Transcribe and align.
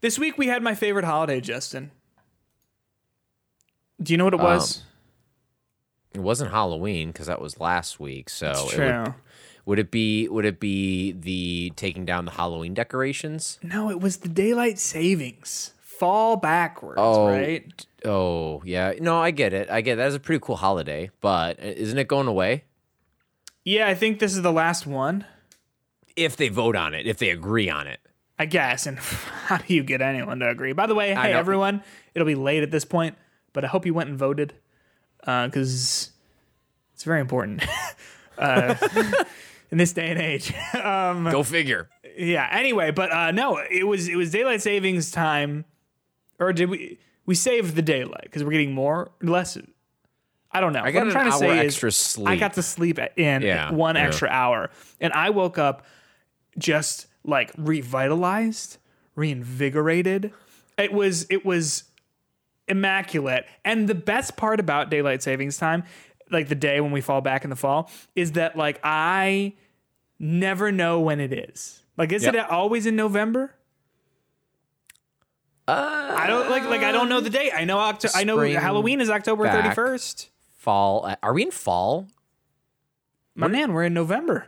This 0.00 0.18
week 0.18 0.36
we 0.38 0.46
had 0.46 0.62
my 0.62 0.74
favorite 0.74 1.04
holiday, 1.04 1.40
Justin. 1.40 1.90
Do 4.02 4.12
you 4.12 4.16
know 4.18 4.24
what 4.24 4.34
it 4.34 4.40
um, 4.40 4.46
was? 4.46 4.82
It 6.14 6.20
wasn't 6.20 6.50
Halloween 6.50 7.08
because 7.08 7.26
that 7.26 7.40
was 7.40 7.60
last 7.60 7.98
week. 8.00 8.28
So 8.30 8.50
It's 8.50 8.60
it 8.74 8.78
would, 8.78 9.04
true. 9.04 9.14
would 9.66 9.78
it 9.78 9.90
be 9.90 10.28
would 10.28 10.44
it 10.44 10.60
be 10.60 11.12
the 11.12 11.72
taking 11.76 12.04
down 12.04 12.24
the 12.24 12.30
Halloween 12.32 12.74
decorations? 12.74 13.58
No, 13.62 13.90
it 13.90 14.00
was 14.00 14.18
the 14.18 14.28
daylight 14.28 14.78
savings. 14.78 15.72
Fall 15.80 16.36
backwards, 16.36 16.98
Oh, 17.00 17.28
right? 17.28 17.86
Oh 18.04 18.62
yeah, 18.66 18.92
no, 19.00 19.18
I 19.18 19.30
get 19.30 19.54
it. 19.54 19.70
I 19.70 19.80
get 19.80 19.94
it. 19.94 19.96
that's 19.96 20.14
a 20.14 20.20
pretty 20.20 20.40
cool 20.44 20.56
holiday, 20.56 21.10
but 21.22 21.58
isn't 21.58 21.98
it 21.98 22.06
going 22.06 22.26
away? 22.28 22.64
Yeah, 23.64 23.88
I 23.88 23.94
think 23.94 24.18
this 24.18 24.34
is 24.34 24.42
the 24.42 24.52
last 24.52 24.86
one. 24.86 25.24
If 26.14 26.36
they 26.36 26.48
vote 26.48 26.76
on 26.76 26.94
it, 26.94 27.06
if 27.06 27.16
they 27.18 27.30
agree 27.30 27.68
on 27.70 27.86
it. 27.86 28.00
I 28.38 28.46
guess. 28.46 28.86
And 28.86 28.98
how 29.46 29.58
do 29.58 29.72
you 29.74 29.82
get 29.82 30.02
anyone 30.02 30.38
to 30.40 30.48
agree? 30.48 30.72
By 30.72 30.86
the 30.86 30.94
way, 30.94 31.14
hey 31.14 31.32
everyone, 31.32 31.82
it'll 32.14 32.26
be 32.26 32.34
late 32.34 32.62
at 32.62 32.70
this 32.70 32.84
point, 32.84 33.16
but 33.52 33.64
I 33.64 33.68
hope 33.68 33.86
you 33.86 33.94
went 33.94 34.08
and 34.10 34.18
voted 34.18 34.54
because 35.20 36.10
it's 36.94 37.04
very 37.04 37.20
important 37.20 37.64
uh, 38.38 38.74
in 39.70 39.78
this 39.78 39.92
day 39.92 40.10
and 40.10 40.20
age. 40.20 40.52
um, 40.74 41.24
Go 41.30 41.42
figure. 41.42 41.88
yeah. 42.16 42.48
Anyway, 42.52 42.90
but 42.90 43.12
uh, 43.12 43.30
no, 43.32 43.58
it 43.58 43.86
was 43.86 44.08
it 44.08 44.16
was 44.16 44.30
daylight 44.30 44.62
savings 44.62 45.10
time, 45.10 45.64
or 46.38 46.52
did 46.52 46.68
we 46.70 46.98
we 47.24 47.34
saved 47.34 47.74
the 47.74 47.82
daylight 47.82 48.22
because 48.24 48.44
we're 48.44 48.50
getting 48.52 48.72
more 48.72 49.10
less? 49.22 49.58
I 50.52 50.60
don't 50.60 50.72
know. 50.72 50.80
I 50.82 50.90
got 50.90 51.00
what 51.06 51.16
I'm 51.16 51.26
an 51.26 51.28
trying 51.28 51.30
to 51.32 51.38
say 51.38 51.58
extra 51.66 51.88
is 51.88 51.96
sleep. 51.96 52.28
I 52.28 52.36
got 52.36 52.54
to 52.54 52.62
sleep 52.62 52.98
in 53.16 53.42
Yeah, 53.42 53.72
one 53.72 53.96
yeah. 53.96 54.06
extra 54.06 54.28
hour, 54.28 54.70
and 55.00 55.12
I 55.12 55.30
woke 55.30 55.58
up 55.58 55.84
just 56.56 57.08
like 57.26 57.52
revitalized, 57.58 58.78
reinvigorated. 59.14 60.32
It 60.78 60.92
was 60.92 61.26
it 61.28 61.44
was 61.44 61.84
immaculate. 62.68 63.44
And 63.64 63.88
the 63.88 63.94
best 63.94 64.36
part 64.36 64.60
about 64.60 64.90
daylight 64.90 65.22
savings 65.22 65.58
time, 65.58 65.84
like 66.30 66.48
the 66.48 66.54
day 66.54 66.80
when 66.80 66.92
we 66.92 67.00
fall 67.00 67.20
back 67.20 67.44
in 67.44 67.50
the 67.50 67.56
fall, 67.56 67.90
is 68.14 68.32
that 68.32 68.56
like 68.56 68.80
I 68.82 69.54
never 70.18 70.72
know 70.72 71.00
when 71.00 71.20
it 71.20 71.32
is. 71.32 71.82
Like 71.98 72.12
is 72.12 72.24
Yep. 72.24 72.34
it 72.34 72.50
always 72.50 72.86
in 72.86 72.96
November? 72.96 73.52
Uh, 75.68 76.14
I 76.16 76.26
don't 76.28 76.48
like 76.48 76.62
like 76.64 76.82
I 76.82 76.92
don't 76.92 77.08
know 77.08 77.20
the 77.20 77.30
date. 77.30 77.50
I 77.54 77.64
know 77.64 77.78
Octo- 77.78 78.08
I 78.14 78.22
know 78.24 78.38
Halloween 78.38 79.00
is 79.00 79.10
October 79.10 79.46
31st. 79.48 80.28
fall. 80.56 81.06
uh, 81.06 81.16
Are 81.22 81.32
we 81.32 81.42
in 81.42 81.50
fall? 81.50 82.06
My 83.34 83.48
man, 83.48 83.72
we're 83.72 83.84
in 83.84 83.92
November. 83.94 84.46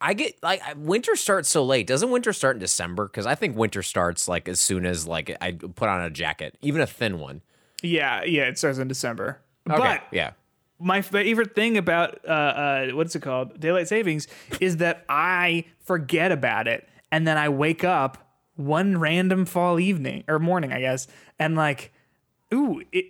I 0.00 0.14
get 0.14 0.42
like 0.42 0.62
winter 0.76 1.14
starts 1.14 1.48
so 1.48 1.64
late. 1.64 1.86
Doesn't 1.86 2.10
winter 2.10 2.32
start 2.32 2.56
in 2.56 2.60
December? 2.60 3.06
Because 3.06 3.26
I 3.26 3.34
think 3.34 3.56
winter 3.56 3.82
starts 3.82 4.28
like 4.28 4.48
as 4.48 4.60
soon 4.60 4.86
as 4.86 5.06
like 5.06 5.36
I 5.40 5.52
put 5.52 5.88
on 5.88 6.00
a 6.02 6.10
jacket, 6.10 6.56
even 6.62 6.80
a 6.80 6.86
thin 6.86 7.18
one. 7.18 7.42
Yeah, 7.82 8.24
yeah, 8.24 8.44
it 8.44 8.58
starts 8.58 8.78
in 8.78 8.88
December. 8.88 9.40
Okay, 9.68 9.78
But 9.78 10.02
yeah, 10.10 10.32
my 10.78 11.02
favorite 11.02 11.54
thing 11.54 11.76
about 11.76 12.18
uh, 12.26 12.30
uh, 12.30 12.86
what's 12.92 13.14
it 13.14 13.20
called 13.20 13.60
daylight 13.60 13.88
savings 13.88 14.26
is 14.60 14.78
that 14.78 15.04
I 15.08 15.66
forget 15.84 16.32
about 16.32 16.66
it 16.66 16.88
and 17.12 17.26
then 17.26 17.36
I 17.36 17.48
wake 17.48 17.84
up 17.84 18.18
one 18.56 18.98
random 18.98 19.46
fall 19.46 19.80
evening 19.80 20.24
or 20.28 20.38
morning, 20.38 20.72
I 20.72 20.80
guess, 20.80 21.06
and 21.38 21.54
like, 21.56 21.92
ooh, 22.52 22.82
it. 22.92 23.06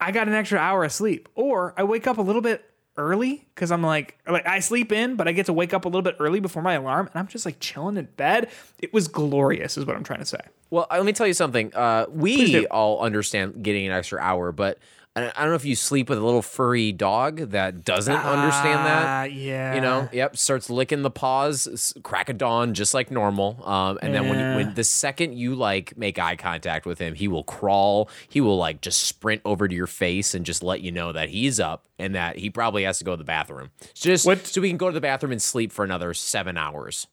I 0.00 0.10
got 0.10 0.28
an 0.28 0.34
extra 0.34 0.58
hour 0.58 0.84
of 0.84 0.92
sleep, 0.92 1.28
or 1.34 1.72
I 1.78 1.84
wake 1.84 2.06
up 2.06 2.18
a 2.18 2.22
little 2.22 2.42
bit 2.42 2.64
early 2.96 3.46
because 3.54 3.70
I'm 3.70 3.82
like, 3.82 4.18
like 4.28 4.46
I 4.46 4.60
sleep 4.60 4.92
in, 4.92 5.16
but 5.16 5.28
I 5.28 5.32
get 5.32 5.46
to 5.46 5.52
wake 5.52 5.74
up 5.74 5.84
a 5.84 5.88
little 5.88 6.02
bit 6.02 6.16
early 6.18 6.40
before 6.40 6.62
my 6.62 6.74
alarm, 6.74 7.08
and 7.12 7.18
I'm 7.18 7.26
just 7.26 7.44
like 7.44 7.60
chilling 7.60 7.96
in 7.96 8.06
bed. 8.16 8.50
It 8.78 8.92
was 8.92 9.08
glorious, 9.08 9.76
is 9.76 9.86
what 9.86 9.96
I'm 9.96 10.04
trying 10.04 10.20
to 10.20 10.26
say. 10.26 10.40
Well, 10.70 10.86
let 10.90 11.04
me 11.04 11.12
tell 11.12 11.26
you 11.26 11.34
something. 11.34 11.74
Uh, 11.74 12.06
we 12.08 12.66
all 12.66 13.00
understand 13.00 13.62
getting 13.62 13.86
an 13.86 13.92
extra 13.92 14.20
hour, 14.20 14.52
but 14.52 14.78
I 15.16 15.30
I 15.36 15.40
don't 15.42 15.50
know 15.50 15.54
if 15.54 15.64
you 15.64 15.76
sleep 15.76 16.08
with 16.08 16.18
a 16.18 16.24
little 16.24 16.42
furry 16.42 16.90
dog 16.90 17.36
that 17.50 17.84
doesn't 17.84 18.12
understand 18.14 18.80
Ah, 18.80 18.84
that. 18.84 19.32
yeah, 19.32 19.74
You 19.76 19.80
know, 19.80 20.08
yep, 20.12 20.36
starts 20.36 20.68
licking 20.68 21.02
the 21.02 21.10
paws, 21.10 21.94
crack 22.02 22.28
a 22.28 22.32
dawn, 22.32 22.74
just 22.74 22.94
like 22.94 23.10
normal. 23.12 23.62
Um, 23.64 23.98
and 24.02 24.12
then 24.14 24.28
when, 24.28 24.38
you, 24.38 24.56
when 24.66 24.74
the 24.74 24.82
second 24.84 25.34
you 25.38 25.54
like 25.54 25.96
make 25.96 26.18
eye 26.18 26.34
contact 26.36 26.84
with 26.84 26.98
him, 26.98 27.14
he 27.14 27.28
will 27.28 27.44
crawl. 27.44 28.08
He 28.28 28.40
will 28.40 28.56
like 28.56 28.80
just 28.80 29.02
sprint 29.04 29.40
over 29.44 29.68
to 29.68 29.74
your 29.74 29.86
face 29.86 30.34
and 30.34 30.44
just 30.44 30.62
let 30.64 30.80
you 30.80 30.90
know 30.90 31.12
that 31.12 31.28
he's 31.28 31.60
up 31.60 31.86
and 31.98 32.14
that 32.16 32.36
he 32.38 32.50
probably 32.50 32.82
has 32.82 32.98
to 32.98 33.04
go 33.04 33.12
to 33.12 33.16
the 33.16 33.22
bathroom. 33.24 33.70
Just 33.94 34.26
What- 34.26 34.46
so 34.46 34.60
we 34.60 34.68
can 34.68 34.78
go 34.78 34.88
to 34.88 34.94
the 34.94 35.00
bathroom 35.00 35.30
and 35.32 35.40
sleep 35.40 35.70
for 35.70 35.84
another 35.84 36.12
seven 36.12 36.56
hours. 36.56 37.06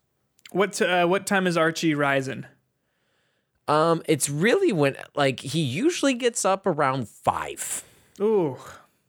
What 0.51 0.81
uh, 0.81 1.05
what 1.05 1.27
time 1.27 1.45
is 1.45 1.55
Archie 1.55 1.93
rising? 1.93 2.45
Um, 3.67 4.01
it's 4.07 4.27
really 4.29 4.73
when 4.73 4.97
like 5.15 5.39
he 5.39 5.61
usually 5.61 6.13
gets 6.13 6.43
up 6.43 6.65
around 6.65 7.07
five. 7.07 7.83
Ooh. 8.19 8.57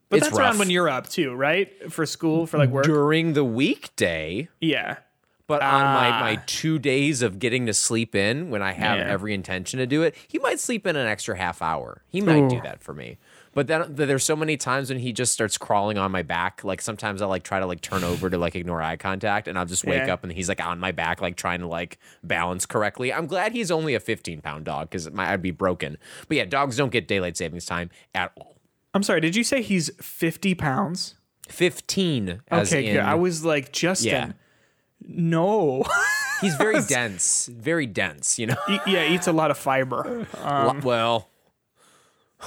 But 0.09 0.19
It's 0.19 0.27
that's 0.29 0.39
around 0.39 0.59
when 0.59 0.69
you're 0.71 0.89
up 0.91 1.09
too, 1.09 1.33
right? 1.35 1.91
For 1.91 2.05
school, 2.05 2.47
for 2.47 2.59
like 2.59 2.69
work. 2.71 2.85
during 2.85 3.33
the 3.33 3.45
weekday. 3.45 4.49
yeah. 4.61 4.97
But 5.49 5.61
on 5.61 5.83
my, 5.83 6.09
Ah. 6.09 6.21
my 6.21 6.37
two 6.47 6.79
days 6.79 7.21
of 7.21 7.39
getting 7.39 7.67
to 7.67 7.75
sleep 7.75 8.15
in, 8.15 8.49
when 8.49 8.63
I 8.63 8.73
have 8.73 8.99
Yeah. 8.99 9.09
every 9.13 9.35
intention 9.35 9.79
to 9.81 9.87
do 9.87 10.03
it, 10.03 10.15
he 10.29 10.39
might 10.39 10.61
sleep 10.61 10.87
in 10.87 10.97
an 10.97 11.07
extra 11.07 11.37
half 11.37 11.61
hour. 11.61 12.03
He 12.09 12.21
might 12.23 12.49
do 12.49 12.61
that 12.63 12.83
for 12.83 12.95
me. 12.95 13.19
But 13.53 13.67
then 13.67 13.95
th- 13.97 14.07
there's 14.09 14.25
so 14.25 14.37
many 14.37 14.57
times 14.57 14.89
when 14.89 15.01
he 15.01 15.13
just 15.13 15.33
starts 15.33 15.59
crawling 15.59 15.99
on 15.99 16.11
my 16.11 16.23
back. 16.23 16.63
Like 16.65 16.81
sometimes 16.81 17.21
I 17.21 17.27
like 17.27 17.43
try 17.43 17.59
to 17.59 17.67
like 17.67 17.83
turn 17.83 18.03
over 18.03 18.31
to 18.31 18.39
like 18.39 18.55
ignore 18.57 18.81
eye 18.81 18.97
contact, 18.97 19.47
and 19.47 19.59
I'll 19.59 19.67
just 19.67 19.85
wake 19.85 20.07
Yeah. 20.07 20.15
up 20.15 20.23
and 20.23 20.33
he's 20.33 20.49
like 20.49 20.65
on 20.65 20.79
my 20.79 20.93
back, 20.93 21.21
like 21.21 21.37
trying 21.37 21.61
to 21.61 21.67
like 21.67 21.99
balance 22.23 22.65
correctly. 22.65 23.13
I'm 23.13 23.27
glad 23.27 23.53
he's 23.53 23.71
only 23.71 23.95
a 23.95 24.01
15 24.01 24.41
pound 24.41 24.65
dog 24.65 24.89
because 24.89 25.07
I'd 25.19 25.43
be 25.43 25.51
broken. 25.51 25.99
But 26.29 26.37
yeah, 26.39 26.45
dogs 26.47 26.77
don't 26.79 26.93
get 26.93 27.07
daylight 27.07 27.37
savings 27.37 27.67
time 27.67 27.91
at 28.15 28.33
all. 28.39 28.52
I'm 28.95 29.03
sorry, 29.03 29.21
did 29.21 29.35
you 29.37 29.45
say 29.45 29.63
he's 29.63 29.91
50 30.01 30.55
pounds? 30.55 31.15
15 31.49 32.41
as 32.49 32.73
Okay, 32.73 32.87
in, 32.87 32.93
good. 32.95 33.03
I 33.03 33.15
was 33.15 33.45
like, 33.45 33.73
Justin, 33.73 34.11
Yeah. 34.11 34.33
no. 35.01 35.85
he's 36.41 36.55
very 36.57 36.81
dense, 36.89 37.47
very 37.47 37.87
dense. 37.87 38.39
You 38.39 38.49
know, 38.49 38.57
E- 38.71 38.79
yeah, 38.87 39.09
eats 39.13 39.27
a 39.27 39.33
lot 39.33 39.51
of 39.51 39.59
fiber. 39.59 40.27
Lo- 40.45 40.81
well. 40.83 41.29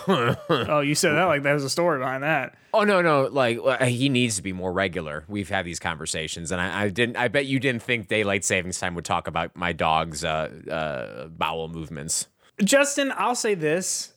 oh, 0.08 0.82
you 0.82 0.94
said 0.94 1.14
that 1.14 1.24
like 1.26 1.42
there 1.44 1.54
was 1.54 1.64
a 1.64 1.70
story 1.70 2.00
behind 2.00 2.24
that. 2.24 2.58
Oh 2.74 2.84
no, 2.84 3.02
no! 3.02 3.30
Like 3.32 3.60
uh, 3.64 3.86
he 3.86 4.10
needs 4.10 4.36
to 4.36 4.42
be 4.42 4.52
more 4.52 4.74
regular. 4.74 5.24
We've 5.30 5.48
had 5.48 5.64
these 5.66 5.80
conversations, 5.80 6.52
and 6.52 6.60
I, 6.60 6.84
I 6.84 6.90
didn't. 6.90 7.16
I 7.16 7.30
bet 7.30 7.46
you 7.46 7.62
didn't 7.62 7.82
think 7.82 8.10
daylight 8.10 8.44
savings 8.44 8.78
time 8.78 8.94
would 8.96 9.06
talk 9.06 9.28
about 9.28 9.56
my 9.56 9.72
dog's 9.72 10.26
uh, 10.26 10.50
uh, 10.70 11.28
bowel 11.30 11.70
movements. 11.70 12.28
Justin, 12.62 13.14
I'll 13.16 13.36
say 13.36 13.56
this, 13.56 14.12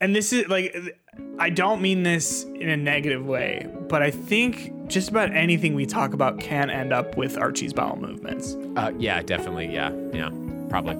and 0.00 0.14
this 0.14 0.32
is 0.32 0.48
like, 0.48 0.76
I 1.38 1.50
don't 1.50 1.80
mean 1.80 2.02
this 2.02 2.44
in 2.44 2.68
a 2.68 2.76
negative 2.76 3.24
way, 3.26 3.66
but 3.88 4.02
I 4.02 4.10
think 4.10 4.88
just 4.88 5.08
about 5.10 5.34
anything 5.34 5.74
we 5.74 5.86
talk 5.86 6.12
about 6.12 6.38
can 6.40 6.70
end 6.70 6.92
up 6.92 7.16
with 7.16 7.38
Archie's 7.38 7.72
bowel 7.72 7.96
movements. 7.96 8.54
Uh, 8.76 8.92
yeah, 8.98 9.22
definitely. 9.22 9.72
Yeah, 9.72 9.92
yeah, 10.12 10.30
probably. 10.68 10.96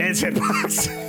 It's 0.00 0.22
hitbox. 0.24 1.05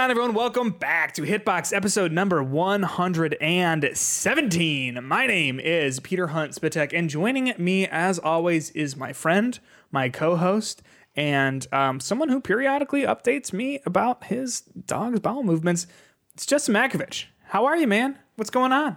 On, 0.00 0.10
everyone? 0.10 0.32
Welcome 0.32 0.70
back 0.70 1.12
to 1.12 1.24
Hitbox 1.24 1.76
episode 1.76 2.10
number 2.10 2.42
117. 2.42 5.04
My 5.04 5.26
name 5.26 5.60
is 5.60 6.00
Peter 6.00 6.28
Hunt 6.28 6.52
Szpytek, 6.52 6.94
and 6.94 7.10
joining 7.10 7.52
me, 7.58 7.86
as 7.86 8.18
always, 8.18 8.70
is 8.70 8.96
my 8.96 9.12
friend, 9.12 9.60
my 9.92 10.08
co 10.08 10.36
host, 10.36 10.80
and 11.14 11.66
um, 11.70 12.00
someone 12.00 12.30
who 12.30 12.40
periodically 12.40 13.02
updates 13.02 13.52
me 13.52 13.80
about 13.84 14.24
his 14.24 14.62
dog's 14.62 15.20
bowel 15.20 15.42
movements. 15.42 15.86
It's 16.32 16.46
Justin 16.46 16.76
Makovich. 16.76 17.26
How 17.48 17.66
are 17.66 17.76
you, 17.76 17.86
man? 17.86 18.18
What's 18.36 18.48
going 18.48 18.72
on? 18.72 18.96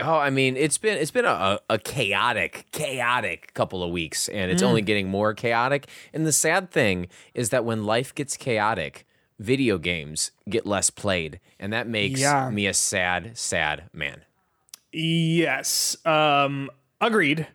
Oh, 0.00 0.16
I 0.16 0.30
mean, 0.30 0.56
it's 0.56 0.78
been 0.78 0.96
it's 0.96 1.10
been 1.10 1.26
a, 1.26 1.60
a 1.68 1.78
chaotic, 1.78 2.64
chaotic 2.72 3.52
couple 3.52 3.82
of 3.82 3.90
weeks, 3.90 4.30
and 4.30 4.50
it's 4.50 4.62
only 4.62 4.80
getting 4.80 5.06
more 5.06 5.34
chaotic. 5.34 5.86
And 6.14 6.26
the 6.26 6.32
sad 6.32 6.70
thing 6.70 7.08
is 7.34 7.50
that 7.50 7.66
when 7.66 7.84
life 7.84 8.14
gets 8.14 8.38
chaotic, 8.38 9.06
video 9.38 9.78
games 9.78 10.30
get 10.48 10.66
less 10.66 10.90
played, 10.90 11.40
and 11.58 11.72
that 11.72 11.86
makes 11.88 12.20
Yeah. 12.20 12.50
me 12.50 12.66
a 12.66 12.74
sad, 12.74 13.36
sad 13.36 13.84
man. 13.92 14.22
Yes. 14.92 15.96
Um, 16.06 16.70
agreed. 17.00 17.46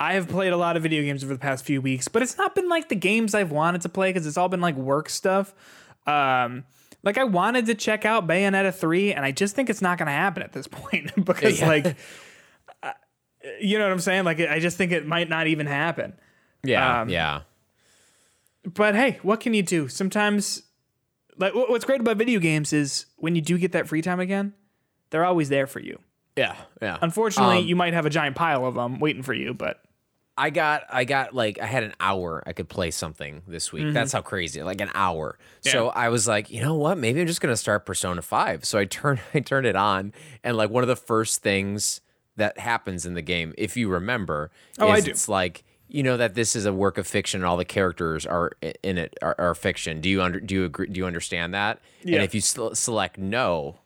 I 0.00 0.14
have 0.14 0.28
played 0.28 0.52
a 0.52 0.56
lot 0.56 0.76
of 0.76 0.82
video 0.82 1.02
games 1.02 1.24
over 1.24 1.32
the 1.32 1.38
past 1.40 1.64
few 1.64 1.80
weeks, 1.80 2.06
but 2.08 2.22
it's 2.22 2.38
not 2.38 2.54
been 2.54 2.68
like 2.68 2.88
the 2.88 2.94
games 2.96 3.34
I've 3.34 3.50
wanted 3.50 3.80
to 3.82 3.88
play 3.88 4.10
because 4.10 4.26
it's 4.26 4.36
all 4.36 4.48
been 4.48 4.60
like 4.60 4.76
work 4.76 5.08
stuff. 5.08 5.54
Um, 6.06 6.64
Like 7.04 7.16
I 7.18 7.24
wanted 7.24 7.66
to 7.66 7.74
check 7.76 8.04
out 8.04 8.26
Bayonetta 8.26 8.74
3 8.74 9.12
and 9.14 9.24
I 9.24 9.30
just 9.30 9.54
think 9.54 9.70
it's 9.70 9.80
not 9.82 9.98
going 9.98 10.06
to 10.06 10.12
happen 10.12 10.42
at 10.42 10.52
this 10.52 10.66
point 10.70 11.12
because 11.24 11.60
Yeah. 11.60 11.66
like 11.68 11.96
uh, 12.82 12.92
you 13.60 13.78
know 13.78 13.84
what 13.84 13.92
I'm 13.92 14.00
saying? 14.00 14.24
Like 14.24 14.40
I 14.40 14.58
just 14.58 14.76
think 14.76 14.90
it 14.92 15.06
might 15.06 15.28
not 15.28 15.46
even 15.46 15.66
happen. 15.66 16.14
Yeah, 16.64 17.02
Um, 17.02 17.08
yeah. 17.08 17.42
But 18.64 18.94
hey, 18.96 19.18
what 19.22 19.38
can 19.40 19.54
you 19.54 19.62
do? 19.62 19.86
Sometimes 19.88 20.62
like 21.38 21.54
what's 21.54 21.84
great 21.84 22.00
about 22.00 22.16
video 22.16 22.40
games 22.40 22.72
is 22.72 23.06
when 23.16 23.34
you 23.36 23.40
do 23.42 23.56
get 23.58 23.72
that 23.72 23.88
free 23.88 24.02
time 24.02 24.20
again, 24.20 24.52
they're 25.10 25.24
always 25.24 25.48
there 25.48 25.66
for 25.66 25.80
you. 25.80 25.98
Yeah, 26.36 26.54
yeah. 26.82 26.98
Unfortunately, 27.00 27.58
Um, 27.58 27.64
you 27.66 27.74
might 27.76 27.94
have 27.94 28.06
a 28.06 28.10
giant 28.10 28.36
pile 28.36 28.64
of 28.66 28.74
them 28.74 29.00
waiting 29.00 29.22
for 29.22 29.34
you, 29.34 29.54
but 29.54 29.82
I 30.36 30.50
got 30.50 30.84
I 30.88 31.02
got 31.04 31.34
like 31.34 31.58
I 31.60 31.66
had 31.66 31.82
an 31.82 31.94
hour 31.98 32.44
I 32.46 32.52
could 32.52 32.68
play 32.68 32.92
something 32.92 33.42
this 33.48 33.72
week. 33.72 33.92
That's 33.92 34.12
how 34.12 34.20
crazy. 34.22 34.62
Like 34.62 34.80
an 34.80 34.90
hour. 34.94 35.36
So 35.62 35.88
I 35.88 36.10
was 36.10 36.28
like, 36.28 36.48
you 36.50 36.60
know 36.62 36.76
what? 36.76 36.96
Maybe 36.96 37.20
I'm 37.20 37.26
just 37.26 37.40
gonna 37.40 37.56
start 37.56 37.84
Persona 37.84 38.22
5. 38.22 38.64
So 38.64 38.78
I 38.78 38.84
turned 38.84 39.20
I 39.34 39.40
turned 39.40 39.66
it 39.66 39.74
on 39.74 40.12
and 40.44 40.56
like 40.56 40.70
one 40.70 40.84
of 40.84 40.88
the 40.88 40.94
first 40.96 41.42
things 41.42 42.00
that 42.36 42.56
happens 42.58 43.04
in 43.04 43.14
the 43.14 43.22
game, 43.22 43.52
if 43.58 43.76
you 43.76 43.88
remember, 43.88 44.52
Oh, 44.78 44.86
I 44.86 44.98
is 44.98 45.04
do. 45.06 45.10
it's 45.10 45.28
like 45.28 45.64
you 45.88 46.02
know 46.02 46.16
that 46.16 46.34
this 46.34 46.54
is 46.54 46.66
a 46.66 46.72
work 46.72 46.98
of 46.98 47.06
fiction 47.06 47.40
and 47.40 47.46
all 47.46 47.56
the 47.56 47.64
characters 47.64 48.26
are 48.26 48.52
in 48.82 48.98
it 48.98 49.14
are, 49.22 49.34
are 49.38 49.54
fiction. 49.54 50.00
Do 50.00 50.08
you 50.08 50.22
under 50.22 50.40
do 50.40 50.54
you 50.54 50.64
agree 50.64 50.86
do 50.88 50.98
you 50.98 51.06
understand 51.06 51.54
that? 51.54 51.80
Yeah. 52.02 52.16
And 52.16 52.24
if 52.24 52.34
you 52.34 52.40
sel- 52.40 52.74
select 52.74 53.18
no, 53.18 53.76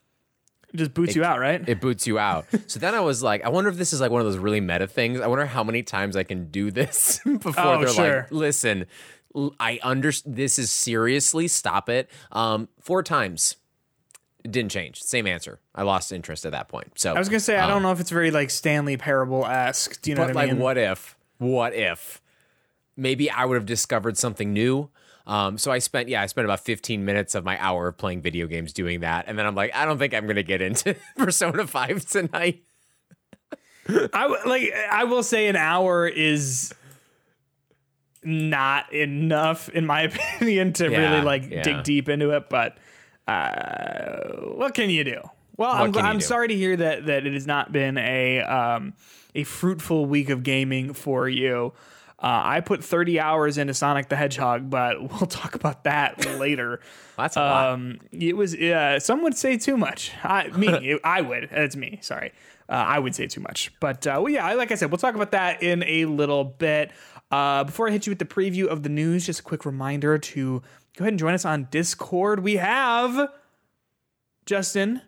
it 0.73 0.79
just 0.79 0.95
boots 0.95 1.15
you 1.15 1.23
out, 1.25 1.39
right? 1.39 1.67
it 1.69 1.81
boots 1.81 2.07
you 2.07 2.19
out. 2.19 2.47
so 2.67 2.81
then 2.81 2.95
I 2.95 3.01
was 3.01 3.23
like, 3.23 3.45
I 3.45 3.49
wonder 3.51 3.71
if 3.71 3.77
this 3.77 3.93
is 3.93 4.01
like 4.01 4.11
one 4.11 4.21
of 4.21 4.27
those 4.27 4.39
really 4.39 4.61
meta 4.61 4.87
things. 4.87 5.21
I 5.21 5.27
wonder 5.27 5.47
how 5.47 5.63
many 5.63 5.83
times 5.83 6.17
I 6.17 6.23
can 6.25 6.51
do 6.51 6.71
this 6.71 7.21
before 7.25 7.55
Oh, 7.59 7.79
they're 7.79 7.89
sure. 7.89 8.17
like, 8.23 8.33
listen, 8.33 8.87
I 9.61 9.79
under 9.83 10.13
this 10.27 10.59
is 10.59 10.71
seriously 10.71 11.47
stop 11.49 11.89
it. 11.89 12.11
Um, 12.33 12.69
four 12.81 13.03
times. 13.03 13.57
It 14.45 14.51
didn't 14.51 14.73
change. 14.73 15.01
Same 15.01 15.29
answer. 15.29 15.61
I 15.73 15.83
lost 15.85 16.11
interest 16.11 16.45
at 16.45 16.51
that 16.51 16.67
point. 16.69 16.99
So 16.99 17.15
I 17.15 17.19
was 17.21 17.29
gonna 17.29 17.39
say 17.39 17.57
I 17.59 17.69
don't 17.69 17.83
know 17.83 17.93
if 17.93 18.01
it's 18.01 18.11
very 18.11 18.33
like 18.33 18.51
Stanley 18.51 18.97
Parable 18.97 19.47
esque. 19.47 20.03
Do 20.03 20.11
you 20.11 20.17
know 20.17 20.23
Um, 20.23 20.29
but 20.31 20.35
what 20.35 20.41
I 20.43 20.45
like, 20.47 20.53
mean? 20.55 20.63
what 20.63 20.79
if? 20.79 21.17
What 21.43 21.75
if? 21.75 22.21
Maybe 22.97 23.31
I 23.31 23.45
would 23.45 23.57
have 23.57 23.67
discovered 23.67 24.17
something 24.17 24.53
new. 24.53 24.91
Um, 25.27 25.57
so 25.59 25.71
I 25.71 25.79
spent, 25.79 26.09
yeah, 26.09 26.23
I 26.23 26.27
spent 26.27 26.45
about 26.45 26.61
15 26.61 27.05
minutes 27.05 27.35
of 27.35 27.45
my 27.45 27.57
hour 27.61 27.89
of 27.89 27.97
playing 27.97 28.23
video 28.23 28.47
games 28.47 28.73
doing 28.73 29.01
that, 29.01 29.25
and 29.29 29.39
then 29.39 29.47
I'm 29.47 29.55
like, 29.55 29.75
I 29.75 29.85
don't 29.85 29.99
think 29.99 30.15
I'm 30.15 30.27
gonna 30.27 30.43
get 30.43 30.61
into 30.61 30.97
Persona 31.17 31.67
5 31.67 32.05
tonight. 32.07 32.63
I 33.89 34.23
w- 34.23 34.41
like 34.47 34.73
I 34.91 35.05
will 35.05 35.23
say 35.25 35.49
an 35.49 35.57
hour 35.57 36.07
is 36.07 36.73
not 38.23 38.93
enough 38.93 39.69
in 39.71 39.87
my 39.87 40.03
opinion 40.37 40.73
to 40.75 40.91
Yeah, 40.91 40.99
really 40.99 41.25
like 41.25 41.51
yeah. 41.51 41.63
dig 41.63 41.83
deep 41.83 42.09
into 42.09 42.31
it, 42.31 42.49
but 42.49 42.77
uh, 43.27 44.37
what 44.55 44.75
can 44.75 44.91
you 44.91 45.05
do? 45.05 45.21
Well, 45.57 45.71
I'm, 45.71 45.97
I'm 45.97 46.21
sorry 46.21 46.49
to 46.49 46.55
hear 46.55 46.77
that 46.77 47.07
that 47.07 47.27
it 47.27 47.33
has 47.33 47.47
not 47.47 47.73
been 47.73 47.99
a 47.99 48.41
um, 48.41 48.95
a 49.35 49.45
fruitful 49.45 50.07
week 50.07 50.31
of 50.31 50.43
gaming 50.43 50.95
for 50.95 51.29
you. 51.29 51.73
Uh, 52.23 52.41
I 52.45 52.61
put 52.61 52.85
30 52.85 53.19
hours 53.19 53.59
into 53.59 53.75
Sonic 53.75 54.09
the 54.09 54.15
Hedgehog, 54.15 54.71
but 54.71 55.01
we'll 55.11 55.27
talk 55.27 55.57
about 55.57 55.85
that 55.85 56.25
later. 56.39 56.81
That's 57.17 57.37
a 57.37 57.41
lot. 57.41 57.73
Um, 57.73 57.99
it 58.13 58.37
was. 58.37 58.55
Uh, 58.55 59.01
some 59.01 59.23
would 59.25 59.37
say 59.37 59.59
too 59.59 59.77
much. 59.77 60.13
I, 60.23 60.49
me, 60.49 60.99
I 61.05 61.21
would. 61.21 61.49
It's 61.51 61.75
me. 61.75 61.99
Sorry. 62.01 62.33
Uh, 62.69 62.75
I 62.75 63.01
would 63.01 63.15
say 63.15 63.27
too 63.27 63.41
much. 63.41 63.73
But 63.81 64.07
uh, 64.07 64.21
well, 64.23 64.29
yeah. 64.29 64.53
Like 64.55 64.71
I 64.71 64.77
said, 64.77 64.91
we'll 64.91 64.99
talk 64.99 65.17
about 65.17 65.33
that 65.33 65.63
in 65.63 65.83
a 65.83 66.05
little 66.05 66.45
bit. 66.45 66.93
Uh, 67.33 67.65
before 67.65 67.89
I 67.89 67.91
hit 67.91 68.07
you 68.07 68.11
with 68.13 68.19
the 68.19 68.25
preview 68.25 68.67
of 68.67 68.83
the 68.85 68.89
news, 68.89 69.27
just 69.27 69.41
a 69.41 69.43
quick 69.43 69.65
reminder 69.65 70.17
to 70.19 70.63
go 70.97 71.03
ahead 71.03 71.15
and 71.15 71.19
join 71.19 71.35
us 71.35 71.45
on 71.45 71.67
Discord. 71.71 72.41
We 72.41 72.57
have 72.57 73.31
Justin 74.47 75.03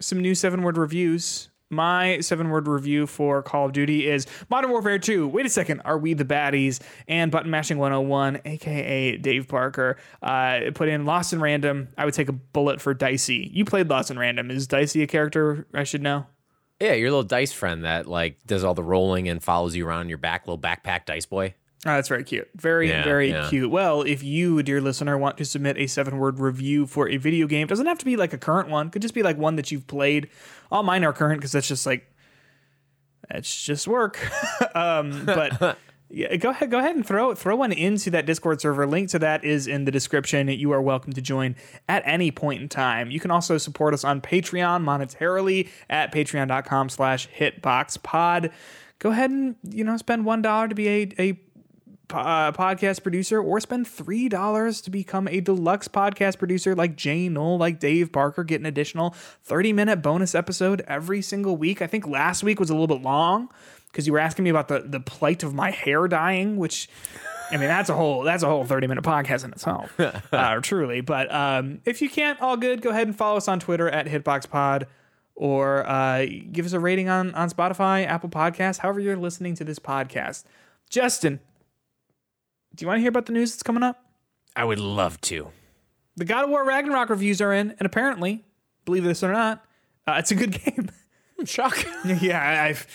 some 0.00 0.20
new 0.20 0.34
seven 0.34 0.62
word 0.62 0.76
reviews. 0.76 1.48
My 1.68 2.20
seven 2.20 2.50
word 2.50 2.68
review 2.68 3.08
for 3.08 3.42
Call 3.42 3.66
of 3.66 3.72
Duty 3.72 4.08
is 4.08 4.26
Modern 4.48 4.70
Warfare 4.70 5.00
2. 5.00 5.26
Wait 5.26 5.46
a 5.46 5.48
second, 5.48 5.80
are 5.80 5.98
we 5.98 6.14
the 6.14 6.24
baddies? 6.24 6.80
And 7.08 7.32
Button 7.32 7.50
Mashing 7.50 7.78
101, 7.78 8.40
aka 8.44 9.16
Dave 9.16 9.48
Parker, 9.48 9.96
uh, 10.22 10.60
put 10.74 10.88
in 10.88 11.06
Lost 11.06 11.32
in 11.32 11.40
Random. 11.40 11.88
I 11.98 12.04
would 12.04 12.14
take 12.14 12.28
a 12.28 12.32
bullet 12.32 12.80
for 12.80 12.94
Dicey. 12.94 13.50
You 13.52 13.64
played 13.64 13.88
Lost 13.88 14.12
in 14.12 14.18
Random. 14.18 14.48
Is 14.52 14.68
Dicey 14.68 15.02
a 15.02 15.08
character 15.08 15.66
I 15.74 15.82
should 15.82 16.02
know? 16.02 16.26
Yeah, 16.80 16.92
your 16.92 17.10
little 17.10 17.24
dice 17.24 17.52
friend 17.52 17.84
that 17.84 18.06
like 18.06 18.46
does 18.46 18.62
all 18.62 18.74
the 18.74 18.84
rolling 18.84 19.28
and 19.28 19.42
follows 19.42 19.74
you 19.74 19.88
around 19.88 20.08
your 20.08 20.18
back, 20.18 20.46
little 20.46 20.58
backpack 20.58 21.04
dice 21.06 21.26
boy. 21.26 21.54
Oh, 21.84 21.90
that's 21.90 22.08
very 22.08 22.24
cute. 22.24 22.48
Very, 22.56 22.88
Yeah, 22.88 23.04
very 23.04 23.30
yeah. 23.30 23.48
cute. 23.48 23.70
Well, 23.70 24.02
if 24.02 24.22
you, 24.22 24.62
dear 24.62 24.80
listener, 24.80 25.16
want 25.18 25.36
to 25.38 25.44
submit 25.44 25.76
a 25.76 25.86
seven 25.86 26.18
word 26.18 26.40
review 26.40 26.86
for 26.86 27.08
a 27.08 27.16
video 27.16 27.46
game, 27.46 27.66
doesn't 27.66 27.86
have 27.86 27.98
to 27.98 28.04
be 28.04 28.16
like 28.16 28.32
a 28.32 28.38
current 28.38 28.68
one, 28.68 28.90
could 28.90 29.02
just 29.02 29.14
be 29.14 29.22
like 29.22 29.36
one 29.36 29.56
that 29.56 29.70
you've 29.70 29.86
played. 29.86 30.28
All 30.72 30.82
mine 30.82 31.04
are 31.04 31.12
current 31.12 31.38
because 31.40 31.52
that's 31.52 31.68
just 31.68 31.86
like, 31.86 32.10
that's 33.30 33.64
just 33.64 33.86
work. 33.86 34.18
um, 34.74 35.24
but. 35.26 35.78
Yeah, 36.08 36.36
go 36.36 36.50
ahead. 36.50 36.70
Go 36.70 36.78
ahead 36.78 36.94
and 36.94 37.04
throw 37.04 37.34
throw 37.34 37.56
one 37.56 37.72
into 37.72 38.10
that 38.10 38.26
Discord 38.26 38.60
server. 38.60 38.86
Link 38.86 39.08
to 39.10 39.18
that 39.18 39.42
is 39.42 39.66
in 39.66 39.86
the 39.86 39.90
description. 39.90 40.46
You 40.46 40.70
are 40.70 40.80
welcome 40.80 41.12
to 41.12 41.20
join 41.20 41.56
at 41.88 42.04
any 42.06 42.30
point 42.30 42.62
in 42.62 42.68
time. 42.68 43.10
You 43.10 43.18
can 43.18 43.32
also 43.32 43.58
support 43.58 43.92
us 43.92 44.04
on 44.04 44.20
Patreon 44.20 44.84
monetarily 44.84 45.68
at 45.90 46.12
patreon.com/slash 46.12 47.28
hitboxpod. 47.36 48.52
Go 49.00 49.10
ahead 49.10 49.30
and 49.30 49.56
you 49.68 49.82
know 49.82 49.96
spend 49.96 50.24
one 50.24 50.42
dollar 50.42 50.68
to 50.68 50.76
be 50.76 50.88
a 50.88 51.08
a 51.18 51.40
uh, 52.10 52.52
podcast 52.52 53.02
producer 53.02 53.40
or 53.40 53.60
spend 53.60 53.86
three 53.86 54.28
dollars 54.28 54.80
to 54.82 54.90
become 54.90 55.26
a 55.28 55.40
deluxe 55.40 55.88
podcast 55.88 56.38
producer 56.38 56.74
like 56.74 56.96
Jay 56.96 57.28
Knoll, 57.28 57.58
like 57.58 57.80
Dave 57.80 58.12
Parker, 58.12 58.44
get 58.44 58.60
an 58.60 58.66
additional 58.66 59.10
30 59.44 59.72
minute 59.72 60.02
bonus 60.02 60.34
episode 60.34 60.82
every 60.86 61.22
single 61.22 61.56
week. 61.56 61.82
I 61.82 61.86
think 61.86 62.06
last 62.06 62.42
week 62.42 62.60
was 62.60 62.70
a 62.70 62.74
little 62.74 62.86
bit 62.86 63.02
long 63.02 63.48
because 63.86 64.06
you 64.06 64.12
were 64.12 64.18
asking 64.18 64.44
me 64.44 64.50
about 64.50 64.68
the 64.68 64.80
the 64.80 65.00
plight 65.00 65.42
of 65.42 65.54
my 65.54 65.70
hair 65.70 66.06
dying, 66.06 66.56
which 66.56 66.88
I 67.50 67.56
mean 67.56 67.68
that's 67.68 67.88
a 67.88 67.94
whole 67.94 68.22
that's 68.22 68.42
a 68.42 68.46
whole 68.46 68.64
30 68.64 68.86
minute 68.86 69.04
podcast 69.04 69.44
in 69.44 69.52
itself. 69.52 69.92
uh, 70.32 70.60
truly. 70.60 71.00
But 71.00 71.32
um, 71.34 71.80
if 71.84 72.02
you 72.02 72.08
can't, 72.08 72.40
all 72.40 72.56
good, 72.56 72.82
go 72.82 72.90
ahead 72.90 73.06
and 73.06 73.16
follow 73.16 73.36
us 73.36 73.48
on 73.48 73.58
Twitter 73.58 73.88
at 73.88 74.06
HitboxPod 74.06 74.86
or 75.34 75.86
uh, 75.88 76.26
give 76.50 76.66
us 76.66 76.72
a 76.72 76.80
rating 76.80 77.08
on 77.08 77.34
on 77.34 77.50
Spotify, 77.50 78.06
Apple 78.06 78.30
Podcasts, 78.30 78.78
however 78.78 79.00
you're 79.00 79.16
listening 79.16 79.54
to 79.56 79.64
this 79.64 79.78
podcast. 79.78 80.44
Justin, 80.88 81.40
do 82.76 82.84
you 82.84 82.86
want 82.88 82.98
to 82.98 83.00
hear 83.00 83.08
about 83.08 83.26
the 83.26 83.32
news 83.32 83.52
that's 83.52 83.62
coming 83.62 83.82
up? 83.82 84.04
I 84.54 84.64
would 84.64 84.78
love 84.78 85.20
to. 85.22 85.48
The 86.16 86.24
God 86.24 86.44
of 86.44 86.50
War 86.50 86.64
Ragnarok 86.64 87.10
reviews 87.10 87.40
are 87.40 87.52
in, 87.52 87.70
and 87.72 87.82
apparently, 87.82 88.44
believe 88.84 89.04
this 89.04 89.22
or 89.22 89.32
not, 89.32 89.64
uh, 90.06 90.14
it's 90.18 90.30
a 90.30 90.34
good 90.34 90.52
game. 90.64 90.90
Shock. 91.44 91.84
yeah, 92.20 92.40
I- 92.40 92.68
I've, 92.68 92.86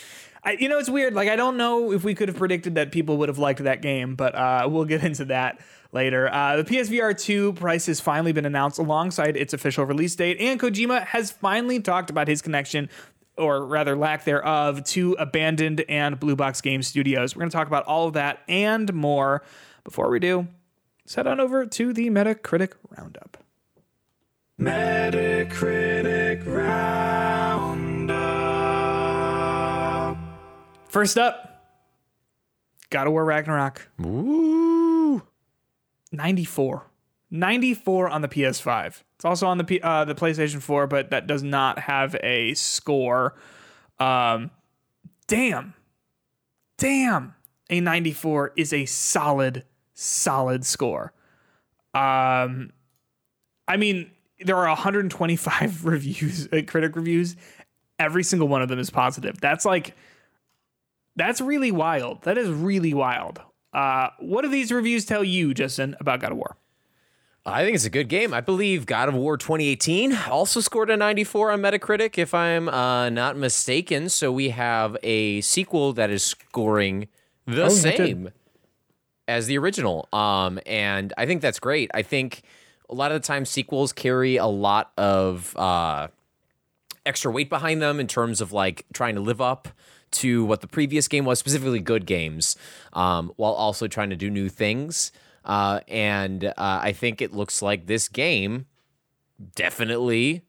I, 0.44 0.52
you 0.54 0.70
know, 0.70 0.80
it's 0.80 0.90
weird. 0.90 1.14
Like, 1.14 1.30
I 1.30 1.36
don't 1.36 1.56
know 1.58 1.92
if 1.92 2.04
we 2.04 2.16
could 2.16 2.28
have 2.28 2.38
predicted 2.38 2.74
that 2.76 2.92
people 2.92 3.18
would 3.18 3.30
have 3.30 3.38
liked 3.38 3.64
that 3.64 3.82
game, 3.84 4.16
but 4.16 4.34
uh, 4.34 4.68
we'll 4.72 4.86
get 4.86 5.04
into 5.04 5.26
that 5.26 5.60
later. 5.92 6.34
Uh, 6.34 6.58
the 6.58 6.64
PSVR 6.64 7.16
2 7.20 7.54
price 7.54 7.86
has 7.86 8.00
finally 8.00 8.32
been 8.32 8.46
announced 8.46 8.80
alongside 8.80 9.38
its 9.38 9.54
official 9.54 9.86
release 9.86 10.16
date, 10.16 10.38
and 10.40 10.60
Kojima 10.60 11.06
has 11.06 11.32
finally 11.32 11.80
talked 11.80 12.10
about 12.10 12.28
his 12.28 12.42
connection. 12.42 12.90
Or 13.38 13.66
rather, 13.66 13.96
lack 13.96 14.26
thereof, 14.26 14.84
to 14.86 15.14
abandoned 15.14 15.86
and 15.88 16.20
Blue 16.20 16.36
Box 16.36 16.60
Game 16.60 16.84
Studios. 16.84 17.34
We're 17.36 17.40
going 17.40 17.50
to 17.50 17.56
talk 17.56 17.66
about 17.68 17.86
all 17.86 18.08
of 18.08 18.14
that 18.14 18.40
and 18.48 18.94
more. 18.94 19.42
Before 19.84 20.10
we 20.10 20.20
do, 20.20 20.48
let's 21.04 21.16
head 21.16 21.28
on 21.28 21.40
over 21.40 21.66
to 21.66 21.94
the 21.94 22.10
Metacritic 22.10 22.74
Roundup. 22.98 23.38
Metacritic 24.60 26.46
Roundup. 26.46 28.12
First 30.90 31.18
up, 31.18 31.66
God 32.90 33.08
of 33.08 33.14
War 33.14 33.26
Ragnarok. 33.26 33.90
Ooh. 34.06 35.24
94. 36.12 36.86
94 37.32 38.10
on 38.10 38.22
the 38.22 38.28
PS5. 38.28 39.02
It's 39.16 39.26
also 39.26 39.48
on 39.48 39.58
the 39.58 39.64
P- 39.64 39.80
uh, 39.82 40.04
the 40.06 40.14
PlayStation 40.16 40.62
4, 40.62 40.88
but 40.88 41.10
that 41.12 41.26
does 41.28 41.42
not 41.44 41.80
have 41.80 42.16
a 42.22 42.54
score. 42.54 43.36
Um, 44.00 44.52
damn. 45.28 45.74
Damn. 46.78 47.36
A 47.70 47.80
94 47.80 48.52
is 48.58 48.74
a 48.74 48.86
solid, 48.86 49.64
solid 50.02 50.66
score. 50.66 51.14
Um, 51.94 52.72
I 53.68 53.78
mean, 53.78 54.12
there 54.40 54.58
are 54.58 54.68
125 54.68 55.86
reviews, 55.86 56.48
uh, 56.52 56.62
critic 56.68 56.96
reviews. 56.96 57.36
Every 58.00 58.24
single 58.24 58.48
one 58.48 58.62
of 58.62 58.70
them 58.70 58.80
is 58.80 58.90
positive. 58.90 59.40
That's 59.40 59.66
like, 59.66 59.96
that's 61.16 61.40
really 61.40 61.72
wild. 61.72 62.24
That 62.24 62.38
is 62.38 62.50
really 62.50 62.94
wild. 62.94 63.42
Uh, 63.74 64.10
what 64.20 64.42
do 64.42 64.50
these 64.50 64.72
reviews 64.72 65.06
tell 65.06 65.24
you, 65.24 65.54
Justin, 65.54 65.96
about 66.00 66.20
God 66.20 66.32
of 66.32 66.38
War? 66.38 66.58
I 67.46 67.64
think 67.64 67.76
it's 67.76 67.86
a 67.86 67.90
good 67.90 68.08
game. 68.08 68.34
I 68.34 68.42
believe 68.42 68.86
God 68.86 69.10
of 69.10 69.16
War 69.16 69.36
2018 69.36 70.16
also 70.30 70.60
scored 70.60 70.90
a 70.90 70.98
94 70.98 71.52
on 71.52 71.62
Metacritic, 71.62 72.18
if 72.18 72.34
I'm 72.34 72.70
uh, 72.70 73.10
not 73.10 73.36
mistaken. 73.36 74.10
So 74.10 74.32
we 74.32 74.50
have 74.50 74.96
a 75.04 75.42
sequel 75.42 75.94
that 75.94 76.10
is 76.10 76.24
scoring 76.24 77.08
the 77.46 77.66
it 77.66 77.70
did. 77.70 77.98
same 77.98 78.32
as 79.28 79.48
the 79.48 79.58
original. 79.58 80.08
Um, 80.12 80.60
and 80.66 81.14
I 81.18 81.26
think 81.26 81.42
that's 81.42 81.60
great. 81.60 81.92
I 81.94 82.02
think 82.02 82.42
a 82.90 82.96
lot 82.96 83.12
of 83.12 83.22
the 83.22 83.26
time, 83.26 83.46
sequels 83.46 83.94
carry 83.94 84.38
a 84.38 84.48
lot 84.48 84.92
of 84.98 85.56
uh, 85.58 86.10
extra 87.06 87.32
weight 87.32 87.50
behind 87.50 87.82
them 87.82 88.00
in 88.00 88.08
terms 88.08 88.42
of 88.42 88.52
like 88.52 88.86
trying 88.94 89.16
to 89.16 89.22
live 89.22 89.42
up 89.42 89.70
to 90.12 90.44
what 90.44 90.62
the 90.62 90.68
previous 90.68 91.08
game 91.08 91.24
was, 91.24 91.40
specifically 91.40 91.80
good 91.80 92.06
games, 92.06 92.58
um, 92.94 93.32
while 93.38 93.54
also 93.54 93.88
trying 93.88 94.10
to 94.10 94.16
do 94.16 94.30
new 94.30 94.50
things. 94.50 95.12
Uh, 95.46 95.80
and 95.88 96.46
uh, 96.46 96.54
I 96.58 96.92
think 96.92 97.22
it 97.22 97.34
looks 97.34 97.62
like 97.62 97.88
this 97.88 98.10
game 98.10 98.66
definitely 99.56 100.44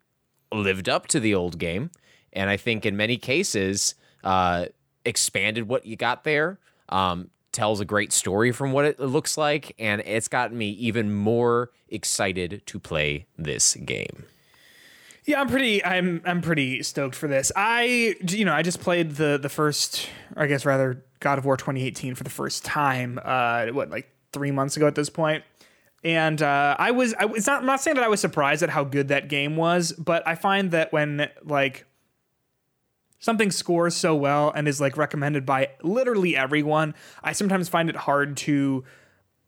lived 0.53 0.89
up 0.89 1.07
to 1.09 1.21
the 1.21 1.35
old 1.35 1.59
game. 1.59 1.91
And 2.33 2.51
I 2.51 2.57
think 2.57 2.85
in 2.85 2.97
many 2.97 3.17
cases, 3.17 3.95
uh, 4.25 4.67
expanded 5.05 5.69
what 5.69 5.87
you 5.87 5.97
got 5.97 6.25
there, 6.25 6.59
um, 6.89 7.31
tells 7.53 7.81
a 7.81 7.85
great 7.85 8.13
story 8.13 8.53
from 8.53 8.73
what 8.73 8.85
it 8.85 8.99
looks 8.99 9.37
like. 9.37 9.75
And 9.79 10.03
it's 10.05 10.29
gotten 10.29 10.57
me 10.57 10.71
even 10.71 11.13
more 11.13 11.71
excited 11.89 12.63
to 12.67 12.79
play 12.79 13.27
this 13.37 13.75
game. 13.75 14.25
Yeah, 15.25 15.41
I'm 15.41 15.49
pretty. 15.49 15.85
I'm 15.85 16.21
I'm 16.25 16.41
pretty 16.41 16.83
stoked 16.83 17.15
for 17.15 17.29
this. 17.29 17.53
I 17.55 18.17
you 18.29 18.45
know 18.45 18.53
I 18.53 18.63
just 18.63 18.81
played 18.81 19.13
the 19.13 19.39
the 19.41 19.49
first, 19.49 20.09
I 20.37 20.47
guess 20.47 20.67
rather, 20.67 21.05
God 21.21 21.39
of 21.39 21.45
War 21.45 21.57
2018 21.57 22.17
for 22.17 22.25
the 22.25 22.31
first 22.31 22.65
time. 22.65 23.21
Uh, 23.23 23.67
what 23.69 23.89
like 23.89 24.11
three 24.33 24.51
months 24.51 24.77
ago 24.77 24.89
at 24.89 24.97
this 24.97 25.09
point, 25.09 25.45
and 26.03 26.43
uh, 26.43 26.75
I 26.77 26.91
was. 26.91 27.15
I, 27.15 27.27
it's 27.27 27.47
not. 27.47 27.61
I'm 27.61 27.67
not 27.67 27.81
saying 27.81 27.95
that 27.95 28.05
I 28.05 28.09
was 28.09 28.21
surprised 28.21 28.65
at 28.65 28.71
how 28.71 28.83
good 28.83 29.09
that 29.09 29.29
game 29.29 29.57
was, 29.57 29.93
but 29.93 30.27
I 30.27 30.35
find 30.35 30.73
that 30.73 30.93
when 30.93 31.31
like 31.45 31.87
something 33.23 33.51
scores 33.51 33.97
so 33.97 34.15
well 34.15 34.53
and 34.55 34.69
is 34.69 34.81
like 34.81 34.99
recommended 34.99 35.47
by 35.47 35.71
literally 35.83 36.37
everyone, 36.37 36.95
I 37.23 37.33
sometimes 37.33 37.71
find 37.71 37.89
it 37.89 37.97
hard 37.97 38.37
to 38.39 38.85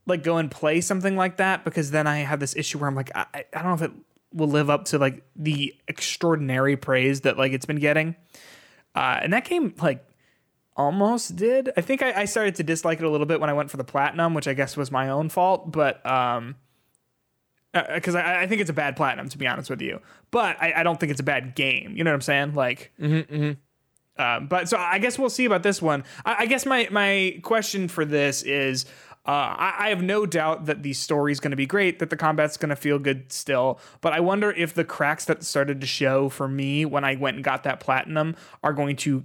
like 0.07 0.23
go 0.23 0.39
and 0.39 0.51
play 0.51 0.81
something 0.81 1.17
like 1.17 1.37
that 1.37 1.65
because 1.65 1.91
then 1.91 2.07
I 2.07 2.19
have 2.19 2.41
this 2.41 2.57
issue 2.57 2.79
where 2.79 2.89
I'm 2.89 2.95
like 2.95 3.11
I, 3.15 3.27
I 3.35 3.45
don't 3.53 3.65
know 3.65 3.75
if 3.75 3.83
it 3.83 3.93
will 4.33 4.49
live 4.49 4.71
up 4.71 4.87
to 4.87 4.99
like 4.99 5.23
the 5.37 5.75
extraordinary 5.89 6.77
praise 6.77 7.23
that 7.23 7.37
like 7.37 7.53
it's 7.53 7.67
been 7.67 7.81
getting. 7.81 8.17
Uh, 8.95 9.19
and 9.23 9.33
that 9.33 9.45
game 9.45 9.75
like 9.81 10.07
almost 10.77 11.37
did. 11.37 11.71
I 11.77 11.81
think 11.81 12.03
I, 12.03 12.23
I, 12.23 12.25
started 12.27 12.55
to 12.57 12.63
dislike 12.63 12.99
it 13.01 13.05
a 13.05 13.11
little 13.11 13.27
bit 13.27 13.41
when 13.41 13.51
I 13.51 13.53
went 13.53 13.71
for 13.71 13.77
the 13.77 13.85
platinum, 13.85 14.35
which 14.35 14.49
I 14.49 14.55
guess 14.55 14.77
was 14.77 14.91
my 14.91 15.09
own 15.09 15.29
fault. 15.29 15.71
But 15.71 16.05
um, 16.07 16.57
because 17.73 18.15
uh, 18.15 18.19
I, 18.19 18.43
I, 18.43 18.47
think 18.47 18.61
it's 18.61 18.71
a 18.71 18.75
bad 18.75 18.97
platinum 18.97 19.29
to 19.29 19.39
be 19.39 19.47
honest 19.47 19.71
with 19.71 19.83
you. 19.83 20.01
But 20.31 20.61
I, 20.61 20.75
I, 20.77 20.83
don't 20.83 20.99
think 20.99 21.11
it's 21.11 21.21
a 21.21 21.25
bad 21.25 21.55
game. 21.55 21.97
You 21.97 22.05
know 22.05 22.11
what 22.11 22.17
I'm 22.17 22.21
saying? 22.23 22.55
Like. 22.55 22.93
Mm-hmm, 23.01 23.35
mm-hmm. 23.35 23.53
Um, 24.17 24.47
but 24.47 24.69
so 24.69 24.77
I 24.77 24.99
guess 24.99 25.19
we'll 25.19 25.31
see 25.31 25.45
about 25.45 25.63
this 25.63 25.83
one. 25.83 26.05
I, 26.25 26.37
I 26.41 26.47
guess 26.47 26.67
my 26.67 26.89
my 26.91 27.41
question 27.43 27.89
for 27.89 28.05
this 28.05 28.43
is 28.43 28.87
uh, 29.27 29.31
I, 29.31 29.75
I, 29.79 29.89
have 29.89 30.03
no 30.03 30.27
doubt 30.27 30.67
that 30.67 30.83
the 30.83 30.93
story 30.93 31.33
is 31.33 31.41
going 31.41 31.51
to 31.53 31.57
be 31.57 31.65
great, 31.65 31.99
that 31.99 32.11
the 32.11 32.17
combat's 32.17 32.59
going 32.59 32.69
to 32.69 32.77
feel 32.77 32.99
good 32.99 33.33
still. 33.33 33.81
But 34.03 34.13
I 34.13 34.21
wonder 34.21 34.51
if 34.51 34.75
the 34.75 34.85
cracks 34.85 35.25
that 35.25 35.43
started 35.45 35.81
to 35.81 35.87
show 35.87 36.29
for 36.29 36.47
me 36.47 36.85
when 36.85 37.05
I 37.05 37.15
went 37.15 37.37
and 37.37 37.45
got 37.45 37.63
that 37.63 37.81
platinum 37.81 38.37
are 38.63 38.75
going 38.75 38.97
to 38.97 39.25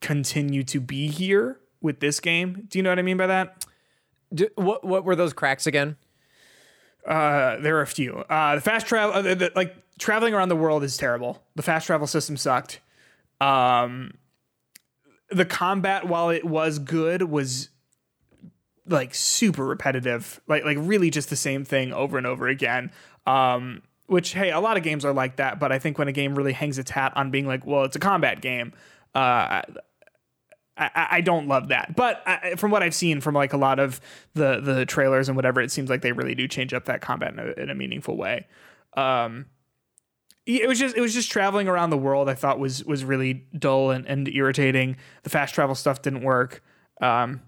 continue 0.00 0.64
to 0.64 0.80
be 0.80 1.06
here 1.06 1.60
with 1.80 2.00
this 2.00 2.18
game. 2.18 2.66
Do 2.68 2.78
you 2.78 2.82
know 2.82 2.90
what 2.90 2.98
I 2.98 3.02
mean 3.02 3.16
by 3.16 3.28
that? 3.28 3.64
Do, 4.34 4.48
what 4.56 4.84
what 4.84 5.04
were 5.04 5.14
those 5.14 5.32
cracks 5.32 5.66
again? 5.66 5.96
Uh, 7.06 7.56
there 7.58 7.76
are 7.78 7.82
a 7.82 7.86
few. 7.86 8.16
Uh, 8.28 8.56
the 8.56 8.60
fast 8.60 8.88
travel, 8.88 9.14
uh, 9.14 9.48
like 9.54 9.76
traveling 9.98 10.34
around 10.34 10.48
the 10.48 10.56
world, 10.56 10.82
is 10.82 10.96
terrible. 10.96 11.40
The 11.54 11.62
fast 11.62 11.86
travel 11.86 12.08
system 12.08 12.36
sucked. 12.36 12.80
Um, 13.40 14.14
the 15.30 15.44
combat, 15.44 16.06
while 16.06 16.30
it 16.30 16.44
was 16.44 16.78
good, 16.78 17.22
was 17.22 17.70
like 18.86 19.14
super 19.14 19.66
repetitive, 19.66 20.40
like 20.46 20.64
like 20.64 20.78
really 20.80 21.10
just 21.10 21.30
the 21.30 21.36
same 21.36 21.64
thing 21.64 21.92
over 21.92 22.18
and 22.18 22.26
over 22.26 22.48
again. 22.48 22.90
Um, 23.26 23.82
which 24.06 24.34
hey, 24.34 24.50
a 24.50 24.60
lot 24.60 24.76
of 24.76 24.82
games 24.82 25.04
are 25.04 25.12
like 25.12 25.36
that, 25.36 25.58
but 25.58 25.72
I 25.72 25.78
think 25.78 25.98
when 25.98 26.08
a 26.08 26.12
game 26.12 26.34
really 26.36 26.52
hangs 26.52 26.78
its 26.78 26.90
hat 26.90 27.12
on 27.16 27.30
being 27.30 27.46
like, 27.46 27.66
well, 27.66 27.84
it's 27.84 27.96
a 27.96 28.00
combat 28.00 28.40
game, 28.40 28.72
uh, 29.16 29.62
I, 30.78 31.06
I 31.10 31.20
don't 31.22 31.48
love 31.48 31.68
that. 31.68 31.96
But 31.96 32.22
I, 32.26 32.54
from 32.56 32.70
what 32.70 32.82
I've 32.82 32.94
seen 32.94 33.20
from 33.20 33.34
like 33.34 33.52
a 33.52 33.56
lot 33.56 33.78
of 33.78 34.00
the 34.34 34.60
the 34.60 34.86
trailers 34.86 35.28
and 35.28 35.36
whatever, 35.36 35.60
it 35.60 35.70
seems 35.70 35.90
like 35.90 36.02
they 36.02 36.12
really 36.12 36.34
do 36.34 36.46
change 36.46 36.74
up 36.74 36.84
that 36.84 37.00
combat 37.00 37.32
in 37.32 37.38
a, 37.38 37.62
in 37.62 37.70
a 37.70 37.74
meaningful 37.74 38.16
way. 38.16 38.46
Um, 38.96 39.46
it 40.46 40.68
was 40.68 40.78
just 40.78 40.96
it 40.96 41.00
was 41.00 41.12
just 41.12 41.30
traveling 41.30 41.68
around 41.68 41.90
the 41.90 41.98
world. 41.98 42.28
I 42.28 42.34
thought 42.34 42.58
was 42.58 42.84
was 42.84 43.04
really 43.04 43.44
dull 43.58 43.90
and, 43.90 44.06
and 44.06 44.28
irritating. 44.28 44.96
The 45.24 45.30
fast 45.30 45.54
travel 45.54 45.74
stuff 45.74 46.02
didn't 46.02 46.22
work. 46.22 46.62
Um, 47.00 47.42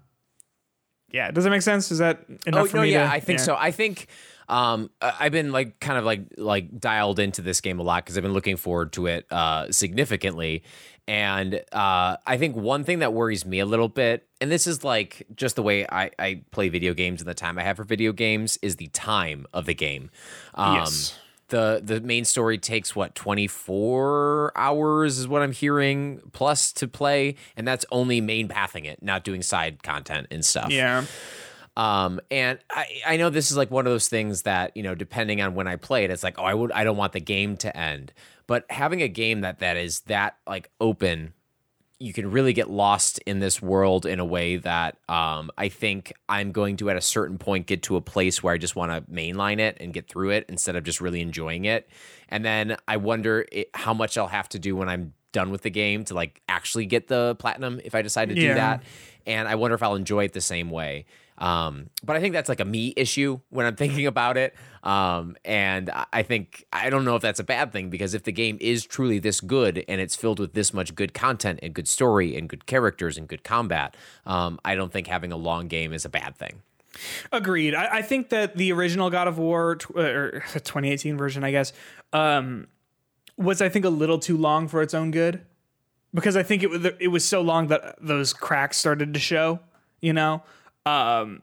yeah, 1.11 1.31
does 1.31 1.45
that 1.45 1.49
make 1.49 1.61
sense? 1.61 1.91
Is 1.91 1.99
that 1.99 2.25
enough 2.45 2.65
oh, 2.65 2.67
for 2.67 2.77
no, 2.77 2.83
me? 2.83 2.91
yeah, 2.91 3.05
to, 3.05 3.11
I 3.11 3.19
think 3.19 3.39
yeah. 3.39 3.45
so. 3.45 3.55
I 3.57 3.71
think 3.71 4.07
um, 4.49 4.91
I've 5.01 5.31
been 5.31 5.51
like 5.51 5.79
kind 5.79 5.97
of 5.97 6.03
like 6.03 6.21
like 6.37 6.77
dialed 6.77 7.19
into 7.19 7.41
this 7.41 7.61
game 7.61 7.79
a 7.79 7.83
lot 7.83 8.03
because 8.03 8.17
I've 8.17 8.23
been 8.23 8.33
looking 8.33 8.57
forward 8.57 8.91
to 8.93 9.07
it 9.07 9.25
uh, 9.31 9.71
significantly. 9.71 10.63
And 11.07 11.55
uh, 11.71 12.17
I 12.27 12.37
think 12.37 12.55
one 12.55 12.83
thing 12.83 12.99
that 12.99 13.13
worries 13.13 13.43
me 13.43 13.59
a 13.59 13.65
little 13.65 13.87
bit, 13.87 14.27
and 14.39 14.51
this 14.51 14.67
is 14.67 14.83
like 14.83 15.25
just 15.33 15.55
the 15.55 15.63
way 15.63 15.87
I, 15.87 16.11
I 16.19 16.43
play 16.51 16.69
video 16.69 16.93
games 16.93 17.21
and 17.21 17.27
the 17.27 17.33
time 17.33 17.57
I 17.57 17.63
have 17.63 17.77
for 17.77 17.83
video 17.83 18.11
games, 18.11 18.59
is 18.61 18.75
the 18.75 18.87
time 18.87 19.47
of 19.51 19.65
the 19.65 19.73
game. 19.73 20.11
Um, 20.53 20.75
yes 20.75 21.17
the 21.49 21.81
the 21.83 22.01
main 22.01 22.25
story 22.25 22.57
takes 22.57 22.95
what 22.95 23.15
24 23.15 24.51
hours 24.55 25.17
is 25.17 25.27
what 25.27 25.41
i'm 25.41 25.51
hearing 25.51 26.21
plus 26.31 26.71
to 26.71 26.87
play 26.87 27.35
and 27.55 27.67
that's 27.67 27.85
only 27.91 28.21
main 28.21 28.47
pathing 28.47 28.85
it 28.85 29.01
not 29.03 29.23
doing 29.23 29.41
side 29.41 29.83
content 29.83 30.27
and 30.31 30.43
stuff. 30.45 30.71
Yeah. 30.71 31.05
Um 31.77 32.19
and 32.31 32.59
i 32.69 32.85
i 33.05 33.17
know 33.17 33.29
this 33.29 33.51
is 33.51 33.57
like 33.57 33.71
one 33.71 33.85
of 33.85 33.91
those 33.91 34.07
things 34.07 34.43
that 34.43 34.75
you 34.75 34.83
know 34.83 34.95
depending 34.95 35.41
on 35.41 35.55
when 35.55 35.67
i 35.67 35.75
play 35.75 36.03
it 36.03 36.11
it's 36.11 36.23
like 36.23 36.39
oh 36.39 36.43
i 36.43 36.53
would 36.53 36.71
i 36.71 36.83
don't 36.83 36.97
want 36.97 37.13
the 37.13 37.19
game 37.19 37.57
to 37.57 37.75
end. 37.75 38.13
But 38.47 38.65
having 38.71 39.03
a 39.03 39.07
game 39.07 39.41
that 39.41 39.59
that 39.59 39.77
is 39.77 40.01
that 40.01 40.37
like 40.47 40.71
open 40.81 41.33
you 41.99 42.13
can 42.13 42.31
really 42.31 42.53
get 42.53 42.69
lost 42.69 43.19
in 43.25 43.39
this 43.39 43.61
world 43.61 44.05
in 44.05 44.19
a 44.19 44.25
way 44.25 44.55
that 44.55 44.97
um, 45.09 45.51
I 45.57 45.67
think 45.67 46.13
I'm 46.29 46.53
going 46.53 46.77
to 46.77 46.89
at 46.89 46.95
a 46.95 47.01
certain 47.01 47.37
point 47.37 47.67
get 47.67 47.83
to 47.83 47.97
a 47.97 48.01
place 48.01 48.41
where 48.41 48.53
I 48.53 48.57
just 48.57 48.73
want 48.75 48.91
to 48.91 49.11
mainline 49.11 49.59
it 49.59 49.77
and 49.81 49.93
get 49.93 50.07
through 50.07 50.29
it 50.29 50.45
instead 50.47 50.77
of 50.77 50.85
just 50.85 51.01
really 51.01 51.19
enjoying 51.19 51.65
it. 51.65 51.89
And 52.29 52.45
then 52.45 52.77
I 52.87 52.97
wonder 52.97 53.45
it, 53.51 53.69
how 53.73 53.93
much 53.93 54.17
I'll 54.17 54.27
have 54.27 54.47
to 54.49 54.59
do 54.59 54.77
when 54.77 54.87
I'm 54.87 55.13
done 55.33 55.51
with 55.51 55.61
the 55.61 55.69
game 55.69 56.05
to 56.05 56.13
like 56.13 56.41
actually 56.47 56.85
get 56.85 57.07
the 57.09 57.35
platinum 57.37 57.81
if 57.83 57.93
I 57.93 58.01
decide 58.01 58.29
to 58.29 58.35
do 58.35 58.53
that. 58.53 58.81
And 59.27 59.47
I 59.47 59.55
wonder 59.55 59.75
if 59.75 59.83
I'll 59.83 59.95
enjoy 59.95 60.23
it 60.23 60.33
the 60.33 60.41
same 60.41 60.69
way. 60.69 61.05
Um, 61.39 61.89
but 62.03 62.15
I 62.15 62.19
think 62.19 62.33
that's 62.33 62.49
like 62.49 62.59
a 62.59 62.65
me 62.65 62.93
issue 62.95 63.39
when 63.49 63.65
I'm 63.65 63.75
thinking 63.83 64.05
about 64.05 64.37
it. 64.37 64.53
Um, 64.83 65.35
and 65.43 65.89
I- 66.13 66.23
think 66.23 66.65
I 66.71 66.89
don't 66.89 67.05
know 67.05 67.15
if 67.15 67.21
that's 67.21 67.39
a 67.39 67.43
bad 67.43 67.71
thing 67.71 67.89
because 67.89 68.13
if 68.13 68.23
the 68.23 68.31
game 68.31 68.57
is 68.61 68.85
truly 68.85 69.17
this 69.19 69.41
good 69.41 69.83
and 69.87 69.99
it's 69.99 70.15
filled 70.15 70.39
with 70.39 70.53
this 70.53 70.73
much 70.73 70.93
good 70.93 71.13
content 71.13 71.59
and 71.63 71.73
good 71.73 71.87
story 71.87 72.37
and 72.37 72.47
good 72.47 72.65
characters 72.65 73.17
and 73.17 73.27
good 73.27 73.43
combat, 73.43 73.95
um, 74.25 74.59
I 74.63 74.75
don't 74.75 74.91
think 74.93 75.07
having 75.07 75.31
a 75.31 75.37
long 75.37 75.67
game 75.67 75.91
is 75.93 76.05
a 76.05 76.09
bad 76.09 76.35
thing. 76.35 76.61
Agreed. 77.31 77.73
I, 77.73 77.97
I 77.97 78.01
think 78.01 78.29
that 78.29 78.57
the 78.57 78.71
original 78.73 79.09
God 79.09 79.27
of 79.27 79.37
War 79.37 79.75
tw- 79.77 79.95
uh, 79.95 79.99
or 80.01 80.31
2018 80.53 81.17
version, 81.17 81.43
I 81.43 81.51
guess, 81.51 81.73
um, 82.13 82.67
was 83.37 83.61
I 83.61 83.69
think 83.69 83.85
a 83.85 83.89
little 83.89 84.19
too 84.19 84.37
long 84.37 84.67
for 84.67 84.81
its 84.81 84.93
own 84.93 85.11
good, 85.11 85.41
because 86.13 86.35
I 86.35 86.43
think 86.43 86.61
it 86.63 86.69
was 86.69 86.85
it 86.99 87.07
was 87.07 87.23
so 87.23 87.41
long 87.41 87.67
that 87.67 87.95
those 88.01 88.33
cracks 88.33 88.77
started 88.77 89.13
to 89.13 89.19
show. 89.19 89.59
You 90.01 90.13
know, 90.13 90.43
um, 90.89 91.41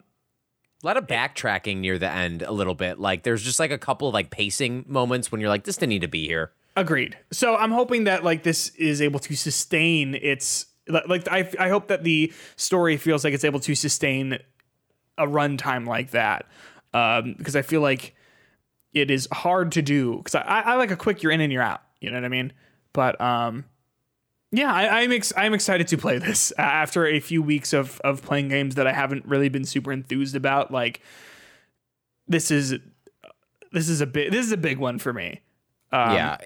A 0.83 0.87
lot 0.87 0.97
of 0.97 1.07
backtracking 1.07 1.79
near 1.79 1.99
the 1.99 2.11
end, 2.11 2.43
a 2.43 2.53
little 2.53 2.75
bit. 2.75 2.99
Like 2.99 3.23
there's 3.23 3.43
just 3.43 3.59
like 3.59 3.71
a 3.71 3.79
couple 3.79 4.09
of 4.09 4.15
like 4.15 4.31
pacing 4.31 4.85
moments 4.89 5.31
when 5.31 5.41
you're 5.41 5.51
like, 5.51 5.65
this 5.65 5.77
didn't 5.77 5.91
need 5.91 6.03
to 6.03 6.09
be 6.09 6.27
here. 6.27 6.53
Agreed. 6.77 7.17
So 7.33 7.57
I'm 7.57 7.71
hoping 7.71 8.05
that 8.05 8.23
like 8.25 8.43
this 8.43 8.69
is 8.71 9.01
able 9.01 9.21
to 9.21 9.35
sustain 9.35 10.15
its 10.15 10.67
like 10.89 11.09
like, 11.09 11.29
I 11.29 11.51
I 11.59 11.69
hope 11.71 11.89
that 11.89 12.05
the 12.05 12.33
story 12.57 12.97
feels 12.99 13.25
like 13.25 13.33
it's 13.33 13.45
able 13.45 13.61
to 13.61 13.75
sustain 13.75 14.39
a 15.19 15.27
runtime 15.27 15.87
like 15.87 16.11
that 16.11 16.47
um, 16.93 17.35
because 17.39 17.57
I 17.57 17.63
feel 17.63 17.81
like 17.81 18.15
it 18.93 19.11
is 19.11 19.27
hard 19.33 19.73
to 19.73 19.83
do 19.83 20.19
because 20.19 20.35
I, 20.35 20.61
I 20.61 20.75
like 20.75 20.91
a 20.91 20.97
quick 20.97 21.23
you're 21.23 21.33
in 21.33 21.41
and 21.41 21.53
you're 21.53 21.63
out. 21.63 21.81
You 22.01 22.11
know 22.11 22.19
what 22.19 22.25
I 22.27 22.29
mean? 22.29 22.53
But 22.93 23.19
um, 23.21 23.65
yeah, 24.53 24.73
I, 24.73 25.03
I'm 25.03 25.13
ex- 25.13 25.33
I'm 25.37 25.55
excited 25.55 25.89
to 25.89 25.99
play 25.99 26.19
this 26.19 26.53
uh, 26.59 26.63
after 26.63 27.07
a 27.07 27.21
few 27.21 27.43
weeks 27.43 27.73
of 27.73 28.01
of 28.01 28.23
playing 28.23 28.49
games 28.49 28.75
that 28.77 28.87
I 28.87 28.93
haven't 28.93 29.27
really 29.27 29.49
been 29.49 29.65
super 29.65 29.93
enthused 29.93 30.37
about. 30.37 30.71
Like 30.71 31.01
this 32.29 32.51
is 32.51 32.75
this 33.73 33.89
is 33.89 34.01
a 34.01 34.07
big 34.07 34.31
this 34.33 34.47
is 34.47 34.53
a 34.53 34.57
big 34.57 34.79
one 34.79 34.99
for 34.99 35.13
me. 35.13 35.41
Um, 35.93 36.13
yeah. 36.15 36.37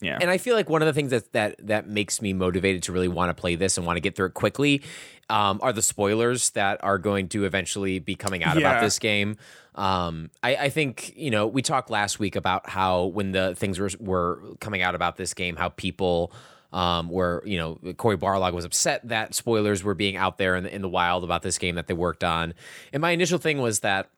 yeah. 0.00 0.18
And 0.20 0.30
I 0.30 0.38
feel 0.38 0.54
like 0.54 0.68
one 0.68 0.82
of 0.82 0.86
the 0.86 0.92
things 0.92 1.10
that 1.10 1.32
that 1.32 1.66
that 1.66 1.88
makes 1.88 2.20
me 2.22 2.32
motivated 2.32 2.82
to 2.84 2.92
really 2.92 3.08
want 3.08 3.30
to 3.30 3.40
play 3.40 3.54
this 3.56 3.76
and 3.76 3.86
want 3.86 3.96
to 3.96 4.00
get 4.00 4.14
through 4.16 4.26
it 4.26 4.34
quickly 4.34 4.82
um, 5.28 5.58
are 5.62 5.72
the 5.72 5.82
spoilers 5.82 6.50
that 6.50 6.82
are 6.84 6.98
going 6.98 7.28
to 7.30 7.44
eventually 7.44 7.98
be 7.98 8.14
coming 8.14 8.44
out 8.44 8.54
Yeah. 8.58 8.70
about 8.70 8.82
this 8.82 8.98
game. 8.98 9.36
Um, 9.74 10.30
I, 10.42 10.56
I 10.56 10.68
think 10.70 11.12
you 11.16 11.30
know 11.30 11.46
we 11.46 11.62
talked 11.62 11.90
last 11.90 12.18
week 12.18 12.36
about 12.36 12.68
how 12.68 13.06
when 13.06 13.32
the 13.32 13.54
things 13.54 13.78
were 13.78 13.90
were 13.98 14.40
coming 14.60 14.82
out 14.82 14.94
about 14.94 15.16
this 15.16 15.34
game, 15.34 15.56
how 15.56 15.68
people 15.70 16.32
um, 16.72 17.08
were 17.08 17.42
you 17.46 17.58
know 17.58 17.78
Cory 17.96 18.16
Barlog 18.16 18.52
was 18.52 18.64
upset 18.64 19.06
that 19.08 19.34
spoilers 19.34 19.82
were 19.84 19.94
being 19.94 20.16
out 20.16 20.38
there 20.38 20.56
in 20.56 20.64
the, 20.64 20.74
in 20.74 20.82
the 20.82 20.88
wild 20.88 21.24
about 21.24 21.42
this 21.42 21.58
game 21.58 21.74
that 21.76 21.86
they 21.86 21.94
worked 21.94 22.24
on. 22.24 22.54
And 22.92 23.00
my 23.00 23.10
initial 23.10 23.38
thing 23.38 23.58
was 23.58 23.80
that 23.80 24.10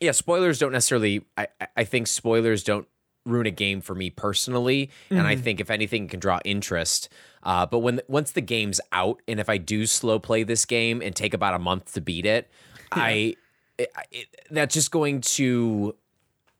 yeah, 0.00 0.12
spoilers 0.12 0.58
don't 0.58 0.72
necessarily. 0.72 1.24
I 1.36 1.48
I- 1.76 1.84
think 1.84 2.06
spoilers 2.06 2.62
don't 2.62 2.86
ruin 3.24 3.46
a 3.46 3.50
game 3.50 3.80
for 3.80 3.94
me 3.94 4.10
personally, 4.10 4.90
and 5.10 5.26
I 5.26 5.36
think 5.36 5.60
if 5.60 5.70
anything 5.70 6.04
it 6.04 6.10
can 6.10 6.20
draw 6.20 6.38
interest. 6.44 7.08
Uh, 7.42 7.64
but 7.66 7.78
when 7.78 8.00
once 8.08 8.32
the 8.32 8.40
game's 8.40 8.80
out, 8.92 9.22
and 9.26 9.40
if 9.40 9.48
I 9.48 9.56
do 9.58 9.86
slow 9.86 10.18
play 10.18 10.42
this 10.42 10.64
game 10.64 11.00
and 11.00 11.14
take 11.14 11.32
about 11.34 11.54
a 11.54 11.58
month 11.58 11.94
to 11.94 12.00
beat 12.00 12.26
it, 12.26 12.50
I 12.92 13.36
it, 13.78 13.92
it, 14.10 14.26
that's 14.50 14.74
just 14.74 14.90
going 14.90 15.20
to 15.22 15.94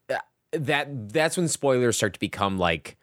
uh, 0.09 0.15
that 0.51 1.09
that's 1.13 1.37
when 1.37 1.47
spoilers 1.47 1.97
start 1.97 2.13
to 2.13 2.19
become 2.19 2.57
like 2.57 2.97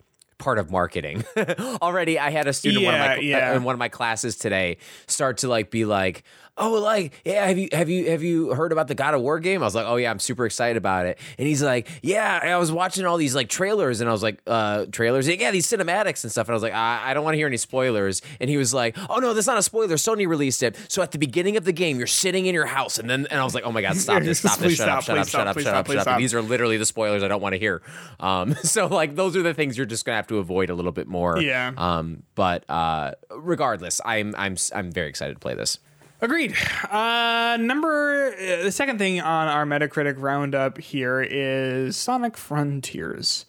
part 0.44 0.58
of 0.58 0.70
marketing. 0.70 1.24
Already, 1.82 2.18
I 2.18 2.30
had 2.30 2.46
a 2.46 2.52
student 2.52 2.82
in 2.82 2.86
one 2.86 2.94
of 2.94 3.00
my 3.00 3.16
Yeah, 3.16 3.38
yeah. 3.38 3.56
in 3.56 3.64
one 3.64 3.72
of 3.72 3.78
my 3.78 3.88
classes 3.88 4.36
today 4.36 4.76
start 5.06 5.38
to 5.38 5.48
like 5.48 5.70
be 5.70 5.86
like, 5.86 6.22
"Oh, 6.56 6.72
like 6.72 7.12
yeah, 7.24 7.46
have 7.46 7.58
you 7.58 7.68
have 7.72 7.88
you 7.88 8.10
have 8.10 8.22
you 8.22 8.54
heard 8.54 8.72
about 8.72 8.88
the 8.88 8.94
God 8.94 9.14
of 9.14 9.20
War 9.20 9.40
game?" 9.40 9.62
I 9.62 9.66
was 9.66 9.74
like, 9.74 9.86
"Oh 9.86 9.96
yeah, 9.96 10.10
I'm 10.10 10.18
super 10.18 10.46
excited 10.46 10.76
about 10.76 11.06
it." 11.06 11.18
And 11.38 11.48
he's 11.48 11.62
like, 11.62 11.88
"Yeah, 12.02 12.40
I 12.42 12.56
was 12.56 12.70
watching 12.70 13.06
all 13.06 13.16
these 13.16 13.34
like 13.34 13.48
trailers," 13.48 14.00
and 14.00 14.08
I 14.08 14.12
was 14.12 14.22
like, 14.22 14.40
"Uh, 14.46 14.86
trailers? 14.92 15.28
Yeah, 15.28 15.50
these 15.50 15.66
cinematics 15.66 16.22
and 16.24 16.30
stuff." 16.30 16.48
And 16.48 16.52
I 16.52 16.56
was 16.56 16.62
like, 16.62 16.74
"I, 16.74 17.10
I 17.10 17.14
don't 17.14 17.24
want 17.24 17.34
to 17.34 17.38
hear 17.38 17.46
any 17.46 17.56
spoilers." 17.56 18.22
And 18.40 18.48
he 18.48 18.56
was 18.56 18.72
like, 18.72 18.96
"Oh 19.10 19.18
no, 19.18 19.34
that's 19.34 19.46
not 19.46 19.58
a 19.58 19.62
spoiler. 19.62 19.96
Sony 19.96 20.28
released 20.28 20.62
it." 20.62 20.76
So 20.88 21.02
at 21.02 21.12
the 21.12 21.18
beginning 21.18 21.56
of 21.56 21.64
the 21.64 21.72
game, 21.72 21.98
you're 21.98 22.06
sitting 22.06 22.46
in 22.46 22.54
your 22.54 22.66
house, 22.66 22.98
and 22.98 23.08
then 23.10 23.26
and 23.30 23.40
I 23.40 23.44
was 23.44 23.54
like, 23.54 23.64
"Oh 23.64 23.72
my 23.72 23.82
god, 23.82 23.96
stop 23.96 24.22
this! 24.22 24.38
Stop 24.38 24.58
this! 24.60 24.76
Shut 24.76 24.88
up! 24.88 25.02
stop, 25.02 25.16
Shut 25.16 25.18
up! 25.18 25.28
Shut 25.28 25.46
up! 25.46 25.60
Shut 25.60 25.74
up! 25.74 25.86
Shut 25.86 26.08
up!" 26.08 26.18
These 26.18 26.34
are 26.34 26.42
literally 26.42 26.76
the 26.76 26.86
spoilers 26.86 27.22
I 27.22 27.28
don't 27.28 27.42
want 27.42 27.54
to 27.54 27.58
hear. 27.58 27.82
Um, 28.20 28.54
so 28.62 28.86
like 28.86 29.16
those 29.16 29.36
are 29.36 29.42
the 29.42 29.54
things 29.54 29.76
you're 29.76 29.86
just 29.86 30.04
gonna 30.04 30.16
have 30.16 30.28
to 30.28 30.38
avoid 30.38 30.70
a 30.70 30.74
little 30.74 30.92
bit 30.92 31.08
more. 31.08 31.38
Yeah. 31.38 31.72
Um, 31.76 32.22
but 32.34 32.68
uh, 32.70 33.12
regardless, 33.30 34.00
I'm 34.04 34.34
I'm 34.36 34.56
I'm 34.74 34.92
very 34.92 35.08
excited 35.08 35.34
to 35.34 35.40
play 35.40 35.54
this. 35.54 35.78
Agreed. 36.24 36.54
Uh, 36.90 37.58
number 37.60 38.32
uh, 38.32 38.62
the 38.62 38.72
second 38.72 38.96
thing 38.96 39.20
on 39.20 39.46
our 39.46 39.66
Metacritic 39.66 40.14
roundup 40.16 40.78
here 40.78 41.20
is 41.20 41.98
Sonic 41.98 42.38
Frontiers, 42.38 43.44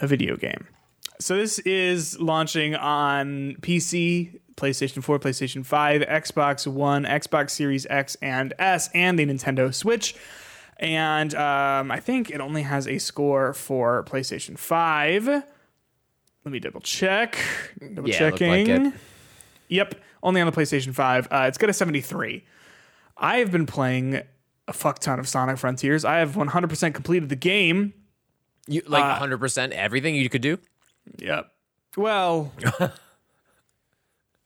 a 0.00 0.06
video 0.06 0.36
game. 0.36 0.66
So 1.18 1.36
this 1.36 1.58
is 1.58 2.18
launching 2.18 2.76
on 2.76 3.56
PC, 3.60 4.40
PlayStation 4.56 5.04
4, 5.04 5.18
PlayStation 5.18 5.66
5, 5.66 6.00
Xbox 6.00 6.66
One, 6.66 7.04
Xbox 7.04 7.50
Series 7.50 7.86
X 7.90 8.16
and 8.22 8.54
S, 8.58 8.88
and 8.94 9.18
the 9.18 9.26
Nintendo 9.26 9.74
Switch. 9.74 10.14
And 10.78 11.34
um, 11.34 11.90
I 11.90 12.00
think 12.00 12.30
it 12.30 12.40
only 12.40 12.62
has 12.62 12.88
a 12.88 12.96
score 12.96 13.52
for 13.52 14.02
PlayStation 14.04 14.56
5. 14.56 15.26
Let 15.26 15.44
me 16.46 16.58
double 16.58 16.80
check. 16.80 17.36
Double 17.92 18.08
Yeah, 18.08 18.30
like 18.30 18.38
checking. 18.38 18.86
it. 18.86 18.94
Yep, 19.68 19.94
only 20.22 20.40
on 20.40 20.46
the 20.46 20.52
PlayStation 20.52 20.94
5. 20.94 21.28
Uh, 21.30 21.44
it's 21.48 21.58
got 21.58 21.70
a 21.70 21.72
73. 21.72 22.44
I 23.16 23.38
have 23.38 23.50
been 23.50 23.66
playing 23.66 24.22
a 24.68 24.72
fuck 24.72 24.98
ton 24.98 25.18
of 25.18 25.28
Sonic 25.28 25.58
Frontiers. 25.58 26.04
I 26.04 26.18
have 26.18 26.32
100% 26.32 26.94
completed 26.94 27.28
the 27.28 27.36
game. 27.36 27.92
You 28.66 28.82
like 28.86 29.02
100 29.02 29.38
percent 29.38 29.72
everything 29.72 30.14
you 30.14 30.28
could 30.28 30.42
do. 30.42 30.58
Yep. 31.18 31.50
Well, 31.96 32.52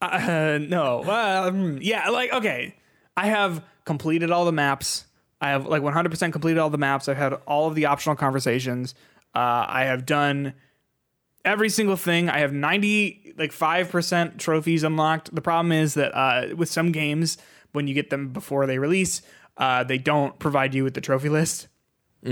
uh, 0.01 0.59
no. 0.61 1.05
Um, 1.05 1.79
yeah, 1.83 2.09
like, 2.09 2.33
okay. 2.33 2.75
I 3.17 3.27
have 3.27 3.63
completed 3.85 4.31
all 4.31 4.45
the 4.45 4.53
maps. 4.53 5.05
I 5.41 5.51
have 5.51 5.67
like 5.67 5.83
100% 5.83 6.33
completed 6.33 6.59
all 6.59 6.71
the 6.71 6.79
maps. 6.79 7.09
I've 7.09 7.19
had 7.19 7.35
all 7.47 7.69
of 7.69 7.75
the 7.75 7.87
optional 7.87 8.17
conversations. 8.17 8.95
Uh, 9.35 9.67
I 9.69 9.85
have 9.85 10.07
done 10.07 10.55
every 11.45 11.69
single 11.69 11.97
thing. 11.97 12.31
I 12.31 12.39
have 12.39 12.53
90, 12.53 13.24
like 13.37 13.53
5% 13.53 14.39
trophies 14.39 14.83
unlocked. 14.85 15.35
The 15.35 15.41
problem 15.43 15.73
is 15.73 15.95
that 15.95 16.15
uh, 16.17 16.55
with 16.57 16.69
some 16.71 16.93
games, 16.93 17.39
when 17.73 17.87
you 17.89 17.95
get 17.95 18.11
them 18.11 18.29
before 18.33 18.67
they 18.67 18.79
release, 18.79 19.23
uh, 19.57 19.85
they 19.85 19.99
don't 19.99 20.39
provide 20.39 20.75
you 20.75 20.85
with 20.85 20.95
the 20.95 21.01
trophy 21.01 21.29
list. 21.29 21.69
So 22.25 22.31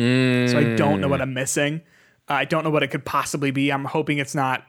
I 0.58 0.74
don't 0.76 1.00
know 1.00 1.08
what 1.08 1.20
I'm 1.20 1.34
missing. 1.34 1.82
I 2.28 2.44
don't 2.46 2.64
know 2.64 2.70
what 2.70 2.82
it 2.82 2.88
could 2.88 3.04
possibly 3.04 3.50
be. 3.50 3.70
I'm 3.70 3.84
hoping 3.84 4.18
it's 4.18 4.34
not. 4.34 4.64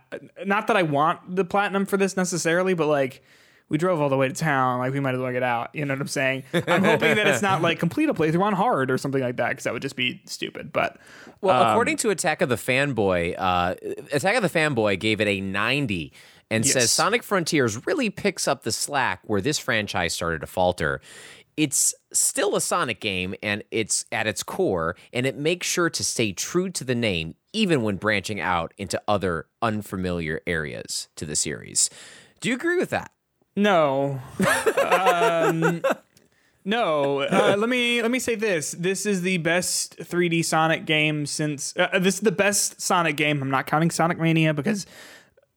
Not 0.46 0.68
that 0.68 0.76
I 0.76 0.84
want 0.84 1.36
the 1.36 1.46
platinum 1.46 1.86
for 1.86 1.96
this 1.98 2.18
necessarily, 2.18 2.74
but 2.74 2.88
like 2.88 3.24
we 3.70 3.78
drove 3.78 4.02
all 4.02 4.10
the 4.10 4.18
way 4.18 4.28
to 4.28 4.34
town, 4.34 4.80
like 4.80 4.92
we 4.92 5.00
might 5.00 5.16
as 5.16 5.22
well 5.22 5.32
get 5.32 5.44
out. 5.44 5.74
You 5.74 5.86
know 5.86 5.94
what 5.94 6.02
I'm 6.02 6.08
saying? 6.08 6.44
I'm 6.54 6.84
hoping 6.84 7.16
that 7.16 7.26
it's 7.26 7.42
not 7.42 7.62
like 7.62 7.80
complete 7.80 8.10
a 8.10 8.14
playthrough 8.14 8.42
on 8.42 8.54
hard 8.54 8.92
or 8.92 8.98
something 8.98 9.22
like 9.22 9.38
that, 9.38 9.50
because 9.50 9.64
that 9.64 9.72
would 9.72 9.82
just 9.82 9.96
be 9.96 10.22
stupid. 10.26 10.74
But 10.74 10.98
Well, 11.42 11.62
Um, 11.64 11.70
according 11.70 11.98
to 11.98 12.10
Attack 12.10 12.42
of 12.42 12.50
the 12.50 12.56
Fanboy, 12.56 13.36
uh, 13.38 13.76
Attack 14.12 14.36
of 14.36 14.42
the 14.44 14.50
Fanboy 14.60 15.00
gave 15.00 15.22
it 15.22 15.28
a 15.28 15.40
90 15.40 16.12
and 16.54 16.66
Yes. 16.66 16.74
says 16.74 16.92
Sonic 16.92 17.24
Frontiers 17.24 17.86
really 17.88 18.10
picks 18.10 18.48
up 18.48 18.64
the 18.64 18.72
slack 18.72 19.20
where 19.24 19.42
this 19.42 19.60
franchise 19.60 20.14
started 20.14 20.42
to 20.42 20.48
falter. 20.48 21.02
It's 21.56 21.94
still 22.12 22.56
a 22.56 22.62
Sonic 22.62 23.00
game 23.00 23.36
and 23.44 23.64
it's 23.70 24.06
at 24.12 24.26
its 24.26 24.42
core, 24.44 24.96
and 25.12 25.26
it 25.28 25.38
makes 25.38 25.68
sure 25.68 25.90
to 25.90 26.04
stay 26.04 26.32
true 26.34 26.70
to 26.72 26.84
the 26.84 26.96
name 26.96 27.36
even 27.54 27.84
when 27.84 27.98
branching 27.98 28.40
out 28.42 28.74
into 28.78 29.00
other 29.08 29.46
unfamiliar 29.62 30.42
areas 30.48 31.10
to 31.16 31.26
the 31.26 31.36
series. 31.36 31.90
Do 32.40 32.50
you 32.50 32.56
agree 32.56 32.78
with 32.78 32.90
that? 32.90 33.12
No. 33.56 34.20
um, 34.84 35.84
no. 36.66 37.20
Uh, 37.22 37.56
let 37.58 37.70
me 37.70 38.02
let 38.02 38.10
me 38.10 38.20
say 38.20 38.36
this. 38.36 38.72
This 38.72 39.06
is 39.06 39.22
the 39.22 39.38
best 39.38 39.98
3D 40.00 40.44
Sonic 40.44 40.86
game 40.86 41.26
since. 41.26 41.76
Uh, 41.78 42.00
this 42.00 42.16
is 42.16 42.22
the 42.22 42.32
best 42.32 42.82
Sonic 42.82 43.16
game. 43.18 43.42
I'm 43.42 43.52
not 43.52 43.68
counting 43.68 43.92
Sonic 43.92 44.18
Mania 44.18 44.54
because 44.54 44.86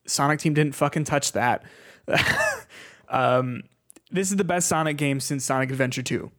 Sonic 0.06 0.40
Team 0.40 0.54
didn't 0.54 0.74
fucking 0.74 1.04
touch 1.04 1.32
that. 1.32 1.64
um, 3.08 3.62
this 4.10 4.30
is 4.30 4.36
the 4.36 4.44
best 4.44 4.68
Sonic 4.68 4.96
game 4.96 5.20
since 5.20 5.44
Sonic 5.44 5.70
Adventure 5.70 6.02
2. 6.02 6.30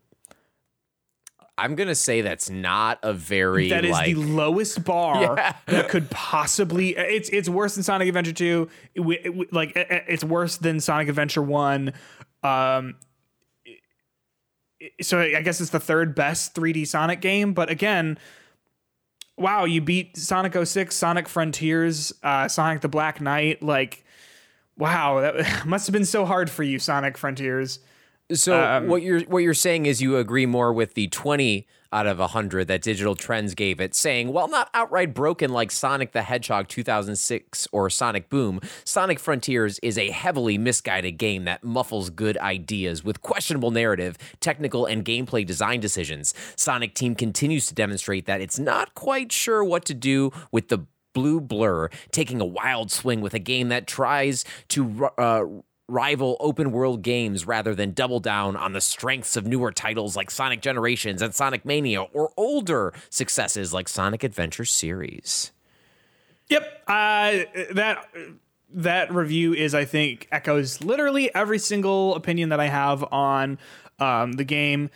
I'm 1.60 1.74
gonna 1.74 1.96
say 1.96 2.22
that's 2.22 2.52
not 2.52 3.00
a 3.02 3.14
very 3.14 3.70
That 3.70 3.84
is 3.84 3.92
like 3.92 4.06
the 4.06 4.14
lowest 4.14 4.84
bar 4.84 5.36
that 5.66 5.90
could 5.90 6.08
possibly. 6.12 6.96
It's 6.96 7.30
it's 7.30 7.50
worse 7.50 7.74
than 7.74 7.84
Sonic 7.84 8.08
Adventure 8.08 8.32
Two. 8.32 8.70
It 8.94 9.00
w- 9.00 9.20
it 9.24 9.52
like 9.52 9.76
it- 9.76 10.06
it's 10.08 10.24
worse 10.24 10.58
than 10.58 10.80
Sonic 10.80 11.08
Adventure 11.10 11.42
One. 11.42 11.94
Um, 12.44 12.98
it- 14.80 15.04
so 15.04 15.20
I 15.20 15.42
guess 15.42 15.60
it's 15.60 15.72
the 15.72 15.80
third 15.80 16.14
best 16.14 16.54
3D 16.54 16.86
Sonic 16.86 17.22
game. 17.22 17.54
But 17.54 17.72
again, 17.72 18.20
wow, 19.38 19.66
you 19.66 19.82
beat 19.82 20.18
Sonic 20.18 20.54
06, 20.68 20.96
Sonic 20.96 21.30
Frontiers, 21.30 22.14
uh, 22.24 22.48
Sonic 22.48 22.82
the 22.82 22.88
Black 22.88 23.22
Knight. 23.22 23.62
Like, 23.62 24.04
wow, 24.78 25.22
that 25.22 25.66
must 25.66 25.88
have 25.88 25.94
been 25.94 26.06
so 26.06 26.26
hard 26.26 26.50
for 26.50 26.64
you, 26.64 26.80
Sonic 26.80 27.18
Frontiers. 27.18 27.80
So 28.32 28.62
Um, 28.62 28.88
what 28.88 29.02
you're 29.04 29.22
what 29.22 29.40
you're 29.40 29.54
saying 29.54 29.86
is 29.86 30.02
you 30.02 30.18
agree 30.18 30.46
more 30.46 30.74
with 30.74 30.96
the 30.96 31.08
20 31.08 31.66
out 31.94 32.06
of 32.06 32.20
100 32.20 32.68
that 32.68 32.82
Digital 32.82 33.16
Trends 33.16 33.56
gave 33.56 33.80
it, 33.80 33.96
saying, 33.96 34.34
while 34.34 34.50
not 34.50 34.70
outright 34.74 35.14
broken 35.14 35.52
like 35.52 35.72
Sonic 35.72 36.12
the 36.12 36.22
Hedgehog 36.22 36.68
2006 36.68 37.68
or 37.72 37.90
Sonic 37.90 38.30
Boom, 38.30 38.60
Sonic 38.84 39.20
Frontiers 39.20 39.80
is 39.80 39.98
a 39.98 40.10
heavily 40.10 40.58
misguided 40.58 41.18
game 41.18 41.46
that 41.46 41.64
muffles 41.64 42.10
good 42.10 42.38
ideas 42.40 43.06
with 43.06 43.22
questionable 43.22 43.72
narrative, 43.72 44.18
technical 44.42 44.86
and 44.86 45.06
gameplay 45.06 45.46
design 45.46 45.80
decisions. 45.80 46.34
Sonic 46.58 46.94
Team 46.94 47.16
continues 47.16 47.68
to 47.68 47.74
demonstrate 47.74 48.26
that 48.26 48.42
it's 48.42 48.60
not 48.60 48.94
quite 48.94 49.32
sure 49.32 49.64
what 49.64 49.86
to 49.86 49.94
do 49.94 50.32
with 50.52 50.68
the 50.68 50.80
blue 51.14 51.40
blur, 51.40 51.90
taking 52.12 52.42
a 52.42 52.46
wild 52.46 52.92
swing 52.92 53.22
with 53.22 53.34
a 53.34 53.40
game 53.40 53.70
that 53.70 53.88
tries 53.88 54.44
to 54.68 55.10
uh, 55.18 55.46
rival 55.88 56.36
open 56.40 56.72
world 56.72 57.02
games 57.02 57.48
rather 57.48 57.74
than 57.74 57.92
double 57.92 58.20
down 58.20 58.56
on 58.56 58.74
the 58.74 58.82
strengths 58.82 59.38
of 59.38 59.46
newer 59.46 59.72
titles 59.72 60.16
like 60.16 60.30
Sonic 60.30 60.62
Generations 60.62 61.22
and 61.22 61.34
Sonic 61.34 61.64
Mania 61.66 62.02
or 62.02 62.32
older 62.36 62.94
successes 63.10 63.74
like 63.74 63.88
Sonic 63.88 64.24
Adventure 64.24 64.66
series. 64.66 65.52
Yep. 66.50 66.84
Uh, 66.88 67.40
that 67.74 68.08
that 68.74 69.14
review 69.14 69.54
is, 69.54 69.74
I 69.74 69.86
think, 69.86 70.28
echoes 70.32 70.82
literally 70.82 71.34
every 71.34 71.60
single 71.60 72.16
opinion 72.16 72.50
that 72.50 72.60
I 72.60 72.68
have 72.68 73.04
on 73.14 73.58
um, 74.00 74.34
the 74.34 74.44
game. 74.44 74.90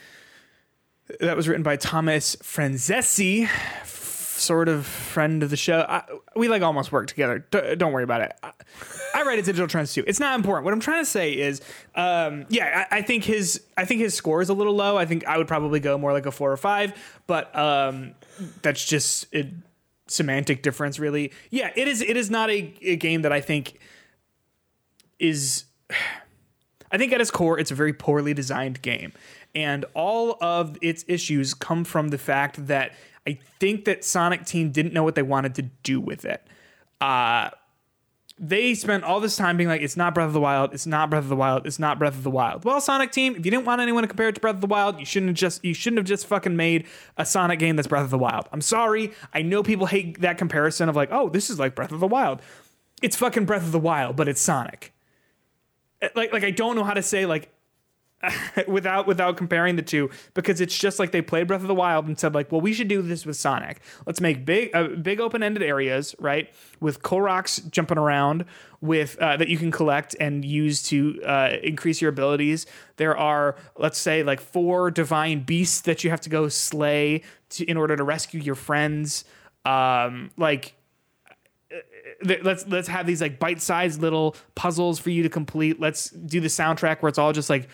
That 1.19 1.35
was 1.35 1.47
written 1.47 1.63
by 1.63 1.75
Tomas 1.75 2.37
Franzese, 2.37 3.49
sort 4.41 4.67
of 4.67 4.85
friend 4.85 5.43
of 5.43 5.49
the 5.49 5.57
show. 5.57 5.85
I, 5.87 6.03
we 6.35 6.47
like 6.47 6.61
almost 6.61 6.91
work 6.91 7.07
together. 7.07 7.45
D- 7.51 7.75
don't 7.75 7.93
worry 7.93 8.03
about 8.03 8.21
it. 8.21 8.33
I, 8.43 8.51
I 9.13 9.23
write 9.23 9.39
at 9.39 9.45
Digital 9.45 9.67
Trends 9.67 9.93
too. 9.93 10.03
It's 10.07 10.19
not 10.19 10.35
important. 10.35 10.65
What 10.65 10.73
I'm 10.73 10.79
trying 10.79 11.01
to 11.01 11.09
say 11.09 11.33
is, 11.33 11.61
um, 11.95 12.45
yeah, 12.49 12.85
I, 12.91 12.97
I 12.97 13.01
think 13.01 13.23
his 13.23 13.61
I 13.77 13.85
think 13.85 14.01
his 14.01 14.13
score 14.13 14.41
is 14.41 14.49
a 14.49 14.53
little 14.53 14.75
low. 14.75 14.97
I 14.97 15.05
think 15.05 15.25
I 15.25 15.37
would 15.37 15.47
probably 15.47 15.79
go 15.79 15.97
more 15.97 16.13
like 16.13 16.25
a 16.25 16.31
four 16.31 16.51
or 16.51 16.57
five, 16.57 16.93
but 17.27 17.55
um, 17.57 18.15
that's 18.61 18.83
just 18.85 19.33
a 19.33 19.51
semantic 20.07 20.63
difference, 20.63 20.99
really. 20.99 21.31
Yeah, 21.49 21.71
it 21.75 21.87
is. 21.87 22.01
It 22.01 22.17
is 22.17 22.29
not 22.29 22.49
a, 22.49 22.73
a 22.81 22.95
game 22.95 23.21
that 23.21 23.31
I 23.31 23.41
think 23.41 23.79
is. 25.19 25.65
I 26.91 26.97
think 26.97 27.13
at 27.13 27.21
its 27.21 27.31
core, 27.31 27.57
it's 27.57 27.71
a 27.71 27.75
very 27.75 27.93
poorly 27.93 28.33
designed 28.33 28.81
game. 28.81 29.13
And 29.53 29.85
all 29.93 30.37
of 30.41 30.77
its 30.81 31.03
issues 31.07 31.53
come 31.53 31.83
from 31.83 32.09
the 32.09 32.17
fact 32.17 32.67
that 32.67 32.93
I 33.27 33.37
think 33.59 33.85
that 33.85 34.03
Sonic 34.03 34.45
Team 34.45 34.71
didn't 34.71 34.93
know 34.93 35.03
what 35.03 35.15
they 35.15 35.21
wanted 35.21 35.55
to 35.55 35.63
do 35.83 36.01
with 36.01 36.25
it. 36.25 36.45
Uh, 36.99 37.51
they 38.39 38.73
spent 38.73 39.03
all 39.03 39.19
this 39.19 39.35
time 39.35 39.55
being 39.55 39.69
like, 39.69 39.81
it's 39.81 39.95
not 39.95 40.15
Breath 40.15 40.27
of 40.27 40.33
the 40.33 40.41
Wild, 40.41 40.73
it's 40.73 40.87
not 40.87 41.11
Breath 41.11 41.23
of 41.23 41.29
the 41.29 41.35
Wild, 41.35 41.67
it's 41.67 41.77
not 41.77 41.99
Breath 41.99 42.15
of 42.15 42.23
the 42.23 42.31
Wild. 42.31 42.65
Well, 42.65 42.81
Sonic 42.81 43.11
Team, 43.11 43.35
if 43.35 43.45
you 43.45 43.51
didn't 43.51 43.65
want 43.65 43.81
anyone 43.81 44.01
to 44.01 44.07
compare 44.07 44.29
it 44.29 44.35
to 44.35 44.41
Breath 44.41 44.55
of 44.55 44.61
the 44.61 44.67
Wild, 44.67 44.99
you 44.99 45.05
shouldn't 45.05 45.29
have 45.29 45.35
just 45.35 45.63
you 45.63 45.75
shouldn't 45.75 45.99
have 45.99 46.07
just 46.07 46.25
fucking 46.25 46.55
made 46.55 46.87
a 47.17 47.25
Sonic 47.25 47.59
game 47.59 47.75
that's 47.75 47.87
Breath 47.87 48.03
of 48.03 48.09
the 48.09 48.17
Wild. 48.17 48.49
I'm 48.51 48.61
sorry. 48.61 49.11
I 49.33 49.43
know 49.43 49.61
people 49.61 49.85
hate 49.85 50.21
that 50.21 50.39
comparison 50.39 50.89
of 50.89 50.95
like, 50.95 51.09
oh, 51.11 51.29
this 51.29 51.51
is 51.51 51.59
like 51.59 51.75
Breath 51.75 51.91
of 51.91 51.99
the 51.99 52.07
Wild. 52.07 52.41
It's 53.03 53.15
fucking 53.15 53.45
Breath 53.45 53.63
of 53.63 53.71
the 53.71 53.79
Wild, 53.79 54.15
but 54.15 54.27
it's 54.27 54.41
Sonic. 54.41 54.91
Like 56.15 56.33
like 56.33 56.43
I 56.43 56.49
don't 56.49 56.75
know 56.75 56.83
how 56.83 56.95
to 56.95 57.03
say 57.03 57.27
like 57.27 57.51
without 58.67 59.07
without 59.07 59.37
comparing 59.37 59.75
the 59.75 59.81
two 59.81 60.09
because 60.33 60.61
it's 60.61 60.77
just 60.77 60.99
like 60.99 61.11
they 61.11 61.21
played 61.21 61.47
Breath 61.47 61.61
of 61.61 61.67
the 61.67 61.75
Wild 61.75 62.07
and 62.07 62.19
said 62.19 62.33
like, 62.33 62.51
well, 62.51 62.61
we 62.61 62.73
should 62.73 62.87
do 62.87 63.01
this 63.01 63.25
with 63.25 63.35
Sonic. 63.35 63.81
Let's 64.05 64.21
make 64.21 64.45
big 64.45 64.75
uh, 64.75 64.89
big 64.89 65.19
open 65.19 65.43
ended 65.43 65.63
areas, 65.63 66.15
right, 66.19 66.49
with 66.79 67.01
Koroks 67.01 67.69
jumping 67.69 67.97
around 67.97 68.45
with 68.79 69.17
uh, 69.19 69.37
that 69.37 69.47
you 69.47 69.57
can 69.57 69.71
collect 69.71 70.15
and 70.19 70.43
use 70.43 70.83
to 70.83 71.21
uh, 71.23 71.53
increase 71.63 72.01
your 72.01 72.09
abilities. 72.09 72.65
There 72.97 73.17
are 73.17 73.55
let's 73.77 73.97
say 73.97 74.23
like 74.23 74.39
four 74.39 74.91
divine 74.91 75.43
beasts 75.43 75.81
that 75.81 76.03
you 76.03 76.09
have 76.09 76.21
to 76.21 76.29
go 76.29 76.47
slay 76.49 77.23
to, 77.49 77.65
in 77.65 77.77
order 77.77 77.95
to 77.95 78.03
rescue 78.03 78.39
your 78.39 78.55
friends. 78.55 79.25
Um, 79.65 80.31
like 80.37 80.75
let's 82.23 82.67
let's 82.67 82.87
have 82.87 83.05
these 83.05 83.21
like 83.21 83.39
bite-sized 83.39 84.01
little 84.01 84.35
puzzles 84.55 84.99
for 84.99 85.09
you 85.09 85.23
to 85.23 85.29
complete. 85.29 85.79
Let's 85.79 86.09
do 86.09 86.39
the 86.39 86.47
soundtrack 86.47 87.01
where 87.01 87.09
it's 87.09 87.17
all 87.17 87.33
just 87.33 87.49
like 87.49 87.67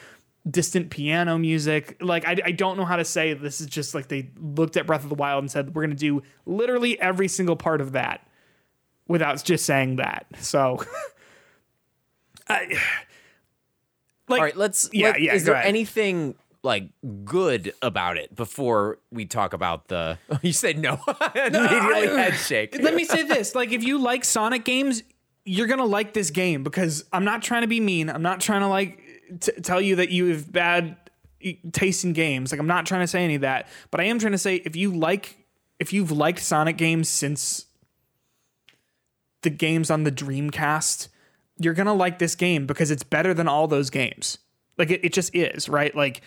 distant 0.50 0.90
piano 0.90 1.38
music. 1.38 1.98
Like 2.02 2.28
I, 2.28 2.38
I 2.46 2.52
don't 2.52 2.78
know 2.78 2.86
how 2.86 2.96
to 2.96 3.06
say 3.06 3.34
this 3.34 3.60
is 3.62 3.68
just 3.68 3.94
like 3.96 4.08
they 4.08 4.30
looked 4.40 4.78
at 4.78 4.86
Breath 4.88 5.04
of 5.04 5.10
the 5.10 5.16
Wild 5.16 5.44
and 5.44 5.52
said 5.52 5.76
we're 5.76 5.84
gonna 5.84 5.96
do 5.96 6.22
literally 6.46 7.00
every 7.00 7.28
single 7.28 7.56
part 7.56 7.82
of 7.82 7.92
that 7.94 8.28
without 9.08 9.44
just 9.44 9.66
saying 9.66 9.98
that. 9.98 10.26
So 10.40 10.84
I 12.48 12.66
like 14.28 14.40
All 14.40 14.46
right, 14.46 14.58
let's. 14.58 14.90
Yeah, 14.94 15.10
let- 15.12 15.22
yeah, 15.22 15.34
Is 15.34 15.46
there 15.46 15.54
ahead. 15.56 15.66
anything 15.68 16.36
like 16.64 16.90
good 17.24 17.74
about 17.82 18.18
it 18.18 18.36
before 18.36 19.00
we 19.12 19.26
talk 19.26 19.54
about 19.54 19.88
the? 19.88 20.18
You 20.42 20.54
said 20.54 20.80
no. 20.80 21.00
Immediately 21.36 22.08
head 22.08 22.34
shake. 22.36 22.78
let 22.82 22.94
me 22.96 23.06
say 23.06 23.24
this 23.24 23.56
like 23.56 23.72
if 23.72 23.84
you 23.84 23.98
like 24.00 24.26
sonic 24.26 24.66
games 24.66 25.04
you're 25.46 25.68
gonna 25.68 25.86
like 25.86 26.12
this 26.12 26.30
game 26.30 26.62
because 26.62 27.06
i'm 27.14 27.24
not 27.24 27.42
trying 27.42 27.62
to 27.62 27.68
be 27.70 27.80
mean 27.80 28.10
i'm 28.10 28.22
not 28.22 28.42
trying 28.42 28.60
to 28.60 28.68
like 28.68 29.02
t- 29.40 29.52
tell 29.62 29.82
you 29.82 29.96
that 29.98 30.10
you 30.10 30.28
have 30.28 30.52
bad 30.52 30.98
taste 31.72 32.04
in 32.04 32.14
games. 32.14 32.52
Like 32.52 32.60
i'm 32.60 32.68
not 32.68 32.86
trying 32.86 33.02
to 33.02 33.08
say 33.08 33.24
any 33.24 33.36
of 33.36 33.42
that 33.42 33.68
but 33.92 34.02
i 34.02 34.06
am 34.06 34.20
trying 34.20 34.32
to 34.32 34.38
say 34.38 34.56
if 34.56 34.76
you 34.76 34.92
like 34.92 35.46
if 35.80 35.94
you've 35.94 36.12
liked 36.12 36.40
sonic 36.40 36.78
games 36.78 37.10
since 37.10 37.66
the 39.44 39.50
games 39.50 39.92
on 39.92 40.04
the 40.04 40.12
dreamcast 40.12 41.10
you're 41.60 41.74
gonna 41.74 41.94
like 41.94 42.20
this 42.20 42.36
game 42.36 42.66
because 42.66 42.92
it's 42.92 43.04
better 43.04 43.34
than 43.34 43.48
all 43.48 43.68
those 43.68 43.90
games. 43.90 44.38
Like 44.78 44.92
it, 44.92 45.04
it 45.04 45.14
just 45.14 45.36
is 45.36 45.68
right? 45.68 45.94
Like 45.96 46.22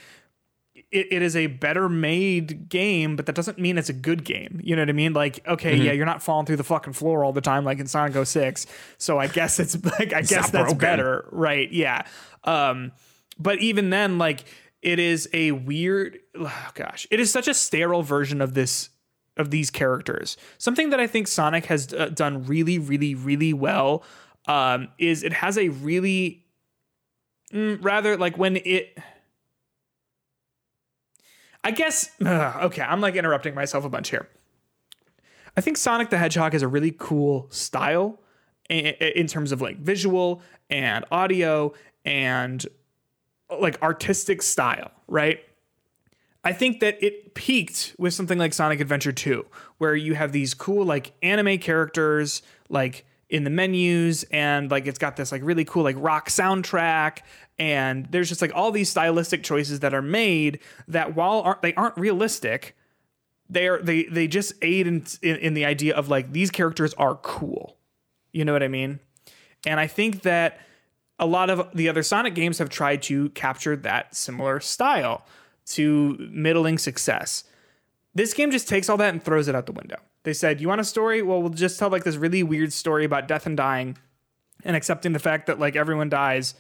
it, 0.91 1.13
it 1.13 1.23
is 1.23 1.37
a 1.37 1.47
better 1.47 1.89
made 1.89 2.69
game, 2.69 3.15
but 3.17 3.27
that 3.27 3.35
doesn't 3.35 3.59
mean 3.59 3.79
it's 3.79 3.89
a 3.89 3.93
good 3.95 4.25
game. 4.25 4.61
You 4.63 4.75
know 4.75 4.83
what 4.83 4.89
I 4.89 4.93
mean? 4.93 5.13
Like, 5.13 5.47
okay, 5.47 5.75
Mm-hmm. 5.77 5.83
yeah, 5.87 5.93
you're 5.93 6.07
not 6.07 6.23
falling 6.23 6.47
through 6.47 6.57
the 6.57 6.65
fucking 6.65 6.95
floor 6.95 7.25
all 7.25 7.33
the 7.33 7.41
time 7.41 7.65
like 7.65 7.79
in 7.79 7.87
Sonic 7.87 8.27
06. 8.27 8.67
So 8.99 9.19
I 9.19 9.27
guess 9.29 9.61
it's 9.61 9.83
like 9.99 10.13
I 10.13 10.23
guess 10.23 10.51
that's 10.51 10.75
better, 10.75 11.29
right? 11.31 11.71
Yeah. 11.73 12.07
Um, 12.45 12.93
but 13.39 13.61
even 13.61 13.91
then, 13.91 14.19
like, 14.19 14.45
it 14.83 14.99
is 14.99 15.29
a 15.33 15.53
weird. 15.53 16.19
Oh 16.43 16.71
gosh, 16.75 17.07
it 17.11 17.21
is 17.21 17.31
such 17.31 17.49
a 17.49 17.55
sterile 17.55 18.03
version 18.03 18.41
of 18.41 18.55
this 18.55 18.89
of 19.37 19.51
these 19.51 19.71
characters. 19.71 20.37
Something 20.59 20.91
that 20.91 21.01
I 21.01 21.07
think 21.07 21.29
Sonic 21.29 21.67
has 21.67 21.93
uh, 21.93 22.09
done 22.09 22.45
really, 22.47 22.79
really, 22.79 23.15
really 23.15 23.53
well 23.53 24.03
um, 24.47 24.89
is 24.99 25.23
it 25.23 25.33
has 25.35 25.57
a 25.59 25.69
really 25.69 26.45
mm, 27.53 27.79
rather 27.83 28.17
like 28.17 28.39
when 28.39 28.57
it. 28.57 28.99
I 31.63 31.71
guess 31.73 32.11
ugh, 32.25 32.65
okay, 32.65 32.83
I'm 32.83 33.01
like 33.01 33.17
interrupting 33.17 33.55
myself 33.55 33.85
a 33.85 33.89
bunch 33.89 34.11
here. 34.11 34.29
I 35.57 35.61
think 35.61 35.77
Sonic 35.77 36.11
the 36.11 36.19
Hedgehog 36.19 36.53
has 36.53 36.63
a 36.63 36.69
really 36.69 36.95
cool 36.97 37.47
style 37.51 38.21
in, 38.69 38.87
in 38.87 39.27
terms 39.27 39.53
of 39.53 39.61
like 39.61 39.79
visual 39.79 40.43
and 40.71 41.05
audio 41.11 41.75
and 42.05 42.65
like 43.59 43.81
artistic 43.83 44.43
style, 44.43 44.91
right? 45.09 45.41
I 46.43 46.53
think 46.53 46.81
that 46.81 47.03
it 47.03 47.35
peaked 47.35 47.95
with 47.99 48.15
something 48.15 48.39
like 48.39 48.55
Sonic 48.55 48.81
Adventure 48.81 49.13
2, 49.13 49.45
where 49.79 49.95
you 49.95 50.15
have 50.15 50.33
these 50.33 50.55
cool 50.55 50.87
like 50.87 51.13
anime 51.23 51.59
characters 51.59 52.43
like 52.71 53.05
in 53.29 53.45
the 53.45 53.51
menus 53.51 54.25
and 54.31 54.71
like 54.71 54.87
it's 54.87 54.99
got 54.99 55.17
this 55.17 55.31
like 55.31 55.43
really 55.45 55.65
cool 55.65 55.83
like 55.83 55.97
rock 55.99 56.29
soundtrack 56.29 57.19
and 57.61 58.07
there's 58.07 58.31
just 58.31 58.41
like 58.41 58.53
all 58.55 58.73
these 58.73 58.89
stylistic 58.89 59.43
choices 59.43 59.81
that 59.81 59.93
are 59.93 60.01
made 60.01 60.61
that 60.89 61.15
while 61.15 61.43
aren't, 61.43 61.61
they 61.61 61.75
aren't 61.75 61.97
realistic, 61.99 62.75
they 63.51 63.69
are 63.69 63.83
they 63.83 64.05
they 64.05 64.27
just 64.27 64.55
aid 64.63 64.87
in, 64.87 65.05
in 65.21 65.37
in 65.37 65.55
the 65.55 65.67
idea 65.67 65.95
of 65.95 66.09
like 66.09 66.33
these 66.33 66.51
characters 66.51 66.95
are 66.95 67.17
cool. 67.17 67.77
You 68.33 68.47
know 68.47 68.55
what 68.55 68.63
I 68.63 68.69
mean? 68.69 68.99
And 69.67 69.79
I 69.79 69.87
think 69.87 70.23
that 70.23 70.59
a 71.19 71.27
lot 71.27 71.51
of 71.51 71.69
the 71.75 71.91
other 71.91 72.03
Sonic 72.03 72.35
games 72.35 72.57
have 72.59 72.71
tried 72.71 73.03
to 73.03 73.29
capture 73.31 73.77
that 73.77 74.15
similar 74.15 74.59
style 74.61 75.27
to 75.67 76.17
middling 76.33 76.79
success. 76.79 77.45
This 78.15 78.33
game 78.33 78.51
just 78.51 78.69
takes 78.69 78.89
all 78.89 78.97
that 78.97 79.13
and 79.13 79.23
throws 79.23 79.49
it 79.49 79.55
out 79.55 79.67
the 79.67 79.73
window. 79.73 79.97
They 80.23 80.33
said, 80.33 80.63
"You 80.63 80.69
want 80.69 80.81
a 80.81 80.85
story? 80.85 81.21
Well, 81.21 81.43
we'll 81.43 81.51
just 81.51 81.79
tell 81.79 81.91
like 81.91 82.05
this 82.05 82.17
really 82.17 82.43
weird 82.43 82.73
story 82.73 83.05
about 83.05 83.29
death 83.29 83.45
and 83.45 83.57
dying 83.57 83.99
and 84.65 84.77
accepting 84.77 85.13
the 85.13 85.19
fact 85.19 85.47
that 85.47 85.59
like 85.59 85.77
everyone 85.77 86.09
dies 86.09 86.55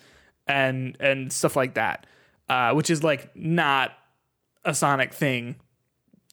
and 0.46 0.96
and 1.00 1.33
stuff 1.33 1.57
like 1.57 1.74
that." 1.74 2.07
Uh, 2.48 2.72
which 2.72 2.90
is 2.90 3.05
like 3.05 3.35
not 3.37 3.92
a 4.64 4.74
Sonic 4.74 5.14
thing 5.14 5.57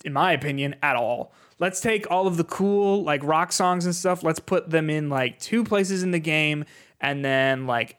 in 0.06 0.14
my 0.14 0.32
opinion, 0.32 0.76
at 0.82 0.96
all. 0.96 1.34
Let's 1.60 1.82
take 1.82 2.10
all 2.12 2.28
of 2.28 2.38
the 2.38 2.44
cool 2.44 3.04
like 3.04 3.24
rock 3.24 3.52
songs 3.52 3.86
and 3.86 3.96
stuff. 3.96 4.24
Let's 4.24 4.40
put 4.40 4.70
them 4.70 4.90
in 4.90 5.10
like 5.10 5.40
two 5.40 5.64
places 5.64 6.04
in 6.04 6.12
the 6.12 6.20
game, 6.20 6.66
and 7.02 7.26
then 7.26 7.66
like 7.66 7.98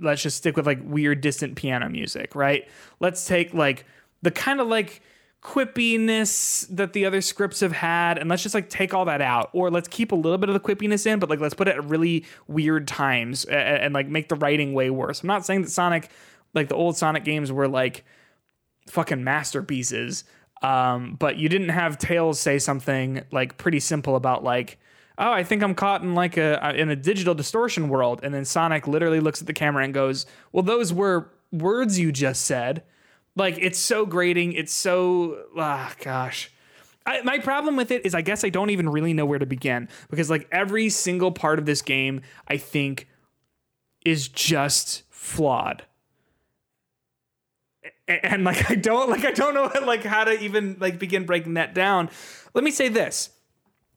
let's 0.00 0.22
just 0.22 0.38
stick 0.38 0.56
with 0.56 0.66
like 0.66 0.80
weird 0.82 1.20
distant 1.20 1.56
piano 1.56 1.88
music, 1.88 2.34
right? 2.34 2.68
Let's 3.00 3.26
take 3.26 3.52
like 3.52 3.84
the 4.22 4.30
kind 4.30 4.60
of 4.60 4.68
like 4.68 5.02
quippiness 5.42 6.66
that 6.68 6.92
the 6.92 7.06
other 7.06 7.20
scripts 7.20 7.60
have 7.60 7.72
had, 7.72 8.18
and 8.18 8.28
let's 8.28 8.42
just 8.42 8.54
like 8.54 8.68
take 8.68 8.92
all 8.92 9.06
that 9.06 9.22
out, 9.22 9.50
or 9.52 9.70
let's 9.70 9.88
keep 9.88 10.12
a 10.12 10.14
little 10.14 10.38
bit 10.38 10.50
of 10.50 10.54
the 10.54 10.60
quippiness 10.60 11.06
in, 11.06 11.18
but 11.18 11.30
like 11.30 11.40
let's 11.40 11.54
put 11.54 11.66
it 11.66 11.76
at 11.76 11.84
really 11.84 12.24
weird 12.46 12.86
times 12.86 13.44
and, 13.46 13.82
and 13.82 13.94
like 13.94 14.06
make 14.06 14.28
the 14.28 14.36
writing 14.36 14.74
way 14.74 14.90
worse. 14.90 15.22
I'm 15.22 15.28
not 15.28 15.46
saying 15.46 15.62
that 15.62 15.70
Sonic, 15.70 16.10
like 16.52 16.68
the 16.68 16.74
old 16.74 16.96
Sonic 16.96 17.24
games, 17.24 17.50
were 17.50 17.68
like 17.68 18.04
fucking 18.88 19.24
masterpieces. 19.24 20.24
Um, 20.62 21.16
but 21.18 21.36
you 21.36 21.48
didn't 21.48 21.70
have 21.70 21.96
Tails 21.96 22.38
say 22.38 22.58
something 22.58 23.22
like 23.32 23.56
pretty 23.56 23.80
simple 23.80 24.16
about 24.16 24.44
like, 24.44 24.78
oh, 25.16 25.32
I 25.32 25.42
think 25.42 25.62
I'm 25.62 25.74
caught 25.74 26.02
in 26.02 26.14
like 26.14 26.36
a 26.36 26.74
in 26.78 26.90
a 26.90 26.96
digital 26.96 27.34
distortion 27.34 27.88
world, 27.88 28.20
and 28.22 28.34
then 28.34 28.44
Sonic 28.44 28.86
literally 28.86 29.20
looks 29.20 29.40
at 29.40 29.46
the 29.46 29.54
camera 29.54 29.84
and 29.84 29.94
goes, 29.94 30.26
"Well, 30.52 30.62
those 30.62 30.92
were 30.92 31.30
words 31.50 31.98
you 31.98 32.12
just 32.12 32.44
said." 32.44 32.82
Like 33.36 33.58
it's 33.58 33.78
so 33.78 34.06
grating. 34.06 34.52
It's 34.52 34.72
so 34.72 35.44
ah, 35.56 35.92
gosh. 36.02 36.50
I, 37.06 37.22
my 37.22 37.38
problem 37.38 37.76
with 37.76 37.90
it 37.90 38.04
is 38.04 38.14
I 38.14 38.20
guess 38.20 38.44
I 38.44 38.50
don't 38.50 38.70
even 38.70 38.88
really 38.88 39.14
know 39.14 39.24
where 39.24 39.38
to 39.38 39.46
begin 39.46 39.88
because 40.10 40.28
like 40.28 40.46
every 40.52 40.90
single 40.90 41.32
part 41.32 41.58
of 41.58 41.66
this 41.66 41.82
game 41.82 42.20
I 42.46 42.56
think 42.56 43.08
is 44.04 44.28
just 44.28 45.02
flawed 45.08 45.84
and, 48.10 48.24
and, 48.24 48.44
like 48.44 48.70
I 48.70 48.74
don't 48.74 49.08
like 49.08 49.24
I 49.24 49.30
don't 49.30 49.54
know 49.54 49.70
like 49.86 50.02
how 50.02 50.24
to 50.24 50.38
even 50.42 50.76
like 50.80 50.98
begin 50.98 51.24
breaking 51.24 51.54
that 51.54 51.74
down. 51.74 52.10
Let 52.52 52.64
me 52.64 52.70
say 52.70 52.88
this: 52.88 53.30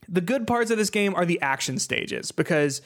the 0.08 0.22
good 0.22 0.48
parts 0.48 0.72
of 0.72 0.78
this 0.78 0.90
game 0.90 1.16
are 1.16 1.26
the 1.26 1.42
action 1.42 1.80
stages 1.80 2.32
because 2.32 2.82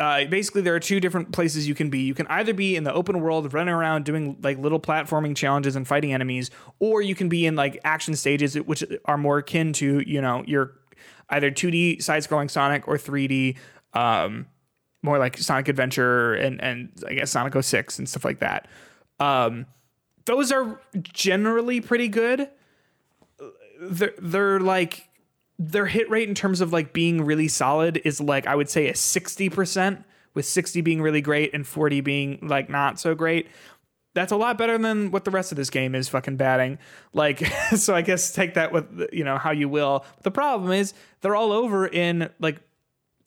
uh, 0.00 0.24
basically 0.24 0.62
there 0.62 0.74
are 0.74 0.80
two 0.80 0.98
different 0.98 1.30
places 1.30 1.68
you 1.68 1.74
can 1.74 1.90
be. 1.90 2.00
You 2.00 2.14
can 2.14 2.26
either 2.28 2.54
be 2.54 2.74
in 2.74 2.84
the 2.84 2.92
open 2.92 3.20
world, 3.20 3.52
running 3.52 3.74
around 3.74 4.06
doing 4.06 4.38
like 4.42 4.58
little 4.58 4.80
platforming 4.80 5.36
challenges 5.36 5.76
and 5.76 5.86
fighting 5.86 6.14
enemies, 6.14 6.50
or 6.78 7.02
you 7.02 7.14
can 7.14 7.28
be 7.28 7.44
in 7.44 7.54
like 7.54 7.78
action 7.84 8.16
stages, 8.16 8.54
which 8.54 8.82
are 9.04 9.18
more 9.18 9.38
akin 9.38 9.74
to 9.74 10.02
you 10.08 10.22
know 10.22 10.42
your 10.46 10.72
either 11.28 11.50
2D 11.50 12.02
side-scrolling 12.02 12.50
Sonic 12.50 12.88
or 12.88 12.96
3D. 12.96 13.58
Um, 13.92 14.46
more 15.02 15.18
like 15.18 15.36
Sonic 15.36 15.68
Adventure 15.68 16.32
and 16.32 16.62
and 16.62 16.90
I 17.06 17.12
guess 17.12 17.30
Sonic 17.30 17.62
06 17.62 17.98
and 17.98 18.08
stuff 18.08 18.24
like 18.24 18.38
that. 18.38 18.68
Um, 19.18 19.66
those 20.24 20.50
are 20.50 20.80
generally 21.12 21.82
pretty 21.82 22.08
good. 22.08 22.48
They're, 23.82 24.14
they're 24.18 24.60
like 24.60 25.09
their 25.60 25.84
hit 25.84 26.08
rate 26.08 26.26
in 26.26 26.34
terms 26.34 26.62
of 26.62 26.72
like 26.72 26.94
being 26.94 27.20
really 27.20 27.46
solid 27.46 28.00
is 28.02 28.18
like 28.18 28.46
I 28.46 28.56
would 28.56 28.70
say 28.70 28.88
a 28.88 28.94
60% 28.94 30.04
with 30.32 30.46
60 30.46 30.80
being 30.80 31.02
really 31.02 31.20
great 31.20 31.52
and 31.52 31.66
40 31.66 32.00
being 32.00 32.38
like 32.40 32.70
not 32.70 32.98
so 32.98 33.14
great. 33.14 33.46
That's 34.14 34.32
a 34.32 34.36
lot 34.36 34.56
better 34.56 34.78
than 34.78 35.10
what 35.10 35.26
the 35.26 35.30
rest 35.30 35.52
of 35.52 35.56
this 35.56 35.68
game 35.68 35.94
is 35.94 36.08
fucking 36.08 36.38
batting. 36.38 36.78
Like 37.12 37.46
so 37.76 37.94
I 37.94 38.00
guess 38.00 38.32
take 38.32 38.54
that 38.54 38.72
with 38.72 39.10
you 39.12 39.22
know 39.22 39.36
how 39.36 39.50
you 39.50 39.68
will. 39.68 40.06
The 40.22 40.30
problem 40.30 40.72
is 40.72 40.94
they're 41.20 41.36
all 41.36 41.52
over 41.52 41.86
in 41.86 42.30
like 42.38 42.58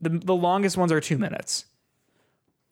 the 0.02 0.10
the 0.10 0.36
longest 0.36 0.76
ones 0.76 0.91
are 0.91 1.00
2 1.00 1.19
minutes. 1.19 1.65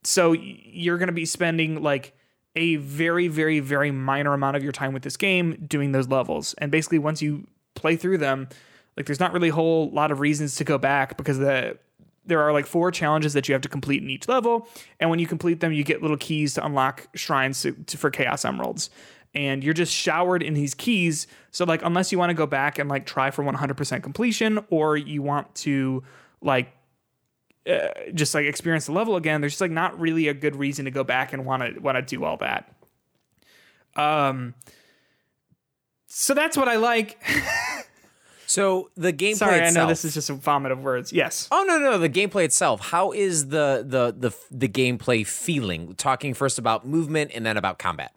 so 0.04 0.32
you're 0.32 0.98
going 0.98 1.08
to 1.08 1.14
be 1.14 1.26
spending 1.26 1.84
like 1.84 2.18
a 2.56 2.78
very 2.78 3.28
very 3.28 3.60
very 3.60 3.92
minor 3.92 4.34
amount 4.34 4.58
of 4.58 4.64
your 4.64 4.72
time 4.72 4.92
with 4.92 5.04
this 5.04 5.18
game 5.18 5.64
doing 5.68 5.92
those 5.92 6.08
levels 6.08 6.56
and 6.58 6.72
basically 6.72 6.98
once 6.98 7.22
you 7.22 7.46
play 7.76 7.96
through 7.96 8.18
them 8.18 8.50
like 8.98 9.06
there's 9.06 9.20
not 9.20 9.34
really 9.34 9.50
a 9.50 9.54
whole 9.54 9.90
lot 9.92 10.12
of 10.12 10.20
reasons 10.20 10.56
to 10.56 10.64
go 10.64 10.78
back 10.78 11.18
because 11.18 11.38
the 11.38 11.78
there 12.26 12.42
are 12.42 12.54
like 12.54 12.68
four 12.68 12.92
challenges 12.92 13.34
that 13.34 13.48
you 13.48 13.54
have 13.54 13.62
to 13.64 13.70
complete 13.70 14.04
in 14.04 14.10
each 14.10 14.28
level. 14.28 14.68
And 15.00 15.10
when 15.10 15.20
you 15.20 15.28
complete 15.28 15.60
them 15.60 15.74
you 15.74 15.84
get 15.84 16.02
little 16.02 16.18
keys 16.18 16.54
to 16.56 16.66
unlock 16.66 17.08
shrines 17.16 17.62
to, 17.64 17.72
to, 17.72 17.98
for 17.98 18.12
chaos 18.12 18.46
emeralds. 18.46 18.90
And 19.34 19.64
you're 19.64 19.74
just 19.74 19.94
showered 19.94 20.44
in 20.44 20.54
these 20.54 20.74
keys. 20.74 21.26
So 21.52 21.66
like 21.66 21.82
unless 21.84 22.12
you 22.12 22.20
want 22.20 22.30
to 22.30 22.36
go 22.36 22.46
back 22.46 22.78
and 22.78 22.90
like 22.90 23.06
try 23.06 23.32
for 23.32 23.44
100% 23.44 24.04
completion 24.04 24.64
or 24.70 24.98
you 24.98 25.22
want 25.22 25.54
to 25.56 26.04
like 26.42 26.72
uh, 27.68 27.90
just 28.14 28.34
like 28.34 28.46
experience 28.46 28.88
the 28.88 28.92
level 28.92 29.16
again 29.16 29.40
there's 29.40 29.54
just 29.54 29.62
like 29.62 29.70
not 29.70 30.00
really 30.00 30.28
a 30.28 30.34
good 30.34 30.56
reason 30.56 30.86
to 30.86 30.92
go 30.92 31.04
back 31.04 31.32
and 31.32 31.46
want 31.46 31.62
to 31.62 31.80
want 31.80 31.96
to 31.96 32.02
do 32.02 32.24
all 32.24 32.38
that. 32.38 32.74
Um 33.96 34.54
so 36.14 36.34
that's 36.34 36.58
what 36.58 36.68
i 36.68 36.76
like 36.76 37.24
So 38.52 38.90
the 38.98 39.14
gameplay 39.14 39.36
sorry 39.36 39.62
i 39.62 39.70
know 39.70 39.88
this 39.88 40.04
is 40.04 40.14
just 40.14 40.30
a 40.30 40.34
vomit 40.34 40.74
of 40.74 40.84
words 40.84 41.14
yes 41.14 41.48
Oh 41.54 41.64
no, 41.64 41.78
no, 41.80 41.98
the 41.98 42.10
gameplay 42.10 42.44
itself. 42.44 42.82
How 42.82 43.14
is 43.14 43.48
the 43.48 43.86
the 43.88 44.14
the 44.30 44.36
the 44.52 44.68
gameplay 44.68 45.26
feeling? 45.26 45.96
Talking 45.96 46.34
first 46.34 46.60
about 46.60 46.86
movement 46.86 47.32
and 47.34 47.46
then 47.46 47.56
about 47.56 47.80
combat. 47.80 48.14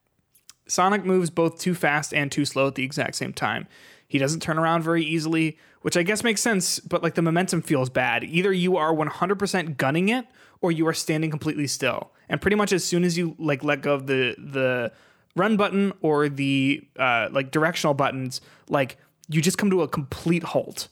Sonic 0.67 1.05
moves 1.05 1.31
both 1.31 1.61
too 1.61 1.75
fast 1.75 2.13
and 2.13 2.33
too 2.33 2.45
slow 2.45 2.67
at 2.67 2.75
the 2.75 2.83
exact 2.83 3.15
same 3.15 3.33
time. 3.33 3.69
He 4.09 4.19
doesn't 4.19 4.41
turn 4.41 4.59
around 4.59 4.83
very 4.83 5.05
easily, 5.05 5.57
which 5.83 5.97
I 5.97 6.03
guess 6.03 6.25
makes 6.25 6.41
sense, 6.41 6.81
but 6.81 7.03
like 7.03 7.15
the 7.15 7.23
momentum 7.23 7.63
feels 7.63 7.89
bad. 7.91 8.25
Either 8.25 8.53
you 8.53 8.77
are 8.77 8.93
100% 8.93 9.77
gunning 9.77 10.09
it 10.09 10.27
or 10.61 10.73
you 10.73 10.87
are 10.89 10.95
standing 10.95 11.31
completely 11.31 11.67
still. 11.67 12.11
And 12.29 12.41
pretty 12.41 12.57
much 12.57 12.73
as 12.73 12.83
soon 12.85 13.05
as 13.05 13.17
you 13.17 13.37
like 13.39 13.63
let 13.63 13.83
go 13.83 13.95
of 13.95 14.07
the 14.07 14.35
the 14.39 14.91
run 15.37 15.57
button 15.57 15.93
or 16.01 16.29
the 16.29 16.83
uh, 16.99 17.29
like 17.31 17.51
directional 17.51 17.95
buttons, 17.95 18.41
like 18.69 18.97
you 19.29 19.41
just 19.41 19.59
come 19.59 19.71
to 19.71 19.83
a 19.83 19.89
complete 19.89 20.43
halt. 20.43 20.89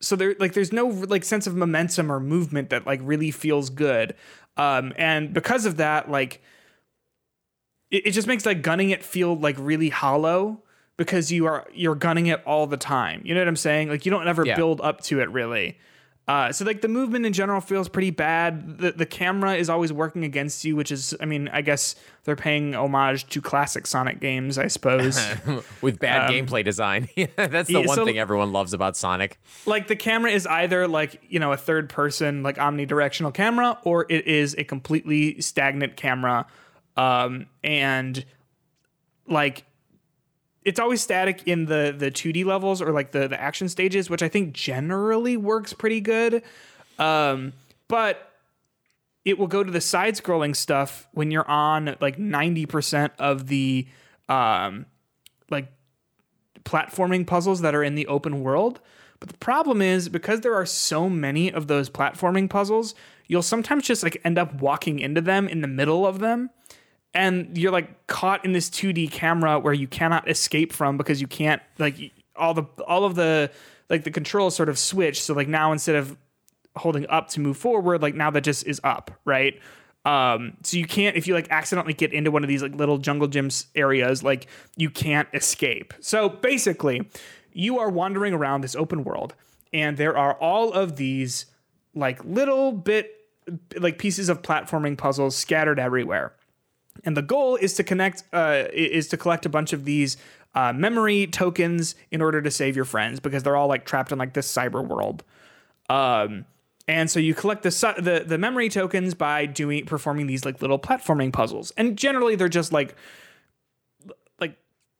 So 0.00 0.14
there 0.16 0.34
like 0.38 0.52
there's 0.52 0.72
no 0.72 0.86
like 0.86 1.24
sense 1.24 1.46
of 1.46 1.54
momentum 1.56 2.12
or 2.12 2.20
movement 2.20 2.70
that 2.70 2.86
like 2.86 3.00
really 3.02 3.30
feels 3.30 3.70
good. 3.70 4.14
Um 4.56 4.92
and 4.96 5.32
because 5.32 5.64
of 5.66 5.76
that 5.78 6.10
like 6.10 6.42
it, 7.90 8.06
it 8.06 8.10
just 8.12 8.26
makes 8.28 8.44
like 8.44 8.62
gunning 8.62 8.90
it 8.90 9.02
feel 9.02 9.36
like 9.36 9.56
really 9.58 9.88
hollow 9.88 10.62
because 10.96 11.30
you 11.32 11.46
are 11.46 11.66
you're 11.72 11.94
gunning 11.94 12.26
it 12.26 12.42
all 12.46 12.66
the 12.66 12.76
time. 12.76 13.22
You 13.24 13.34
know 13.34 13.40
what 13.40 13.48
I'm 13.48 13.56
saying? 13.56 13.88
Like 13.88 14.04
you 14.04 14.10
don't 14.10 14.28
ever 14.28 14.44
Yeah. 14.44 14.56
build 14.56 14.80
up 14.80 15.00
to 15.02 15.20
it 15.20 15.30
really. 15.30 15.78
Uh, 16.28 16.50
so 16.50 16.64
like 16.64 16.80
the 16.80 16.88
movement 16.88 17.24
in 17.24 17.32
general 17.32 17.60
feels 17.60 17.88
pretty 17.88 18.10
bad. 18.10 18.78
The 18.78 18.90
the 18.90 19.06
camera 19.06 19.54
is 19.54 19.70
always 19.70 19.92
working 19.92 20.24
against 20.24 20.64
you, 20.64 20.74
which 20.74 20.90
is 20.90 21.14
I 21.20 21.24
mean 21.24 21.48
I 21.52 21.60
guess 21.62 21.94
they're 22.24 22.34
paying 22.34 22.74
homage 22.74 23.26
to 23.28 23.40
classic 23.40 23.86
Sonic 23.86 24.18
games, 24.18 24.58
I 24.58 24.66
suppose. 24.66 25.16
with 25.82 26.00
bad 26.00 26.28
gameplay 26.32 26.64
design. 26.64 27.08
That's 27.36 27.68
the 27.68 27.76
Um, 27.76 27.82
yeah, 27.82 27.86
one 27.86 27.94
so- 27.96 28.04
thing 28.04 28.18
everyone 28.18 28.50
loves 28.52 28.72
about 28.72 28.96
Sonic. 28.96 29.38
like 29.66 29.86
the 29.86 29.94
camera 29.94 30.32
is 30.32 30.48
either 30.48 30.88
like 30.88 31.20
you 31.28 31.38
know 31.38 31.52
a 31.52 31.56
third 31.56 31.88
person 31.88 32.42
like 32.42 32.56
omnidirectional 32.56 33.32
camera 33.32 33.78
or 33.84 34.06
it 34.08 34.26
is 34.26 34.56
a 34.58 34.64
completely 34.64 35.40
stagnant 35.40 35.96
camera 35.96 36.44
um 36.96 37.46
and 37.62 38.24
like 39.28 39.64
it's 40.66 40.80
always 40.80 41.00
static 41.00 41.44
in 41.46 41.64
the 41.64 41.94
the 41.96 42.10
2D 42.10 42.44
levels 42.44 42.82
or 42.82 42.92
like 42.92 43.12
the 43.12 43.28
the 43.28 43.40
action 43.40 43.68
stages 43.70 44.10
which 44.10 44.22
I 44.22 44.28
think 44.28 44.52
generally 44.52 45.38
works 45.38 45.72
pretty 45.72 46.00
good 46.00 46.42
um 46.98 47.54
but 47.88 48.32
it 49.24 49.38
will 49.38 49.46
go 49.46 49.64
to 49.64 49.70
the 49.70 49.80
side 49.80 50.14
scrolling 50.14 50.54
stuff 50.54 51.08
when 51.12 51.30
you're 51.30 51.48
on 51.48 51.96
like 52.00 52.16
90% 52.18 53.10
of 53.18 53.48
the 53.48 53.86
um 54.28 54.86
like 55.50 55.68
platforming 56.64 57.26
puzzles 57.26 57.60
that 57.60 57.74
are 57.74 57.82
in 57.82 57.94
the 57.94 58.06
open 58.08 58.42
world. 58.42 58.80
But 59.18 59.30
the 59.30 59.38
problem 59.38 59.80
is 59.80 60.08
because 60.08 60.42
there 60.42 60.54
are 60.54 60.66
so 60.66 61.08
many 61.08 61.50
of 61.50 61.68
those 61.68 61.88
platforming 61.88 62.50
puzzles, 62.50 62.94
you'll 63.26 63.42
sometimes 63.42 63.86
just 63.86 64.02
like 64.02 64.20
end 64.24 64.38
up 64.38 64.60
walking 64.60 64.98
into 64.98 65.20
them 65.20 65.48
in 65.48 65.60
the 65.60 65.68
middle 65.68 66.06
of 66.06 66.18
them. 66.18 66.50
And 67.16 67.56
you're 67.56 67.72
like 67.72 68.06
caught 68.08 68.44
in 68.44 68.52
this 68.52 68.68
2D 68.68 69.10
camera 69.10 69.58
where 69.58 69.72
you 69.72 69.88
cannot 69.88 70.28
escape 70.28 70.70
from 70.70 70.98
because 70.98 71.18
you 71.18 71.26
can't 71.26 71.62
like 71.78 72.12
all 72.36 72.52
the 72.52 72.64
all 72.86 73.04
of 73.04 73.14
the 73.14 73.50
like 73.88 74.04
the 74.04 74.10
controls 74.10 74.54
sort 74.54 74.68
of 74.68 74.78
switch. 74.78 75.22
So 75.22 75.32
like 75.32 75.48
now 75.48 75.72
instead 75.72 75.96
of 75.96 76.14
holding 76.76 77.06
up 77.08 77.28
to 77.30 77.40
move 77.40 77.56
forward, 77.56 78.02
like 78.02 78.14
now 78.14 78.30
that 78.30 78.42
just 78.42 78.66
is 78.66 78.82
up, 78.84 79.10
right? 79.24 79.58
Um, 80.04 80.58
so 80.62 80.76
you 80.76 80.86
can't 80.86 81.16
if 81.16 81.26
you 81.26 81.32
like 81.32 81.48
accidentally 81.50 81.94
get 81.94 82.12
into 82.12 82.30
one 82.30 82.44
of 82.44 82.48
these 82.48 82.62
like 82.62 82.74
little 82.74 82.98
jungle 82.98 83.28
gyms 83.28 83.66
areas, 83.74 84.22
like 84.22 84.46
you 84.76 84.90
can't 84.90 85.28
escape. 85.32 85.94
So 86.00 86.28
basically, 86.28 87.08
you 87.50 87.78
are 87.78 87.88
wandering 87.88 88.34
around 88.34 88.60
this 88.60 88.76
open 88.76 89.04
world, 89.04 89.34
and 89.72 89.96
there 89.96 90.18
are 90.18 90.34
all 90.34 90.70
of 90.72 90.96
these 90.96 91.46
like 91.94 92.22
little 92.26 92.72
bit 92.72 93.10
like 93.78 93.98
pieces 93.98 94.28
of 94.28 94.42
platforming 94.42 94.98
puzzles 94.98 95.34
scattered 95.34 95.78
everywhere 95.78 96.35
and 97.04 97.16
the 97.16 97.22
goal 97.22 97.56
is 97.56 97.74
to 97.74 97.84
connect 97.84 98.24
uh, 98.32 98.64
is 98.72 99.08
to 99.08 99.16
collect 99.16 99.46
a 99.46 99.48
bunch 99.48 99.72
of 99.72 99.84
these 99.84 100.16
uh, 100.54 100.72
memory 100.72 101.26
tokens 101.26 101.94
in 102.10 102.22
order 102.22 102.40
to 102.40 102.50
save 102.50 102.76
your 102.76 102.84
friends 102.84 103.20
because 103.20 103.42
they're 103.42 103.56
all 103.56 103.68
like 103.68 103.84
trapped 103.84 104.10
in 104.10 104.18
like 104.18 104.32
this 104.32 104.52
cyber 104.52 104.84
world. 104.84 105.22
Um, 105.90 106.46
and 106.88 107.10
so 107.10 107.20
you 107.20 107.34
collect 107.34 107.62
the, 107.62 107.94
the 107.98 108.24
the 108.26 108.38
memory 108.38 108.68
tokens 108.68 109.14
by 109.14 109.46
doing 109.46 109.84
performing 109.84 110.26
these 110.26 110.44
like 110.44 110.62
little 110.62 110.78
platforming 110.78 111.32
puzzles. 111.32 111.72
And 111.76 111.98
generally 111.98 112.36
they're 112.36 112.48
just 112.48 112.72
like 112.72 112.94
like 114.40 114.56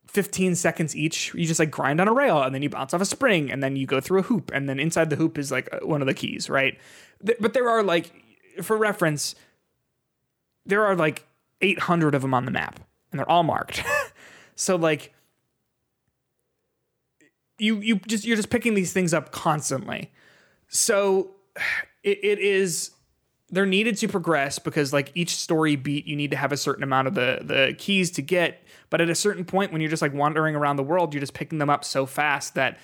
15 0.07 0.55
seconds 0.55 0.95
each. 0.95 1.33
You 1.33 1.45
just 1.45 1.59
like 1.59 1.71
grind 1.71 2.01
on 2.01 2.07
a 2.07 2.13
rail 2.13 2.41
and 2.43 2.53
then 2.53 2.61
you 2.61 2.69
bounce 2.69 2.93
off 2.93 3.01
a 3.01 3.05
spring 3.05 3.51
and 3.51 3.63
then 3.63 3.75
you 3.75 3.87
go 3.87 3.99
through 3.99 4.19
a 4.19 4.23
hoop 4.23 4.51
and 4.53 4.67
then 4.67 4.79
inside 4.79 5.09
the 5.09 5.15
hoop 5.15 5.37
is 5.37 5.51
like 5.51 5.69
uh, 5.71 5.79
one 5.85 6.01
of 6.01 6.07
the 6.07 6.13
keys 6.13 6.49
right? 6.49 6.77
But 7.39 7.53
there 7.53 7.69
are 7.69 7.81
like 7.83 8.11
for 8.61 8.77
reference 8.77 9.33
there 10.67 10.85
are 10.85 10.95
like 10.95 11.26
800 11.61 12.15
of 12.15 12.21
them 12.21 12.33
on 12.33 12.45
the 12.45 12.51
map 12.51 12.79
and 13.11 13.19
they're 13.19 13.29
all 13.29 13.43
marked. 13.43 13.83
So 14.57 14.75
like 14.75 15.13
you 17.57 17.79
you 17.79 17.95
just 18.07 18.25
you're 18.25 18.35
just 18.35 18.49
picking 18.49 18.73
these 18.73 18.91
things 18.91 19.13
up 19.13 19.31
constantly. 19.31 20.11
So 20.67 21.31
it, 22.03 22.19
it 22.23 22.39
is 22.39 22.91
they're 23.49 23.65
needed 23.65 23.95
to 23.97 24.09
progress 24.09 24.59
because 24.59 24.91
like 24.91 25.11
each 25.15 25.33
story 25.37 25.77
beat 25.77 26.05
you 26.05 26.17
need 26.17 26.31
to 26.31 26.37
have 26.37 26.51
a 26.51 26.57
certain 26.57 26.83
amount 26.83 27.07
of 27.07 27.13
the 27.13 27.39
the 27.43 27.75
keys 27.77 28.11
to 28.11 28.21
get. 28.21 28.61
But 28.89 28.99
at 28.99 29.09
a 29.09 29.15
certain 29.15 29.45
point 29.45 29.71
when 29.71 29.79
you're 29.79 29.89
just 29.89 30.01
like 30.01 30.13
wandering 30.13 30.55
around 30.55 30.75
the 30.75 30.83
world 30.83 31.13
you're 31.13 31.21
just 31.21 31.33
picking 31.33 31.59
them 31.59 31.69
up 31.69 31.85
so 31.85 32.05
fast 32.05 32.55
that 32.55 32.77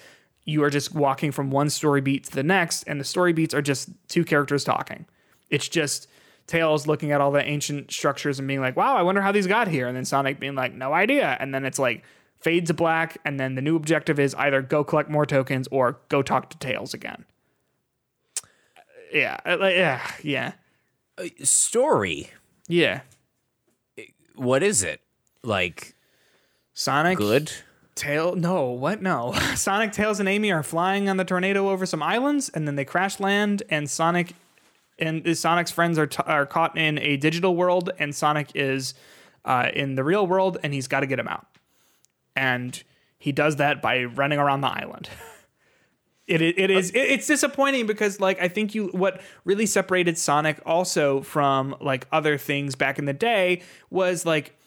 you 0.46 0.64
are 0.64 0.70
just 0.70 0.94
walking 0.94 1.32
from 1.32 1.50
one 1.50 1.70
story 1.70 2.02
beat 2.02 2.26
to 2.26 2.32
the 2.32 2.44
next 2.44 2.84
and 2.84 3.00
the 3.00 3.06
story 3.06 3.34
beats 3.34 3.54
are 3.54 3.62
just 3.62 3.90
two 4.08 4.24
characters 4.24 4.64
talking. 4.64 5.06
It's 5.50 5.68
just 5.68 6.08
tails 6.47 6.88
looking 6.88 7.12
at 7.12 7.21
all 7.21 7.32
the 7.32 7.43
ancient 7.43 7.91
structures 7.91 8.38
and 8.39 8.47
being 8.47 8.60
like 8.60 8.75
wow 8.75 8.95
i 8.97 9.01
wonder 9.01 9.21
how 9.21 9.32
these 9.32 9.47
got 9.47 9.67
here. 9.67 9.88
And 9.88 9.95
then 9.95 10.06
sonic 10.06 10.39
being 10.39 10.56
like 10.56 10.73
no 10.73 10.93
idea. 10.93 11.38
And 11.39 11.53
then 11.53 11.65
it's 11.65 11.79
like 11.79 12.03
fade 12.39 12.65
to 12.67 12.73
black 12.73 13.17
and 13.23 13.39
then 13.39 13.56
the 13.56 13.62
new 13.62 13.75
objective 13.75 14.19
is 14.19 14.36
either 14.36 14.62
go 14.62 14.84
collect 14.84 15.10
more 15.10 15.25
tokens 15.25 15.67
or 15.71 15.99
go 16.10 16.21
talk 16.21 16.49
to 16.49 16.58
tails 16.58 16.93
again. 16.93 17.25
Yeah 19.12 19.38
uh, 19.45 19.58
like, 19.60 19.75
yeah 19.75 20.01
yeah. 20.21 20.53
Story. 21.43 22.32
yeah. 22.67 23.01
What 24.36 24.63
is 24.63 24.84
it? 24.84 25.01
Like 25.43 25.95
sonic 26.73 27.17
good? 27.17 27.51
tail 27.95 28.36
no 28.36 28.71
what? 28.71 29.01
No. 29.01 29.34
Sonic 29.56 29.91
tails 29.91 30.19
and 30.19 30.27
amy 30.27 30.51
are 30.51 30.63
flying 30.63 31.08
on 31.08 31.17
the 31.17 31.25
tornado 31.25 31.69
over 31.69 31.86
some 31.86 32.01
islands 32.01 32.49
and 32.49 32.67
then 32.67 32.75
they 32.75 32.86
crash 32.86 33.19
land 33.19 33.62
and 33.69 33.89
sonic 33.89 34.34
and 35.04 35.38
sonic's 35.38 35.72
friends 35.72 35.98
are, 36.00 36.08
t- 36.08 36.24
are 36.26 36.46
caught 36.46 36.78
in 36.78 36.98
a 37.00 37.18
digital 37.18 37.56
world 37.56 37.92
and 38.00 38.16
sonic 38.16 38.52
is 38.56 38.94
uh, 39.46 39.70
in 39.74 39.96
the 39.96 40.04
real 40.04 40.26
world 40.26 40.58
and 40.63 40.74
he's 40.74 40.88
got 40.88 41.02
to 41.02 41.08
get 41.08 41.20
him 41.20 41.28
out. 41.28 41.46
And 42.36 42.82
he 43.18 43.32
does 43.32 43.58
that 43.58 43.82
by 43.82 44.04
running 44.04 44.39
around 44.39 44.62
the 44.62 44.70
island. 44.70 45.10
It, 46.26 46.42
it, 46.42 46.58
it 46.58 46.72
is 46.72 46.89
it, 46.92 47.00
it's 47.00 47.28
disappointing 47.28 47.86
because 47.86 48.22
like 48.22 48.39
i 48.42 48.48
think 48.48 48.74
you 48.74 48.88
what 48.94 49.20
really 49.44 49.66
separated 49.66 50.18
sonic 50.18 50.58
also 50.66 51.20
from 51.20 51.76
like 51.82 52.08
other 52.13 52.38
things 52.38 52.76
back 52.76 52.98
in 52.98 53.04
the 53.04 53.13
day 53.13 53.62
was 53.89 54.26
like 54.26 54.58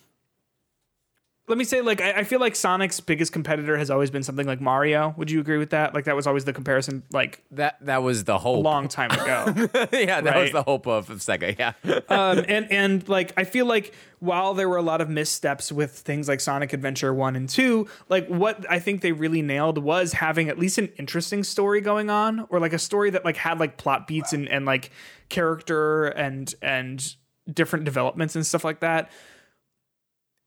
let 1.48 1.58
me 1.58 1.64
say 1.64 1.80
like 1.80 2.00
I, 2.00 2.12
I 2.12 2.24
feel 2.24 2.40
like 2.40 2.56
sonic's 2.56 3.00
biggest 3.00 3.32
competitor 3.32 3.76
has 3.76 3.90
always 3.90 4.10
been 4.10 4.22
something 4.22 4.46
like 4.46 4.60
mario 4.60 5.14
would 5.16 5.30
you 5.30 5.40
agree 5.40 5.58
with 5.58 5.70
that 5.70 5.94
like 5.94 6.04
that 6.06 6.16
was 6.16 6.26
always 6.26 6.44
the 6.44 6.52
comparison 6.52 7.02
like 7.12 7.42
That 7.52 7.76
that 7.86 8.02
was 8.02 8.24
the 8.24 8.34
a 8.34 8.38
hope. 8.38 8.64
long 8.64 8.88
time 8.88 9.10
ago 9.12 9.54
yeah, 9.92 10.20
that 10.20 10.36
was 10.36 10.52
the 10.52 10.62
hope 10.62 10.86
of, 10.86 11.08
of 11.10 11.18
Sega. 11.18 11.56
Yeah. 11.58 11.72
um, 12.08 12.44
and 12.48 12.70
and 12.70 13.08
like 13.08 13.32
I 13.36 13.44
feel 13.44 13.66
like 13.66 13.94
while 14.18 14.54
there 14.54 14.68
were 14.68 14.76
a 14.76 14.82
lot 14.82 15.00
of 15.00 15.08
missteps 15.08 15.70
with 15.70 15.92
things 15.92 16.28
like 16.28 16.40
Sonic 16.40 16.72
Adventure 16.72 17.12
one 17.12 17.36
and 17.36 17.48
two, 17.48 17.86
like 18.08 18.26
what 18.28 18.64
I 18.70 18.78
think 18.78 19.02
they 19.02 19.12
really 19.12 19.42
nailed 19.42 19.78
was 19.78 20.14
having 20.14 20.48
at 20.48 20.58
least 20.58 20.78
an 20.78 20.88
interesting 20.98 21.44
story 21.44 21.80
going 21.80 22.08
on, 22.10 22.46
or 22.50 22.58
like 22.60 22.72
a 22.72 22.78
story 22.78 23.10
that 23.10 23.24
like 23.24 23.36
had 23.36 23.58
like 23.60 23.76
plot 23.76 24.06
beats 24.06 24.32
and 24.32 24.48
and 24.48 24.64
like 24.66 24.90
character 25.28 26.06
and 26.06 26.54
and 26.62 27.14
different 27.52 27.84
developments 27.84 28.34
and 28.36 28.46
stuff 28.46 28.64
like 28.64 28.80
that. 28.80 29.10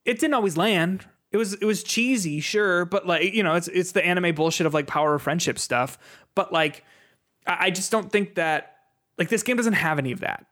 It 0.09 0.17
didn't 0.17 0.33
always 0.33 0.57
land. 0.57 1.05
It 1.31 1.37
was 1.37 1.53
it 1.53 1.65
was 1.65 1.83
cheesy, 1.83 2.39
sure, 2.39 2.83
but 2.85 3.05
like 3.05 3.31
you 3.31 3.43
know, 3.43 3.53
it's 3.53 3.67
it's 3.67 3.91
the 3.91 4.03
anime 4.03 4.33
bullshit 4.33 4.65
of 4.65 4.73
like 4.73 4.87
power 4.87 5.13
of 5.13 5.21
friendship 5.21 5.59
stuff. 5.59 5.99
But 6.33 6.51
like, 6.51 6.83
I, 7.45 7.67
I 7.67 7.69
just 7.69 7.91
don't 7.91 8.11
think 8.11 8.33
that 8.33 8.77
like 9.19 9.29
this 9.29 9.43
game 9.43 9.55
doesn't 9.55 9.73
have 9.73 9.99
any 9.99 10.11
of 10.11 10.21
that. 10.21 10.47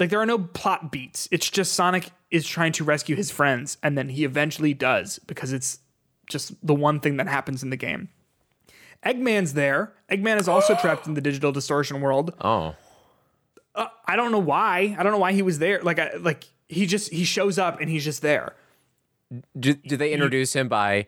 Like 0.00 0.08
there 0.08 0.20
are 0.20 0.26
no 0.26 0.38
plot 0.38 0.90
beats. 0.90 1.28
It's 1.30 1.50
just 1.50 1.74
Sonic 1.74 2.08
is 2.30 2.46
trying 2.46 2.72
to 2.72 2.84
rescue 2.84 3.14
his 3.14 3.30
friends, 3.30 3.76
and 3.82 3.98
then 3.98 4.08
he 4.08 4.24
eventually 4.24 4.72
does 4.72 5.18
because 5.18 5.52
it's 5.52 5.80
just 6.26 6.54
the 6.66 6.74
one 6.74 6.98
thing 6.98 7.18
that 7.18 7.28
happens 7.28 7.62
in 7.62 7.68
the 7.68 7.76
game. 7.76 8.08
Eggman's 9.04 9.52
there. 9.52 9.92
Eggman 10.10 10.40
is 10.40 10.48
also 10.48 10.74
trapped 10.74 11.06
in 11.06 11.12
the 11.12 11.20
digital 11.20 11.52
distortion 11.52 12.00
world. 12.00 12.32
Oh, 12.40 12.74
uh, 13.74 13.88
I 14.06 14.16
don't 14.16 14.32
know 14.32 14.38
why. 14.38 14.96
I 14.98 15.02
don't 15.02 15.12
know 15.12 15.18
why 15.18 15.32
he 15.32 15.42
was 15.42 15.58
there. 15.58 15.82
Like 15.82 15.98
I 15.98 16.14
like 16.18 16.44
he 16.70 16.86
just 16.86 17.12
he 17.12 17.24
shows 17.24 17.58
up 17.58 17.82
and 17.82 17.90
he's 17.90 18.02
just 18.02 18.22
there. 18.22 18.54
Do, 19.58 19.74
do 19.74 19.96
they 19.96 20.12
introduce 20.12 20.54
him 20.54 20.68
by 20.68 21.06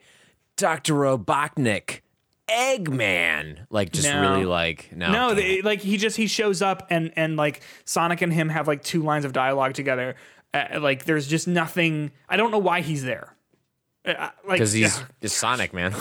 Doctor 0.57 0.95
Robotnik, 0.95 2.01
Eggman? 2.49 3.67
Like 3.71 3.93
just 3.93 4.09
No. 4.09 4.21
really 4.21 4.45
like 4.45 4.91
no, 4.95 5.11
No, 5.13 5.35
they, 5.35 5.63
like 5.63 5.81
he 5.81 5.97
just 5.97 6.17
he 6.17 6.27
shows 6.27 6.63
up 6.63 6.87
and 6.91 7.13
and 7.17 7.37
like 7.37 7.63
Sonic 7.85 8.23
and 8.23 8.33
him 8.33 8.49
have 8.49 8.67
like 8.69 8.83
two 8.83 9.03
lines 9.03 9.25
of 9.25 9.33
dialogue 9.33 9.75
together. 9.75 10.17
Uh, 10.53 10.81
like 10.81 11.05
there's 11.05 11.27
just 11.29 11.47
nothing. 11.47 12.11
I 12.29 12.37
don't 12.37 12.51
know 12.51 12.59
why 12.59 12.81
he's 12.81 13.05
there. 13.05 13.37
Uh, 14.05 14.31
like 14.47 14.57
because 14.59 14.73
he's 14.73 15.03
just 15.21 15.37
Sonic, 15.37 15.73
man. 15.73 15.95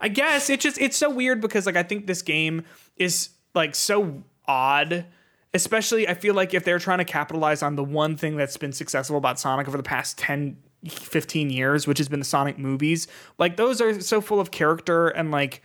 I 0.00 0.08
guess 0.08 0.48
it 0.48 0.60
just 0.60 0.78
it's 0.80 0.96
so 0.96 1.10
weird 1.10 1.40
because 1.40 1.66
like 1.66 1.76
I 1.76 1.82
think 1.82 2.06
this 2.06 2.22
game 2.22 2.64
is 2.96 3.30
like 3.54 3.74
so 3.74 4.22
odd. 4.46 5.06
Especially 5.52 6.06
I 6.08 6.14
feel 6.14 6.34
like 6.34 6.54
if 6.54 6.64
they're 6.64 6.78
trying 6.78 6.98
to 6.98 7.04
capitalize 7.04 7.60
on 7.62 7.74
the 7.74 7.82
one 7.82 8.16
thing 8.16 8.36
that's 8.36 8.56
been 8.56 8.72
successful 8.72 9.16
about 9.16 9.40
Sonic 9.40 9.66
over 9.66 9.76
the 9.76 9.82
past 9.82 10.16
10 10.16 10.56
15 10.88 11.50
years, 11.50 11.86
which 11.86 11.98
has 11.98 12.08
been 12.08 12.20
the 12.20 12.24
Sonic 12.24 12.58
movies, 12.58 13.06
like 13.38 13.56
those 13.56 13.80
are 13.80 14.00
so 14.00 14.20
full 14.20 14.40
of 14.40 14.50
character 14.50 15.08
and 15.08 15.30
like 15.30 15.62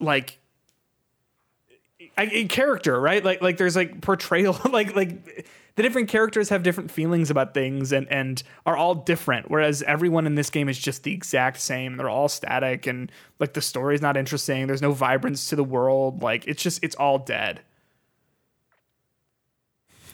like 0.00 0.38
I, 2.16 2.46
character, 2.48 3.00
right? 3.00 3.24
Like 3.24 3.42
like 3.42 3.58
there's 3.58 3.76
like 3.76 4.00
portrayal 4.00 4.58
like 4.70 4.96
like 4.96 5.46
the 5.76 5.82
different 5.82 6.08
characters 6.08 6.48
have 6.48 6.62
different 6.62 6.90
feelings 6.90 7.30
about 7.30 7.54
things 7.54 7.92
and 7.92 8.10
and 8.10 8.42
are 8.66 8.76
all 8.76 8.96
different 8.96 9.50
whereas 9.50 9.82
everyone 9.82 10.26
in 10.26 10.34
this 10.34 10.50
game 10.50 10.68
is 10.68 10.78
just 10.78 11.04
the 11.04 11.12
exact 11.12 11.60
same. 11.60 11.96
They're 11.96 12.08
all 12.08 12.28
static 12.28 12.86
and 12.86 13.12
like 13.38 13.52
the 13.52 13.62
story's 13.62 14.02
not 14.02 14.16
interesting. 14.16 14.66
There's 14.66 14.82
no 14.82 14.92
vibrance 14.92 15.48
to 15.50 15.56
the 15.56 15.64
world. 15.64 16.22
Like 16.22 16.46
it's 16.48 16.62
just 16.62 16.82
it's 16.82 16.96
all 16.96 17.18
dead. 17.18 17.60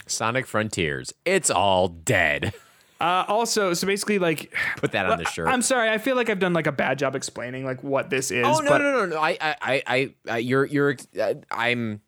Sonic 0.06 0.46
Frontiers. 0.46 1.14
It's 1.24 1.50
all 1.50 1.88
dead. 1.88 2.52
Uh, 3.04 3.22
also, 3.28 3.74
so 3.74 3.86
basically, 3.86 4.18
like, 4.18 4.54
Put 4.78 4.92
that 4.92 5.04
on 5.04 5.18
the 5.18 5.26
shirt. 5.26 5.48
I'm 5.48 5.60
sorry, 5.60 5.90
I 5.90 5.98
feel 5.98 6.16
like 6.16 6.30
I've 6.30 6.38
done 6.38 6.54
like 6.54 6.66
a 6.66 6.72
bad 6.72 6.98
job 6.98 7.14
explaining 7.14 7.66
like 7.66 7.84
what 7.84 8.08
this 8.08 8.30
is. 8.30 8.46
oh 8.46 8.60
no, 8.60 8.70
but 8.70 8.78
no, 8.78 8.92
no, 8.92 9.06
no! 9.06 9.18
I, 9.18 9.36
I, 9.40 9.56
I, 9.60 9.82
I, 9.86 10.14
I 10.26 10.38
you're, 10.38 10.64
you're, 10.64 10.96
uh, 11.20 11.34
I'm, 11.50 12.00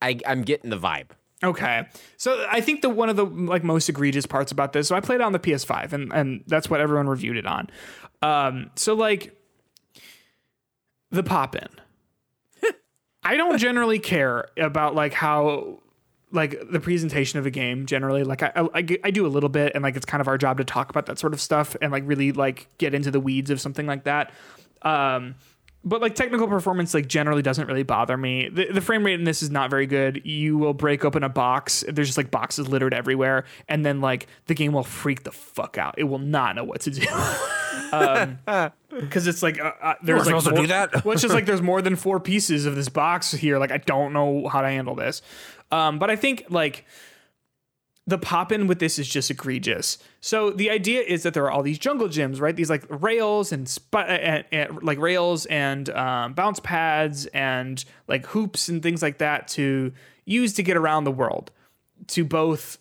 I, 0.00 0.18
I'm 0.26 0.40
getting 0.40 0.70
the 0.70 0.78
vibe. 0.78 1.08
Okay. 1.44 1.86
So 2.16 2.46
I 2.48 2.62
think 2.62 2.80
the 2.80 2.88
one 2.88 3.10
of 3.10 3.16
the 3.16 3.26
like 3.26 3.62
most 3.62 3.88
egregious 3.90 4.24
parts 4.24 4.52
about 4.52 4.72
this. 4.72 4.88
So 4.88 4.94
I 4.94 5.00
played 5.00 5.16
it 5.16 5.22
on 5.22 5.32
the 5.32 5.40
PS5 5.40 5.92
and 5.92 6.12
and 6.12 6.44
that's 6.46 6.70
what 6.70 6.80
everyone 6.80 7.08
reviewed 7.08 7.36
it 7.36 7.46
on. 7.46 7.68
Um 8.22 8.70
so 8.76 8.94
like 8.94 9.36
the 11.10 11.24
pop 11.24 11.56
in. 11.56 11.68
I 13.24 13.36
don't 13.36 13.58
generally 13.58 13.98
care 13.98 14.46
about 14.56 14.94
like 14.94 15.12
how 15.12 15.80
like 16.32 16.58
the 16.70 16.80
presentation 16.80 17.38
of 17.38 17.46
a 17.46 17.50
game 17.50 17.86
generally 17.86 18.24
like 18.24 18.42
I, 18.42 18.52
I 18.56 18.86
I 19.04 19.10
do 19.10 19.26
a 19.26 19.28
little 19.28 19.48
bit 19.48 19.72
and 19.74 19.82
like 19.82 19.96
it's 19.96 20.06
kind 20.06 20.20
of 20.20 20.28
our 20.28 20.38
job 20.38 20.58
to 20.58 20.64
talk 20.64 20.90
about 20.90 21.06
that 21.06 21.18
sort 21.18 21.34
of 21.34 21.40
stuff 21.40 21.76
and 21.80 21.92
like 21.92 22.02
really 22.06 22.32
like 22.32 22.68
get 22.78 22.94
into 22.94 23.10
the 23.10 23.20
weeds 23.20 23.50
of 23.50 23.60
something 23.60 23.86
like 23.86 24.04
that. 24.04 24.32
Um 24.82 25.34
but 25.84 26.00
like 26.00 26.14
technical 26.14 26.46
performance 26.46 26.94
like 26.94 27.08
generally 27.08 27.42
doesn't 27.42 27.66
really 27.66 27.82
bother 27.82 28.16
me. 28.16 28.48
The, 28.48 28.72
the 28.72 28.80
frame 28.80 29.04
rate 29.04 29.14
in 29.14 29.24
this 29.24 29.42
is 29.42 29.50
not 29.50 29.68
very 29.68 29.86
good. 29.86 30.24
You 30.24 30.56
will 30.56 30.74
break 30.74 31.04
open 31.04 31.22
a 31.22 31.28
box 31.28 31.84
there's 31.88 32.08
just 32.08 32.18
like 32.18 32.30
boxes 32.30 32.68
littered 32.68 32.94
everywhere 32.94 33.44
and 33.68 33.84
then 33.84 34.00
like 34.00 34.26
the 34.46 34.54
game 34.54 34.72
will 34.72 34.84
freak 34.84 35.24
the 35.24 35.32
fuck 35.32 35.76
out. 35.78 35.96
It 35.98 36.04
will 36.04 36.18
not 36.18 36.56
know 36.56 36.64
what 36.64 36.80
to 36.82 36.90
do. 36.90 37.06
Because 38.92 39.26
it's 39.26 39.42
like 39.42 39.58
uh, 39.58 39.72
uh, 39.80 39.94
there's 40.02 40.18
like 40.20 40.26
supposed 40.26 40.46
to 40.46 40.52
more- 40.52 40.62
do 40.62 40.66
that? 40.68 40.92
well, 41.04 41.12
it's 41.12 41.22
just 41.22 41.34
like 41.34 41.46
there's 41.46 41.62
more 41.62 41.80
than 41.80 41.96
four 41.96 42.20
pieces 42.20 42.66
of 42.66 42.76
this 42.76 42.90
box 42.90 43.32
here. 43.32 43.58
Like 43.58 43.72
i 43.72 43.78
don't 43.78 44.12
know 44.12 44.48
how 44.48 44.60
to 44.60 44.68
handle 44.68 44.94
this 44.94 45.22
um 45.72 45.98
but 45.98 46.10
i 46.10 46.14
think 46.16 46.44
like 46.48 46.86
the 48.06 48.18
pop 48.18 48.50
in 48.50 48.66
with 48.66 48.80
this 48.80 48.98
is 48.98 49.08
just 49.08 49.30
egregious. 49.30 49.98
So 50.20 50.50
the 50.50 50.70
idea 50.70 51.02
is 51.02 51.22
that 51.22 51.34
there 51.34 51.44
are 51.44 51.52
all 51.52 51.62
these 51.62 51.78
jungle 51.78 52.08
gyms, 52.08 52.40
right? 52.40 52.54
These 52.54 52.70
like 52.70 52.84
rails 52.88 53.52
and, 53.52 53.68
sp- 53.70 54.08
and, 54.08 54.44
and 54.50 54.82
like 54.82 54.98
rails 54.98 55.46
and 55.46 55.88
um, 55.90 56.32
bounce 56.32 56.58
pads 56.58 57.26
and 57.26 57.84
like 58.08 58.26
hoops 58.26 58.68
and 58.68 58.82
things 58.82 59.02
like 59.02 59.18
that 59.18 59.46
to 59.48 59.92
use 60.24 60.52
to 60.54 60.62
get 60.64 60.76
around 60.76 61.04
the 61.04 61.12
world, 61.12 61.52
to 62.08 62.24
both 62.24 62.78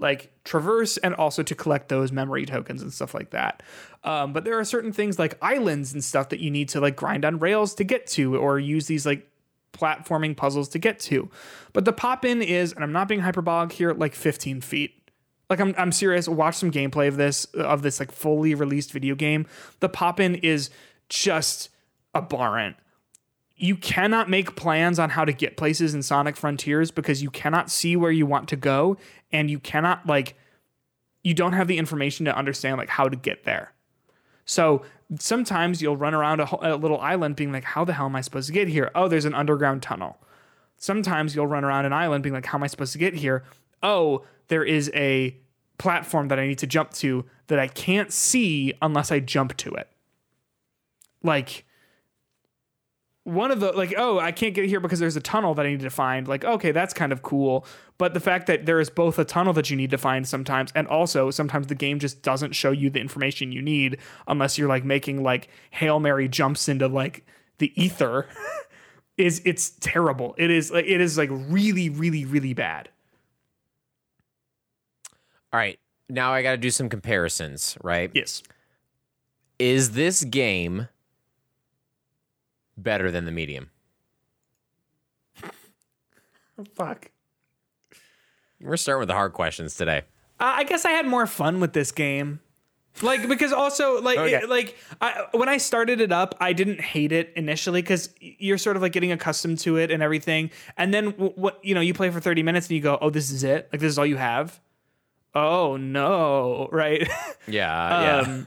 like 0.00 0.32
traverse 0.44 0.96
and 0.98 1.14
also 1.14 1.42
to 1.42 1.54
collect 1.54 1.88
those 1.88 2.10
memory 2.10 2.44
tokens 2.44 2.82
and 2.82 2.92
stuff 2.92 3.14
like 3.14 3.30
that. 3.30 3.62
Um, 4.02 4.32
but 4.32 4.44
there 4.44 4.58
are 4.58 4.64
certain 4.64 4.92
things 4.92 5.20
like 5.20 5.38
islands 5.40 5.92
and 5.92 6.02
stuff 6.02 6.30
that 6.30 6.40
you 6.40 6.50
need 6.50 6.68
to 6.70 6.80
like 6.80 6.96
grind 6.96 7.24
on 7.24 7.38
rails 7.38 7.74
to 7.76 7.84
get 7.84 8.08
to 8.08 8.36
or 8.36 8.58
use 8.58 8.86
these 8.86 9.06
like 9.06 9.28
platforming 9.72 10.36
puzzles 10.36 10.68
to 10.70 10.78
get 10.78 10.98
to. 11.00 11.30
But 11.72 11.84
the 11.84 11.92
pop 11.92 12.24
in 12.24 12.42
is, 12.42 12.72
and 12.72 12.82
I'm 12.82 12.92
not 12.92 13.08
being 13.08 13.20
hyperbolic 13.20 13.72
here, 13.72 13.92
like 13.92 14.14
15 14.14 14.60
feet. 14.60 14.94
Like 15.50 15.60
I'm, 15.60 15.74
I'm 15.78 15.92
serious. 15.92 16.28
Watch 16.28 16.56
some 16.56 16.70
gameplay 16.70 17.08
of 17.08 17.16
this 17.16 17.46
of 17.54 17.82
this 17.82 18.00
like 18.00 18.12
fully 18.12 18.54
released 18.54 18.92
video 18.92 19.14
game. 19.14 19.46
The 19.80 19.88
pop 19.88 20.20
in 20.20 20.34
is 20.36 20.70
just 21.08 21.70
abhorrent. 22.14 22.76
You 23.56 23.74
cannot 23.76 24.28
make 24.28 24.56
plans 24.56 24.98
on 24.98 25.10
how 25.10 25.24
to 25.24 25.32
get 25.32 25.56
places 25.56 25.94
in 25.94 26.02
Sonic 26.02 26.36
Frontiers 26.36 26.90
because 26.90 27.22
you 27.22 27.30
cannot 27.30 27.70
see 27.70 27.96
where 27.96 28.12
you 28.12 28.26
want 28.26 28.48
to 28.50 28.56
go, 28.56 28.98
and 29.32 29.50
you 29.50 29.58
cannot 29.58 30.06
like 30.06 30.36
you 31.24 31.34
don't 31.34 31.54
have 31.54 31.66
the 31.66 31.78
information 31.78 32.26
to 32.26 32.36
understand 32.36 32.76
like 32.76 32.88
how 32.90 33.08
to 33.08 33.16
get 33.16 33.44
there. 33.44 33.72
So 34.44 34.82
sometimes 35.18 35.80
you'll 35.80 35.96
run 35.96 36.14
around 36.14 36.40
a, 36.40 36.74
a 36.74 36.76
little 36.76 37.00
island 37.00 37.36
being 37.36 37.52
like, 37.52 37.64
how 37.64 37.84
the 37.84 37.94
hell 37.94 38.06
am 38.06 38.16
I 38.16 38.20
supposed 38.20 38.46
to 38.48 38.52
get 38.52 38.68
here? 38.68 38.90
Oh, 38.94 39.08
there's 39.08 39.24
an 39.24 39.34
underground 39.34 39.82
tunnel. 39.82 40.18
Sometimes 40.76 41.34
you'll 41.34 41.46
run 41.46 41.64
around 41.64 41.86
an 41.86 41.92
island 41.92 42.22
being 42.22 42.34
like, 42.34 42.46
how 42.46 42.58
am 42.58 42.62
I 42.62 42.68
supposed 42.68 42.92
to 42.92 42.98
get 42.98 43.14
here? 43.14 43.44
Oh, 43.82 44.24
there 44.48 44.64
is 44.64 44.90
a 44.94 45.36
platform 45.78 46.28
that 46.28 46.38
I 46.38 46.46
need 46.46 46.58
to 46.58 46.66
jump 46.66 46.92
to 46.94 47.24
that 47.46 47.58
I 47.58 47.68
can't 47.68 48.12
see 48.12 48.74
unless 48.82 49.10
I 49.10 49.20
jump 49.20 49.56
to 49.58 49.70
it. 49.74 49.88
Like, 51.22 51.64
one 53.28 53.50
of 53.50 53.60
the 53.60 53.72
like 53.72 53.94
oh 53.96 54.18
i 54.18 54.32
can't 54.32 54.54
get 54.54 54.64
here 54.64 54.80
because 54.80 54.98
there's 54.98 55.16
a 55.16 55.20
tunnel 55.20 55.54
that 55.54 55.66
i 55.66 55.70
need 55.70 55.80
to 55.80 55.90
find. 55.90 56.26
Like 56.26 56.44
okay 56.44 56.72
that's 56.72 56.94
kind 56.94 57.12
of 57.12 57.22
cool. 57.22 57.66
But 57.98 58.14
the 58.14 58.20
fact 58.20 58.46
that 58.46 58.66
there 58.66 58.80
is 58.80 58.90
both 58.90 59.18
a 59.18 59.24
tunnel 59.24 59.52
that 59.54 59.70
you 59.70 59.76
need 59.76 59.90
to 59.90 59.98
find 59.98 60.26
sometimes 60.26 60.72
and 60.74 60.86
also 60.88 61.30
sometimes 61.30 61.66
the 61.66 61.74
game 61.74 61.98
just 61.98 62.22
doesn't 62.22 62.54
show 62.54 62.70
you 62.70 62.90
the 62.90 63.00
information 63.00 63.52
you 63.52 63.62
need 63.62 63.98
unless 64.26 64.56
you're 64.56 64.68
like 64.68 64.84
making 64.84 65.22
like 65.22 65.48
hail 65.70 66.00
mary 66.00 66.28
jumps 66.28 66.68
into 66.68 66.86
like 66.86 67.24
the 67.58 67.72
ether 67.80 68.26
is 69.18 69.42
it's 69.44 69.70
terrible. 69.80 70.34
It 70.38 70.50
is 70.50 70.70
like 70.70 70.86
it 70.86 71.00
is 71.00 71.18
like 71.18 71.28
really 71.30 71.90
really 71.90 72.24
really 72.24 72.54
bad. 72.54 72.88
All 75.52 75.58
right, 75.58 75.78
now 76.08 76.32
I 76.32 76.42
got 76.42 76.52
to 76.52 76.56
do 76.56 76.70
some 76.70 76.88
comparisons, 76.88 77.76
right? 77.82 78.10
yes. 78.14 78.42
Is 79.58 79.92
this 79.92 80.22
game 80.22 80.88
better 82.82 83.10
than 83.10 83.24
the 83.24 83.32
medium? 83.32 83.70
fuck 86.74 87.10
We're 88.60 88.76
starting 88.76 89.00
with 89.00 89.08
the 89.08 89.14
hard 89.14 89.32
questions 89.32 89.76
today. 89.76 90.02
Uh, 90.40 90.54
I 90.56 90.64
guess 90.64 90.84
I 90.84 90.90
had 90.90 91.06
more 91.06 91.26
fun 91.26 91.60
with 91.60 91.72
this 91.72 91.92
game. 91.92 92.40
Like 93.00 93.28
because 93.28 93.52
also 93.52 94.00
like 94.02 94.18
Okay. 94.18 94.34
it- 94.34 94.48
like 94.48 94.76
I, 95.00 95.26
when 95.32 95.48
I 95.48 95.58
started 95.58 96.00
it 96.00 96.10
up, 96.10 96.34
I 96.40 96.52
didn't 96.52 96.80
hate 96.80 97.12
it 97.12 97.32
initially 97.36 97.80
because 97.80 98.12
you're 98.20 98.58
sort 98.58 98.74
of 98.74 98.82
like 98.82 98.90
getting 98.90 99.12
accustomed 99.12 99.60
to 99.60 99.76
it 99.76 99.92
and 99.92 100.02
everything, 100.02 100.50
and 100.76 100.92
then 100.92 101.10
w- 101.12 101.32
what 101.36 101.64
you 101.64 101.76
know 101.76 101.80
you 101.80 101.94
play 101.94 102.10
for 102.10 102.18
30 102.18 102.42
minutes 102.42 102.66
and 102.66 102.74
you 102.74 102.82
go, 102.82 102.98
oh, 103.00 103.08
this 103.10 103.30
is 103.30 103.44
it, 103.44 103.68
like 103.72 103.80
this 103.80 103.90
is 103.90 103.98
all 104.00 104.06
you 104.06 104.16
have. 104.16 104.58
Oh 105.32 105.76
no, 105.76 106.68
right? 106.72 107.08
Yeah, 107.46 108.24
yeah. 108.26 108.42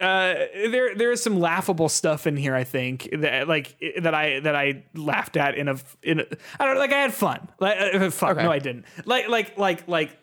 Uh, 0.00 0.34
there 0.70 0.94
there 0.96 1.12
is 1.12 1.22
some 1.22 1.38
laughable 1.38 1.88
stuff 1.88 2.26
in 2.26 2.36
here. 2.36 2.54
I 2.54 2.64
think 2.64 3.08
that 3.12 3.46
like 3.46 3.76
that 4.00 4.14
I 4.14 4.40
that 4.40 4.56
I 4.56 4.84
laughed 4.94 5.36
at 5.36 5.56
in 5.56 5.68
a 5.68 5.76
in 6.02 6.20
a, 6.20 6.26
I 6.58 6.64
don't 6.64 6.74
know, 6.74 6.80
like 6.80 6.92
I 6.92 7.00
had 7.00 7.14
fun. 7.14 7.48
Like 7.60 7.78
uh, 7.78 7.98
uh 7.98 8.10
fuck, 8.10 8.32
okay. 8.32 8.42
no, 8.42 8.50
I 8.50 8.58
didn't. 8.58 8.86
Like 9.04 9.28
like 9.28 9.56
like 9.56 9.86
like 9.86 10.18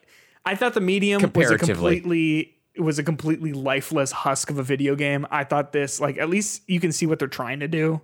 I 0.45 0.55
thought 0.55 0.73
the 0.73 0.81
medium 0.81 1.21
was 1.33 1.51
a 1.51 1.57
completely 1.57 2.53
was 2.77 2.99
a 2.99 3.03
completely 3.03 3.53
lifeless 3.53 4.11
husk 4.11 4.49
of 4.49 4.57
a 4.57 4.63
video 4.63 4.95
game. 4.95 5.25
I 5.31 5.45
thought 5.45 5.71
this 5.71 6.01
like 6.01 6.17
at 6.17 6.29
least 6.29 6.63
you 6.67 6.79
can 6.79 6.91
see 6.91 7.05
what 7.05 7.19
they're 7.19 7.27
trying 7.27 7.61
to 7.61 7.67
do. 7.67 8.01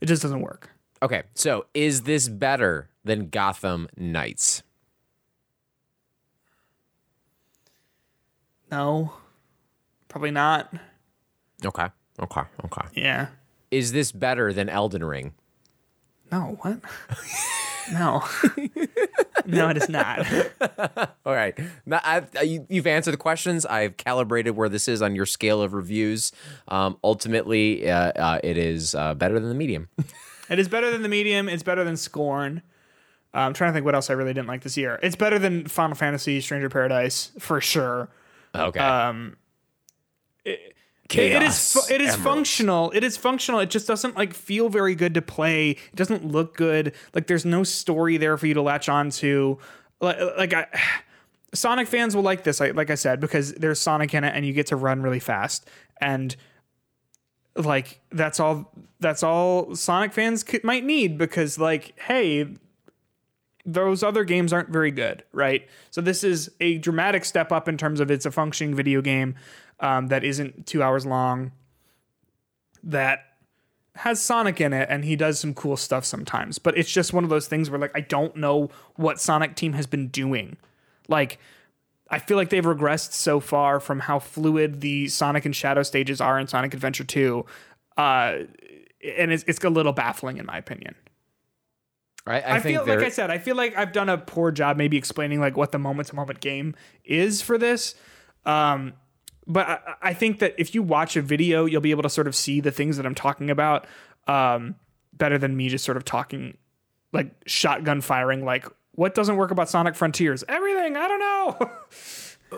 It 0.00 0.06
just 0.06 0.22
doesn't 0.22 0.40
work. 0.40 0.70
Okay, 1.02 1.24
so 1.34 1.66
is 1.74 2.02
this 2.02 2.28
better 2.28 2.88
than 3.04 3.28
Gotham 3.28 3.88
Knights? 3.96 4.62
No 8.70 9.12
probably 10.14 10.30
not. 10.30 10.72
Okay. 11.64 11.88
Okay. 12.20 12.42
Okay. 12.64 12.86
Yeah. 12.94 13.26
Is 13.72 13.90
this 13.90 14.12
better 14.12 14.52
than 14.52 14.68
Elden 14.68 15.02
Ring? 15.04 15.34
No, 16.30 16.56
what? 16.60 16.78
no. 17.92 18.22
no, 19.44 19.70
it 19.70 19.76
is 19.76 19.88
not. 19.88 20.24
All 21.26 21.34
right. 21.34 21.58
Now, 21.84 22.00
I've, 22.04 22.28
uh, 22.36 22.42
you, 22.42 22.64
you've 22.70 22.86
answered 22.86 23.10
the 23.10 23.16
questions. 23.16 23.66
I've 23.66 23.96
calibrated 23.96 24.54
where 24.54 24.68
this 24.68 24.86
is 24.86 25.02
on 25.02 25.16
your 25.16 25.26
scale 25.26 25.60
of 25.60 25.74
reviews. 25.74 26.30
Um, 26.68 26.96
ultimately, 27.02 27.90
uh, 27.90 28.12
uh, 28.12 28.38
it 28.44 28.56
is 28.56 28.94
uh, 28.94 29.14
better 29.14 29.40
than 29.40 29.48
the 29.48 29.56
medium. 29.56 29.88
It 30.50 30.58
is 30.58 30.68
better 30.68 30.90
than 30.90 31.00
the 31.00 31.08
medium. 31.08 31.48
It's 31.48 31.62
better 31.62 31.84
than 31.84 31.96
Scorn. 31.96 32.60
Uh, 33.32 33.38
I'm 33.38 33.54
trying 33.54 33.70
to 33.70 33.72
think 33.72 33.86
what 33.86 33.94
else 33.94 34.10
I 34.10 34.12
really 34.12 34.34
didn't 34.34 34.46
like 34.46 34.60
this 34.60 34.76
year. 34.76 35.00
It's 35.02 35.16
better 35.16 35.38
than 35.38 35.66
Final 35.68 35.96
Fantasy 35.96 36.38
Stranger 36.42 36.68
Paradise 36.68 37.32
for 37.38 37.62
sure. 37.62 38.10
Okay. 38.54 38.78
Um, 38.78 39.38
it, 40.44 40.74
it 41.10 41.42
is 41.42 41.76
it 41.90 42.00
is 42.00 42.14
Emeralds. 42.14 42.16
functional. 42.16 42.90
It 42.92 43.04
is 43.04 43.16
functional. 43.16 43.60
It 43.60 43.70
just 43.70 43.86
doesn't 43.86 44.16
like 44.16 44.32
feel 44.32 44.68
very 44.68 44.94
good 44.94 45.14
to 45.14 45.22
play. 45.22 45.70
It 45.70 45.96
doesn't 45.96 46.24
look 46.24 46.56
good. 46.56 46.94
Like 47.14 47.26
there's 47.26 47.44
no 47.44 47.62
story 47.62 48.16
there 48.16 48.36
for 48.36 48.46
you 48.46 48.54
to 48.54 48.62
latch 48.62 48.88
onto. 48.88 49.58
Like, 50.00 50.18
like 50.36 50.54
I, 50.54 50.66
Sonic 51.54 51.86
fans 51.86 52.16
will 52.16 52.22
like 52.22 52.42
this. 52.42 52.58
Like, 52.58 52.74
like 52.74 52.90
I 52.90 52.96
said, 52.96 53.20
because 53.20 53.52
there's 53.54 53.78
Sonic 53.78 54.12
in 54.12 54.24
it, 54.24 54.34
and 54.34 54.44
you 54.44 54.52
get 54.52 54.66
to 54.68 54.76
run 54.76 55.02
really 55.02 55.20
fast, 55.20 55.68
and 56.00 56.34
like 57.54 58.00
that's 58.10 58.40
all. 58.40 58.72
That's 59.00 59.22
all 59.22 59.74
Sonic 59.74 60.12
fans 60.12 60.42
could, 60.42 60.64
might 60.64 60.84
need 60.84 61.18
because 61.18 61.58
like, 61.58 61.98
hey, 62.00 62.46
those 63.66 64.02
other 64.02 64.24
games 64.24 64.52
aren't 64.52 64.70
very 64.70 64.90
good, 64.90 65.22
right? 65.32 65.68
So 65.90 66.00
this 66.00 66.24
is 66.24 66.50
a 66.60 66.78
dramatic 66.78 67.24
step 67.24 67.52
up 67.52 67.68
in 67.68 67.76
terms 67.76 68.00
of 68.00 68.10
it's 68.10 68.26
a 68.26 68.30
functioning 68.30 68.74
video 68.74 69.00
game 69.00 69.34
um, 69.80 70.08
that 70.08 70.24
isn't 70.24 70.66
two 70.66 70.82
hours 70.82 71.06
long, 71.06 71.52
that 72.82 73.20
has 73.96 74.20
Sonic 74.20 74.60
in 74.60 74.72
it, 74.72 74.88
and 74.90 75.04
he 75.04 75.16
does 75.16 75.38
some 75.38 75.54
cool 75.54 75.76
stuff 75.76 76.04
sometimes. 76.04 76.58
But 76.58 76.76
it's 76.76 76.90
just 76.90 77.12
one 77.12 77.24
of 77.24 77.30
those 77.30 77.46
things 77.46 77.70
where 77.70 77.78
like 77.78 77.92
I 77.94 78.00
don't 78.00 78.36
know 78.36 78.70
what 78.96 79.20
Sonic 79.20 79.56
Team 79.56 79.72
has 79.74 79.86
been 79.86 80.08
doing. 80.08 80.56
Like 81.08 81.38
I 82.10 82.18
feel 82.18 82.36
like 82.36 82.50
they've 82.50 82.64
regressed 82.64 83.12
so 83.12 83.40
far 83.40 83.80
from 83.80 84.00
how 84.00 84.18
fluid 84.18 84.80
the 84.80 85.08
Sonic 85.08 85.44
and 85.44 85.56
Shadow 85.56 85.82
stages 85.82 86.20
are 86.20 86.38
in 86.38 86.46
Sonic 86.46 86.74
Adventure 86.74 87.04
2. 87.04 87.44
Uh, 87.96 88.38
and 89.16 89.32
it's, 89.32 89.44
it's 89.46 89.62
a 89.64 89.70
little 89.70 89.92
baffling 89.92 90.36
in 90.36 90.46
my 90.46 90.58
opinion. 90.58 90.94
I, 92.26 92.40
I, 92.40 92.56
I, 92.56 92.60
feel 92.60 92.86
like 92.86 93.00
I 93.00 93.10
said, 93.10 93.30
I 93.30 93.38
feel 93.38 93.54
like 93.54 93.76
I've 93.76 93.92
done 93.92 94.08
a 94.08 94.16
poor 94.16 94.50
job 94.50 94.76
maybe 94.78 94.96
explaining 94.96 95.40
like 95.40 95.56
what 95.56 95.72
the 95.72 95.78
moment 95.78 96.08
to 96.08 96.14
moment 96.14 96.40
game 96.40 96.74
is 97.04 97.42
for 97.42 97.58
this. 97.58 97.94
Um, 98.46 98.94
but 99.46 99.68
I, 99.68 99.78
I 100.02 100.14
think 100.14 100.38
that 100.40 100.54
if 100.58 100.74
you 100.74 100.82
watch 100.82 101.16
a 101.16 101.22
video, 101.22 101.64
you'll 101.64 101.80
be 101.80 101.90
able 101.90 102.02
to 102.02 102.10
sort 102.10 102.26
of 102.26 102.34
see 102.34 102.60
the 102.60 102.70
things 102.70 102.96
that 102.96 103.06
I'm 103.06 103.14
talking 103.14 103.50
about 103.50 103.86
um, 104.26 104.76
better 105.12 105.38
than 105.38 105.56
me 105.56 105.68
just 105.68 105.84
sort 105.84 105.96
of 105.96 106.04
talking 106.04 106.56
like 107.12 107.30
shotgun 107.46 108.00
firing. 108.00 108.44
Like 108.44 108.66
what 108.92 109.14
doesn't 109.14 109.36
work 109.36 109.50
about 109.50 109.68
Sonic 109.68 109.94
Frontiers? 109.94 110.44
Everything. 110.48 110.96
I 110.96 111.08
don't 111.08 111.20
know. 111.20 111.70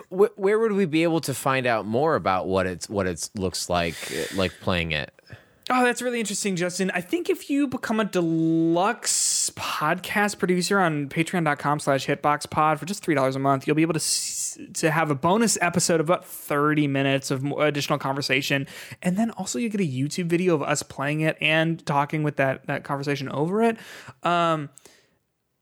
Wh- 0.25 0.37
where 0.39 0.59
would 0.59 0.73
we 0.73 0.85
be 0.85 1.03
able 1.03 1.21
to 1.21 1.33
find 1.33 1.65
out 1.65 1.85
more 1.85 2.15
about 2.15 2.47
what 2.47 2.67
it's 2.67 2.89
what 2.89 3.07
it 3.07 3.29
looks 3.35 3.69
like 3.69 3.95
uh, 4.11 4.35
like 4.35 4.53
playing 4.61 4.91
it? 4.91 5.11
Oh, 5.69 5.83
that's 5.83 6.01
really 6.01 6.19
interesting, 6.21 6.55
Justin. 6.55 6.91
I 6.93 7.01
think 7.01 7.29
if 7.29 7.49
you 7.49 7.67
become 7.67 7.99
a 7.99 8.05
deluxe 8.05 9.49
podcast 9.55 10.39
producer 10.39 10.79
on 10.79 11.09
patreon.com 11.09 11.79
slash 11.81 12.07
hitboxpod 12.07 12.79
for 12.79 12.85
just 12.85 13.05
$3 13.05 13.35
a 13.35 13.39
month, 13.39 13.67
you'll 13.67 13.75
be 13.75 13.81
able 13.81 13.93
to 13.93 13.97
s- 13.99 14.57
to 14.75 14.89
have 14.89 15.11
a 15.11 15.15
bonus 15.15 15.57
episode 15.61 15.99
of 15.99 16.09
about 16.09 16.25
30 16.25 16.87
minutes 16.87 17.31
of 17.31 17.43
additional 17.59 17.99
conversation. 17.99 18.65
And 19.03 19.17
then 19.17 19.31
also 19.31 19.59
you 19.59 19.67
get 19.69 19.81
a 19.81 19.83
YouTube 19.83 20.27
video 20.27 20.55
of 20.55 20.61
us 20.63 20.83
playing 20.83 21.19
it 21.21 21.37
and 21.41 21.85
talking 21.85 22.23
with 22.23 22.37
that, 22.37 22.65
that 22.67 22.83
conversation 22.85 23.27
over 23.29 23.61
it. 23.61 23.77
Um, 24.23 24.69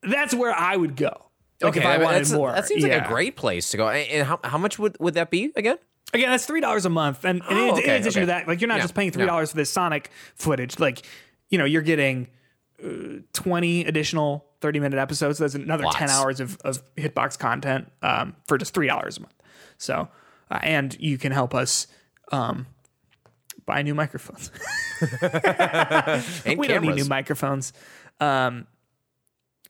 that's 0.03 0.33
where 0.35 0.53
I 0.53 0.75
would 0.75 0.95
go. 0.95 1.25
Like 1.61 1.77
if 1.77 1.85
I 1.85 1.93
mean, 1.97 2.03
wanted 2.03 2.15
that's- 2.17 2.31
more. 2.31 2.51
that 2.51 2.67
seems 2.67 2.83
like 2.83 2.91
a 2.91 3.07
great 3.07 3.35
place 3.35 3.71
to 3.71 3.77
go. 3.77 3.89
And 3.89 4.07
and 4.11 4.27
how, 4.27 4.39
how 4.43 4.57
much 4.59 4.77
would, 4.77 4.97
would 4.99 5.15
that 5.15 5.31
be 5.31 5.51
again? 5.55 5.77
Again, 6.13 6.29
that's 6.29 6.45
three 6.45 6.61
dollars 6.61 6.85
a 6.85 6.89
month, 6.89 7.25
and, 7.25 7.41
and 7.49 7.51
in, 7.51 7.57
Oh, 7.57 7.73
in 7.75 7.79
okay, 7.83 7.97
addition 7.97 8.21
to 8.21 8.25
that, 8.27 8.47
like 8.47 8.61
you're 8.61 8.67
not 8.67 8.75
Yeah, 8.77 8.83
just 8.83 8.95
paying 8.95 9.11
three 9.11 9.25
dollars 9.25 9.51
for 9.51 9.57
this 9.57 9.69
Sonic 9.69 10.09
footage. 10.35 10.79
Like, 10.79 11.05
you 11.49 11.57
know, 11.57 11.65
you're 11.65 11.81
getting 11.81 12.27
uh, 12.83 13.19
twenty 13.33 13.83
additional 13.85 14.45
thirty 14.61 14.79
minute 14.79 14.97
episodes. 14.99 15.39
That's 15.39 15.55
another 15.55 15.85
ten 15.91 16.09
hours 16.09 16.39
of, 16.39 16.57
of 16.63 16.81
hitbox 16.95 17.37
content 17.37 17.91
um, 18.01 18.35
for 18.47 18.57
just 18.57 18.73
three 18.73 18.87
dollars 18.87 19.17
a 19.17 19.21
month. 19.21 19.33
So, 19.77 20.07
uh, 20.49 20.59
and 20.63 20.95
you 20.99 21.17
can 21.17 21.31
help 21.33 21.53
us 21.53 21.87
um, 22.31 22.65
buy 23.65 23.81
new 23.81 23.93
microphones. 23.95 24.51
We 26.45 26.67
don't 26.67 26.81
need 26.83 26.95
new 26.95 27.05
microphones, 27.09 27.73
um, 28.21 28.67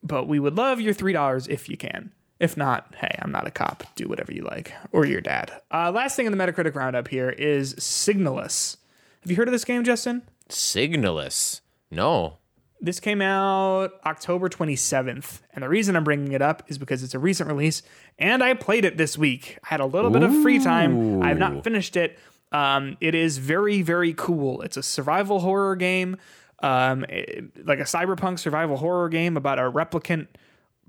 but 0.04 0.28
we 0.28 0.40
would 0.40 0.56
love 0.56 0.80
your 0.80 0.94
three 0.94 1.14
dollars 1.14 1.48
if 1.48 1.68
you 1.70 1.78
can. 1.78 2.12
If 2.40 2.58
not, 2.58 2.94
hey, 2.98 3.18
I'm 3.22 3.32
not 3.32 3.48
a 3.48 3.52
cop. 3.52 3.84
Do 3.96 4.08
whatever 4.10 4.34
you 4.34 4.44
like, 4.44 4.74
or 4.92 5.06
your 5.06 5.22
dad. 5.22 5.52
Uh, 5.72 5.92
last 5.92 6.16
thing 6.16 6.26
in 6.26 6.38
the 6.38 6.38
Metacritic 6.38 6.76
roundup 6.76 7.08
here 7.08 7.30
is 7.30 7.74
Signalis. 7.76 8.78
Have 9.22 9.32
you 9.32 9.38
heard 9.38 9.48
of 9.48 9.54
this 9.54 9.64
game, 9.66 9.84
Justin? 9.84 10.22
Signalis. 10.50 11.62
No. 11.92 12.38
This 12.82 13.00
came 13.00 13.22
out 13.22 13.94
October 14.06 14.50
27th, 14.50 15.40
and 15.54 15.64
the 15.64 15.70
reason 15.70 15.96
I'm 15.96 16.04
bringing 16.04 16.34
it 16.34 16.42
up 16.42 16.64
is 16.68 16.78
because 16.78 17.04
it's 17.04 17.14
a 17.16 17.20
recent 17.20 17.48
release, 17.50 17.82
and 18.20 18.44
I 18.44 18.54
played 18.54 18.84
it 18.84 18.98
this 18.98 19.18
week. 19.18 19.58
I 19.64 19.68
had 19.70 19.80
a 19.80 19.86
little 19.86 20.12
bit 20.12 20.22
of 20.24 20.32
free 20.42 20.60
time. 20.60 21.24
I 21.24 21.30
have 21.30 21.38
not 21.40 21.64
finished 21.64 21.96
it. 21.96 22.20
Um, 22.52 22.98
it 23.00 23.16
is 23.16 23.38
very, 23.38 23.82
very 23.82 24.14
cool. 24.14 24.62
It's 24.62 24.78
a 24.78 24.84
survival 24.84 25.40
horror 25.40 25.76
game, 25.78 26.18
um, 26.62 27.06
it- 27.06 27.66
like 27.66 27.80
a 27.80 27.84
cyberpunk 27.84 28.40
survival 28.40 28.76
horror 28.78 29.08
game 29.10 29.38
about 29.38 29.58
a 29.58 29.64
replicant 29.64 30.28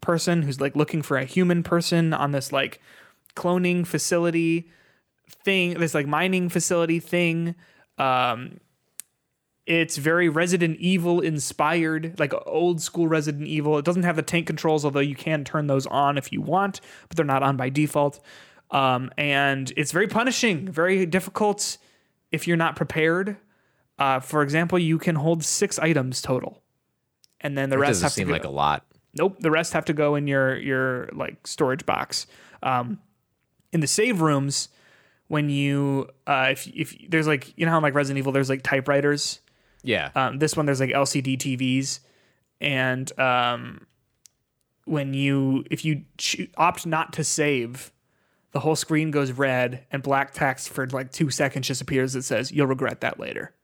person 0.00 0.42
who's 0.42 0.60
like 0.60 0.76
looking 0.76 1.02
for 1.02 1.16
a 1.16 1.24
human 1.24 1.62
person 1.62 2.12
on 2.12 2.32
this 2.32 2.52
like 2.52 2.80
cloning 3.34 3.86
facility 3.86 4.70
thing, 5.44 5.74
this 5.74 5.94
like 5.94 6.06
mining 6.06 6.48
facility 6.48 7.00
thing. 7.00 7.54
Um, 7.98 8.58
it's 9.66 9.96
very 9.96 10.28
Resident 10.28 10.78
Evil 10.78 11.20
inspired, 11.20 12.20
like 12.20 12.32
old 12.46 12.80
school 12.80 13.08
Resident 13.08 13.48
Evil. 13.48 13.78
It 13.78 13.84
doesn't 13.84 14.04
have 14.04 14.14
the 14.14 14.22
tank 14.22 14.46
controls, 14.46 14.84
although 14.84 15.00
you 15.00 15.16
can 15.16 15.44
turn 15.44 15.66
those 15.66 15.86
on 15.86 16.16
if 16.18 16.32
you 16.32 16.40
want, 16.40 16.80
but 17.08 17.16
they're 17.16 17.26
not 17.26 17.42
on 17.42 17.56
by 17.56 17.68
default. 17.68 18.20
Um, 18.70 19.10
and 19.18 19.72
it's 19.76 19.90
very 19.90 20.06
punishing, 20.06 20.68
very 20.68 21.04
difficult 21.06 21.78
if 22.30 22.46
you're 22.46 22.56
not 22.56 22.76
prepared. 22.76 23.36
Uh, 23.98 24.20
for 24.20 24.42
example, 24.42 24.78
you 24.78 24.98
can 24.98 25.16
hold 25.16 25.42
six 25.42 25.78
items 25.80 26.22
total, 26.22 26.62
and 27.40 27.56
then 27.58 27.70
the 27.70 27.76
It 27.76 27.80
rest 27.80 27.90
doesn't 27.90 28.04
have 28.04 28.12
to 28.12 28.16
seem 28.16 28.26
go- 28.28 28.32
like 28.34 28.44
a 28.44 28.50
lot. 28.50 28.84
Nope, 29.16 29.36
the 29.40 29.50
rest 29.50 29.72
have 29.72 29.84
to 29.86 29.92
go 29.92 30.14
in 30.14 30.26
your 30.26 30.56
your 30.58 31.08
like 31.12 31.46
storage 31.46 31.86
box. 31.86 32.26
Um, 32.62 33.00
in 33.72 33.80
the 33.80 33.86
save 33.86 34.20
rooms, 34.20 34.68
when 35.28 35.48
you 35.50 36.08
uh, 36.26 36.48
if 36.52 36.66
if 36.68 36.96
there's 37.08 37.26
like 37.26 37.52
you 37.58 37.64
know 37.66 37.72
how 37.72 37.78
in 37.78 37.82
like 37.82 37.94
Resident 37.94 38.18
Evil 38.18 38.32
there's 38.32 38.48
like 38.50 38.62
typewriters. 38.62 39.40
Yeah. 39.82 40.10
Um, 40.14 40.38
this 40.38 40.56
one 40.56 40.66
there's 40.66 40.80
like 40.80 40.90
LCD 40.90 41.38
TVs, 41.38 42.00
and 42.60 43.16
um, 43.20 43.86
when 44.84 45.14
you 45.14 45.64
if 45.70 45.84
you 45.84 46.02
cho- 46.18 46.44
opt 46.56 46.86
not 46.86 47.12
to 47.14 47.24
save, 47.24 47.92
the 48.52 48.60
whole 48.60 48.76
screen 48.76 49.10
goes 49.10 49.32
red 49.32 49.84
and 49.92 50.02
black 50.02 50.32
text 50.32 50.68
for 50.70 50.86
like 50.88 51.12
two 51.12 51.30
seconds 51.30 51.66
just 51.68 51.80
appears 51.80 52.14
that 52.14 52.22
says 52.22 52.50
you'll 52.52 52.66
regret 52.66 53.00
that 53.02 53.18
later. 53.20 53.54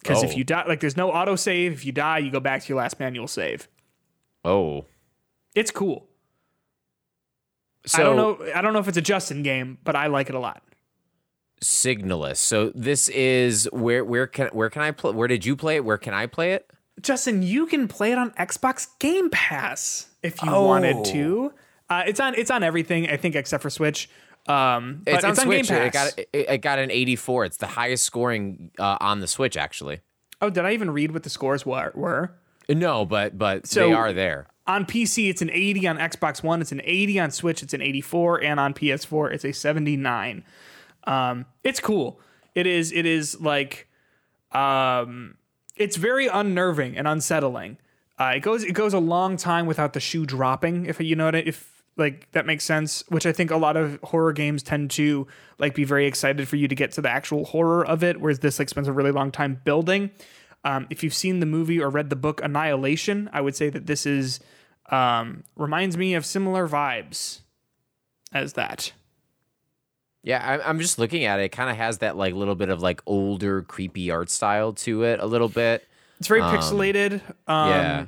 Because 0.00 0.22
Oh. 0.22 0.26
if 0.26 0.36
you 0.36 0.44
die, 0.44 0.64
like 0.66 0.80
there's 0.80 0.96
no 0.96 1.10
auto 1.12 1.36
save. 1.36 1.72
If 1.72 1.84
you 1.86 1.92
die, 1.92 2.18
you 2.18 2.30
go 2.30 2.40
back 2.40 2.62
to 2.62 2.68
your 2.68 2.78
last 2.78 2.98
manual 2.98 3.28
save. 3.28 3.68
Oh. 4.44 4.86
It's 5.54 5.70
cool. 5.70 6.08
So 7.86 8.00
I 8.00 8.04
don't 8.04 8.16
know. 8.16 8.52
I 8.54 8.62
don't 8.62 8.72
know 8.72 8.78
if 8.78 8.88
it's 8.88 8.96
a 8.96 9.02
Justin 9.02 9.42
game, 9.42 9.78
but 9.84 9.96
I 9.96 10.06
like 10.06 10.28
it 10.28 10.34
a 10.34 10.38
lot. 10.38 10.62
Signalis. 11.62 12.36
So 12.36 12.70
this 12.74 13.08
is 13.08 13.68
where 13.72 14.04
where 14.04 14.26
can 14.26 14.48
where 14.48 14.70
can 14.70 14.82
I 14.82 14.90
play? 14.92 15.12
Where 15.12 15.28
did 15.28 15.44
you 15.44 15.56
play 15.56 15.76
it? 15.76 15.84
Where 15.84 15.98
can 15.98 16.14
I 16.14 16.26
play 16.26 16.52
it? 16.52 16.70
Justin, 17.00 17.42
you 17.42 17.66
can 17.66 17.88
play 17.88 18.12
it 18.12 18.18
on 18.18 18.30
Xbox 18.32 18.86
Game 18.98 19.30
Pass 19.30 20.08
if 20.22 20.42
you 20.42 20.50
Oh. 20.50 20.66
wanted 20.66 21.04
to. 21.06 21.52
Uh, 21.90 22.04
it's 22.06 22.20
on. 22.20 22.34
It's 22.36 22.50
on 22.50 22.62
everything. 22.62 23.08
I 23.10 23.16
think 23.16 23.34
except 23.34 23.62
for 23.62 23.70
Switch. 23.70 24.08
Um, 24.48 25.02
but 25.04 25.14
It's 25.14 25.24
on 25.24 25.36
Switch. 25.36 25.68
Game 25.68 25.76
It 25.78 25.92
Pass. 25.92 26.14
got 26.14 26.18
it, 26.18 26.28
it 26.32 26.58
got 26.62 26.78
an 26.78 26.90
84. 26.90 27.44
It's 27.46 27.56
the 27.58 27.66
highest 27.66 28.04
scoring 28.04 28.70
uh, 28.78 28.96
on 29.00 29.20
the 29.20 29.26
Switch 29.28 29.56
actually. 29.56 30.00
oh, 30.40 30.50
did 30.50 30.64
I 30.64 30.72
even 30.72 30.90
read 30.90 31.12
what 31.12 31.22
the 31.22 31.30
scores 31.30 31.64
were? 31.66 32.34
No, 32.74 33.04
but 33.04 33.36
but 33.38 33.66
So- 33.66 33.88
they 33.88 33.92
are 33.94 34.12
there. 34.12 34.46
on 34.66 34.84
PC? 34.86 35.28
It's 35.28 35.42
an 35.42 35.50
80 35.50 35.86
on 35.88 35.98
Xbox 35.98 36.42
One. 36.42 36.60
It's 36.60 36.72
an 36.72 36.80
80 36.84 37.18
on 37.20 37.30
Switch. 37.30 37.62
It's 37.62 37.74
an 37.74 37.82
84, 37.82 38.42
and 38.42 38.60
on 38.60 38.72
PS4, 38.74 39.32
it's 39.32 39.44
a 39.44 39.52
79. 39.52 40.44
Um, 41.04 41.46
it's 41.64 41.80
cool. 41.80 42.20
It 42.54 42.66
is. 42.66 42.92
It 42.92 43.04
is 43.06 43.40
like, 43.40 43.88
um, 44.52 45.36
it's 45.76 45.96
very 45.96 46.26
unnerving 46.28 46.96
and 46.96 47.08
unsettling. 47.08 47.78
Uh, 48.20 48.34
it 48.36 48.40
goes. 48.40 48.62
It 48.62 48.72
goes 48.74 48.94
a 48.94 48.98
long 49.00 49.36
time 49.36 49.66
without 49.66 49.94
the 49.94 50.00
shoe 50.00 50.26
dropping. 50.26 50.86
If 50.86 51.00
you 51.00 51.16
know 51.16 51.24
what 51.26 51.34
I, 51.36 51.38
if 51.38 51.82
like 51.96 52.30
that 52.32 52.46
makes 52.46 52.64
sense 52.64 53.04
which 53.10 53.26
i 53.26 53.32
think 53.32 53.50
a 53.50 53.56
lot 53.58 53.76
of 53.76 53.98
horror 54.02 54.32
games 54.32 54.62
tend 54.62 54.90
to 54.90 55.26
like 55.58 55.74
be 55.74 55.84
very 55.84 56.06
excited 56.06 56.48
for 56.48 56.56
you 56.56 56.66
to 56.66 56.74
get 56.74 56.90
to 56.90 57.02
the 57.02 57.08
actual 57.10 57.44
horror 57.44 57.84
of 57.84 58.02
it 58.02 58.18
whereas 58.18 58.38
this 58.38 58.58
like 58.58 58.70
spends 58.70 58.88
a 58.88 58.92
really 58.94 59.10
long 59.10 59.30
time 59.30 59.60
building 59.62 60.10
um, 60.64 60.86
if 60.90 61.02
you've 61.02 61.14
seen 61.14 61.40
the 61.40 61.46
movie 61.46 61.80
or 61.80 61.90
read 61.90 62.10
the 62.10 62.16
book 62.16 62.40
annihilation 62.42 63.28
i 63.32 63.40
would 63.40 63.56
say 63.56 63.68
that 63.68 63.86
this 63.86 64.06
is 64.06 64.40
um, 64.90 65.44
reminds 65.56 65.96
me 65.96 66.14
of 66.14 66.26
similar 66.26 66.68
vibes 66.68 67.40
as 68.32 68.54
that 68.54 68.92
Yeah, 70.22 70.40
I'm, 70.44 70.60
I'm 70.64 70.80
just 70.80 70.98
looking 70.98 71.24
at 71.24 71.40
it. 71.40 71.44
It 71.44 71.48
kind 71.50 71.70
of 71.70 71.76
has 71.76 71.98
that 71.98 72.16
like 72.16 72.34
little 72.34 72.54
bit 72.54 72.68
of 72.68 72.80
like 72.82 73.00
older, 73.06 73.62
creepy 73.62 74.10
art 74.10 74.30
style 74.30 74.72
to 74.74 75.02
it, 75.04 75.18
a 75.20 75.26
little 75.26 75.48
bit. 75.48 75.86
it's 76.18 76.28
very 76.28 76.40
pixelated 76.40 77.20
um, 77.48 77.68
yeah, 77.68 78.06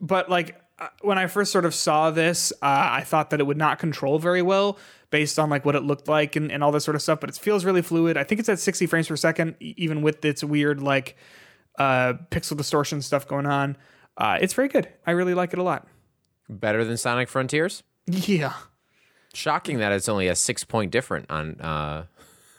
but 0.00 0.28
like 0.28 0.60
uh, 0.78 0.88
when 1.02 1.18
I 1.18 1.26
first 1.26 1.52
sort 1.52 1.64
of 1.64 1.74
saw 1.74 2.10
this, 2.10 2.52
uh, 2.62 2.88
I 2.92 3.02
thought 3.02 3.30
that 3.30 3.40
it 3.40 3.44
would 3.44 3.56
not 3.56 3.78
control 3.78 4.18
very 4.18 4.42
well 4.42 4.78
based 5.10 5.38
on 5.38 5.50
like 5.50 5.64
what 5.64 5.74
it 5.74 5.82
looked 5.82 6.08
like 6.08 6.36
and, 6.36 6.52
and 6.52 6.62
all 6.62 6.70
this 6.70 6.84
sort 6.84 6.94
of 6.94 7.02
stuff. 7.02 7.20
But 7.20 7.30
it 7.30 7.36
feels 7.36 7.64
really 7.64 7.82
fluid. 7.82 8.16
I 8.16 8.24
think 8.24 8.38
it's 8.38 8.48
at 8.48 8.58
60 8.58 8.86
frames 8.86 9.08
per 9.08 9.16
second, 9.16 9.56
even 9.60 10.02
with 10.02 10.24
its 10.24 10.44
weird 10.44 10.82
like 10.82 11.16
uh, 11.78 12.14
pixel 12.30 12.56
distortion 12.56 13.00
stuff 13.02 13.26
going 13.26 13.46
on. 13.46 13.76
Uh, 14.16 14.38
it's 14.40 14.52
very 14.54 14.68
good. 14.68 14.88
I 15.06 15.12
really 15.12 15.34
like 15.34 15.52
it 15.52 15.58
a 15.58 15.62
lot. 15.62 15.86
better 16.48 16.84
than 16.84 16.96
Sonic 16.96 17.28
Frontiers. 17.28 17.82
Yeah, 18.06 18.54
Shocking 19.34 19.78
that 19.78 19.92
it's 19.92 20.08
only 20.08 20.28
a 20.28 20.34
six 20.34 20.64
point 20.64 20.90
different 20.90 21.30
on. 21.30 21.60
uh 21.60 22.04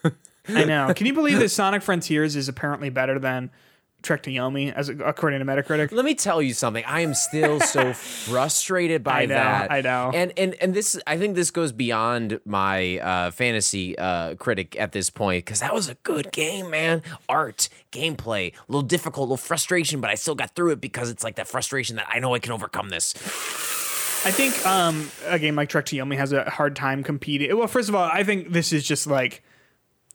I 0.47 0.63
know. 0.65 0.93
Can 0.95 1.05
you 1.07 1.13
believe 1.13 1.39
that 1.39 1.49
Sonic 1.49 1.81
Frontiers 1.81 2.35
is 2.35 2.47
apparently 2.47 2.89
better 2.89 3.19
than 3.19 3.51
Trek 4.01 4.23
to 4.23 4.31
Yomi, 4.31 4.73
as 4.73 4.89
according 4.89 5.39
to 5.39 5.45
Metacritic? 5.45 5.91
Let 5.91 6.05
me 6.05 6.15
tell 6.15 6.41
you 6.41 6.53
something. 6.53 6.83
I 6.85 7.01
am 7.01 7.13
still 7.13 7.59
so 7.59 7.93
frustrated 7.93 9.03
by 9.03 9.21
I 9.21 9.25
know, 9.25 9.33
that. 9.35 9.71
I 9.71 9.81
know. 9.81 10.11
And 10.13 10.33
and 10.37 10.55
and 10.55 10.73
this, 10.73 10.99
I 11.05 11.17
think 11.17 11.35
this 11.35 11.51
goes 11.51 11.71
beyond 11.71 12.39
my 12.45 12.99
uh, 12.99 13.31
fantasy 13.31 13.97
uh, 13.97 14.35
critic 14.35 14.79
at 14.79 14.91
this 14.91 15.09
point 15.09 15.45
because 15.45 15.59
that 15.59 15.73
was 15.73 15.89
a 15.89 15.95
good 15.95 16.31
game, 16.31 16.69
man. 16.69 17.01
Art, 17.27 17.69
gameplay, 17.91 18.53
a 18.53 18.71
little 18.71 18.81
difficult, 18.81 19.23
a 19.29 19.31
little 19.33 19.37
frustration, 19.37 20.01
but 20.01 20.09
I 20.09 20.15
still 20.15 20.35
got 20.35 20.55
through 20.55 20.71
it 20.71 20.81
because 20.81 21.09
it's 21.09 21.23
like 21.23 21.35
that 21.35 21.47
frustration 21.47 21.97
that 21.97 22.07
I 22.09 22.19
know 22.19 22.33
I 22.33 22.39
can 22.39 22.51
overcome 22.51 22.89
this. 22.89 23.13
I 24.25 24.31
think 24.31 24.65
um, 24.65 25.09
a 25.27 25.39
game 25.39 25.55
like 25.55 25.69
Trek 25.69 25.85
to 25.87 25.95
Yomi 25.95 26.17
has 26.17 26.33
a 26.33 26.49
hard 26.49 26.75
time 26.75 27.03
competing. 27.03 27.55
Well, 27.57 27.67
first 27.67 27.87
of 27.87 27.95
all, 27.95 28.03
I 28.03 28.23
think 28.23 28.51
this 28.51 28.73
is 28.73 28.85
just 28.85 29.07
like 29.07 29.41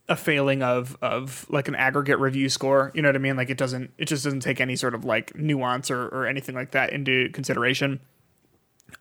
a 0.09 0.17
failing 0.17 0.63
of 0.63 0.97
of 1.01 1.47
like 1.49 1.69
an 1.69 1.75
aggregate 1.75 2.19
review 2.19 2.49
score. 2.49 2.93
You 2.95 3.03
know 3.03 3.09
what 3.09 3.17
I 3.17 3.21
mean? 3.21 3.37
Like 3.37 3.51
it 3.51 3.57
doesn't 3.59 3.93
it 3.99 4.07
just 4.07 4.25
doesn't 4.25 4.41
take 4.41 4.61
any 4.61 4.77
sort 4.77 4.95
of 4.95 5.05
like 5.05 5.35
nuance 5.35 5.91
or, 5.91 6.09
or 6.09 6.27
anything 6.27 6.55
like 6.55 6.73
that 6.73 6.93
into 6.93 7.31
consideration. 7.31 8.01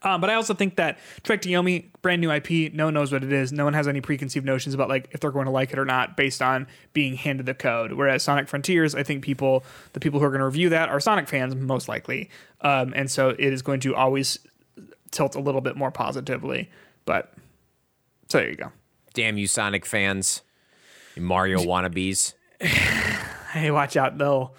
Um, 0.02 0.22
but 0.22 0.30
I 0.30 0.34
also 0.34 0.54
think 0.54 0.78
that 0.78 0.98
Trek 1.24 1.42
to 1.44 1.50
Yomi, 1.50 1.86
brand 2.02 2.22
new 2.22 2.32
IP, 2.32 2.74
no 2.74 2.86
one 2.86 2.94
knows 2.94 3.12
what 3.12 3.24
it 3.24 3.32
is. 3.32 3.52
No 3.52 3.64
one 3.64 3.74
has 3.74 3.88
any 3.88 4.02
preconceived 4.02 4.46
notions 4.46 4.74
about 4.74 4.90
like 4.90 5.10
if 5.12 5.20
they're 5.20 5.32
going 5.32 5.46
to 5.46 5.52
like 5.52 5.72
it 5.72 5.80
or 5.80 5.86
not 5.86 6.18
based 6.18 6.42
on 6.42 6.68
being 6.94 7.16
handed 7.16 7.46
the 7.46 7.54
code. 7.54 7.94
Whereas 7.94 8.24
Sonic 8.24 8.48
Frontiers, 8.48 8.96
I 8.96 9.04
think 9.04 9.24
people, 9.24 9.64
the 9.94 10.00
people 10.00 10.20
who 10.20 10.26
are 10.26 10.30
going 10.30 10.40
to 10.40 10.46
review 10.46 10.70
that 10.70 10.90
are 10.90 11.00
Sonic 11.00 11.28
fans 11.28 11.56
most 11.56 11.88
likely, 11.88 12.30
um, 12.62 12.94
and 12.96 13.10
so 13.10 13.30
it 13.30 13.40
is 13.54 13.62
going 13.62 13.80
to 13.82 13.96
always 13.96 14.40
tilt 15.12 15.36
a 15.36 15.40
little 15.40 15.62
bit 15.62 15.76
more 15.76 15.92
positively. 15.92 16.70
But 17.06 17.34
so 18.30 18.40
there 18.40 18.50
you 18.50 18.56
go. 18.56 18.72
Damn 19.14 19.38
you, 19.38 19.48
Sonic 19.48 19.86
fans, 19.86 20.42
Mario 21.18 21.60
wannabes. 21.60 22.34
Hey, 23.54 23.70
watch 23.70 23.96
out! 23.96 24.18
They'll 24.18 24.56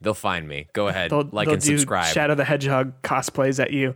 They'll 0.00 0.14
find 0.14 0.46
me. 0.48 0.68
Go 0.72 0.88
ahead, 0.88 1.10
they'll, 1.10 1.28
like 1.32 1.46
they'll 1.46 1.54
and 1.54 1.62
subscribe. 1.62 2.12
Shadow 2.12 2.34
the 2.34 2.44
Hedgehog 2.44 3.00
cosplays 3.02 3.62
at 3.62 3.72
you. 3.72 3.94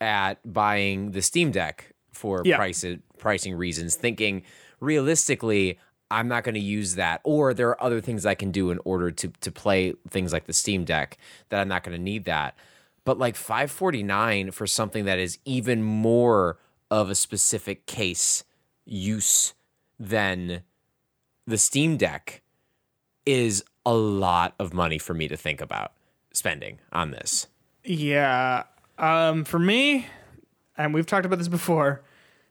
at 0.02 0.40
buying 0.52 1.12
the 1.12 1.22
Steam 1.22 1.52
Deck 1.52 1.94
for 2.12 2.42
Yeah. 2.46 2.58
price 2.58 2.86
pricing 3.18 3.56
reasons, 3.56 3.96
thinking 3.96 4.44
realistically 4.80 5.80
I'm 6.12 6.28
not 6.28 6.44
going 6.44 6.56
to 6.56 6.62
use 6.62 6.96
that, 6.96 7.22
or 7.24 7.54
there 7.54 7.70
are 7.70 7.82
other 7.82 8.00
things 8.02 8.26
I 8.26 8.36
can 8.36 8.52
do 8.52 8.72
in 8.72 8.80
order 8.86 9.10
to 9.12 9.28
to 9.30 9.52
play 9.52 9.94
things 10.10 10.34
like 10.34 10.46
the 10.46 10.54
Steam 10.54 10.84
Deck 10.84 11.18
that 11.50 11.60
I'm 11.60 11.68
not 11.68 11.84
going 11.84 11.98
to 11.98 12.04
need 12.04 12.26
that. 12.26 12.56
But 13.06 13.18
like 13.20 13.36
549 13.36 14.52
for 14.52 14.68
something 14.68 15.06
that 15.06 15.20
is 15.20 15.38
even 15.46 15.82
more 15.84 16.58
of 16.92 17.10
a 17.10 17.16
specific 17.16 17.86
case 17.86 18.44
use 18.86 19.54
than 20.00 20.64
the 21.48 21.58
Steam 21.58 21.98
Deck 21.98 22.42
is 23.26 23.64
a 23.86 23.94
lot 23.94 24.54
of 24.60 24.74
money 24.74 24.98
for 24.98 25.14
me 25.14 25.28
to 25.28 25.38
think 25.38 25.62
about 25.62 25.92
spending 26.34 26.80
on 26.92 27.12
this. 27.12 27.48
Yeah. 27.84 28.64
Um, 28.98 29.44
for 29.46 29.60
me, 29.60 30.08
and 30.78 30.94
we've 30.94 31.06
talked 31.06 31.26
about 31.26 31.38
this 31.40 31.48
before, 31.48 32.02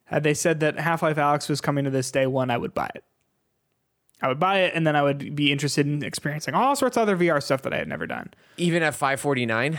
had 0.07 0.22
they 0.22 0.35
said 0.35 0.61
that 0.61 0.79
Half-Life: 0.79 1.16
Alyx 1.16 1.49
was 1.49 1.61
coming 1.61 1.85
to 1.85 1.91
this 1.91 2.11
day 2.11 2.27
one, 2.27 2.51
I 2.51 2.57
would 2.59 2.75
buy 2.75 2.91
it. 2.95 3.05
I 4.22 4.29
would 4.29 4.39
buy 4.39 4.61
it, 4.61 4.72
and 4.75 4.87
then 4.87 4.95
I 4.97 5.03
would 5.03 5.35
be 5.35 5.51
interested 5.53 5.87
in 5.87 6.03
experiencing 6.05 6.55
all 6.55 6.77
sorts 6.77 6.97
of 6.97 7.03
other 7.03 7.16
VR 7.16 7.43
stuff 7.43 7.62
that 7.62 7.75
I 7.75 7.79
had 7.79 7.89
never 7.89 8.07
done. 8.07 8.33
Even 8.57 8.83
at 8.83 8.95
549, 8.95 9.79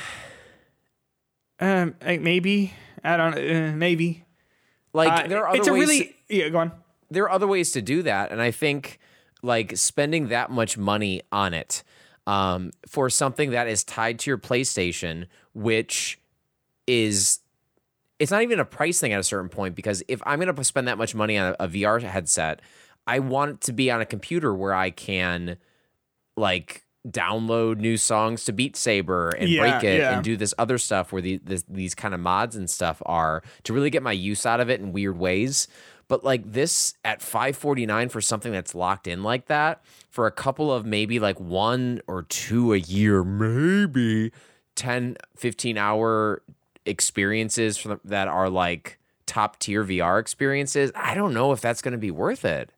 Um, 1.60 1.96
maybe 2.02 2.74
I 3.04 3.18
don't. 3.18 3.34
Uh, 3.34 3.76
maybe 3.76 4.26
like 4.93 5.26
Uh, 5.26 5.28
there 5.28 5.39
are 5.43 5.50
other 5.50 5.58
it's 5.60 5.68
a 5.68 5.74
ways 5.74 5.88
really 5.89 6.16
yeah. 6.28 6.50
Go 6.50 6.58
on. 6.60 6.72
there 7.10 7.24
are 7.24 7.32
other 7.32 7.48
ways 7.48 7.72
to 7.72 7.82
do 7.82 8.02
that 8.04 8.32
and 8.32 8.41
i 8.41 8.50
think 8.52 9.00
like 9.46 9.78
spending 9.78 10.30
that 10.30 10.52
much 10.52 10.78
money 10.78 11.22
on 11.32 11.54
it 11.54 11.84
um, 12.28 12.72
for 12.88 13.10
something 13.10 13.52
that 13.52 13.68
is 13.68 13.84
tied 13.84 14.20
to 14.20 14.30
your 14.30 14.38
playstation 14.38 15.28
which 15.54 16.20
is 16.88 17.39
it's 18.20 18.32
not 18.32 18.41
even 18.43 18.60
a 18.60 18.66
price 18.66 19.00
thing 19.00 19.14
at 19.14 19.20
a 19.20 19.24
certain 19.24 19.50
point 19.50 19.76
because 19.76 20.04
if 20.08 20.22
i'm 20.26 20.39
going 20.39 20.54
to 20.54 20.64
spend 20.64 20.88
that 20.88 20.98
much 20.98 21.16
money 21.16 21.38
on 21.38 21.56
a, 21.60 21.64
a 21.64 21.68
vr 21.68 22.02
headset 22.02 22.62
i 23.08 23.20
want 23.20 23.52
it 23.52 23.62
to 23.62 23.74
be 23.74 23.91
on 23.91 24.02
a 24.02 24.06
computer 24.06 24.54
where 24.54 24.74
i 24.74 24.89
can 24.89 25.58
like 26.36 26.86
download 27.10 27.78
new 27.78 27.98
songs 27.98 28.46
to 28.46 28.52
Beat 28.52 28.76
Saber 28.76 29.30
and 29.30 29.50
Yeah, 29.50 29.62
break 29.62 29.84
it 29.84 30.00
yeah. 30.00 30.16
and 30.16 30.24
do 30.24 30.36
this 30.36 30.54
other 30.58 30.78
stuff 30.78 31.12
where 31.12 31.22
the, 31.22 31.39
this, 31.43 31.64
these 31.70 31.93
kind 31.93 32.14
of 32.14 32.20
mods 32.20 32.56
and 32.56 32.70
stuff 32.70 33.02
are 33.06 33.43
to 33.64 33.74
really 33.74 33.89
get 33.89 34.02
my 34.02 34.12
use 34.12 34.46
out 34.46 34.60
of 34.60 34.70
it 34.70 34.80
in 34.80 34.91
weird 34.91 35.18
ways. 35.18 35.68
But 36.08 36.24
like 36.24 36.51
this 36.51 36.93
at 37.03 37.22
549 37.22 38.10
for 38.10 38.22
something 38.22 38.51
that's 38.51 38.76
locked 38.76 39.08
in 39.08 39.24
like 39.24 39.47
that 39.47 39.84
for 40.10 40.28
a 40.28 40.32
couple 40.32 40.72
of 40.72 40.86
maybe 40.86 41.20
like 41.20 41.39
one 41.39 42.01
or 42.08 42.24
two 42.24 42.74
a 42.74 42.78
year, 42.78 43.24
maybe 43.24 44.32
10, 44.76 45.18
15 45.36 45.78
hour 45.78 46.43
experiences 46.86 47.78
from, 47.78 47.99
that 48.06 48.28
are 48.28 48.49
like 48.49 48.99
top 49.26 49.58
tier 49.58 49.84
VR 49.84 50.20
experiences, 50.20 50.91
I 50.93 51.16
don't 51.16 51.34
know 51.34 51.51
if 51.51 51.60
that's 51.62 51.82
going 51.82 51.93
to 51.93 51.97
be 51.97 52.12
worth 52.12 52.45
it. 52.45 52.70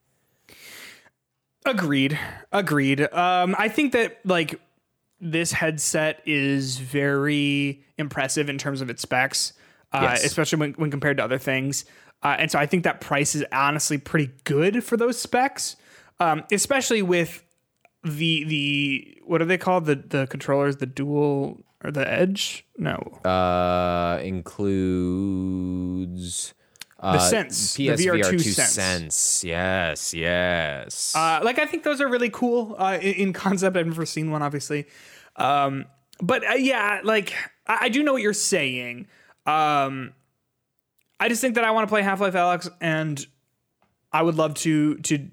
Agreed. 1.65 2.17
Agreed. 2.51 3.01
Um, 3.13 3.55
I 3.59 3.67
think 3.67 3.91
that 3.91 4.19
like 4.23 4.59
this 5.19 5.51
headset 5.51 6.21
is 6.25 6.77
very 6.77 7.83
impressive 7.97 8.47
in 8.49 8.57
terms 8.57 8.79
of 8.81 8.89
its 8.89 9.01
specs, 9.01 9.53
uh, 9.91 9.99
Yes. 10.03 10.23
especially 10.23 10.59
when, 10.59 10.73
when 10.73 10.91
compared 10.91 11.17
to 11.17 11.23
other 11.23 11.37
things. 11.37 11.83
Uh, 12.23 12.35
and 12.39 12.49
so 12.51 12.57
I 12.59 12.65
think 12.65 12.83
that 12.83 12.99
price 13.01 13.35
is 13.35 13.45
honestly 13.51 13.97
pretty 13.97 14.31
good 14.43 14.83
for 14.83 14.97
those 14.97 15.19
specs, 15.19 15.75
um, 16.19 16.43
especially 16.51 17.01
with 17.01 17.43
the 18.03 18.43
the 18.45 19.17
what 19.25 19.41
are 19.41 19.45
they 19.45 19.57
called 19.57 19.85
the 19.85 19.95
the 19.95 20.27
controllers 20.27 20.77
the 20.77 20.85
dual 20.85 21.63
or 21.83 21.91
the 21.91 22.09
edge 22.09 22.65
no 22.77 22.95
Uh, 23.25 24.19
includes 25.27 26.53
uh, 26.99 27.13
the 27.13 27.19
sense 27.19 27.75
the 27.75 27.89
PSVR 27.89 28.21
VR2 28.23 28.29
2 28.31 28.39
sense. 28.39 28.71
sense. 28.73 29.43
Yes, 29.43 30.13
yes. 30.13 31.13
Uh, 31.15 31.39
like 31.43 31.59
I 31.59 31.65
think 31.65 31.83
those 31.83 32.01
are 32.01 32.07
really 32.07 32.29
cool 32.31 32.75
uh, 32.79 32.97
in, 33.01 33.13
in 33.13 33.33
concept. 33.33 33.77
I've 33.77 33.85
never 33.85 34.05
seen 34.05 34.31
one, 34.31 34.41
obviously, 34.41 34.85
um, 35.35 35.85
but 36.21 36.43
uh, 36.49 36.53
yeah, 36.53 37.01
like 37.03 37.33
I, 37.67 37.77
I 37.81 37.89
do 37.89 38.01
know 38.03 38.13
what 38.13 38.21
you're 38.23 38.33
saying. 38.33 39.07
Um, 39.45 40.13
I 41.19 41.29
just 41.29 41.41
think 41.41 41.55
that 41.55 41.63
I 41.63 41.71
want 41.71 41.87
to 41.87 41.91
play 41.91 42.01
Half-Life: 42.01 42.33
Alyx, 42.33 42.69
and 42.81 43.25
I 44.11 44.21
would 44.21 44.35
love 44.35 44.53
to 44.55 44.95
to 44.99 45.29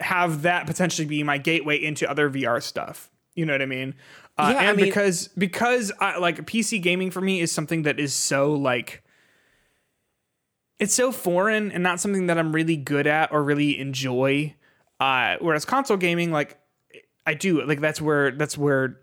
have 0.00 0.42
that 0.42 0.66
potentially 0.66 1.06
be 1.06 1.22
my 1.22 1.38
gateway 1.38 1.82
into 1.82 2.08
other 2.10 2.28
VR 2.30 2.62
stuff. 2.62 3.10
You 3.34 3.46
know 3.46 3.52
what 3.52 3.62
I 3.62 3.66
mean? 3.66 3.94
Uh, 4.38 4.50
Yeah, 4.54 4.60
I 4.60 4.64
and 4.66 4.76
mean- 4.76 4.86
because 4.86 5.28
because 5.28 5.92
I, 6.00 6.18
like 6.18 6.44
PC 6.46 6.80
gaming 6.82 7.10
for 7.10 7.20
me 7.20 7.40
is 7.40 7.50
something 7.52 7.82
that 7.82 7.98
is 8.00 8.12
so 8.12 8.52
like 8.52 9.02
it's 10.78 10.94
so 10.94 11.12
foreign 11.12 11.70
and 11.72 11.82
not 11.82 12.00
something 12.00 12.26
that 12.26 12.36
I'm 12.38 12.52
really 12.52 12.76
good 12.76 13.06
at 13.06 13.32
or 13.32 13.42
really 13.42 13.78
enjoy. 13.78 14.54
Uh, 15.00 15.36
whereas 15.40 15.64
console 15.64 15.96
gaming, 15.96 16.30
like 16.32 16.58
I 17.26 17.34
do, 17.34 17.64
like 17.64 17.80
that's 17.80 18.00
where 18.00 18.32
that's 18.32 18.58
where 18.58 19.00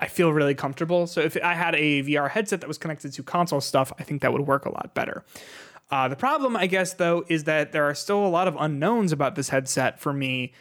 I 0.00 0.06
feel 0.06 0.32
really 0.32 0.54
comfortable. 0.54 1.06
So 1.06 1.20
if 1.20 1.36
I 1.42 1.54
had 1.54 1.74
a 1.74 2.02
VR 2.02 2.30
headset 2.30 2.60
that 2.60 2.68
was 2.68 2.78
connected 2.78 3.12
to 3.12 3.22
console 3.22 3.60
stuff, 3.60 3.92
I 3.98 4.04
think 4.04 4.22
that 4.22 4.32
would 4.32 4.46
work 4.46 4.64
a 4.64 4.70
lot 4.70 4.92
better. 4.94 5.24
Uh, 5.90 6.06
the 6.08 6.16
problem, 6.16 6.56
I 6.56 6.66
guess, 6.66 6.92
though, 6.94 7.24
is 7.28 7.44
that 7.44 7.72
there 7.72 7.84
are 7.84 7.94
still 7.94 8.24
a 8.24 8.28
lot 8.28 8.46
of 8.46 8.56
unknowns 8.58 9.10
about 9.10 9.34
this 9.34 9.48
headset 9.48 9.98
for 9.98 10.12
me 10.12 10.52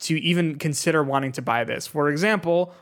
to 0.00 0.20
even 0.20 0.56
consider 0.58 1.02
wanting 1.02 1.32
to 1.32 1.42
buy 1.42 1.64
this. 1.64 1.86
For 1.86 2.08
example, 2.08 2.74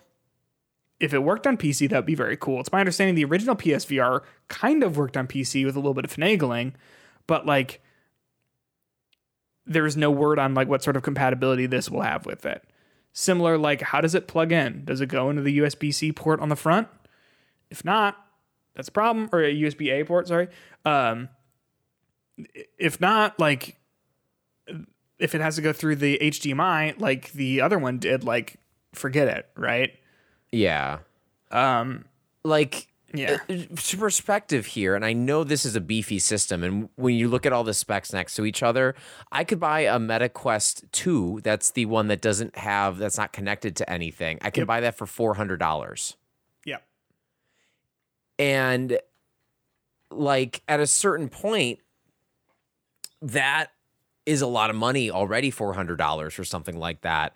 if 0.98 1.14
it 1.14 1.20
worked 1.20 1.46
on 1.46 1.56
PC, 1.56 1.88
that 1.90 1.96
would 1.96 2.06
be 2.06 2.14
very 2.14 2.36
cool. 2.36 2.60
It's 2.60 2.72
my 2.72 2.80
understanding 2.80 3.14
the 3.14 3.24
original 3.24 3.56
PSVR 3.56 4.22
kind 4.48 4.82
of 4.82 4.96
worked 4.96 5.16
on 5.16 5.26
PC 5.26 5.64
with 5.64 5.76
a 5.76 5.78
little 5.78 5.94
bit 5.94 6.04
of 6.04 6.14
finagling, 6.14 6.72
but 7.26 7.46
like 7.46 7.80
there 9.66 9.86
is 9.86 9.96
no 9.96 10.10
word 10.10 10.38
on 10.38 10.54
like 10.54 10.68
what 10.68 10.82
sort 10.82 10.96
of 10.96 11.02
compatibility 11.02 11.66
this 11.66 11.90
will 11.90 12.02
have 12.02 12.26
with 12.26 12.44
it. 12.44 12.64
Similar, 13.12 13.58
like 13.58 13.82
how 13.82 14.00
does 14.00 14.14
it 14.14 14.26
plug 14.26 14.52
in? 14.52 14.84
Does 14.84 15.00
it 15.00 15.06
go 15.06 15.28
into 15.30 15.42
the 15.42 15.58
USB 15.58 15.92
C 15.92 16.12
port 16.12 16.40
on 16.40 16.48
the 16.48 16.56
front? 16.56 16.88
If 17.70 17.84
not, 17.84 18.16
that's 18.74 18.88
a 18.88 18.92
problem. 18.92 19.28
Or 19.32 19.42
a 19.42 19.52
USB 19.54 19.90
A 19.92 20.04
port, 20.04 20.28
sorry. 20.28 20.48
Um, 20.84 21.28
if 22.78 23.00
not, 23.00 23.38
like 23.38 23.76
if 25.18 25.34
it 25.34 25.40
has 25.40 25.56
to 25.56 25.62
go 25.62 25.72
through 25.72 25.96
the 25.96 26.18
HDMI 26.20 26.98
like 27.00 27.32
the 27.32 27.60
other 27.60 27.78
one 27.78 27.98
did, 27.98 28.24
like 28.24 28.56
forget 28.94 29.28
it, 29.28 29.48
right? 29.56 29.92
yeah. 30.50 30.98
Um, 31.50 32.06
Like 32.44 32.88
Yeah. 33.14 33.38
uh, 33.48 33.52
uh, 33.54 33.96
perspective 33.98 34.66
here, 34.66 34.94
and 34.94 35.04
I 35.04 35.12
know 35.12 35.44
this 35.44 35.64
is 35.64 35.76
a 35.76 35.80
beefy 35.80 36.18
system, 36.18 36.62
and 36.64 36.88
when 36.96 37.14
you 37.14 37.28
look 37.28 37.44
at 37.46 37.52
all 37.52 37.64
the 37.64 37.74
specs 37.74 38.12
next 38.12 38.34
to 38.36 38.44
each 38.44 38.62
other, 38.62 38.94
I 39.30 39.44
could 39.44 39.60
buy 39.60 39.80
a 39.80 39.98
Meta 39.98 40.28
Quest 40.28 40.84
2. 40.92 41.40
That's 41.42 41.70
the 41.72 41.86
one 41.86 42.08
that 42.08 42.20
doesn't 42.20 42.56
have 42.56 42.98
that's 42.98 43.18
not 43.18 43.32
connected 43.32 43.76
to 43.76 43.90
anything. 43.90 44.38
I 44.42 44.50
can 44.50 44.62
Yep. 44.62 44.66
buy 44.68 44.80
that 44.80 44.96
for 44.96 45.06
four 45.06 45.34
hundred 45.34 45.58
dollars. 45.58 46.16
yeah. 46.64 46.78
and 48.38 48.98
like 50.10 50.62
at 50.68 50.80
a 50.80 50.86
certain 50.86 51.28
point 51.28 51.78
that 53.20 53.68
is 54.26 54.40
a 54.42 54.46
lot 54.46 54.68
of 54.70 54.76
money 54.76 55.10
already 55.10 55.50
$400 55.50 56.38
or 56.38 56.44
something 56.44 56.76
like 56.78 57.00
that 57.02 57.34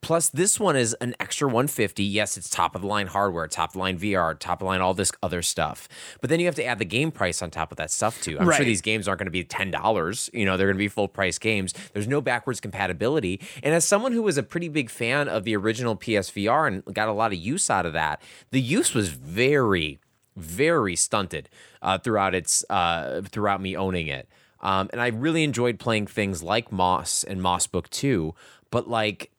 plus 0.00 0.28
this 0.28 0.58
one 0.60 0.76
is 0.76 0.94
an 1.00 1.14
extra 1.20 1.46
150 1.46 2.02
yes 2.04 2.36
it's 2.36 2.48
top 2.48 2.74
of 2.74 2.82
the 2.82 2.86
line 2.88 3.06
hardware 3.06 3.46
top 3.46 3.70
of 3.70 3.72
the 3.74 3.78
line 3.78 3.98
vr 3.98 4.38
top 4.38 4.54
of 4.60 4.60
the 4.60 4.64
line 4.66 4.80
all 4.80 4.94
this 4.94 5.10
other 5.22 5.42
stuff 5.42 5.88
but 6.20 6.30
then 6.30 6.40
you 6.40 6.46
have 6.46 6.54
to 6.54 6.64
add 6.64 6.78
the 6.78 6.84
game 6.84 7.10
price 7.10 7.42
on 7.42 7.50
top 7.50 7.70
of 7.70 7.76
that 7.78 7.90
stuff 7.90 8.20
too 8.22 8.36
i'm 8.40 8.46
Right. 8.48 8.56
sure 8.56 8.64
these 8.64 8.80
games 8.82 9.08
aren't 9.08 9.18
going 9.18 9.26
to 9.26 9.30
be 9.30 9.44
$10 9.44 10.30
you 10.32 10.44
know 10.44 10.56
they're 10.56 10.66
going 10.68 10.76
to 10.76 10.78
be 10.78 10.88
full 10.88 11.08
price 11.08 11.38
games 11.38 11.74
there's 11.92 12.08
no 12.08 12.20
backwards 12.20 12.60
compatibility 12.60 13.40
and 13.62 13.74
as 13.74 13.84
someone 13.84 14.12
who 14.12 14.22
was 14.22 14.38
a 14.38 14.42
pretty 14.42 14.68
big 14.68 14.90
fan 14.90 15.28
of 15.28 15.44
the 15.44 15.56
original 15.56 15.96
psvr 15.96 16.66
and 16.68 16.94
got 16.94 17.08
a 17.08 17.12
lot 17.12 17.32
of 17.32 17.38
use 17.38 17.70
out 17.70 17.84
of 17.86 17.92
that 17.92 18.22
the 18.50 18.60
use 18.60 18.94
was 18.94 19.08
very 19.08 19.98
very 20.36 20.94
stunted 20.94 21.48
uh, 21.82 21.98
throughout 21.98 22.32
its 22.32 22.64
uh, 22.70 23.20
throughout 23.24 23.60
me 23.60 23.76
owning 23.76 24.06
it. 24.06 24.28
Um, 24.60 24.88
and 24.92 25.00
I 25.00 25.08
really 25.08 25.42
enjoyed 25.42 25.80
playing 25.80 26.06
things 26.06 26.44
like 26.44 26.70
Moss 26.70 27.24
and 27.24 27.42
Moss 27.42 27.66
Book 27.66 27.90
Two. 27.90 28.36
But 28.70 28.88
like, 28.88 29.30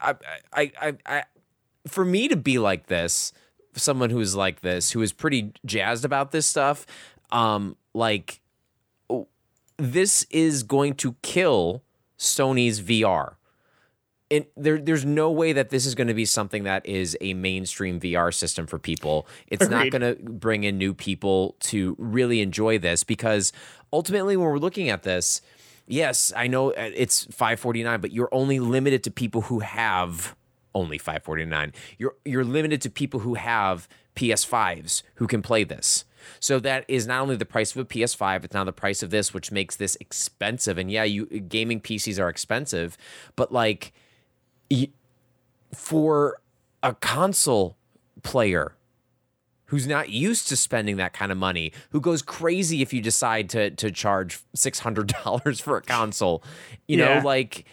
I, 0.00 0.14
I, 0.52 0.72
I, 0.80 0.94
I, 1.06 1.24
for 1.86 2.04
me 2.04 2.28
to 2.28 2.36
be 2.36 2.58
like 2.58 2.86
this, 2.86 3.32
someone 3.74 4.10
who's 4.10 4.34
like 4.34 4.60
this, 4.60 4.92
who 4.92 5.02
is 5.02 5.12
pretty 5.12 5.52
jazzed 5.64 6.04
about 6.04 6.30
this 6.30 6.46
stuff, 6.46 6.86
um, 7.30 7.76
like, 7.94 8.40
this 9.76 10.26
is 10.30 10.62
going 10.62 10.94
to 10.94 11.14
kill 11.22 11.82
Sony's 12.18 12.80
VR 12.80 13.34
and 14.30 14.44
there, 14.56 14.78
there's 14.78 15.04
no 15.04 15.30
way 15.30 15.52
that 15.52 15.70
this 15.70 15.86
is 15.86 15.94
going 15.94 16.08
to 16.08 16.14
be 16.14 16.24
something 16.24 16.64
that 16.64 16.84
is 16.84 17.16
a 17.20 17.34
mainstream 17.34 17.98
VR 17.98 18.32
system 18.32 18.66
for 18.66 18.78
people. 18.78 19.26
It's 19.46 19.68
not 19.68 19.90
going 19.90 20.02
to 20.02 20.16
bring 20.22 20.64
in 20.64 20.76
new 20.76 20.92
people 20.92 21.56
to 21.60 21.96
really 21.98 22.42
enjoy 22.42 22.78
this 22.78 23.04
because 23.04 23.52
ultimately, 23.92 24.36
when 24.36 24.46
we're 24.46 24.58
looking 24.58 24.90
at 24.90 25.02
this, 25.02 25.40
yes, 25.88 26.32
I 26.36 26.46
know 26.46 26.70
uh, 26.70 26.90
it's 26.94 27.24
549, 27.24 28.00
but 28.00 28.12
you're 28.12 28.28
only 28.32 28.60
limited 28.60 29.02
to 29.04 29.10
people 29.10 29.42
who 29.42 29.60
have 29.60 30.36
only 30.74 30.98
549. 30.98 31.72
You're 31.98 32.14
you're 32.24 32.44
limited 32.44 32.80
to 32.82 32.90
people 32.90 33.20
who 33.20 33.34
have 33.34 33.88
PS5s 34.14 35.02
who 35.14 35.26
can 35.26 35.42
play 35.42 35.64
this. 35.64 36.04
So 36.40 36.58
that 36.60 36.84
is 36.88 37.06
not 37.06 37.22
only 37.22 37.36
the 37.36 37.46
price 37.46 37.74
of 37.74 37.78
a 37.78 37.84
PS5, 37.84 38.44
it's 38.44 38.54
now 38.54 38.64
the 38.64 38.72
price 38.72 39.02
of 39.02 39.10
this, 39.10 39.32
which 39.32 39.50
makes 39.50 39.76
this 39.76 39.96
expensive. 40.00 40.76
And 40.76 40.90
yeah, 40.90 41.04
you 41.04 41.26
gaming 41.26 41.80
PCs 41.80 42.20
are 42.20 42.28
expensive, 42.28 42.96
but 43.36 43.52
like 43.52 43.92
for 45.74 46.40
a 46.82 46.94
console 46.94 47.76
player 48.22 48.74
who's 49.68 49.86
not 49.86 50.10
used 50.10 50.48
to 50.48 50.56
spending 50.56 50.96
that 50.96 51.12
kind 51.12 51.32
of 51.32 51.38
money, 51.38 51.72
who 51.90 52.00
goes 52.00 52.20
crazy 52.22 52.82
if 52.82 52.92
you 52.92 53.00
decide 53.00 53.48
to 53.50 53.70
to 53.70 53.90
charge 53.90 54.40
six 54.54 54.80
hundred 54.80 55.14
dollars 55.24 55.60
for 55.60 55.76
a 55.76 55.82
console, 55.82 56.42
you 56.86 56.98
Yeah. 56.98 57.18
know, 57.20 57.26
like 57.26 57.64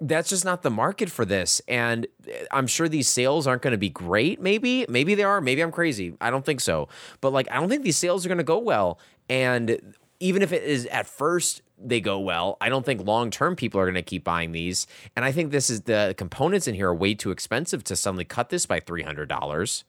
that's 0.00 0.28
just 0.30 0.44
not 0.44 0.62
the 0.62 0.70
market 0.70 1.08
for 1.10 1.24
this. 1.24 1.62
And 1.68 2.08
eh, 2.28 2.44
I'm 2.50 2.66
sure 2.66 2.88
these 2.88 3.06
sales 3.08 3.46
aren't 3.46 3.62
going 3.62 3.70
to 3.72 3.78
be 3.78 3.88
great. 3.88 4.40
Maybe, 4.40 4.84
maybe 4.88 5.14
they 5.14 5.22
are. 5.22 5.40
Maybe 5.40 5.62
I'm 5.62 5.70
crazy. 5.70 6.16
I 6.20 6.28
don't 6.28 6.44
think 6.44 6.60
so. 6.60 6.88
But 7.20 7.32
like, 7.32 7.48
I 7.52 7.54
don't 7.60 7.68
think 7.68 7.84
these 7.84 7.96
sales 7.98 8.26
are 8.26 8.28
going 8.28 8.38
to 8.38 8.42
go 8.44 8.58
well. 8.58 8.98
And 9.30 9.94
even 10.18 10.42
if 10.42 10.52
it 10.52 10.64
is 10.64 10.86
at 10.86 11.06
first 11.06 11.62
they 11.78 12.00
go 12.00 12.18
well, 12.18 12.56
I 12.60 12.68
don't 12.68 12.84
think 12.84 13.06
long 13.06 13.30
term 13.30 13.54
people 13.54 13.80
are 13.80 13.84
going 13.84 13.94
to 13.94 14.02
keep 14.02 14.24
buying 14.24 14.50
these. 14.50 14.88
And 15.14 15.24
I 15.24 15.30
think 15.30 15.52
this 15.52 15.70
is 15.70 15.82
the 15.82 16.14
components 16.16 16.66
in 16.66 16.74
here 16.74 16.88
are 16.88 16.94
way 16.94 17.14
too 17.14 17.30
expensive 17.30 17.84
to 17.84 17.94
suddenly 17.94 18.24
cut 18.24 18.48
this 18.48 18.66
by 18.66 18.80
three 18.80 19.02
hundred 19.02 19.28
dollars. 19.28 19.84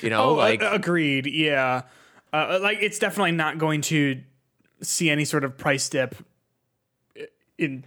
You 0.00 0.10
know, 0.10 0.30
Oh, 0.30 0.34
like 0.34 0.62
uh, 0.62 0.70
agreed. 0.72 1.26
Yeah, 1.26 1.82
uh, 2.32 2.58
like 2.62 2.78
it's 2.80 2.98
definitely 2.98 3.32
not 3.32 3.58
going 3.58 3.80
to 3.82 4.20
see 4.80 5.10
any 5.10 5.24
sort 5.24 5.44
of 5.44 5.56
price 5.58 5.88
dip 5.88 6.14
in 7.58 7.84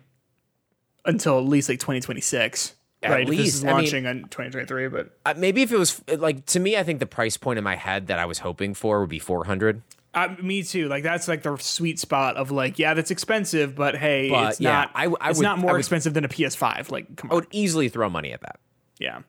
until 1.05 1.37
at 1.37 1.45
least 1.45 1.69
like 1.69 1.79
2026. 1.79 2.73
At 3.03 3.11
right, 3.11 3.21
if 3.23 3.29
this 3.29 3.37
least, 3.37 3.55
is 3.55 3.63
I 3.63 3.67
mean- 3.67 3.75
launching 3.75 4.05
in 4.05 4.23
2023. 4.23 4.87
But 4.87 5.11
uh, 5.25 5.33
maybe 5.37 5.61
if 5.61 5.71
it 5.71 5.77
was 5.77 6.01
like 6.17 6.45
to 6.47 6.59
me, 6.59 6.77
I 6.77 6.83
think 6.83 6.99
the 6.99 7.05
price 7.05 7.37
point 7.37 7.57
in 7.57 7.63
my 7.63 7.75
head 7.75 8.07
that 8.07 8.17
I 8.19 8.25
was 8.25 8.39
hoping 8.39 8.73
for 8.73 9.01
would 9.01 9.09
be 9.09 9.19
four 9.19 9.43
hundred. 9.45 9.81
uh, 10.15 10.29
me 10.41 10.63
too. 10.63 10.87
Like 10.87 11.03
that's 11.03 11.27
like 11.27 11.43
the 11.43 11.57
sweet 11.57 11.99
spot 11.99 12.37
of 12.37 12.49
like, 12.51 12.79
yeah, 12.79 12.93
that's 12.95 13.11
expensive, 13.11 13.75
but 13.75 13.95
hey, 13.97 14.29
But, 14.29 14.51
it's 14.53 14.61
yeah, 14.61 14.71
not. 14.71 14.91
I 14.95 15.05
I 15.21 15.29
it's 15.29 15.37
would- 15.39 15.43
not 15.43 15.59
more 15.59 15.73
would- 15.73 15.79
expensive 15.79 16.13
than 16.15 16.23
a 16.25 16.29
PS5. 16.29 16.89
Like, 16.89 17.15
come 17.17 17.31
I 17.31 17.35
would 17.35 17.47
easily 17.51 17.89
throw 17.89 18.09
money 18.09 18.31
at 18.31 18.41
that. 18.41 18.59
yeah. 18.99 19.19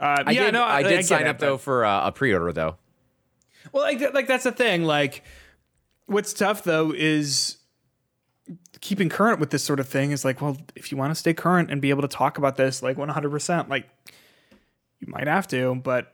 Uh, 0.00 0.22
I 0.26 0.30
yeah, 0.30 0.44
did, 0.44 0.54
no, 0.54 0.64
I 0.64 0.82
did 0.82 0.90
get 0.90 1.04
sign 1.06 1.26
up 1.26 1.38
though 1.38 1.58
for 1.58 1.84
uh, 1.84 2.06
a 2.06 2.12
pre-order 2.12 2.52
though. 2.52 2.76
Well, 3.72 3.82
like, 3.82 4.14
like 4.14 4.26
that's 4.26 4.44
the 4.44 4.52
thing. 4.52 4.84
Like, 4.84 5.24
what's 6.06 6.32
tough 6.32 6.62
though 6.64 6.92
is 6.96 7.58
keeping 8.80 9.08
current 9.08 9.40
with 9.40 9.50
this 9.50 9.62
sort 9.64 9.80
of 9.80 9.88
thing. 9.88 10.12
Is 10.12 10.24
like, 10.24 10.40
well, 10.40 10.56
if 10.76 10.92
you 10.92 10.98
want 10.98 11.10
to 11.10 11.14
stay 11.14 11.34
current 11.34 11.70
and 11.70 11.82
be 11.82 11.90
able 11.90 12.02
to 12.02 12.08
talk 12.08 12.38
about 12.38 12.56
this 12.56 12.82
like 12.82 12.96
100, 12.96 13.30
percent 13.30 13.68
like 13.68 13.88
you 15.00 15.08
might 15.08 15.26
have 15.26 15.48
to. 15.48 15.74
But 15.74 16.12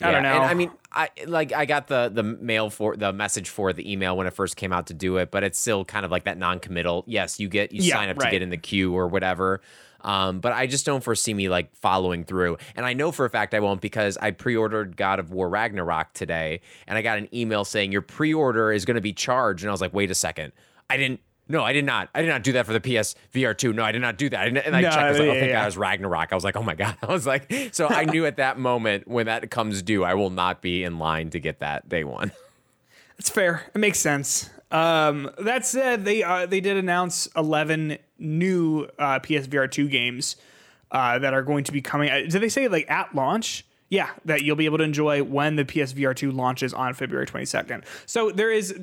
I 0.00 0.10
don't 0.10 0.22
know. 0.22 0.34
And 0.34 0.44
I 0.44 0.54
mean, 0.54 0.70
I 0.90 1.10
like 1.26 1.52
I 1.52 1.66
got 1.66 1.88
the 1.88 2.10
the 2.12 2.22
mail 2.22 2.70
for 2.70 2.96
the 2.96 3.12
message 3.12 3.48
for 3.48 3.72
the 3.72 3.90
email 3.90 4.16
when 4.16 4.26
it 4.26 4.32
first 4.32 4.56
came 4.56 4.72
out 4.72 4.86
to 4.86 4.94
do 4.94 5.16
it, 5.18 5.30
but 5.30 5.42
it's 5.42 5.58
still 5.58 5.84
kind 5.84 6.04
of 6.04 6.10
like 6.10 6.24
that 6.24 6.38
non-committal. 6.38 7.04
Yes, 7.06 7.38
you 7.38 7.48
get 7.48 7.72
you 7.72 7.82
Yeah, 7.82 7.96
sign 7.96 8.08
up 8.08 8.18
right. 8.18 8.26
to 8.26 8.30
get 8.30 8.42
in 8.42 8.50
the 8.50 8.56
queue 8.56 8.94
or 8.94 9.08
whatever. 9.08 9.60
Um, 10.02 10.40
but 10.40 10.52
I 10.52 10.66
just 10.66 10.84
don't 10.84 11.02
foresee 11.02 11.32
me 11.34 11.48
like 11.48 11.74
following 11.76 12.24
through. 12.24 12.58
And 12.76 12.84
I 12.84 12.92
know 12.92 13.12
for 13.12 13.24
a 13.24 13.30
fact 13.30 13.54
I 13.54 13.60
won't 13.60 13.80
because 13.80 14.16
I 14.18 14.32
pre-ordered 14.32 14.96
God 14.96 15.18
of 15.18 15.30
War 15.32 15.48
Ragnarok 15.48 16.12
today, 16.12 16.60
and 16.86 16.98
I 16.98 17.02
got 17.02 17.18
an 17.18 17.28
email 17.34 17.64
saying 17.64 17.92
your 17.92 18.02
pre-order 18.02 18.72
is 18.72 18.84
going 18.84 18.96
to 18.96 19.00
be 19.00 19.12
charged, 19.12 19.62
and 19.64 19.70
I 19.70 19.72
was 19.72 19.80
like, 19.80 19.92
wait 19.94 20.10
a 20.10 20.14
second, 20.14 20.52
I 20.90 20.96
didn't. 20.96 21.20
No, 21.48 21.64
I 21.64 21.72
did 21.72 21.84
not. 21.84 22.08
I 22.14 22.22
did 22.22 22.28
not 22.28 22.44
do 22.44 22.52
that 22.52 22.66
for 22.66 22.72
the 22.72 22.80
PS 22.80 23.14
VR 23.34 23.56
2. 23.56 23.72
No, 23.72 23.82
I 23.82 23.92
did 23.92 24.00
not 24.00 24.16
do 24.16 24.28
that. 24.30 24.40
I 24.40 24.44
didn't- 24.44 24.64
and 24.64 24.76
I 24.76 24.80
No, 24.80 24.90
checked. 24.90 25.00
I 25.02 25.10
was 25.10 25.18
like, 25.18 25.28
oh, 25.28 25.32
thank 25.32 25.46
yeah. 25.48 25.52
God 25.54 25.62
it 25.62 25.66
was 25.66 25.76
Ragnarok. 25.76 26.32
I 26.32 26.34
was 26.34 26.44
like, 26.44 26.56
oh 26.56 26.62
my 26.62 26.74
God. 26.76 26.96
I 27.02 27.06
was 27.06 27.26
like, 27.26 27.52
so 27.72 27.88
I 27.88 28.04
knew 28.04 28.24
at 28.26 28.36
that 28.36 28.58
moment 28.58 29.06
when 29.08 29.26
that 29.26 29.50
comes 29.50 29.82
due, 29.82 30.04
I 30.04 30.14
will 30.14 30.30
not 30.30 30.62
be 30.62 30.84
in 30.84 30.98
line 30.98 31.30
to 31.30 31.40
get 31.40 31.58
that 31.58 31.88
day 31.88 32.04
one. 32.04 32.32
It's 33.18 33.28
fair. 33.28 33.64
It 33.74 33.78
makes 33.78 33.98
sense. 33.98 34.50
Um, 34.72 35.30
that 35.38 35.66
said, 35.66 36.04
they 36.04 36.22
uh, 36.22 36.46
they 36.46 36.60
did 36.60 36.76
announce 36.78 37.28
eleven 37.36 37.98
new 38.18 38.88
uh, 38.98 39.20
PSVR 39.20 39.70
two 39.70 39.86
games 39.86 40.36
uh, 40.90 41.18
that 41.18 41.34
are 41.34 41.42
going 41.42 41.64
to 41.64 41.72
be 41.72 41.82
coming. 41.82 42.10
Uh, 42.10 42.22
did 42.28 42.40
they 42.40 42.48
say 42.48 42.66
like 42.68 42.90
at 42.90 43.14
launch? 43.14 43.66
Yeah, 43.90 44.08
that 44.24 44.42
you'll 44.42 44.56
be 44.56 44.64
able 44.64 44.78
to 44.78 44.84
enjoy 44.84 45.22
when 45.22 45.56
the 45.56 45.66
PSVR 45.66 46.16
two 46.16 46.30
launches 46.32 46.72
on 46.72 46.94
February 46.94 47.26
twenty 47.26 47.44
second. 47.44 47.84
So 48.06 48.30
there 48.30 48.50
is 48.50 48.74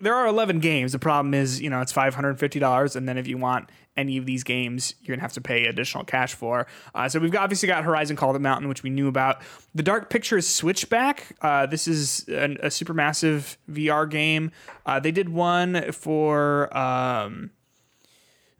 there 0.00 0.14
are 0.14 0.26
eleven 0.26 0.58
games. 0.58 0.92
The 0.92 0.98
problem 0.98 1.34
is 1.34 1.60
you 1.60 1.68
know 1.68 1.82
it's 1.82 1.92
five 1.92 2.14
hundred 2.14 2.38
fifty 2.38 2.58
dollars, 2.58 2.96
and 2.96 3.06
then 3.06 3.18
if 3.18 3.26
you 3.26 3.36
want 3.36 3.68
any 3.96 4.16
of 4.16 4.26
these 4.26 4.44
games, 4.44 4.94
you're 5.02 5.16
gonna 5.16 5.22
have 5.22 5.32
to 5.32 5.40
pay 5.40 5.66
additional 5.66 6.04
cash 6.04 6.34
for. 6.34 6.66
Uh, 6.94 7.08
so 7.08 7.18
we've 7.18 7.30
got, 7.30 7.42
obviously 7.42 7.66
got 7.66 7.84
Horizon 7.84 8.16
Call 8.16 8.30
of 8.30 8.34
the 8.34 8.40
Mountain, 8.40 8.68
which 8.68 8.82
we 8.82 8.90
knew 8.90 9.08
about. 9.08 9.40
The 9.74 9.82
Dark 9.82 10.10
Pictures 10.10 10.46
Switchback. 10.46 11.36
Uh, 11.40 11.66
this 11.66 11.88
is 11.88 12.26
an, 12.28 12.58
a 12.62 12.66
supermassive 12.66 13.56
VR 13.70 14.08
game. 14.08 14.52
Uh, 14.84 15.00
they 15.00 15.10
did 15.10 15.28
one 15.28 15.92
for 15.92 16.76
um, 16.76 17.50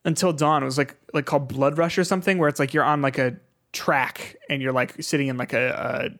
Until 0.05 0.33
Dawn. 0.33 0.63
It 0.63 0.67
was 0.67 0.79
like 0.79 0.97
like 1.13 1.27
called 1.27 1.49
Blood 1.49 1.79
Rush 1.79 1.99
or 1.99 2.05
something, 2.05 2.39
where 2.39 2.49
it's 2.49 2.61
like 2.61 2.73
you're 2.75 2.85
on 2.85 3.03
like 3.03 3.19
a 3.19 3.37
track 3.73 4.37
and 4.49 4.63
you're 4.63 4.73
like 4.73 5.03
sitting 5.03 5.29
in 5.29 5.37
like 5.37 5.53
a, 5.53 6.11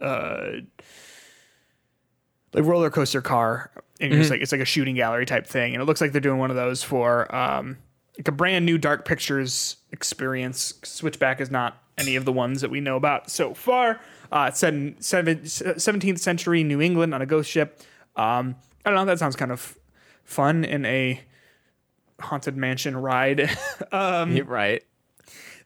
a, 0.00 0.06
a 0.06 0.60
like 2.52 2.64
roller 2.64 2.90
coaster 2.90 3.20
car, 3.20 3.70
and 4.00 4.10
you're 4.10 4.20
just 4.20 4.30
like 4.30 4.40
it's 4.40 4.52
like 4.52 4.60
a 4.60 4.66
shooting 4.66 4.96
gallery 4.96 5.26
type 5.26 5.46
thing, 5.46 5.74
and 5.74 5.82
it 5.82 5.84
looks 5.84 6.00
like 6.00 6.12
they're 6.12 6.20
doing 6.20 6.38
one 6.38 6.50
of 6.50 6.56
those 6.56 6.82
for 6.82 7.32
um, 7.34 7.76
like 8.18 8.28
a 8.28 8.32
brand 8.32 8.64
new 8.64 8.78
Dark 8.78 9.04
Pictures 9.04 9.76
experience. 9.92 10.74
Switchback 10.82 11.40
is 11.40 11.50
not 11.50 11.82
any 11.98 12.16
of 12.16 12.24
the 12.24 12.32
ones 12.32 12.60
that 12.60 12.70
we 12.70 12.80
know 12.80 12.96
about 12.96 13.30
so 13.30 13.54
far. 13.54 14.00
Uh, 14.30 14.46
it's 14.48 14.60
set 14.60 14.74
in 14.74 14.96
seven, 15.00 15.40
17th 15.40 16.18
century 16.18 16.62
New 16.64 16.80
England 16.80 17.14
on 17.14 17.22
a 17.22 17.26
ghost 17.26 17.50
ship. 17.50 17.82
Um, 18.16 18.56
I 18.84 18.90
don't 18.90 18.96
know. 18.96 19.04
That 19.04 19.18
sounds 19.18 19.36
kind 19.36 19.52
of 19.52 19.76
fun 20.24 20.64
in 20.64 20.84
a 20.84 21.20
haunted 22.20 22.56
mansion 22.56 22.96
ride. 22.96 23.50
um, 23.92 24.36
right. 24.46 24.82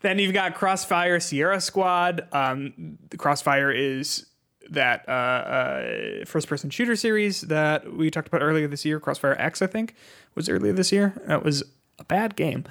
Then 0.00 0.18
you've 0.18 0.32
got 0.32 0.54
Crossfire 0.54 1.20
Sierra 1.20 1.60
Squad. 1.60 2.26
Um, 2.32 2.98
the 3.10 3.16
Crossfire 3.16 3.70
is 3.70 4.26
that 4.70 5.04
uh, 5.08 5.12
uh, 5.12 6.24
first-person 6.24 6.70
shooter 6.70 6.96
series 6.96 7.42
that 7.42 7.92
we 7.92 8.10
talked 8.10 8.28
about 8.28 8.42
earlier 8.42 8.68
this 8.68 8.84
year. 8.84 9.00
Crossfire 9.00 9.36
X, 9.38 9.60
I 9.60 9.66
think, 9.66 9.94
was 10.34 10.48
earlier 10.48 10.72
this 10.72 10.92
year. 10.92 11.20
That 11.26 11.44
was 11.44 11.64
a 12.00 12.04
bad 12.04 12.34
game. 12.34 12.64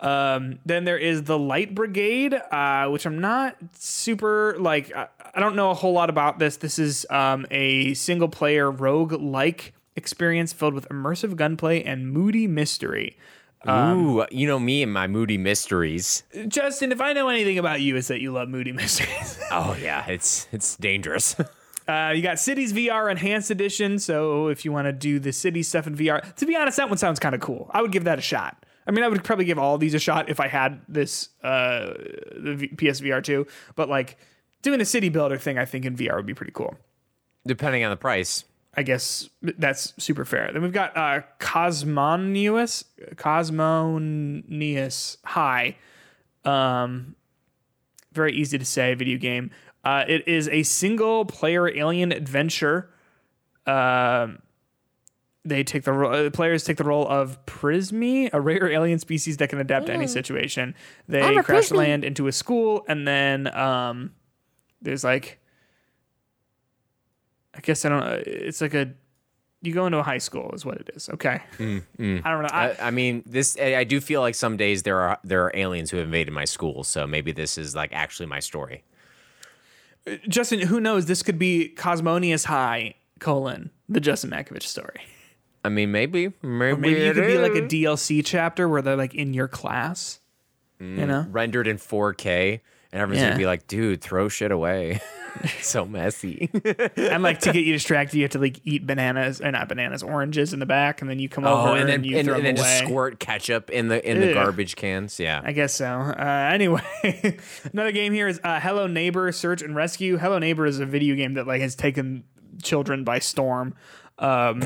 Um, 0.00 0.58
then 0.66 0.84
there 0.84 0.98
is 0.98 1.22
the 1.22 1.38
Light 1.38 1.74
Brigade, 1.74 2.34
uh, 2.34 2.88
which 2.88 3.06
I'm 3.06 3.20
not 3.20 3.56
super 3.72 4.54
like. 4.58 4.94
I, 4.94 5.08
I 5.34 5.40
don't 5.40 5.56
know 5.56 5.70
a 5.70 5.74
whole 5.74 5.92
lot 5.92 6.10
about 6.10 6.38
this. 6.38 6.58
This 6.58 6.78
is 6.78 7.06
um, 7.10 7.46
a 7.50 7.94
single-player 7.94 8.70
rogue-like 8.70 9.72
experience 9.96 10.52
filled 10.52 10.74
with 10.74 10.88
immersive 10.90 11.36
gunplay 11.36 11.82
and 11.82 12.12
moody 12.12 12.46
mystery. 12.46 13.16
Ooh, 13.66 14.26
you 14.30 14.46
know 14.46 14.58
me 14.58 14.82
and 14.82 14.92
my 14.92 15.06
moody 15.06 15.38
mysteries. 15.38 16.22
Justin, 16.48 16.92
if 16.92 17.00
I 17.00 17.14
know 17.14 17.28
anything 17.28 17.58
about 17.58 17.80
you, 17.80 17.96
it's 17.96 18.08
that 18.08 18.20
you 18.20 18.30
love 18.30 18.48
moody 18.48 18.72
mysteries. 18.82 19.38
Oh 19.50 19.74
yeah, 19.80 20.04
it's 20.06 20.46
it's 20.52 20.76
dangerous. 20.76 21.36
Uh, 21.86 22.12
you 22.14 22.22
got 22.22 22.38
Cities 22.38 22.72
VR 22.72 23.10
Enhanced 23.10 23.50
Edition. 23.50 23.98
So 23.98 24.48
if 24.48 24.64
you 24.64 24.72
want 24.72 24.86
to 24.86 24.92
do 24.92 25.18
the 25.18 25.32
city 25.32 25.62
stuff 25.62 25.86
in 25.86 25.96
VR, 25.96 26.34
to 26.36 26.46
be 26.46 26.56
honest, 26.56 26.76
that 26.78 26.88
one 26.88 26.98
sounds 26.98 27.18
kind 27.18 27.34
of 27.34 27.40
cool. 27.40 27.70
I 27.72 27.82
would 27.82 27.92
give 27.92 28.04
that 28.04 28.18
a 28.18 28.22
shot. 28.22 28.64
I 28.86 28.90
mean, 28.90 29.04
I 29.04 29.08
would 29.08 29.24
probably 29.24 29.44
give 29.44 29.58
all 29.58 29.78
these 29.78 29.94
a 29.94 29.98
shot 29.98 30.28
if 30.28 30.40
I 30.40 30.48
had 30.48 30.80
this 30.88 31.30
uh, 31.42 31.94
the 32.36 32.54
v- 32.56 32.68
PSVR 32.68 33.22
2. 33.22 33.46
But 33.76 33.88
like 33.88 34.18
doing 34.62 34.80
a 34.80 34.84
city 34.84 35.08
builder 35.08 35.38
thing, 35.38 35.58
I 35.58 35.64
think 35.64 35.84
in 35.84 35.96
VR 35.96 36.16
would 36.16 36.26
be 36.26 36.34
pretty 36.34 36.52
cool. 36.52 36.76
Depending 37.46 37.84
on 37.84 37.90
the 37.90 37.96
price. 37.96 38.44
I 38.76 38.82
guess 38.82 39.28
that's 39.42 39.92
super 40.02 40.24
fair. 40.24 40.50
Then 40.52 40.62
we've 40.62 40.72
got 40.72 40.96
uh, 40.96 41.20
Cosmonious, 41.38 42.84
Cosmonious 43.16 45.18
High. 45.24 45.76
Um, 46.44 47.14
very 48.12 48.34
easy 48.34 48.58
to 48.58 48.64
say 48.64 48.94
video 48.94 49.18
game. 49.18 49.50
Uh, 49.84 50.04
it 50.08 50.26
is 50.26 50.48
a 50.48 50.62
single 50.62 51.24
player 51.24 51.68
alien 51.68 52.12
adventure. 52.12 52.90
Um, 53.66 54.40
they 55.44 55.62
take 55.62 55.84
the 55.84 55.92
ro- 55.92 56.26
uh, 56.26 56.30
players 56.30 56.64
take 56.64 56.78
the 56.78 56.84
role 56.84 57.06
of 57.06 57.44
Prismi, 57.44 58.30
a 58.32 58.40
rare 58.40 58.70
alien 58.70 58.98
species 58.98 59.36
that 59.36 59.50
can 59.50 59.58
adapt 59.58 59.86
to 59.86 59.92
any 59.92 60.06
situation. 60.06 60.74
They 61.06 61.20
crash 61.42 61.68
Prismi. 61.68 61.76
land 61.76 62.04
into 62.04 62.26
a 62.28 62.32
school, 62.32 62.84
and 62.88 63.06
then 63.06 63.54
um, 63.54 64.12
there's 64.80 65.04
like, 65.04 65.38
I 67.54 67.60
guess 67.60 67.84
I 67.84 67.90
don't. 67.90 68.00
know. 68.00 68.22
It's 68.26 68.62
like 68.62 68.72
a 68.74 68.94
you 69.60 69.72
go 69.72 69.86
into 69.86 69.98
a 69.98 70.02
high 70.02 70.18
school 70.18 70.50
is 70.54 70.64
what 70.64 70.76
it 70.78 70.90
is. 70.94 71.08
Okay, 71.08 71.40
I 71.58 71.82
don't 71.98 72.22
know. 72.42 72.48
I, 72.50 72.70
I, 72.70 72.76
I 72.80 72.90
mean, 72.90 73.22
this 73.26 73.56
I 73.60 73.76
I 73.76 73.84
do 73.84 74.00
feel 74.00 74.20
like 74.20 74.34
some 74.34 74.56
days 74.56 74.82
there 74.82 75.00
are 75.00 75.18
there 75.24 75.44
are 75.44 75.52
aliens 75.54 75.90
who 75.90 75.98
have 75.98 76.06
invaded 76.06 76.32
my 76.32 76.44
school, 76.44 76.84
so 76.84 77.06
maybe 77.06 77.32
this 77.32 77.58
is 77.58 77.74
like 77.74 77.92
actually 77.92 78.26
my 78.26 78.40
story. 78.40 78.82
Justin, 80.28 80.60
who 80.60 80.80
knows? 80.80 81.06
This 81.06 81.22
could 81.22 81.38
be 81.38 81.68
Cosmonious 81.68 82.44
High 82.44 82.94
colon 83.20 83.70
the 83.88 84.00
Justin 84.00 84.30
Makovich 84.30 84.62
story. 84.64 85.00
I 85.64 85.70
mean, 85.70 85.92
maybe 85.92 86.32
maybe, 86.42 86.78
Maybe 86.80 87.00
you 87.00 87.10
it 87.10 87.14
could 87.14 87.26
be 87.26 87.38
like 87.38 87.52
a. 87.54 87.62
DLC 87.62 88.22
chapter 88.24 88.68
where 88.68 88.82
they're 88.82 88.96
like 88.96 89.14
in 89.14 89.32
your 89.32 89.48
class. 89.48 90.20
You 90.80 90.86
mm, 90.86 91.06
know, 91.06 91.26
rendered 91.30 91.66
in 91.66 91.78
4K, 91.78 92.60
and 92.92 93.00
everyone's 93.00 93.22
Yeah. 93.22 93.28
gonna 93.28 93.38
be 93.38 93.46
like, 93.46 93.66
"Dude, 93.66 94.02
throw 94.02 94.28
shit 94.28 94.50
away." 94.52 95.00
so 95.60 95.84
messy. 95.84 96.50
and 96.96 97.22
like 97.22 97.40
to 97.40 97.52
get 97.52 97.64
you 97.64 97.72
distracted, 97.72 98.16
you 98.16 98.22
have 98.24 98.32
to 98.32 98.38
like 98.38 98.60
eat 98.64 98.86
bananas 98.86 99.40
or 99.40 99.50
not 99.50 99.68
bananas, 99.68 100.02
oranges 100.02 100.52
in 100.52 100.60
the 100.60 100.66
back, 100.66 101.00
and 101.00 101.10
then 101.10 101.18
you 101.18 101.28
come 101.28 101.44
over 101.44 101.70
oh, 101.70 101.72
and, 101.72 101.80
and 101.82 101.88
then 101.88 102.04
you 102.04 102.18
and, 102.18 102.26
throw 102.26 102.34
and 102.36 102.44
them 102.46 102.54
then 102.56 102.64
away. 102.64 102.78
just 102.78 102.84
squirt 102.84 103.18
ketchup 103.20 103.70
in 103.70 103.88
the 103.88 104.08
in 104.10 104.20
the 104.20 104.32
garbage 104.32 104.76
cans. 104.76 105.18
Yeah. 105.18 105.40
I 105.44 105.52
guess 105.52 105.74
so. 105.74 105.86
Uh, 105.86 106.50
anyway, 106.52 106.82
another 107.72 107.92
game 107.92 108.12
here 108.12 108.28
is 108.28 108.40
uh, 108.44 108.60
Hello 108.60 108.86
Neighbor 108.86 109.30
Search 109.32 109.62
and 109.62 109.74
Rescue. 109.74 110.16
Hello 110.18 110.38
Neighbor 110.38 110.66
is 110.66 110.78
a 110.80 110.86
video 110.86 111.14
game 111.16 111.34
that 111.34 111.46
like 111.46 111.60
has 111.60 111.74
taken 111.74 112.24
children 112.62 113.04
by 113.04 113.18
storm. 113.18 113.74
Um, 114.18 114.60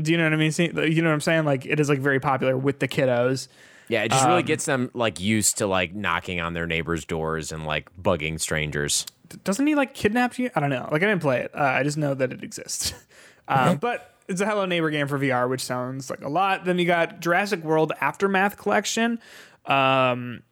do 0.00 0.10
you 0.12 0.16
know 0.16 0.24
what 0.24 0.32
I 0.32 0.36
mean? 0.36 0.52
See- 0.52 0.70
You 0.74 1.02
know 1.02 1.08
what 1.08 1.14
I'm 1.14 1.20
saying? 1.20 1.44
Like 1.44 1.66
it 1.66 1.80
is 1.80 1.88
like 1.88 1.98
very 1.98 2.20
popular 2.20 2.56
with 2.56 2.78
the 2.78 2.88
kiddos. 2.88 3.48
Yeah, 3.88 4.04
it 4.04 4.10
just 4.12 4.22
Um, 4.24 4.30
really 4.30 4.42
gets 4.44 4.64
them 4.64 4.90
like 4.94 5.20
used 5.20 5.58
to 5.58 5.66
like 5.66 5.92
knocking 5.94 6.40
on 6.40 6.54
their 6.54 6.66
neighbors' 6.66 7.04
doors 7.04 7.52
and 7.52 7.66
like 7.66 7.90
bugging 8.00 8.40
strangers. 8.40 9.04
Doesn't 9.44 9.66
he 9.66 9.74
like 9.74 9.94
kidnap 9.94 10.38
you? 10.38 10.50
I 10.54 10.60
don't 10.60 10.70
know. 10.70 10.88
Like 10.90 11.02
I 11.02 11.06
didn't 11.06 11.22
play 11.22 11.40
it. 11.40 11.50
Uh, 11.54 11.62
I 11.62 11.82
just 11.82 11.96
know 11.96 12.14
that 12.14 12.32
it 12.32 12.42
exists. 12.42 12.94
Uh, 13.48 13.74
but 13.74 14.14
it's 14.28 14.40
a 14.40 14.46
Hello 14.46 14.64
Neighbor 14.66 14.88
game 14.88 15.08
for 15.08 15.18
VR, 15.18 15.50
which 15.50 15.62
sounds 15.64 16.08
like 16.08 16.22
a 16.22 16.28
lot. 16.28 16.64
Then 16.64 16.78
you 16.78 16.86
got 16.86 17.18
Jurassic 17.18 17.62
World 17.64 17.92
Aftermath 18.00 18.56
Collection. 18.56 19.18
Um, 19.66 20.44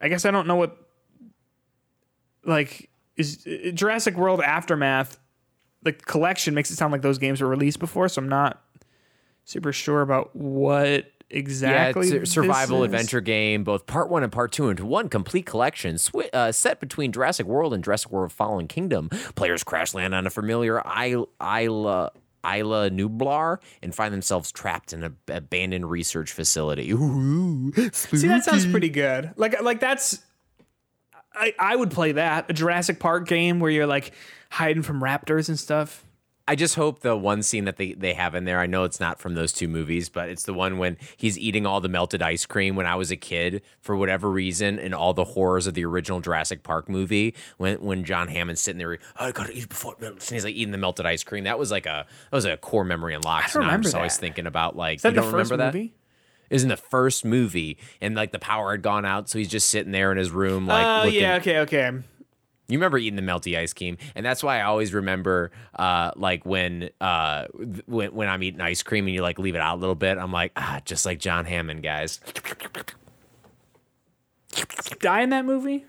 I 0.00 0.08
guess 0.08 0.26
I 0.26 0.30
don't 0.30 0.46
know 0.46 0.56
what 0.56 0.76
like 2.44 2.90
is 3.16 3.46
uh, 3.46 3.70
Jurassic 3.70 4.16
World 4.16 4.42
Aftermath. 4.42 5.18
Like 5.84 6.04
collection 6.04 6.54
makes 6.54 6.70
it 6.70 6.76
sound 6.76 6.92
like 6.92 7.02
those 7.02 7.18
games 7.18 7.40
were 7.40 7.48
released 7.48 7.78
before, 7.78 8.10
so 8.10 8.20
I'm 8.20 8.28
not 8.28 8.62
super 9.44 9.72
sure 9.72 10.02
about 10.02 10.36
what 10.36 11.06
exactly. 11.30 12.08
yeah, 12.08 12.14
it's 12.14 12.14
a 12.14 12.18
this 12.20 12.30
survival 12.30 12.82
adventure 12.82 13.20
game, 13.20 13.64
both 13.64 13.86
part 13.86 14.08
one 14.08 14.22
and 14.22 14.32
part 14.32 14.52
two 14.52 14.68
into 14.68 14.84
one 14.84 15.08
complete 15.08 15.46
collection, 15.46 15.96
swi- 15.96 16.30
uh, 16.32 16.52
set 16.52 16.80
between 16.80 17.12
Jurassic 17.12 17.46
World 17.46 17.74
and 17.74 17.82
Jurassic 17.82 18.10
World: 18.10 18.32
Fallen 18.32 18.68
Kingdom. 18.68 19.08
Players 19.34 19.64
crash 19.64 19.94
land 19.94 20.14
on 20.14 20.26
a 20.26 20.30
familiar 20.30 20.82
Isla. 20.86 21.26
Isla 21.42 22.12
Isla 22.44 22.90
Nublar 22.90 23.58
and 23.82 23.94
find 23.94 24.12
themselves 24.12 24.52
trapped 24.52 24.92
in 24.92 25.02
an 25.02 25.16
abandoned 25.28 25.90
research 25.90 26.30
facility. 26.32 26.92
Ooh, 26.92 27.72
See, 27.92 28.26
that 28.28 28.44
sounds 28.44 28.66
pretty 28.66 28.90
good. 28.90 29.32
Like, 29.36 29.62
like 29.62 29.80
that's. 29.80 30.20
I, 31.32 31.52
I 31.58 31.74
would 31.74 31.90
play 31.90 32.12
that 32.12 32.48
a 32.48 32.52
Jurassic 32.52 33.00
Park 33.00 33.26
game 33.26 33.58
where 33.58 33.70
you're 33.70 33.86
like 33.86 34.12
hiding 34.50 34.82
from 34.82 35.00
raptors 35.00 35.48
and 35.48 35.58
stuff. 35.58 36.03
I 36.46 36.56
just 36.56 36.74
hope 36.74 37.00
the 37.00 37.16
one 37.16 37.42
scene 37.42 37.64
that 37.64 37.78
they, 37.78 37.94
they 37.94 38.12
have 38.12 38.34
in 38.34 38.44
there, 38.44 38.60
I 38.60 38.66
know 38.66 38.84
it's 38.84 39.00
not 39.00 39.18
from 39.18 39.34
those 39.34 39.50
two 39.50 39.66
movies, 39.66 40.10
but 40.10 40.28
it's 40.28 40.42
the 40.42 40.52
one 40.52 40.76
when 40.76 40.98
he's 41.16 41.38
eating 41.38 41.64
all 41.64 41.80
the 41.80 41.88
melted 41.88 42.20
ice 42.20 42.44
cream 42.44 42.76
when 42.76 42.84
I 42.84 42.96
was 42.96 43.10
a 43.10 43.16
kid 43.16 43.62
for 43.80 43.96
whatever 43.96 44.30
reason 44.30 44.78
and 44.78 44.94
all 44.94 45.14
the 45.14 45.24
horrors 45.24 45.66
of 45.66 45.72
the 45.72 45.86
original 45.86 46.20
Jurassic 46.20 46.62
Park 46.62 46.86
movie 46.86 47.34
when 47.56 47.76
when 47.80 48.04
John 48.04 48.28
Hammond's 48.28 48.60
sitting 48.60 48.78
there, 48.78 48.98
oh, 49.18 49.24
I 49.24 49.32
gotta 49.32 49.52
eat 49.52 49.70
before 49.70 49.94
it 49.94 50.00
melts," 50.02 50.28
and 50.28 50.36
he's 50.36 50.44
like 50.44 50.54
eating 50.54 50.72
the 50.72 50.76
melted 50.78 51.06
ice 51.06 51.24
cream. 51.24 51.44
That 51.44 51.58
was 51.58 51.70
like 51.70 51.86
a 51.86 52.04
that 52.30 52.36
was 52.36 52.44
a 52.44 52.58
core 52.58 52.84
memory 52.84 53.14
unlocked. 53.14 53.48
I 53.48 53.52
don't 53.54 53.62
and 53.62 53.72
I'm 53.72 53.82
just 53.82 53.94
always 53.94 54.18
thinking 54.18 54.46
about 54.46 54.76
like 54.76 54.96
Is 54.96 55.02
that 55.02 55.10
you 55.10 55.14
the 55.14 55.20
don't 55.22 55.30
first 55.30 55.50
remember 55.50 55.64
that? 55.64 55.74
movie? 55.74 55.94
Was 56.50 56.62
in 56.62 56.68
the 56.68 56.76
first 56.76 57.24
movie 57.24 57.78
and 58.02 58.14
like 58.14 58.30
the 58.32 58.38
power 58.38 58.72
had 58.72 58.82
gone 58.82 59.06
out, 59.06 59.30
so 59.30 59.38
he's 59.38 59.48
just 59.48 59.70
sitting 59.70 59.92
there 59.92 60.12
in 60.12 60.18
his 60.18 60.30
room 60.30 60.66
like 60.66 60.86
Oh 60.86 61.06
looking, 61.06 61.22
yeah, 61.22 61.36
okay, 61.36 61.58
okay. 61.60 61.90
You 62.68 62.78
remember 62.78 62.98
eating 62.98 63.16
the 63.16 63.22
melty 63.22 63.58
ice 63.58 63.72
cream, 63.72 63.98
and 64.14 64.24
that's 64.24 64.42
why 64.42 64.60
I 64.60 64.62
always 64.62 64.94
remember, 64.94 65.50
uh, 65.76 66.12
like 66.16 66.46
when, 66.46 66.90
uh, 67.00 67.46
when 67.86 68.14
when 68.14 68.28
I'm 68.28 68.42
eating 68.42 68.60
ice 68.60 68.82
cream 68.82 69.06
and 69.06 69.14
you 69.14 69.22
like 69.22 69.38
leave 69.38 69.54
it 69.54 69.60
out 69.60 69.76
a 69.76 69.80
little 69.80 69.94
bit. 69.94 70.16
I'm 70.16 70.32
like, 70.32 70.52
ah, 70.56 70.80
just 70.84 71.04
like 71.04 71.18
John 71.18 71.44
Hammond, 71.44 71.82
guys. 71.82 72.20
Die 75.00 75.20
in 75.20 75.30
that 75.30 75.44
movie? 75.44 75.84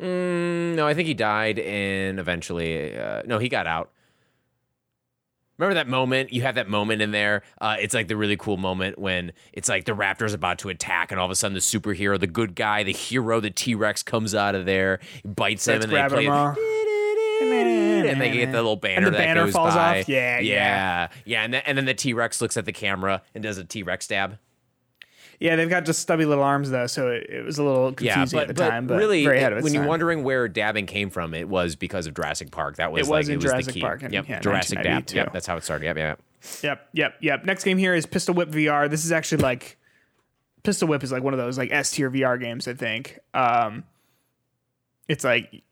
Mm, 0.00 0.74
no, 0.74 0.86
I 0.86 0.94
think 0.94 1.06
he 1.06 1.14
died, 1.14 1.58
in 1.58 2.18
eventually, 2.18 2.98
uh, 2.98 3.22
no, 3.26 3.38
he 3.38 3.48
got 3.48 3.66
out. 3.66 3.90
Remember 5.58 5.74
that 5.74 5.88
moment? 5.88 6.32
You 6.32 6.42
have 6.42 6.56
that 6.56 6.68
moment 6.68 7.00
in 7.00 7.12
there. 7.12 7.42
Uh, 7.60 7.76
it's 7.78 7.94
like 7.94 8.08
the 8.08 8.16
really 8.16 8.36
cool 8.36 8.56
moment 8.56 8.98
when 8.98 9.32
it's 9.52 9.68
like 9.68 9.84
the 9.84 9.92
Raptor's 9.92 10.34
about 10.34 10.58
to 10.60 10.68
attack, 10.68 11.12
and 11.12 11.20
all 11.20 11.26
of 11.26 11.30
a 11.30 11.36
sudden 11.36 11.54
the 11.54 11.60
superhero, 11.60 12.18
the 12.18 12.26
good 12.26 12.54
guy, 12.56 12.82
the 12.82 12.92
hero, 12.92 13.40
the 13.40 13.50
T 13.50 13.74
Rex 13.74 14.02
comes 14.02 14.34
out 14.34 14.54
of 14.54 14.66
there, 14.66 14.98
bites 15.24 15.68
him, 15.68 15.82
and 15.82 15.92
they 15.92 16.08
play. 16.08 16.26
and 18.06 18.20
they 18.20 18.30
get 18.30 18.50
the 18.52 18.58
little 18.58 18.76
banner 18.76 19.06
the 19.06 19.12
that 19.12 19.18
banner 19.18 19.50
falls 19.50 19.74
by. 19.74 20.00
off? 20.00 20.08
Yeah, 20.08 20.40
yeah. 20.40 20.40
yeah, 20.40 21.08
yeah. 21.24 21.42
And 21.44 21.54
then, 21.54 21.62
and 21.66 21.78
then 21.78 21.84
the 21.84 21.94
T 21.94 22.12
Rex 22.12 22.40
looks 22.40 22.56
at 22.56 22.64
the 22.64 22.72
camera 22.72 23.22
and 23.34 23.42
does 23.42 23.58
a 23.58 23.64
T 23.64 23.82
Rex 23.82 24.06
stab. 24.06 24.38
Yeah, 25.40 25.56
they've 25.56 25.68
got 25.68 25.84
just 25.84 26.00
stubby 26.00 26.24
little 26.24 26.44
arms 26.44 26.70
though, 26.70 26.86
so 26.86 27.08
it, 27.10 27.28
it 27.28 27.44
was 27.44 27.58
a 27.58 27.62
little 27.64 27.94
Yeah, 28.00 28.14
confusing 28.14 28.36
but, 28.38 28.42
at 28.42 28.48
the 28.48 28.54
but 28.54 28.68
time. 28.70 28.86
But 28.86 28.98
really, 28.98 29.24
it- 29.24 29.62
when 29.62 29.74
you're 29.74 29.86
wondering 29.86 30.22
where 30.24 30.48
dabbing 30.48 30.86
came 30.86 31.10
from, 31.10 31.34
it 31.34 31.48
was 31.48 31.76
because 31.76 32.06
of 32.06 32.14
Jurassic 32.14 32.50
Park. 32.50 32.76
That 32.76 32.92
was 32.92 33.08
It 33.08 33.10
like, 33.10 33.18
was 33.20 33.28
in 33.28 33.34
it 33.34 33.36
was 33.36 33.44
Jurassic 33.44 33.66
the 33.66 33.72
key. 33.72 33.80
Park 33.80 34.02
in- 34.02 34.12
yep, 34.12 34.28
yeah, 34.28 34.40
Jurassic 34.40 34.76
Dab. 34.78 34.86
1992. 34.86 35.16
Yep, 35.16 35.32
that's 35.32 35.46
how 35.46 35.56
it 35.56 35.64
started. 35.64 35.84
Yep, 35.86 35.96
yeah. 35.98 36.14
Yep, 36.62 36.88
yep, 36.92 37.14
yep. 37.20 37.44
Next 37.44 37.64
game 37.64 37.78
here 37.78 37.94
is 37.94 38.06
Pistol 38.06 38.34
Whip 38.34 38.50
VR. 38.50 38.88
This 38.90 39.04
is 39.04 39.12
actually 39.12 39.42
like 39.42 39.78
Pistol 40.62 40.88
Whip 40.88 41.02
is 41.02 41.10
like 41.12 41.22
one 41.22 41.32
of 41.34 41.38
those 41.38 41.56
like 41.58 41.70
S 41.72 41.90
tier 41.90 42.10
VR 42.10 42.38
games. 42.40 42.68
I 42.68 42.74
think. 42.74 43.18
Um, 43.32 43.84
it's 45.08 45.24
like 45.24 45.62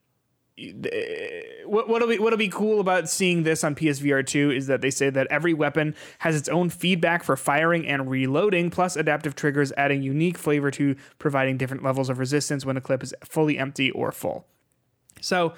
what, 1.65 1.89
what'll 1.89 2.09
be 2.09 2.19
what'll 2.19 2.39
be 2.39 2.49
cool 2.49 2.79
about 2.81 3.09
seeing 3.09 3.43
this 3.43 3.65
on 3.65 3.75
PSVR 3.75 4.27
two 4.27 4.51
is 4.51 4.67
that 4.67 4.83
they 4.83 4.91
say 4.91 5.09
that 5.09 5.27
every 5.31 5.55
weapon 5.55 5.95
has 6.19 6.37
its 6.37 6.49
own 6.49 6.69
feedback 6.69 7.25
for 7.25 7.37
firing 7.37 7.87
and 7.87 8.11
reloading, 8.11 8.69
plus 8.71 8.95
adaptive 8.97 9.35
triggers, 9.35 9.73
adding 9.77 10.03
unique 10.03 10.37
flavor 10.37 10.71
to 10.73 10.95
providing 11.19 11.57
different 11.57 11.83
levels 11.83 12.11
of 12.11 12.19
resistance 12.19 12.67
when 12.67 12.77
a 12.77 12.83
clip 12.83 13.03
is 13.03 13.15
fully 13.25 13.59
empty 13.59 13.91
or 13.91 14.13
full. 14.13 14.47
So. 15.21 15.55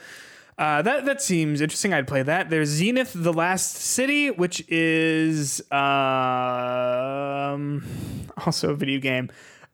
Uh, 0.57 0.83
that 0.83 1.05
that 1.05 1.21
seems 1.21 1.61
interesting. 1.61 1.93
I'd 1.93 2.07
play 2.07 2.23
that. 2.23 2.49
There's 2.49 2.69
Zenith: 2.69 3.11
The 3.13 3.33
Last 3.33 3.75
City, 3.75 4.31
which 4.31 4.65
is 4.69 5.61
um, 5.73 5.75
also 8.47 8.71
a 8.71 8.77
video 8.77 9.01
game. 9.01 9.31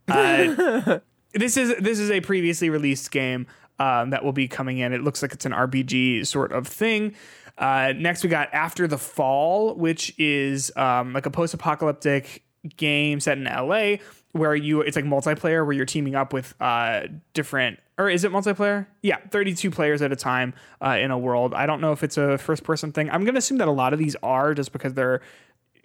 Uh, 0.08 1.00
this 1.34 1.58
is 1.58 1.74
this 1.80 1.98
is 1.98 2.10
a 2.10 2.22
previously 2.22 2.70
released 2.70 3.10
game 3.10 3.46
um, 3.80 4.10
that 4.10 4.22
will 4.22 4.32
be 4.32 4.46
coming 4.46 4.78
in. 4.78 4.92
It 4.92 5.02
looks 5.02 5.22
like 5.22 5.32
it's 5.32 5.46
an 5.46 5.52
RPG 5.52 6.26
sort 6.26 6.52
of 6.52 6.68
thing. 6.68 7.14
Uh, 7.58 7.92
next, 7.96 8.22
we 8.22 8.28
got 8.28 8.52
After 8.54 8.86
the 8.86 8.98
Fall, 8.98 9.74
which 9.74 10.14
is 10.18 10.70
um, 10.76 11.12
like 11.12 11.26
a 11.26 11.30
post-apocalyptic 11.30 12.44
game 12.76 13.20
set 13.20 13.38
in 13.38 13.44
LA 13.44 13.96
where 14.32 14.54
you 14.54 14.82
it's 14.82 14.94
like 14.94 15.04
multiplayer 15.04 15.64
where 15.64 15.72
you're 15.72 15.86
teaming 15.86 16.14
up 16.14 16.32
with 16.32 16.54
uh, 16.60 17.02
different 17.32 17.80
or 17.98 18.08
is 18.08 18.22
it 18.22 18.30
multiplayer? 18.30 18.86
Yeah, 19.02 19.16
32 19.30 19.70
players 19.70 20.02
at 20.02 20.12
a 20.12 20.16
time 20.16 20.54
uh, 20.84 20.98
in 21.00 21.10
a 21.10 21.18
world. 21.18 21.52
I 21.52 21.66
don't 21.66 21.80
know 21.80 21.92
if 21.92 22.04
it's 22.04 22.16
a 22.16 22.38
first 22.38 22.62
person 22.62 22.92
thing. 22.92 23.10
I'm 23.10 23.24
gonna 23.24 23.38
assume 23.38 23.58
that 23.58 23.68
a 23.68 23.72
lot 23.72 23.92
of 23.92 23.98
these 23.98 24.14
are 24.22 24.54
just 24.54 24.72
because 24.72 24.94
they're 24.94 25.20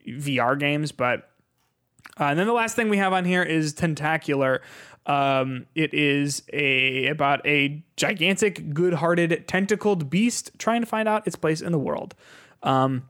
VR 0.07 0.59
games, 0.59 0.91
but 0.91 1.29
uh, 2.19 2.25
and 2.25 2.39
then 2.39 2.47
the 2.47 2.53
last 2.53 2.75
thing 2.75 2.89
we 2.89 2.97
have 2.97 3.13
on 3.13 3.25
here 3.25 3.43
is 3.43 3.73
Tentacular. 3.73 4.61
Um, 5.06 5.68
it 5.76 5.93
is 5.93 6.41
a 6.51 7.08
about 7.08 7.45
a 7.45 7.84
gigantic, 7.95 8.74
good-hearted, 8.74 9.47
tentacled 9.47 10.10
beast 10.10 10.51
trying 10.58 10.82
to 10.82 10.88
find 10.88 11.08
out 11.08 11.28
its 11.28 11.36
place 11.36 11.62
in 11.62 11.72
the 11.72 11.80
world. 11.80 12.16
Um, 12.64 13.08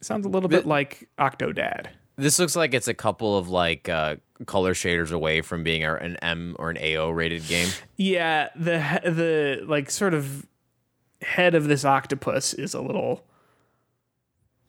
sounds 0.00 0.26
a 0.26 0.28
little 0.28 0.48
bit 0.48 0.66
like 0.66 1.08
Octodad. 1.18 1.86
This 2.16 2.38
looks 2.38 2.56
like 2.56 2.74
it's 2.74 2.88
a 2.88 2.94
couple 2.94 3.38
of 3.38 3.48
like 3.48 3.88
uh, 3.88 4.16
color 4.46 4.74
shaders 4.74 5.12
away 5.12 5.40
from 5.40 5.62
being 5.62 5.84
an 5.84 6.16
M 6.16 6.56
or 6.58 6.70
an 6.70 6.76
AO 6.76 7.10
rated 7.10 7.46
game. 7.46 7.68
Yeah, 7.96 8.48
the 8.54 9.00
the 9.04 9.64
like 9.66 9.90
sort 9.90 10.14
of 10.14 10.46
head 11.22 11.54
of 11.54 11.68
this 11.68 11.84
octopus 11.84 12.54
is 12.54 12.74
a 12.74 12.80
little. 12.80 13.24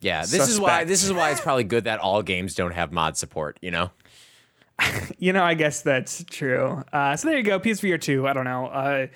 Yeah, 0.00 0.22
this 0.22 0.48
is 0.48 0.58
why 0.58 0.84
this 0.84 1.02
is 1.02 1.12
why 1.12 1.30
it's 1.30 1.40
probably 1.40 1.64
good 1.64 1.84
that 1.84 1.98
all 1.98 2.22
games 2.22 2.54
don't 2.54 2.72
have 2.72 2.92
mod 2.92 3.16
support. 3.16 3.58
You 3.60 3.70
know. 3.70 3.90
You 5.18 5.34
know, 5.34 5.44
I 5.44 5.52
guess 5.52 5.82
that's 5.82 6.24
true. 6.24 6.82
Uh, 6.94 7.14
so 7.14 7.28
there 7.28 7.36
you 7.36 7.44
go, 7.44 7.60
PSVR 7.60 8.00
two. 8.00 8.26
I 8.26 8.32
don't 8.32 8.44
know. 8.44 8.66
Uh, 8.68 9.06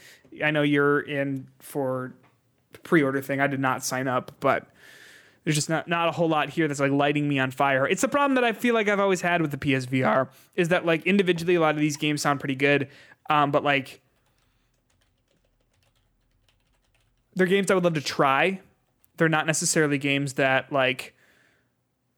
I 0.45 0.51
know 0.51 0.61
you're 0.61 1.01
in 1.01 1.49
for 1.61 2.13
pre-order 2.83 3.23
thing. 3.23 3.41
I 3.41 3.47
did 3.47 3.61
not 3.61 3.83
sign 3.83 4.07
up, 4.07 4.33
but 4.41 4.67
there's 5.45 5.57
just 5.57 5.69
not 5.69 5.89
not 5.89 6.09
a 6.09 6.13
whole 6.13 6.29
lot 6.29 6.51
here 6.51 6.69
that's 6.69 6.81
like 6.81 6.93
lighting 6.93 7.29
me 7.29 7.39
on 7.39 7.51
fire. 7.51 7.87
It's 7.87 8.03
the 8.03 8.09
problem 8.09 8.35
that 8.35 8.45
I 8.45 8.53
feel 8.53 8.75
like 8.75 8.89
I've 8.89 9.01
always 9.01 9.21
had 9.21 9.41
with 9.41 9.51
the 9.51 9.57
PSVR 9.57 10.29
is 10.57 10.69
that 10.69 10.85
like 10.85 11.07
individually 11.07 11.55
a 11.55 11.61
lot 11.61 11.75
of 11.75 11.81
these 11.81 11.97
games 11.97 12.23
sound 12.23 12.41
pretty 12.41 12.55
good, 12.55 12.89
um, 13.31 13.51
but 13.51 13.63
like 13.65 14.01
they're 17.35 17.47
games 17.47 17.71
I 17.71 17.75
would 17.75 17.85
love 17.85 17.95
to 17.95 18.01
try. 18.01 18.61
They're 19.17 19.29
not 19.29 19.47
necessarily 19.47 19.99
games 19.99 20.35
that 20.35 20.73
like 20.73 21.15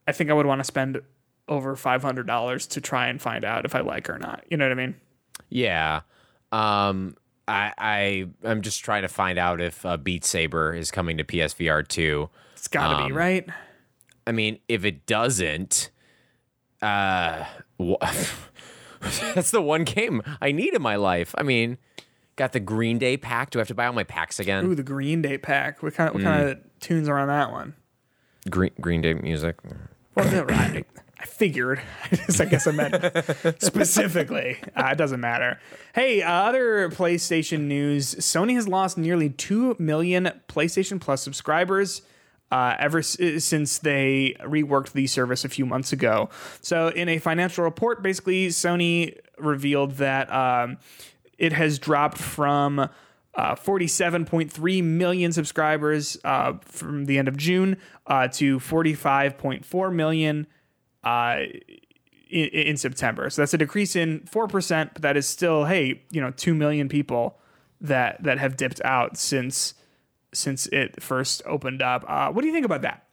I 0.06 0.12
think 0.12 0.30
I 0.30 0.34
would 0.34 0.46
want 0.46 0.60
to 0.60 0.64
spend 0.64 1.00
over 1.48 1.76
five 1.76 2.02
hundred 2.02 2.26
dollars 2.26 2.66
to 2.68 2.80
try 2.80 3.06
and 3.08 3.20
find 3.20 3.44
out 3.44 3.64
if 3.64 3.74
I 3.74 3.80
like 3.80 4.08
or 4.10 4.18
not. 4.18 4.44
You 4.50 4.56
know 4.56 4.64
what 4.64 4.72
I 4.72 4.74
mean? 4.74 4.94
Yeah. 5.48 6.00
Um. 6.52 7.16
I 7.48 7.72
I 7.78 8.26
I'm 8.42 8.62
just 8.62 8.84
trying 8.84 9.02
to 9.02 9.08
find 9.08 9.38
out 9.38 9.60
if 9.60 9.86
uh, 9.86 9.96
Beat 9.96 10.24
Saber 10.24 10.74
is 10.74 10.90
coming 10.90 11.16
to 11.18 11.24
PSVR 11.24 11.86
two. 11.86 12.28
It's 12.54 12.66
got 12.66 12.88
to 12.90 12.96
Um, 13.02 13.06
be 13.08 13.12
right. 13.12 13.48
I 14.26 14.32
mean, 14.32 14.58
if 14.68 14.84
it 14.84 15.06
doesn't, 15.06 15.90
uh, 16.82 17.44
that's 19.34 19.52
the 19.52 19.62
one 19.62 19.84
game 19.84 20.22
I 20.40 20.50
need 20.52 20.74
in 20.74 20.82
my 20.82 20.96
life. 20.96 21.34
I 21.38 21.44
mean, 21.44 21.78
got 22.34 22.52
the 22.52 22.58
Green 22.60 22.98
Day 22.98 23.16
pack. 23.16 23.50
Do 23.50 23.58
I 23.58 23.60
have 23.60 23.68
to 23.68 23.74
buy 23.74 23.86
all 23.86 23.92
my 23.92 24.02
packs 24.04 24.40
again? 24.40 24.64
Ooh, 24.66 24.74
the 24.74 24.82
Green 24.82 25.22
Day 25.22 25.38
pack. 25.38 25.82
What 25.82 25.94
kind 25.94 26.08
of 26.08 26.14
what 26.14 26.24
kind 26.24 26.48
of 26.48 26.58
tunes 26.80 27.08
are 27.08 27.18
on 27.18 27.28
that 27.28 27.52
one? 27.52 27.74
Green 28.50 28.72
Green 28.80 29.00
Day 29.02 29.14
music. 29.14 29.56
Well, 30.16 30.30
no, 30.32 30.42
right. 30.44 30.84
I 31.18 31.24
figured. 31.24 31.80
I 32.38 32.44
guess 32.44 32.66
I 32.66 32.72
meant 32.72 33.62
specifically. 33.62 34.58
Uh, 34.76 34.88
it 34.92 34.98
doesn't 34.98 35.20
matter. 35.20 35.58
Hey, 35.94 36.22
uh, 36.22 36.30
other 36.30 36.88
PlayStation 36.90 37.62
news: 37.62 38.14
Sony 38.16 38.54
has 38.54 38.68
lost 38.68 38.98
nearly 38.98 39.30
two 39.30 39.76
million 39.78 40.30
PlayStation 40.48 41.00
Plus 41.00 41.22
subscribers. 41.22 42.02
Uh, 42.48 42.76
ever 42.78 42.98
s- 43.00 43.16
since 43.38 43.78
they 43.78 44.36
reworked 44.40 44.92
the 44.92 45.08
service 45.08 45.44
a 45.44 45.48
few 45.48 45.66
months 45.66 45.92
ago. 45.92 46.30
So, 46.60 46.88
in 46.88 47.08
a 47.08 47.18
financial 47.18 47.64
report, 47.64 48.04
basically, 48.04 48.48
Sony 48.48 49.18
revealed 49.36 49.96
that 49.96 50.32
um, 50.32 50.78
it 51.38 51.52
has 51.52 51.80
dropped 51.80 52.18
from 52.18 52.78
uh, 52.78 53.54
47.3 53.56 54.84
million 54.84 55.32
subscribers 55.32 56.18
uh, 56.22 56.52
from 56.62 57.06
the 57.06 57.18
end 57.18 57.26
of 57.26 57.36
June 57.36 57.78
uh, 58.06 58.28
to 58.28 58.60
45.4 58.60 59.92
million 59.92 60.46
uh, 61.06 61.36
in, 62.28 62.48
in 62.48 62.76
September. 62.76 63.30
So 63.30 63.40
that's 63.40 63.54
a 63.54 63.58
decrease 63.58 63.94
in 63.94 64.20
4%, 64.20 64.90
but 64.92 65.02
that 65.02 65.16
is 65.16 65.26
still, 65.26 65.64
hey, 65.66 66.02
you 66.10 66.20
know, 66.20 66.32
2 66.32 66.52
million 66.52 66.88
people 66.88 67.38
that 67.80 68.22
that 68.22 68.38
have 68.38 68.56
dipped 68.56 68.80
out 68.84 69.18
since 69.18 69.74
since 70.32 70.66
it 70.68 71.02
first 71.02 71.42
opened 71.46 71.80
up. 71.80 72.04
Uh, 72.08 72.30
what 72.32 72.40
do 72.40 72.48
you 72.48 72.52
think 72.52 72.66
about 72.66 72.82
that? 72.82 73.06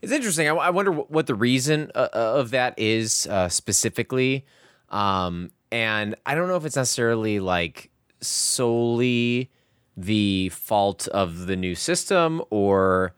It's 0.00 0.12
interesting. 0.12 0.48
I, 0.48 0.52
I 0.54 0.70
wonder 0.70 0.90
what 0.90 1.26
the 1.26 1.34
reason 1.34 1.90
uh, 1.94 2.08
of 2.12 2.50
that 2.50 2.78
is 2.78 3.26
uh, 3.26 3.48
specifically, 3.48 4.46
um, 4.88 5.50
and 5.70 6.14
I 6.24 6.34
don't 6.34 6.48
know 6.48 6.56
if 6.56 6.64
it's 6.64 6.76
necessarily 6.76 7.38
like 7.40 7.90
solely 8.20 9.50
the 9.96 10.48
fault 10.50 11.06
of 11.08 11.46
the 11.46 11.56
new 11.56 11.74
system 11.74 12.42
or 12.50 13.14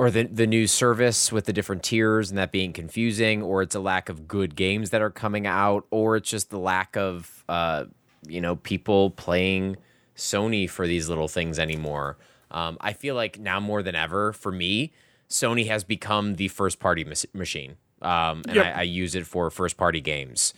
or 0.00 0.10
the 0.10 0.22
the 0.24 0.46
new 0.46 0.66
service 0.66 1.30
with 1.30 1.44
the 1.44 1.52
different 1.52 1.82
tiers 1.82 2.30
and 2.30 2.38
that 2.38 2.50
being 2.50 2.72
confusing, 2.72 3.42
or 3.42 3.60
it's 3.60 3.74
a 3.74 3.80
lack 3.80 4.08
of 4.08 4.26
good 4.26 4.56
games 4.56 4.88
that 4.90 5.02
are 5.02 5.10
coming 5.10 5.46
out, 5.46 5.84
or 5.90 6.16
it's 6.16 6.30
just 6.30 6.48
the 6.48 6.58
lack 6.58 6.96
of 6.96 7.44
uh, 7.50 7.84
you 8.26 8.40
know 8.40 8.56
people 8.56 9.10
playing 9.10 9.76
Sony 10.16 10.68
for 10.70 10.86
these 10.86 11.10
little 11.10 11.28
things 11.28 11.58
anymore. 11.58 12.16
Um, 12.50 12.78
I 12.80 12.94
feel 12.94 13.14
like 13.14 13.38
now 13.38 13.60
more 13.60 13.82
than 13.82 13.94
ever 13.94 14.32
for 14.32 14.50
me, 14.50 14.90
Sony 15.28 15.66
has 15.66 15.84
become 15.84 16.36
the 16.36 16.48
first 16.48 16.80
party 16.80 17.04
mas- 17.04 17.26
machine, 17.34 17.76
um, 18.00 18.40
and 18.48 18.56
Yep. 18.56 18.64
I, 18.64 18.70
I 18.78 18.82
use 18.84 19.14
it 19.14 19.26
for 19.26 19.50
first 19.50 19.76
party 19.76 20.00
games. 20.00 20.54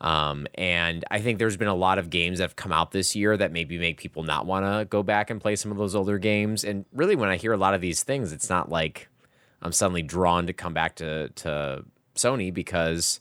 Um, 0.00 0.46
and 0.54 1.04
I 1.10 1.20
think 1.20 1.38
there's 1.38 1.56
been 1.56 1.68
a 1.68 1.74
lot 1.74 1.98
of 1.98 2.10
games 2.10 2.38
that 2.38 2.44
have 2.44 2.56
come 2.56 2.72
out 2.72 2.92
this 2.92 3.16
year 3.16 3.36
that 3.36 3.52
maybe 3.52 3.78
make 3.78 3.98
people 3.98 4.22
not 4.22 4.46
want 4.46 4.64
to 4.66 4.84
go 4.84 5.02
back 5.02 5.30
and 5.30 5.40
play 5.40 5.56
some 5.56 5.72
of 5.72 5.78
those 5.78 5.94
older 5.94 6.18
games. 6.18 6.64
And 6.64 6.84
really, 6.92 7.16
when 7.16 7.28
I 7.28 7.36
hear 7.36 7.52
a 7.52 7.56
lot 7.56 7.74
of 7.74 7.80
these 7.80 8.02
things, 8.02 8.32
it's 8.32 8.50
not 8.50 8.70
like 8.70 9.08
I'm 9.62 9.72
suddenly 9.72 10.02
drawn 10.02 10.46
to 10.46 10.52
come 10.52 10.74
back 10.74 10.96
to 10.96 11.28
to 11.30 11.84
Sony 12.14 12.52
because 12.52 13.20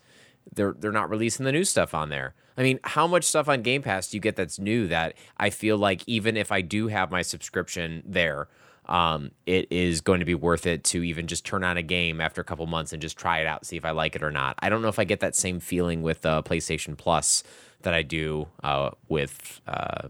they're 0.54 0.76
they're 0.78 0.92
not 0.92 1.10
releasing 1.10 1.46
the 1.46 1.52
new 1.52 1.64
stuff 1.64 1.94
on 1.94 2.10
there. 2.10 2.36
I 2.58 2.64
mean, 2.64 2.80
how 2.84 3.06
much 3.08 3.26
stuff 3.26 3.50
on 3.50 3.62
Game 3.62 3.82
Pass 3.82 4.10
do 4.10 4.18
you 4.18 4.22
get 4.22 4.36
that's 4.36 4.60
new 4.60 4.88
that 4.88 5.16
I 5.38 5.50
feel 5.50 5.78
like 5.78 6.04
even 6.08 6.38
if 6.38 6.52
I 6.52 6.62
do 6.62 6.88
have 6.88 7.12
my 7.12 7.22
subscription 7.22 8.02
there, 8.06 8.48
um, 8.88 9.32
it 9.46 9.68
is 9.72 10.02
going 10.02 10.20
to 10.20 10.26
be 10.26 10.36
worth 10.36 10.66
it 10.66 10.84
to 10.86 11.04
even 11.04 11.28
just 11.28 11.46
turn 11.46 11.64
on 11.64 11.78
a 11.78 11.82
game 11.82 12.22
after 12.22 12.42
a 12.42 12.44
couple 12.44 12.66
months 12.68 12.94
and 12.94 13.02
just 13.02 13.18
try 13.18 13.40
it 13.40 13.48
out, 13.48 13.66
see 13.66 13.78
if 13.78 13.86
I 13.86 13.92
like 13.92 14.16
it 14.16 14.24
or 14.24 14.32
not. 14.32 14.56
I 14.60 14.70
don't 14.70 14.82
know 14.82 14.88
if 14.88 15.00
I 15.00 15.04
get 15.04 15.20
that 15.22 15.36
same 15.36 15.60
feeling 15.60 16.02
with 16.02 16.26
uh, 16.26 16.42
PlayStation 16.44 16.98
Plus 16.98 17.44
that 17.82 17.94
I 17.94 18.02
do 18.02 18.48
uh, 18.64 18.92
with 19.08 19.62
uh, 19.68 20.10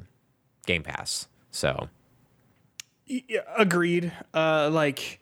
Game 0.65 0.83
Pass. 0.83 1.27
So 1.51 1.89
Yeah, 3.05 3.41
agreed. 3.55 4.11
Uh, 4.33 4.69
like, 4.71 5.19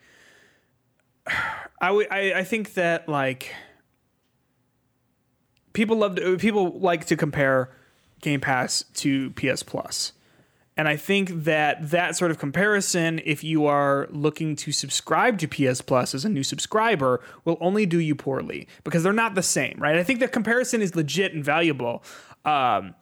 I 1.81 1.91
would. 1.91 2.07
I, 2.09 2.33
I 2.33 2.43
think 2.43 2.73
that 2.73 3.07
like 3.07 3.53
people 5.73 5.97
love 5.97 6.15
to, 6.15 6.37
people 6.37 6.79
like 6.79 7.05
to 7.05 7.15
compare 7.15 7.69
Game 8.21 8.39
Pass 8.39 8.85
to 8.95 9.31
PS 9.31 9.63
Plus, 9.63 10.13
and 10.75 10.87
I 10.87 10.95
think 10.95 11.29
that 11.43 11.91
that 11.91 12.15
sort 12.15 12.31
of 12.31 12.39
comparison, 12.39 13.21
if 13.25 13.43
you 13.43 13.65
are 13.67 14.07
looking 14.11 14.55
to 14.57 14.71
subscribe 14.71 15.37
to 15.39 15.47
PS 15.47 15.81
Plus 15.81 16.15
as 16.15 16.25
a 16.25 16.29
new 16.29 16.43
subscriber, 16.43 17.21
will 17.45 17.57
only 17.61 17.85
do 17.85 17.99
you 17.99 18.15
poorly 18.15 18.67
because 18.83 19.03
they're 19.03 19.13
not 19.13 19.35
the 19.35 19.43
same, 19.43 19.77
right? 19.79 19.97
I 19.97 20.03
think 20.03 20.19
the 20.19 20.27
comparison 20.27 20.81
is 20.81 20.95
legit 20.95 21.33
and 21.33 21.43
valuable. 21.43 22.03
Um, 22.43 22.95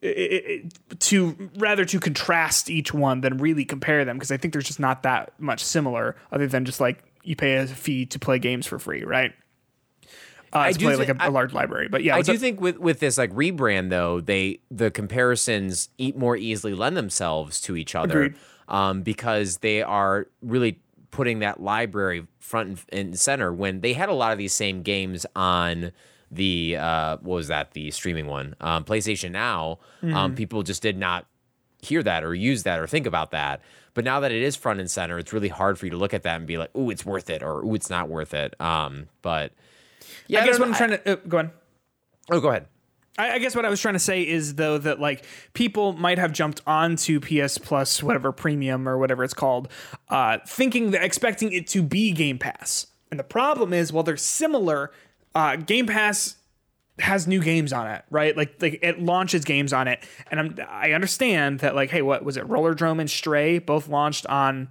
it, 0.00 0.08
it, 0.08 1.00
to 1.00 1.50
rather 1.56 1.84
to 1.84 1.98
contrast 1.98 2.70
each 2.70 2.94
one 2.94 3.20
than 3.20 3.38
really 3.38 3.64
compare 3.64 4.04
them 4.04 4.16
because 4.16 4.30
I 4.30 4.36
think 4.36 4.52
there's 4.52 4.66
just 4.66 4.80
not 4.80 5.02
that 5.02 5.32
much 5.40 5.64
similar 5.64 6.14
other 6.30 6.46
than 6.46 6.64
just 6.64 6.80
like 6.80 7.02
you 7.24 7.34
pay 7.34 7.56
a 7.56 7.66
fee 7.66 8.06
to 8.06 8.18
play 8.18 8.38
games 8.38 8.66
for 8.66 8.78
free, 8.78 9.04
right? 9.04 9.32
Uh, 10.52 10.72
to 10.72 10.78
do 10.78 10.96
like 10.96 11.08
a, 11.08 11.12
a 11.12 11.16
I- 11.24 11.28
large 11.28 11.52
library, 11.52 11.88
but 11.88 12.02
yeah, 12.04 12.16
I 12.16 12.22
do 12.22 12.32
up? 12.32 12.38
think 12.38 12.60
with 12.60 12.78
with 12.78 13.00
this 13.00 13.18
like 13.18 13.32
rebrand 13.32 13.90
though, 13.90 14.20
they 14.20 14.60
the 14.70 14.90
comparisons 14.90 15.88
eat 15.98 16.16
more 16.16 16.36
easily 16.36 16.74
lend 16.74 16.96
themselves 16.96 17.60
to 17.62 17.76
each 17.76 17.94
other 17.94 18.34
um, 18.68 19.02
because 19.02 19.58
they 19.58 19.82
are 19.82 20.26
really 20.42 20.78
putting 21.10 21.38
that 21.40 21.60
library 21.60 22.26
front 22.38 22.68
and- 22.90 23.08
and 23.08 23.18
center 23.18 23.52
when 23.52 23.80
they 23.80 23.92
had 23.94 24.08
a 24.08 24.12
lot 24.14 24.32
of 24.32 24.38
these 24.38 24.52
same 24.52 24.82
games 24.82 25.24
on 25.36 25.92
the 26.30 26.76
uh, 26.76 27.16
what 27.22 27.36
was 27.36 27.48
that 27.48 27.72
the 27.72 27.90
streaming 27.90 28.26
one 28.26 28.54
um, 28.60 28.84
PlayStation 28.84 29.30
Now. 29.30 29.78
Mm-hmm. 30.02 30.14
Um, 30.14 30.34
people 30.34 30.62
just 30.62 30.82
did 30.82 30.98
not 30.98 31.26
hear 31.80 32.02
that 32.02 32.24
or 32.24 32.34
use 32.34 32.64
that 32.64 32.78
or 32.78 32.86
think 32.86 33.06
about 33.06 33.30
that. 33.30 33.60
But 33.94 34.04
now 34.04 34.20
that 34.20 34.30
it 34.30 34.42
is 34.42 34.54
front 34.54 34.78
and 34.80 34.90
center, 34.90 35.18
it's 35.18 35.32
really 35.32 35.48
hard 35.48 35.78
for 35.78 35.86
you 35.86 35.90
to 35.90 35.96
look 35.96 36.12
at 36.14 36.22
that 36.22 36.36
and 36.36 36.46
be 36.46 36.58
like, 36.58 36.76
"Ooh, 36.76 36.90
it's 36.90 37.04
worth 37.06 37.30
it," 37.30 37.42
or 37.42 37.64
"Ooh, 37.64 37.74
it's 37.74 37.88
not 37.90 38.08
worth 38.08 38.32
it." 38.34 38.54
Um, 38.60 39.08
but 39.22 39.52
yeah, 40.28 40.42
I 40.42 40.46
guess 40.46 40.58
what 40.58 40.68
I'm 40.68 40.74
trying 40.74 40.90
to 40.90 41.12
uh, 41.12 41.16
go 41.26 41.38
on. 41.38 41.50
Oh, 42.30 42.40
go 42.40 42.48
ahead. 42.50 42.66
I, 43.18 43.32
I 43.32 43.38
guess 43.38 43.56
what 43.56 43.64
I 43.64 43.68
was 43.68 43.80
trying 43.80 43.94
to 43.94 44.00
say 44.00 44.22
is 44.26 44.54
though 44.54 44.78
that 44.78 45.00
like 45.00 45.24
people 45.52 45.92
might 45.94 46.18
have 46.18 46.32
jumped 46.32 46.62
onto 46.66 47.20
PS 47.20 47.58
Plus, 47.58 48.02
whatever 48.02 48.30
premium 48.30 48.88
or 48.88 48.96
whatever 48.96 49.24
it's 49.24 49.34
called, 49.34 49.68
uh, 50.08 50.38
thinking 50.46 50.92
that 50.92 51.02
expecting 51.02 51.52
it 51.52 51.66
to 51.68 51.82
be 51.82 52.12
Game 52.12 52.38
Pass. 52.38 52.86
And 53.10 53.18
the 53.18 53.24
problem 53.24 53.72
is, 53.72 53.92
while 53.92 54.04
they're 54.04 54.16
similar, 54.16 54.92
uh, 55.34 55.56
Game 55.56 55.86
Pass 55.86 56.36
has 57.00 57.26
new 57.26 57.40
games 57.40 57.72
on 57.72 57.86
it, 57.86 58.04
right? 58.10 58.36
Like 58.36 58.60
like 58.60 58.78
it 58.82 59.00
launches 59.00 59.44
games 59.44 59.72
on 59.72 59.88
it, 59.88 60.04
and 60.30 60.40
I'm 60.40 60.56
I 60.68 60.92
understand 60.92 61.60
that 61.60 61.74
like, 61.74 61.90
hey, 61.90 62.02
what 62.02 62.24
was 62.24 62.36
it? 62.36 62.46
Rollerdrome 62.46 63.00
and 63.00 63.10
Stray 63.10 63.58
both 63.58 63.88
launched 63.88 64.26
on 64.26 64.68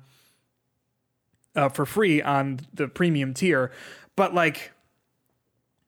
uh, 1.55 1.69
for 1.69 1.85
free 1.85 2.21
on 2.21 2.59
the 2.73 2.87
premium 2.87 3.33
tier, 3.33 3.71
but 4.15 4.33
like 4.33 4.71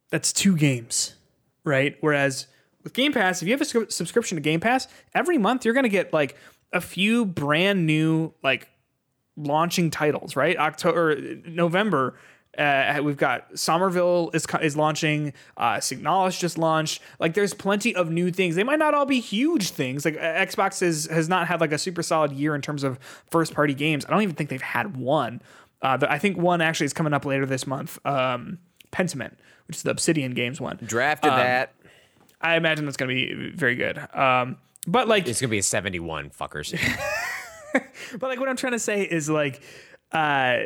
that's 0.10 0.34
two 0.34 0.56
games, 0.56 1.16
right? 1.64 1.98
Whereas 2.02 2.48
with 2.84 2.94
Game 2.94 3.14
Pass, 3.14 3.42
if 3.42 3.48
you 3.48 3.54
have 3.54 3.62
a 3.62 3.92
subscription 3.92 4.36
to 4.36 4.42
Game 4.42 4.60
Pass, 4.60 4.88
every 5.14 5.38
month 5.38 5.66
you're 5.66 5.74
going 5.74 5.84
to 5.84 5.90
get 5.90 6.14
like 6.14 6.36
a 6.74 6.82
few 6.82 7.26
brand 7.26 7.86
new 7.86 8.34
like 8.44 8.70
launching 9.36 9.92
titles, 9.92 10.36
right? 10.36 10.58
October, 10.58 11.16
November. 11.46 12.16
Uh, 12.58 13.00
we've 13.04 13.16
got 13.16 13.58
Somerville 13.58 14.32
is 14.34 14.46
is 14.62 14.76
launching. 14.76 15.34
Uh, 15.56 15.76
Signalis 15.76 16.38
just 16.40 16.58
launched. 16.58 17.02
Like, 17.20 17.34
there's 17.34 17.54
plenty 17.54 17.96
of 17.96 18.10
new 18.10 18.32
things. 18.32 18.56
They 18.56 18.64
might 18.64 18.80
not 18.80 18.94
all 18.94 19.06
be 19.06 19.20
huge 19.20 19.70
things. 19.70 20.04
Like, 20.04 20.18
uh, 20.18 20.20
Xbox 20.20 20.82
is, 20.82 21.06
has 21.06 21.30
not 21.30 21.48
had 21.48 21.62
like 21.62 21.72
a 21.72 21.78
super 21.78 22.04
solid 22.04 22.32
year 22.32 22.56
in 22.56 22.62
terms 22.62 22.84
of 22.84 23.00
first 23.30 23.54
party 23.54 23.74
games. 23.74 24.06
I 24.06 24.10
don't 24.10 24.24
even 24.24 24.36
think 24.36 24.50
they've 24.50 24.62
had 24.62 24.98
one. 24.98 25.42
Uh, 25.82 26.00
I 26.02 26.18
think 26.18 26.38
one 26.38 26.60
actually 26.60 26.86
is 26.86 26.94
coming 26.94 27.14
up 27.14 27.24
later 27.24 27.46
this 27.46 27.66
month. 27.66 28.00
Um, 28.06 28.58
Pentiment, 28.92 29.34
which 29.70 29.78
is 29.78 29.84
the 29.84 29.92
Obsidian 29.92 30.34
Games 30.34 30.60
one. 30.60 30.78
Drafted 30.84 31.32
that. 31.32 31.74
I 32.42 32.58
imagine 32.58 32.84
that's 32.86 32.98
going 32.98 33.10
to 33.10 33.16
be 33.16 33.52
very 33.56 33.76
good. 33.76 33.98
Um, 34.14 34.58
but 34.88 35.08
like, 35.08 35.28
It's 35.28 35.40
gonna 35.40 35.52
be 35.52 35.60
a 35.60 35.64
seventy-one, 35.64 36.32
fuckers. 36.32 36.78
But 38.20 38.24
like 38.24 38.40
what 38.40 38.50
I'm 38.50 38.56
trying 38.56 38.74
to 38.74 38.80
say 38.80 39.04
is 39.04 39.30
like 39.30 39.62
uh 40.12 40.62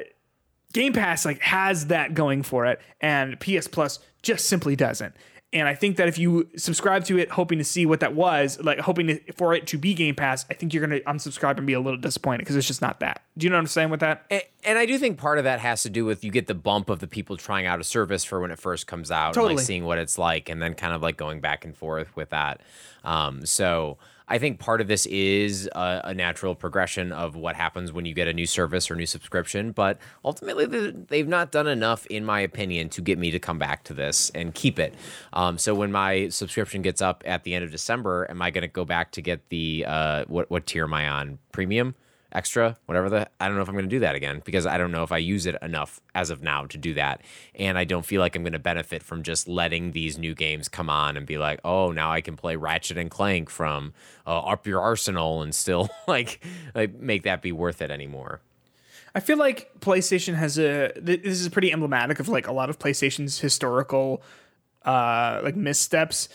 Game 0.72 0.94
Pass 0.94 1.26
like 1.26 1.42
has 1.42 1.88
that 1.88 2.14
going 2.14 2.44
for 2.44 2.66
it 2.66 2.80
and 3.02 3.38
PS 3.40 3.68
Plus 3.68 4.00
just 4.22 4.46
simply 4.46 4.76
doesn't. 4.78 5.14
And 5.54 5.68
I 5.68 5.76
think 5.76 5.98
that 5.98 6.08
if 6.08 6.18
you 6.18 6.50
subscribe 6.58 7.06
to 7.06 7.18
it 7.20 7.30
hoping 7.30 7.60
to 7.60 7.64
see 7.64 7.86
what 7.86 8.00
that 8.00 8.16
was, 8.16 8.60
like 8.62 8.80
hoping 8.80 9.08
to, 9.08 9.20
for 9.34 9.54
it 9.54 9.68
to 9.68 9.78
be 9.78 9.94
Game 9.94 10.16
Pass, 10.16 10.46
I 10.50 10.56
think 10.56 10.74
you're 10.74 10.86
going 10.86 11.00
to 11.00 11.06
unsubscribe 11.08 11.58
and 11.58 11.68
be 11.68 11.74
a 11.74 11.80
little 11.80 12.00
disappointed 12.00 12.40
because 12.40 12.56
it's 12.56 12.68
just 12.68 12.82
not 12.82 13.00
that. 13.02 13.22
Do 13.38 13.46
you 13.46 13.52
know 13.52 13.58
what 13.58 13.62
I'm 13.62 13.68
saying 13.68 13.90
with 13.92 14.00
that? 14.00 14.26
and, 14.30 14.42
and 14.64 14.78
I 14.80 14.86
do 14.86 14.98
think 14.98 15.18
part 15.18 15.38
of 15.38 15.44
that 15.44 15.60
has 15.60 15.84
to 15.84 15.90
do 15.90 16.06
with 16.06 16.24
you 16.24 16.32
get 16.32 16.48
the 16.48 16.56
bump 16.56 16.90
of 16.90 17.00
the 17.00 17.08
people 17.08 17.38
trying 17.38 17.68
out 17.68 17.80
a 17.80 17.84
service 17.84 18.24
for 18.24 18.40
when 18.40 18.50
it 18.50 18.60
first 18.60 18.88
comes 18.88 19.12
out, 19.12 19.28
and 19.28 19.36
Totally. 19.36 19.56
like 19.56 19.66
seeing 19.66 19.86
what 19.86 20.00
it's 20.00 20.18
like, 20.18 20.50
and 20.50 20.62
then 20.62 20.74
kind 20.74 20.94
of 20.94 21.02
like 21.02 21.18
going 21.18 21.40
back 21.40 21.66
and 21.66 21.78
forth 21.78 22.16
with 22.16 22.32
that. 22.32 22.62
Um, 23.04 23.46
so 23.46 23.98
I 24.28 24.38
think 24.38 24.60
part 24.60 24.82
of 24.82 24.88
this 24.88 25.06
is 25.08 25.70
a, 25.76 26.02
a 26.06 26.14
natural 26.14 26.56
progression 26.56 27.12
of 27.12 27.36
what 27.36 27.56
happens 27.56 27.92
when 27.92 28.06
you 28.06 28.14
get 28.14 28.28
a 28.28 28.34
new 28.34 28.46
service 28.46 28.90
or 28.90 28.96
new 28.96 29.06
subscription. 29.06 29.72
But 29.72 29.98
ultimately, 30.24 30.66
they've 30.66 31.28
not 31.28 31.52
done 31.52 31.68
enough, 31.68 32.06
in 32.08 32.26
my 32.26 32.40
opinion, 32.40 32.90
to 32.90 33.02
get 33.02 33.18
me 33.18 33.32
to 33.32 33.40
come 33.40 33.60
back 33.60 33.84
to 33.86 33.94
this 33.94 34.30
and 34.32 34.54
keep 34.54 34.80
it. 34.80 34.94
Um, 35.34 35.58
so 35.58 35.76
when 35.76 35.92
my 35.92 36.30
subscription 36.30 36.82
gets 36.82 37.02
up 37.02 37.24
at 37.26 37.44
the 37.44 37.54
end 37.54 37.64
of 37.64 37.72
December, 37.72 38.28
am 38.30 38.42
I 38.42 38.52
going 38.52 38.64
to 38.64 38.68
go 38.68 38.86
back 38.86 39.12
to 39.14 39.22
get 39.22 39.50
the 39.50 39.86
uh, 39.88 40.26
what 40.28 40.50
what 40.50 40.66
tier 40.66 40.86
am 40.86 40.94
I 40.94 41.08
on? 41.08 41.40
Premium, 41.52 41.96
extra, 42.34 42.78
whatever 42.86 43.10
the. 43.10 43.30
I 43.40 43.48
don't 43.48 43.56
know 43.56 43.62
if 43.62 43.70
I'm 43.70 43.76
going 43.76 43.86
to 43.86 43.96
do 43.96 44.00
that 44.00 44.16
again 44.16 44.42
because 44.44 44.66
I 44.66 44.78
don't 44.78 44.92
know 44.92 45.04
if 45.04 45.12
I 45.12 45.18
use 45.18 45.46
it 45.46 45.56
enough 45.62 46.02
as 46.14 46.30
of 46.30 46.42
now 46.42 46.66
to 46.66 46.78
do 46.78 46.94
that, 46.96 47.22
and 47.56 47.78
I 47.78 47.84
don't 47.84 48.06
feel 48.06 48.20
like 48.20 48.36
I'm 48.36 48.44
going 48.44 48.54
to 48.54 48.60
benefit 48.60 49.04
from 49.04 49.24
just 49.24 49.48
letting 49.48 49.92
these 49.92 50.18
new 50.18 50.36
games 50.36 50.68
come 50.68 50.90
on 50.90 51.16
and 51.18 51.26
be 51.26 51.38
like, 51.38 51.60
oh, 51.64 51.92
now 51.92 52.12
I 52.12 52.22
can 52.22 52.36
play 52.36 52.56
Ratchet 52.56 52.98
and 52.98 53.10
Clank 53.10 53.50
from 53.50 53.94
uh, 54.26 54.40
up 54.40 54.68
your 54.68 54.82
arsenal 54.82 55.42
and 55.42 55.54
still 55.54 55.90
like 56.08 56.44
like 56.76 57.00
make 57.00 57.24
that 57.24 57.42
be 57.42 57.52
worth 57.52 57.82
it 57.82 57.92
anymore. 57.92 58.42
I 59.16 59.20
feel 59.20 59.38
like 59.38 59.72
PlayStation 59.80 60.34
has 60.36 60.58
a 60.58 60.92
this 60.96 61.40
is 61.40 61.48
pretty 61.50 61.72
emblematic 61.72 62.20
of 62.20 62.30
like 62.30 62.48
a 62.48 62.52
lot 62.52 62.70
of 62.70 62.80
PlayStation's 62.80 63.40
historical 63.40 64.24
uh 64.86 65.40
like 65.44 65.56
missteps 65.56 66.28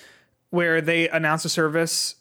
where 0.51 0.81
they 0.81 1.09
announce 1.09 1.45
a 1.45 1.49
service 1.49 2.15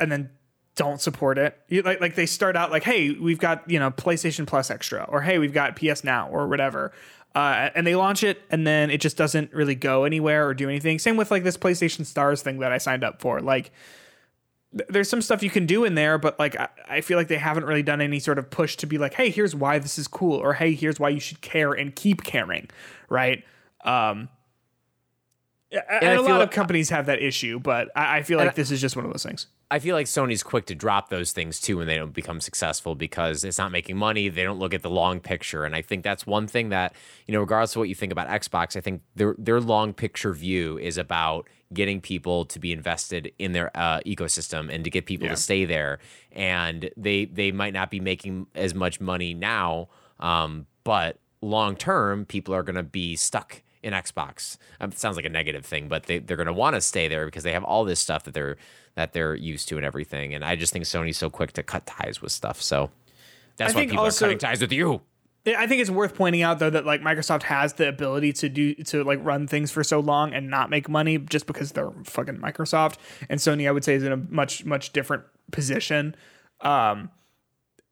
and 0.00 0.10
then 0.10 0.30
don't 0.76 1.00
support 1.00 1.38
it. 1.38 1.58
Like 1.70 2.00
like 2.00 2.14
they 2.14 2.26
start 2.26 2.56
out 2.56 2.70
like, 2.70 2.84
"Hey, 2.84 3.12
we've 3.12 3.38
got, 3.38 3.68
you 3.70 3.78
know, 3.78 3.90
PlayStation 3.90 4.46
Plus 4.46 4.70
extra," 4.70 5.04
or 5.04 5.22
"Hey, 5.22 5.38
we've 5.38 5.52
got 5.52 5.76
PS 5.76 6.04
Now," 6.04 6.28
or 6.28 6.48
whatever. 6.48 6.92
Uh, 7.34 7.68
and 7.74 7.84
they 7.84 7.96
launch 7.96 8.22
it 8.22 8.42
and 8.50 8.64
then 8.64 8.90
it 8.92 9.00
just 9.00 9.16
doesn't 9.16 9.52
really 9.52 9.74
go 9.74 10.04
anywhere 10.04 10.46
or 10.46 10.54
do 10.54 10.68
anything. 10.68 11.00
Same 11.00 11.16
with 11.16 11.32
like 11.32 11.42
this 11.42 11.56
PlayStation 11.56 12.06
Stars 12.06 12.42
thing 12.42 12.60
that 12.60 12.70
I 12.70 12.78
signed 12.78 13.02
up 13.02 13.20
for. 13.20 13.40
Like 13.40 13.72
th- 14.70 14.88
there's 14.88 15.08
some 15.08 15.20
stuff 15.20 15.42
you 15.42 15.50
can 15.50 15.66
do 15.66 15.84
in 15.84 15.96
there, 15.96 16.16
but 16.16 16.38
like 16.38 16.58
I, 16.58 16.68
I 16.88 17.00
feel 17.00 17.18
like 17.18 17.26
they 17.26 17.38
haven't 17.38 17.64
really 17.64 17.82
done 17.82 18.00
any 18.00 18.20
sort 18.20 18.38
of 18.38 18.50
push 18.50 18.76
to 18.76 18.86
be 18.86 18.98
like, 18.98 19.14
hey, 19.14 19.30
here's 19.30 19.52
why 19.52 19.80
this 19.80 19.98
is 19.98 20.06
cool, 20.06 20.34
or 20.38 20.54
hey, 20.54 20.74
here's 20.74 21.00
why 21.00 21.08
you 21.08 21.18
should 21.18 21.40
care 21.40 21.72
and 21.72 21.94
keep 21.96 22.22
caring, 22.22 22.70
right? 23.08 23.42
Um, 23.84 24.28
and, 25.88 26.08
I 26.08 26.12
a 26.14 26.22
lot 26.22 26.38
like- 26.38 26.48
of 26.48 26.50
companies 26.54 26.90
have 26.90 27.06
that 27.06 27.22
issue, 27.22 27.58
but 27.58 27.90
I, 27.96 28.18
I 28.18 28.22
feel 28.22 28.38
like 28.38 28.54
this 28.54 28.70
is 28.70 28.80
just 28.80 28.96
one 28.96 29.04
of 29.04 29.12
those 29.12 29.22
things. 29.22 29.46
I 29.70 29.78
feel 29.78 29.96
like 29.96 30.06
Sony's 30.06 30.42
quick 30.42 30.66
to 30.66 30.74
drop 30.74 31.08
those 31.08 31.32
things 31.32 31.60
too 31.60 31.78
when 31.78 31.86
they 31.86 31.96
don't 31.96 32.12
become 32.12 32.40
successful 32.40 32.94
because 32.94 33.42
it's 33.44 33.58
not 33.58 33.72
making 33.72 33.96
money. 33.96 34.28
They 34.28 34.44
don't 34.44 34.58
look 34.58 34.72
at 34.74 34.82
the 34.82 34.90
long 34.90 35.20
picture, 35.20 35.64
and 35.64 35.74
I 35.74 35.82
think 35.82 36.04
that's 36.04 36.26
one 36.26 36.46
thing 36.46 36.68
that 36.68 36.94
you 37.26 37.32
know, 37.32 37.40
regardless 37.40 37.72
of 37.74 37.80
what 37.80 37.88
you 37.88 37.94
think 37.94 38.12
about 38.12 38.28
Xbox, 38.28 38.76
I 38.76 38.80
think 38.80 39.02
their 39.16 39.34
their 39.38 39.60
long 39.60 39.92
picture 39.92 40.32
view 40.32 40.78
is 40.78 40.96
about 40.98 41.48
getting 41.72 42.00
people 42.00 42.44
to 42.44 42.60
be 42.60 42.70
invested 42.72 43.32
in 43.38 43.50
their 43.52 43.76
uh, 43.76 43.98
ecosystem 44.06 44.72
and 44.72 44.84
to 44.84 44.90
get 44.90 45.06
people 45.06 45.26
Yeah. 45.26 45.32
to 45.34 45.40
stay 45.40 45.64
there. 45.64 45.98
And 46.30 46.90
they 46.96 47.24
they 47.24 47.50
might 47.50 47.72
not 47.72 47.90
be 47.90 47.98
making 47.98 48.46
as 48.54 48.74
much 48.74 49.00
money 49.00 49.34
now, 49.34 49.88
um, 50.20 50.66
but 50.84 51.18
long 51.42 51.74
term, 51.74 52.26
people 52.26 52.54
are 52.54 52.62
going 52.62 52.76
to 52.76 52.82
be 52.84 53.16
stuck 53.16 53.62
in 53.84 53.92
Xbox. 53.92 54.56
Um, 54.80 54.90
it 54.90 54.98
sounds 54.98 55.16
like 55.16 55.24
a 55.24 55.28
negative 55.30 55.64
thing, 55.64 55.88
but 55.88 56.04
they, 56.04 56.18
they're 56.18 56.36
going 56.36 56.46
to 56.46 56.52
want 56.52 56.74
to 56.74 56.80
stay 56.80 57.06
there 57.06 57.26
because 57.26 57.44
they 57.44 57.52
have 57.52 57.64
all 57.64 57.84
this 57.84 58.00
stuff 58.00 58.24
that 58.24 58.34
they're 58.34 58.56
that 58.96 59.12
they're 59.12 59.34
used 59.34 59.68
to 59.68 59.76
and 59.76 59.84
everything. 59.84 60.34
And 60.34 60.44
I 60.44 60.56
just 60.56 60.72
think 60.72 60.84
Sony's 60.84 61.16
so 61.16 61.28
quick 61.30 61.52
to 61.52 61.62
cut 61.62 61.84
ties 61.86 62.22
with 62.22 62.32
stuff. 62.32 62.62
So 62.62 62.90
that's 63.56 63.74
I 63.74 63.76
why 63.76 63.86
people 63.86 64.00
also- 64.00 64.24
are 64.24 64.28
cutting 64.28 64.38
ties 64.38 64.60
with 64.60 64.72
you. 64.72 65.02
I 65.46 65.66
think 65.66 65.82
it's 65.82 65.90
worth 65.90 66.14
pointing 66.14 66.40
out 66.40 66.58
though 66.58 66.70
that 66.70 66.86
like 66.86 67.02
Microsoft 67.02 67.42
has 67.42 67.74
the 67.74 67.86
ability 67.86 68.32
to 68.32 68.48
do 68.48 68.74
to 68.76 69.04
like 69.04 69.22
run 69.22 69.46
things 69.46 69.70
for 69.70 69.84
so 69.84 70.00
long 70.00 70.32
and 70.32 70.48
not 70.48 70.70
make 70.70 70.88
money 70.88 71.18
just 71.18 71.46
because 71.46 71.72
they're 71.72 71.90
fucking 72.04 72.38
Microsoft. 72.38 72.96
And 73.28 73.38
Sony, 73.38 73.68
I 73.68 73.72
would 73.72 73.84
say, 73.84 73.94
is 73.94 74.02
in 74.04 74.12
a 74.12 74.16
much 74.16 74.64
much 74.64 74.94
different 74.94 75.24
position. 75.52 76.14
Um, 76.62 77.10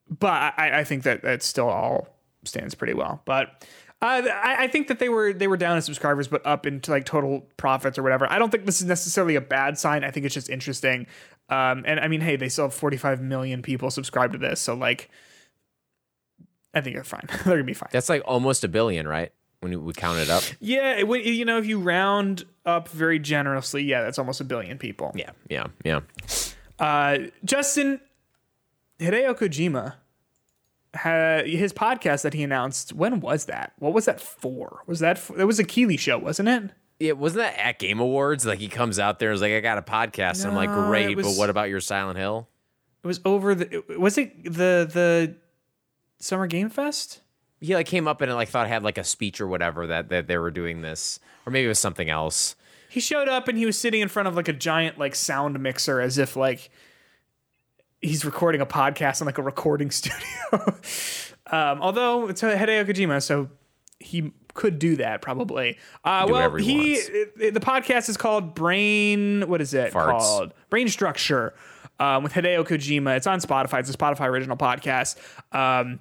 but 0.09 0.55
I, 0.57 0.79
I 0.81 0.85
think 0.85 1.03
that 1.03 1.21
that 1.25 1.43
still 1.43 1.69
all 1.69 2.09
stands 2.45 2.75
pretty 2.75 2.95
well. 2.95 3.21
But 3.27 3.67
uh, 4.03 4.23
I, 4.43 4.65
I 4.65 4.67
think 4.67 4.89
that 4.89 4.99
they 4.99 5.09
were 5.09 5.33
they 5.33 5.47
were 5.47 5.57
down 5.57 5.77
in 5.77 5.83
subscribers, 5.83 6.27
but 6.27 6.45
up 6.45 6.67
into 6.67 6.91
like 6.91 7.05
total 7.05 7.47
profits 7.57 7.97
or 7.97 8.03
whatever. 8.03 8.31
I 8.31 8.39
don't 8.39 8.51
think 8.51 8.67
this 8.67 8.81
is 8.81 8.87
necessarily 8.87 9.37
a 9.37 9.41
bad 9.41 9.79
sign. 9.79 10.03
I 10.03 10.11
think 10.11 10.27
it's 10.27 10.35
just 10.35 10.51
interesting. 10.51 11.07
Um, 11.49 11.85
and 11.87 12.01
I 12.01 12.09
mean, 12.09 12.21
hey, 12.21 12.35
they 12.35 12.49
still 12.49 12.65
have 12.65 12.75
45 12.75 13.21
million 13.23 13.63
people 13.63 13.91
subscribed 13.91 14.33
to 14.33 14.39
this, 14.41 14.61
so 14.61 14.75
like, 14.75 15.09
I 16.75 16.81
think 16.81 16.97
they're 16.97 17.05
fine. 17.05 17.27
they're 17.29 17.55
gonna 17.55 17.65
be 17.65 17.75
fine. 17.75 17.91
That's 17.93 18.09
like 18.09 18.23
almost 18.25 18.65
a 18.65 18.69
billion, 18.69 19.07
right? 19.07 19.33
When 19.61 19.85
we 19.85 19.93
count 19.93 20.19
it 20.19 20.29
up. 20.29 20.43
Yeah, 20.59 20.97
it, 20.97 21.25
you 21.25 21.45
know, 21.45 21.59
if 21.59 21.67
you 21.67 21.79
round 21.79 22.45
up 22.67 22.89
very 22.89 23.21
generously, 23.21 23.85
yeah, 23.85 24.03
that's 24.03 24.19
almost 24.19 24.41
a 24.41 24.45
billion 24.45 24.79
people. 24.79 25.13
Yeah, 25.15 25.31
yeah, 25.49 25.69
yeah. 25.85 26.01
Uh, 26.81 27.19
Justin 27.45 28.01
Hideo 28.99 29.39
Kojima 29.39 29.95
his 30.95 31.73
podcast 31.73 32.23
that 32.23 32.35
he 32.35 32.43
announced. 32.43 32.93
When 32.93 33.21
was 33.21 33.47
that? 33.47 33.73
What 33.79 33.93
was 33.93 34.05
that 34.05 34.21
for? 34.21 34.83
Was 34.87 35.01
that 35.01 35.19
for, 35.19 35.39
it 35.41 35.45
was 35.45 35.59
a 35.59 35.65
Keighley 35.65 35.97
show, 35.97 36.19
wasn't 36.19 36.49
it? 36.49 36.71
Yeah, 37.01 37.13
wasn't 37.13 37.45
that 37.45 37.59
at 37.59 37.79
Game 37.79 37.99
Awards? 37.99 38.47
Like 38.47 38.59
he 38.59 38.69
comes 38.69 38.99
out 38.99 39.19
there 39.19 39.31
and 39.31 39.35
is 39.37 39.41
like, 39.43 39.53
I 39.53 39.61
got 39.61 39.79
a 39.79 39.83
podcast. 39.83 40.43
and 40.45 40.51
I'm 40.51 40.55
like, 40.57 40.71
great, 40.71 41.17
was- 41.17 41.27
but 41.27 41.37
what 41.39 41.51
about 41.51 41.69
your 41.69 41.81
Silent 41.81 42.19
Hill? 42.19 42.49
It 43.03 43.07
was 43.09 43.21
over 43.25 43.55
the. 43.57 43.83
Was 43.99 44.17
it 44.17 44.45
the 44.45 44.89
the 44.93 45.35
Summer 46.21 46.47
Game 46.47 46.69
Fest? 46.71 47.21
He 47.61 47.75
like 47.75 47.87
came 47.87 48.07
up 48.07 48.21
and 48.21 48.33
like 48.35 48.49
thought 48.49 48.67
I 48.67 48.69
had 48.69 48.85
like 48.85 48.99
a 48.99 49.03
speech 49.05 49.41
or 49.41 49.47
whatever 49.49 49.87
that, 49.89 50.09
that 50.11 50.27
they 50.29 50.37
were 50.39 50.51
doing 50.53 50.83
this. 50.83 51.19
Or 51.47 51.51
maybe 51.51 51.65
it 51.65 51.69
was 51.69 51.79
something 51.81 52.09
else. 52.11 52.55
He 52.89 53.01
showed 53.01 53.29
up 53.29 53.49
and 53.49 53.57
he 53.59 53.67
was 53.67 53.79
sitting 53.79 54.01
in 54.03 54.09
front 54.09 54.29
of 54.29 54.37
like 54.37 54.47
a 54.49 54.53
giant 54.53 54.99
like 54.99 55.15
sound 55.17 55.59
mixer 55.61 56.01
as 56.01 56.19
if 56.19 56.37
like 56.37 56.71
he's 58.03 58.25
recording 58.25 58.61
a 58.61 58.67
podcast 58.67 59.21
in 59.21 59.27
like 59.27 59.39
a 59.39 59.43
recording 59.43 59.91
studio. 59.93 60.19
um, 61.51 61.81
although 61.81 62.29
it's 62.29 62.43
Hideo 62.43 62.85
Kojima, 62.85 63.23
so 63.23 63.49
he 63.99 64.33
could 64.55 64.79
do 64.79 64.97
that 64.97 65.23
probably. 65.23 65.79
Uh, 66.05 66.27
Do 66.27 66.33
well, 66.33 66.55
he 66.57 66.95
he 66.97 67.51
the 67.51 67.61
podcast 67.61 68.09
is 68.09 68.17
called 68.17 68.55
Brain. 68.55 69.49
What 69.49 69.61
is 69.61 69.73
it 69.73 69.93
Farts. 69.93 70.19
called? 70.19 70.53
Brain 70.69 70.89
Structure 70.89 71.55
um, 71.99 72.23
with 72.23 72.33
Hideo 72.33 72.67
Kojima. 72.67 73.17
It's 73.17 73.27
on 73.27 73.41
Spotify. 73.41 73.81
It's 73.81 73.91
a 73.91 73.97
Spotify 73.97 74.29
original 74.29 74.57
podcast. 74.57 75.17
Um, 75.55 76.01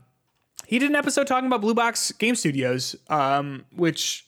he 0.68 0.80
did 0.80 0.90
an 0.90 0.96
episode 0.96 1.28
talking 1.28 1.48
about 1.48 1.62
Blue 1.62 1.74
Box 1.74 2.12
Game 2.14 2.36
Studios, 2.36 2.96
um, 3.10 3.66
which 3.76 4.26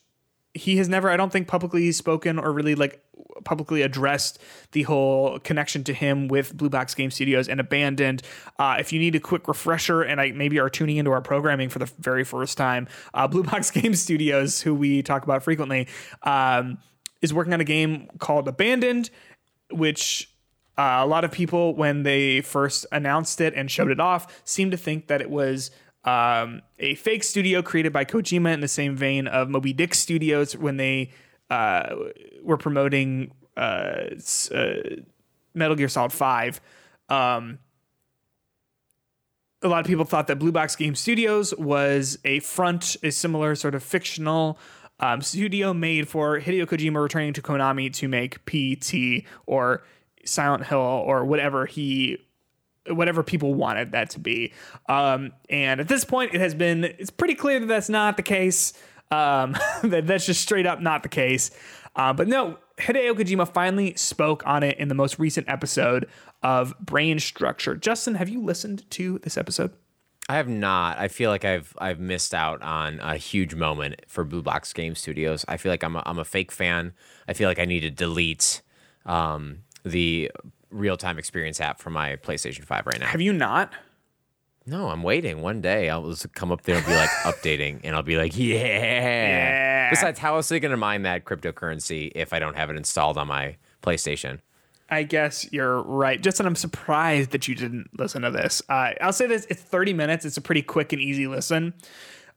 he 0.54 0.78
has 0.78 0.88
never, 0.90 1.10
I 1.10 1.18
don't 1.18 1.32
think, 1.32 1.48
publicly 1.48 1.92
spoken 1.92 2.38
or 2.38 2.52
really 2.52 2.76
like 2.76 3.02
publicly 3.44 3.82
addressed 3.82 4.40
the 4.72 4.84
whole 4.84 5.40
connection 5.40 5.84
to 5.86 5.94
him 5.94 6.28
with 6.28 6.56
Blue 6.56 6.70
Box 6.70 6.94
Game 6.96 7.12
Studios 7.12 7.48
and 7.48 7.60
Abandoned. 7.60 8.22
Uh, 8.60 8.78
if 8.80 8.94
you 8.94 9.00
need 9.00 9.16
a 9.16 9.20
quick 9.20 9.48
refresher 9.48 10.02
and 10.02 10.20
I 10.22 10.32
maybe 10.32 10.60
are 10.60 10.70
tuning 10.70 10.98
into 10.98 11.12
our 11.12 11.22
programming 11.22 11.70
for 11.70 11.80
the 11.80 11.92
very 12.00 12.24
first 12.24 12.58
time, 12.58 12.88
uh, 13.14 13.28
Blue 13.28 13.44
Box 13.44 13.72
Game 13.82 13.96
Studios, 13.96 14.62
who 14.62 14.74
we 14.74 15.02
talk 15.02 15.24
about 15.24 15.44
frequently, 15.44 15.88
um, 16.24 16.78
is 17.22 17.34
working 17.34 17.54
on 17.54 17.62
a 17.62 17.66
game 17.66 18.10
called 18.20 18.48
Abandoned, 18.48 19.10
which 19.72 20.30
uh, 20.78 21.00
a 21.00 21.06
lot 21.06 21.24
of 21.24 21.32
people, 21.32 21.76
when 21.76 22.04
they 22.04 22.42
first 22.42 22.86
announced 22.92 23.40
it 23.40 23.54
and 23.56 23.70
showed 23.70 23.92
it 23.92 24.00
off, 24.00 24.42
seemed 24.44 24.72
to 24.72 24.78
think 24.78 25.08
that 25.08 25.22
it 25.22 25.30
was 25.30 25.72
um, 26.04 26.62
a 26.80 26.96
fake 26.96 27.24
studio 27.24 27.62
created 27.62 27.94
by 27.94 28.06
Kojima 28.06 28.54
in 28.54 28.60
the 28.60 28.68
same 28.68 28.96
vein 28.96 29.28
of 29.28 29.50
Moby 29.50 29.72
Dick 29.72 29.94
Studios 29.94 30.58
when 30.58 30.78
they 30.78 31.12
uh, 31.54 31.96
were 32.42 32.58
promoting 32.58 33.32
uh, 33.56 34.06
uh, 34.52 34.74
Metal 35.54 35.76
Gear 35.76 35.88
Solid 35.88 36.12
5. 36.12 36.60
Um, 37.10 37.60
a 39.62 39.68
lot 39.68 39.82
of 39.82 39.86
people 39.86 40.04
thought 40.04 40.26
that 40.28 40.40
Blue 40.40 40.52
Box 40.52 40.76
Game 40.76 40.96
Studios 40.96 41.54
was 41.56 42.18
a 42.26 42.40
front, 42.40 42.98
a 43.04 43.12
similar 43.12 43.54
sort 43.54 43.76
of 43.76 43.84
fictional 43.84 44.58
um, 45.00 45.22
studio 45.22 45.76
made 45.76 46.08
for 46.08 46.40
Hideo 46.40 46.66
Kojima 46.66 47.00
returning 47.00 47.34
to 47.34 47.42
Konami 47.44 47.94
to 47.94 48.08
make 48.08 48.44
PT 48.46 49.28
or 49.46 49.84
Silent 50.26 50.66
Hill 50.66 50.80
or 50.80 51.24
whatever 51.24 51.68
he 51.68 52.18
whatever 52.90 53.22
people 53.22 53.54
wanted 53.54 53.92
that 53.92 54.10
to 54.10 54.20
be. 54.20 54.52
Um, 54.90 55.32
and 55.50 55.80
at 55.80 55.88
this 55.88 56.04
point, 56.04 56.34
it 56.34 56.42
has 56.42 56.56
been 56.56 56.84
it's 56.84 57.12
pretty 57.12 57.36
clear 57.36 57.60
that 57.60 57.68
that's 57.68 57.90
not 57.90 58.18
the 58.18 58.24
case. 58.24 58.74
Um, 59.14 59.56
that 59.84 60.08
that's 60.08 60.26
just 60.26 60.42
straight 60.42 60.66
up 60.66 60.82
not 60.82 61.04
the 61.04 61.10
case. 61.10 61.52
Uh, 61.96 62.12
but 62.12 62.28
no, 62.28 62.58
Hideo 62.80 63.14
Kojima 63.14 63.52
finally 63.54 63.94
spoke 63.96 64.46
on 64.48 64.64
it 64.64 64.78
in 64.80 64.88
the 64.88 64.96
most 64.96 65.20
recent 65.20 65.48
episode 65.48 66.08
of 66.42 66.74
Brain 66.80 67.20
Structure. 67.20 67.76
Justin, 67.76 68.16
have 68.16 68.30
you 68.30 68.42
listened 68.42 68.90
to 68.92 69.20
this 69.20 69.38
episode? 69.38 69.72
I 70.30 70.36
have 70.36 70.48
not. 70.48 70.98
I 70.98 71.10
feel 71.10 71.30
like 71.30 71.44
I've 71.46 71.76
I've 71.78 72.00
missed 72.00 72.34
out 72.34 72.62
on 72.62 73.00
a 73.02 73.18
huge 73.18 73.56
moment 73.56 74.02
for 74.08 74.24
Blue 74.24 74.42
Box 74.42 74.72
Game 74.74 74.96
Studios. 74.96 75.44
I 75.48 75.58
feel 75.58 75.72
like 75.72 75.84
I'm 75.84 75.96
a, 75.96 76.04
I'm 76.06 76.18
a 76.18 76.26
fake 76.26 76.52
fan. 76.52 76.94
I 77.28 77.34
feel 77.34 77.50
like 77.50 77.60
I 77.60 77.66
need 77.66 77.82
to 77.82 77.92
delete 77.92 78.62
um, 79.06 79.60
the 79.84 80.32
real 80.72 80.98
time 80.98 81.20
experience 81.20 81.60
app 81.60 81.80
from 81.80 81.94
my 81.94 82.16
PlayStation 82.16 82.64
Five 82.64 82.88
right 82.88 83.00
now. 83.00 83.08
Have 83.08 83.22
you 83.22 83.34
not? 83.34 83.74
No, 84.66 84.90
I'm 84.90 85.04
waiting. 85.04 85.42
One 85.42 85.60
day 85.62 85.90
I'll 85.90 86.08
just 86.10 86.32
come 86.34 86.52
up 86.52 86.62
there 86.64 86.78
and 86.78 86.86
be 86.86 86.94
like 86.96 87.10
updating, 87.24 87.82
and 87.84 87.96
I'll 87.96 88.04
be 88.04 88.18
like, 88.18 88.38
yeah. 88.38 89.90
Besides, 89.90 90.20
how 90.20 90.36
else 90.36 90.52
are 90.52 90.56
they 90.56 90.60
going 90.60 90.72
to 90.72 90.78
mine 90.78 91.02
that 91.04 91.26
cryptocurrency 91.26 92.12
if 92.16 92.32
I 92.34 92.40
don't 92.40 92.56
have 92.56 92.70
it 92.70 92.78
installed 92.78 93.18
on 93.18 93.28
my 93.28 93.58
PlayStation? 93.82 94.40
I 94.90 95.04
guess 95.04 95.52
you're 95.52 95.82
right. 95.82 96.22
Justin, 96.22 96.46
I'm 96.46 96.56
surprised 96.56 97.32
that 97.32 97.48
you 97.48 97.56
didn't 97.56 97.90
listen 97.98 98.22
to 98.22 98.32
this. 98.32 98.62
Uh, 98.70 98.92
I'll 99.02 99.12
say 99.14 99.28
this: 99.28 99.46
it's 99.50 99.62
30 99.62 99.94
minutes. 99.94 100.24
It's 100.26 100.38
a 100.38 100.42
pretty 100.42 100.62
quick 100.62 100.94
and 100.94 101.02
easy 101.02 101.28
listen. 101.28 101.74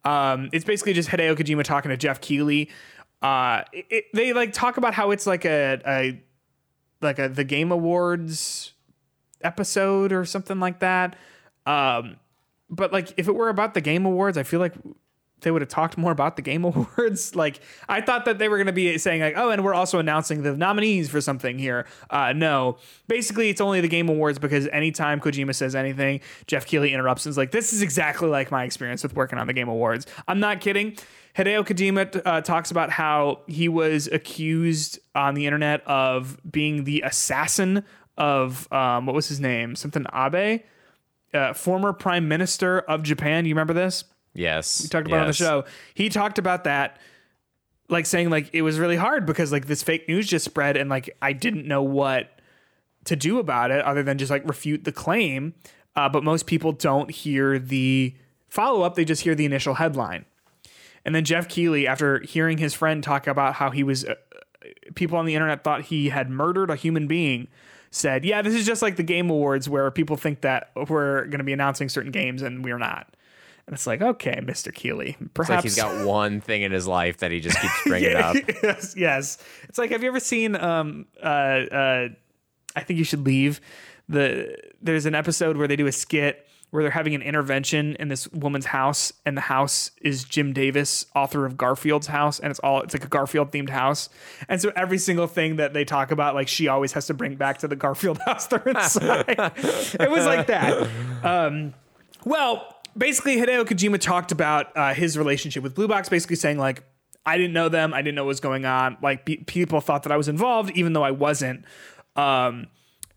Um, 0.05 0.49
it's 0.53 0.65
basically 0.65 0.93
just 0.95 1.09
Hideo 1.11 1.37
Kojima 1.37 1.65
talking 1.65 1.91
to 1.91 1.97
Jeff 1.97 2.21
Keighley. 2.21 2.71
Uh, 3.23 3.63
it, 3.73 3.87
it- 3.91 4.05
they 4.15 4.33
like 4.33 4.53
talk 4.53 4.77
about 4.79 4.95
how 4.95 5.11
it's 5.11 5.27
like 5.27 5.45
a, 5.45 5.81
a 5.87 6.21
like 7.03 7.19
a 7.19 7.29
the 7.29 7.45
Game 7.45 7.71
Awards 7.73 8.73
episode 9.43 10.13
or 10.13 10.25
something 10.25 10.59
like 10.61 10.81
that. 10.81 11.17
Um, 11.67 12.17
but 12.71 12.93
like 12.93 13.13
if 13.17 13.29
it 13.29 13.35
were 13.35 13.49
about 13.49 13.75
the 13.75 13.81
Game 13.81 14.07
Awards, 14.07 14.39
I 14.39 14.43
feel 14.43 14.61
like 14.61 14.75
they 15.43 15.51
would 15.51 15.61
have 15.63 15.69
talked 15.69 15.99
more 15.99 16.13
about 16.13 16.37
the 16.37 16.43
Game 16.43 16.65
Awards. 16.65 17.37
like 17.37 17.61
I 17.89 18.01
thought 18.01 18.25
that 18.25 18.39
they 18.39 18.49
were 18.49 18.57
going 18.57 18.67
to 18.67 18.73
be 18.73 18.97
saying 18.99 19.21
like, 19.21 19.35
oh, 19.37 19.51
and 19.51 19.65
we're 19.65 19.75
also 19.75 19.99
announcing 19.99 20.43
the 20.43 20.57
nominees 20.57 21.11
for 21.11 21.21
something 21.21 21.59
here. 21.59 21.87
Uh, 22.11 22.33
no, 22.33 22.79
basically 23.09 23.51
it's 23.51 23.61
only 23.61 23.81
the 23.81 23.89
Game 23.89 24.09
Awards 24.09 24.39
because 24.39 24.67
anytime 24.69 25.21
Kojima 25.21 25.55
says 25.55 25.75
anything, 25.75 26.21
Jeff 26.47 26.67
Keighley 26.67 26.93
interrupts 26.93 27.27
and 27.27 27.31
is 27.31 27.37
like, 27.37 27.51
this 27.51 27.73
is 27.73 27.83
exactly 27.83 28.29
like 28.29 28.51
my 28.51 28.65
experience 28.65 29.03
with 29.03 29.15
working 29.15 29.39
on 29.39 29.47
the 29.47 29.53
Game 29.53 29.69
Awards. 29.69 30.07
I'm 30.27 30.41
not 30.41 30.61
kidding. 30.61 30.97
Hideo 31.37 31.67
Kojima 31.67 32.23
uh, 32.25 32.41
talks 32.41 32.71
about 32.71 32.89
how 32.89 33.41
he 33.47 33.69
was 33.69 34.07
accused 34.07 34.99
on 35.15 35.35
the 35.35 35.45
internet 35.45 35.87
of 35.87 36.39
being 36.51 36.85
the 36.85 37.03
assassin 37.03 37.85
of 38.17 38.73
um, 38.73 39.05
what 39.05 39.15
was 39.15 39.29
his 39.29 39.39
name? 39.39 39.77
Something 39.77 40.07
Abe, 40.15 40.63
uh, 41.37 41.53
former 41.55 41.93
prime 41.93 42.29
minister 42.29 42.81
of 42.81 43.03
Japan. 43.03 43.45
You 43.45 43.55
remember 43.55 43.75
this? 43.75 44.05
Yes, 44.35 44.83
we 44.83 44.89
talked 44.89 45.07
about 45.07 45.19
it 45.19 45.21
on 45.21 45.27
the 45.29 45.33
show. 45.33 45.65
He 45.95 46.09
talked 46.09 46.39
about 46.39 46.65
that, 46.65 46.99
like 47.89 48.07
saying 48.07 48.31
like 48.31 48.51
it 48.53 48.63
was 48.63 48.79
really 48.79 48.97
hard 48.97 49.27
because 49.27 49.53
like 49.53 49.67
this 49.67 49.83
fake 49.83 50.09
news 50.09 50.27
just 50.27 50.45
spread 50.45 50.77
and 50.77 50.91
like 50.91 51.17
I 51.23 51.33
didn't 51.33 51.67
know 51.67 51.83
what 51.83 52.41
to 53.05 53.17
do 53.17 53.39
about 53.39 53.71
it 53.71 53.85
other 53.85 54.03
than 54.03 54.19
just 54.19 54.31
like 54.31 54.47
refute 54.47 54.85
the 54.85 54.93
claim. 54.93 55.55
Uh, 55.95 56.09
but 56.09 56.23
most 56.23 56.47
people 56.47 56.73
don't 56.73 57.11
hear 57.11 57.59
the 57.59 58.15
follow 58.49 58.83
up; 58.83 58.95
they 58.95 59.05
just 59.05 59.23
hear 59.23 59.35
the 59.35 59.47
initial 59.47 59.75
headline. 59.75 60.27
And 61.05 61.15
then 61.15 61.25
Jeff 61.25 61.49
Keighley, 61.49 61.87
after 61.87 62.21
hearing 62.21 62.59
his 62.59 62.75
friend 62.75 63.03
talk 63.03 63.27
about 63.27 63.55
how 63.55 63.71
he 63.71 63.83
was 63.83 64.05
uh, 64.05 64.17
people 64.95 65.17
on 65.17 65.25
the 65.25 65.35
internet 65.35 65.65
thought 65.65 65.83
he 65.83 66.09
had 66.09 66.29
murdered 66.29 66.71
a 66.71 66.77
human 66.77 67.07
being 67.07 67.49
said, 67.97 68.25
"Yeah, 68.25 68.43
this 68.43 68.55
is 68.55 68.67
just 68.67 68.83
like 68.83 68.97
the 68.97 69.03
Game 69.03 69.31
Awards 69.31 69.69
where 69.69 69.91
people 69.91 70.17
think 70.17 70.43
that 70.43 70.71
we're 70.89 71.25
going 71.25 71.39
to 71.39 71.45
be 71.45 71.53
announcing 71.53 71.89
certain 71.89 72.13
games 72.13 72.43
and 72.43 72.65
we're 72.65 72.79
not." 72.79 73.17
And 73.67 73.75
it's 73.75 73.87
like, 73.87 74.01
okay, 74.01 74.41
Mr. 74.43 74.73
Keighley, 74.73 75.17
perhaps 75.35 75.65
It's 75.65 75.77
like 75.79 75.91
he's 75.91 75.99
got 75.99 76.07
one 76.09 76.41
thing 76.41 76.63
in 76.63 76.71
his 76.71 76.87
life 76.87 77.19
that 77.19 77.33
he 77.33 77.41
just 77.41 77.61
keeps 77.61 77.75
bringing 77.87 78.15
up. 78.15 78.37
yes, 78.63 78.95
yes. 78.97 79.39
It's 79.65 79.77
like, 79.77 79.91
have 79.91 80.03
you 80.03 80.09
ever 80.09 80.21
seen? 80.21 80.55
Um, 80.55 81.07
uh, 81.21 81.27
uh, 81.27 82.09
I 82.77 82.81
think 82.81 82.99
you 82.99 83.05
should 83.05 83.27
leave. 83.27 83.61
The 84.09 84.57
there's 84.81 85.07
an 85.07 85.17
episode 85.17 85.57
where 85.57 85.67
they 85.67 85.75
do 85.75 85.89
a 85.89 85.93
skit 85.93 86.46
where 86.71 86.83
they're 86.83 86.91
having 86.91 87.15
an 87.15 87.23
intervention 87.23 87.97
in 87.97 88.09
this 88.09 88.29
woman's 88.33 88.67
house, 88.67 89.13
and 89.25 89.37
the 89.37 89.43
house 89.43 89.93
is 90.03 90.25
Jim 90.25 90.53
Davis, 90.53 91.07
author 91.15 91.47
of 91.47 91.57
Garfield's 91.57 92.09
house, 92.09 92.39
and 92.39 92.51
it's 92.51 92.61
all 92.61 92.83
it's 92.83 92.95
like 92.95 93.05
a 93.05 93.09
Garfield 93.09 93.51
themed 93.53 93.71
house, 93.71 94.09
and 94.49 94.61
so 94.61 94.73
every 94.77 94.99
single 94.99 95.27
thing 95.27 95.57
that 95.57 95.73
they 95.75 95.85
talk 95.85 96.11
about, 96.11 96.35
like 96.35 96.49
she 96.49 96.69
always 96.69 96.93
has 96.93 97.07
to 97.07 97.15
bring 97.15 97.37
back 97.37 97.59
to 97.59 97.69
the 97.69 97.77
Garfield 97.77 98.19
house 98.27 98.47
they're 98.47 98.63
inside. 98.67 99.25
it 99.29 100.11
was 100.11 100.27
like 100.27 100.49
that. 100.49 100.89
Um, 101.23 101.75
well, 102.25 102.77
basically, 102.97 103.37
Hideo 103.37 103.65
Kojima 103.65 104.01
talked 104.01 104.33
about 104.33 104.77
uh, 104.77 104.95
his 104.95 105.17
relationship 105.17 105.63
with 105.63 105.75
Blue 105.75 105.89
Box, 105.89 106.09
basically 106.09 106.37
saying 106.37 106.59
like, 106.59 106.83
I 107.25 107.37
didn't 107.37 107.53
know 107.53 107.69
them, 107.69 107.95
I 107.95 108.03
didn't 108.03 108.15
know 108.17 108.25
what 108.25 108.29
was 108.29 108.41
going 108.41 108.65
on. 108.65 108.97
Like 109.03 109.27
pe- 109.27 109.37
people 109.37 109.81
thought 109.81 110.05
that 110.05 110.13
I 110.13 110.17
was 110.17 110.29
involved, 110.29 110.71
even 110.77 110.93
though 110.93 111.03
I 111.03 111.11
wasn't. 111.11 111.65
Um, 112.15 112.69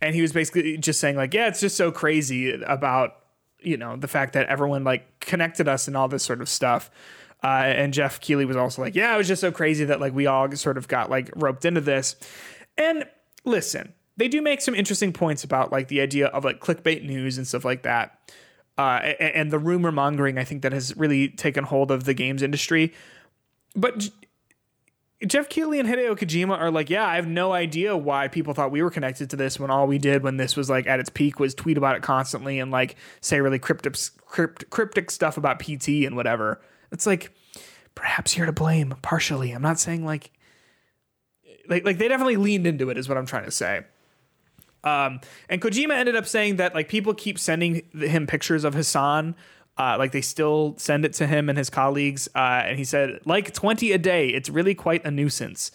and 0.02 0.16
he 0.16 0.22
was 0.22 0.34
basically 0.34 0.78
just 0.78 1.00
saying 1.00 1.16
like, 1.16 1.34
yeah, 1.34 1.48
it's 1.48 1.60
just 1.60 1.78
so 1.78 1.92
crazy 1.92 2.54
about 2.62 3.19
you 3.62 3.78
know 3.78 3.96
the 3.96 4.08
fact 4.08 4.34
that 4.34 4.48
everyone 4.48 4.84
like 4.84 5.20
connected 5.20 5.68
us 5.68 5.88
and 5.88 5.98
all 5.98 6.08
this 6.08 6.24
sort 6.24 6.42
of 6.42 6.50
stuff. 6.50 6.90
Uh, 7.42 7.64
and 7.66 7.94
Jeff 7.94 8.20
Keighley 8.20 8.44
was 8.44 8.58
also 8.58 8.82
like, 8.82 8.96
yeah, 8.96 9.16
it 9.16 9.18
was 9.18 9.28
just 9.28 9.40
so 9.40 9.50
crazy 9.50 9.86
that 9.86 10.02
like 10.02 10.14
we 10.14 10.28
all 10.28 10.52
sort 10.52 10.78
of 10.78 10.90
got 10.90 11.10
like 11.10 11.30
roped 11.36 11.64
into 11.64 11.80
this. 11.80 12.18
And 12.78 13.06
listen, 13.46 13.94
they 14.18 14.28
do 14.28 14.42
make 14.42 14.60
some 14.60 14.76
interesting 14.76 15.14
points 15.14 15.46
about 15.46 15.72
like 15.72 15.88
the 15.88 16.02
idea 16.02 16.28
of 16.28 16.44
like 16.44 16.60
clickbait 16.60 17.06
news 17.06 17.38
and 17.38 17.48
stuff 17.48 17.64
like 17.64 17.84
that. 17.84 18.20
Uh, 18.78 19.00
a- 19.04 19.38
and, 19.38 19.52
the 19.52 19.60
rumor 19.60 19.92
mongering, 19.92 20.38
I 20.38 20.44
think 20.44 20.62
that 20.62 20.72
has 20.74 20.96
really 20.96 21.30
taken 21.30 21.66
hold 21.66 21.92
of 21.92 22.04
the 22.06 22.14
games 22.14 22.42
industry. 22.42 22.94
But 23.76 24.10
Jeff 25.28 25.50
Keighley 25.50 25.80
and 25.80 25.90
Hideo 25.90 26.18
Kojima 26.18 26.58
are 26.58 26.72
like, 26.72 26.90
yeah, 26.90 27.06
I 27.06 27.16
have 27.16 27.28
no 27.28 27.52
idea 27.52 27.96
why 27.98 28.30
people 28.30 28.54
thought 28.54 28.72
we 28.72 28.82
were 28.82 28.90
connected 28.90 29.30
to 29.32 29.36
this 29.36 29.60
when 29.60 29.70
all 29.70 29.86
we 29.86 29.98
did 29.98 30.24
when 30.24 30.38
this 30.38 30.56
was 30.56 30.70
like 30.70 30.88
at 30.88 31.00
its 31.00 31.10
peak 31.10 31.40
was 31.40 31.54
tweet 31.54 31.78
about 31.78 31.98
it 31.98 32.02
constantly 32.02 32.58
and 32.60 32.72
like 32.72 32.96
say 33.20 33.42
really 33.42 33.60
cryptic, 33.60 33.96
crypt, 34.26 34.70
cryptic 34.70 35.12
stuff 35.12 35.36
about 35.36 35.60
PT 35.60 36.06
and 36.06 36.16
whatever. 36.16 36.62
It's 36.92 37.06
like, 37.06 37.34
perhaps 37.96 38.38
you're 38.38 38.46
to 38.46 38.54
blame 38.54 38.96
partially. 39.02 39.52
I'm 39.52 39.62
not 39.62 39.78
saying 39.78 40.06
like, 40.06 40.32
like, 41.68 41.84
like 41.84 41.98
they 41.98 42.08
definitely 42.08 42.38
leaned 42.38 42.66
into 42.66 42.90
it, 42.90 42.98
is 42.98 43.10
what 43.10 43.18
I'm 43.18 43.26
trying 43.26 43.46
to 43.46 43.52
say. 43.52 43.82
Um, 44.86 45.20
and 45.50 45.62
Kojima 45.62 45.92
ended 45.92 46.16
up 46.16 46.26
saying 46.26 46.56
that 46.56 46.74
like 46.74 46.88
people 46.88 47.14
keep 47.14 47.38
sending 47.38 47.84
him 47.94 48.26
pictures 48.26 48.64
of 48.64 48.74
Hassan. 48.74 49.36
Uh, 49.80 49.96
like 49.98 50.12
they 50.12 50.20
still 50.22 50.76
send 50.78 51.06
it 51.06 51.14
to 51.14 51.26
him 51.26 51.48
and 51.48 51.58
his 51.58 51.70
colleagues. 51.70 52.28
Uh, 52.36 52.64
and 52.66 52.78
he 52.78 52.84
said 52.84 53.20
like 53.26 53.54
20 53.54 53.94
a 53.94 53.98
day. 53.98 54.28
It's 54.28 54.50
really 54.50 54.76
quite 54.76 55.06
a 55.06 55.10
nuisance, 55.12 55.72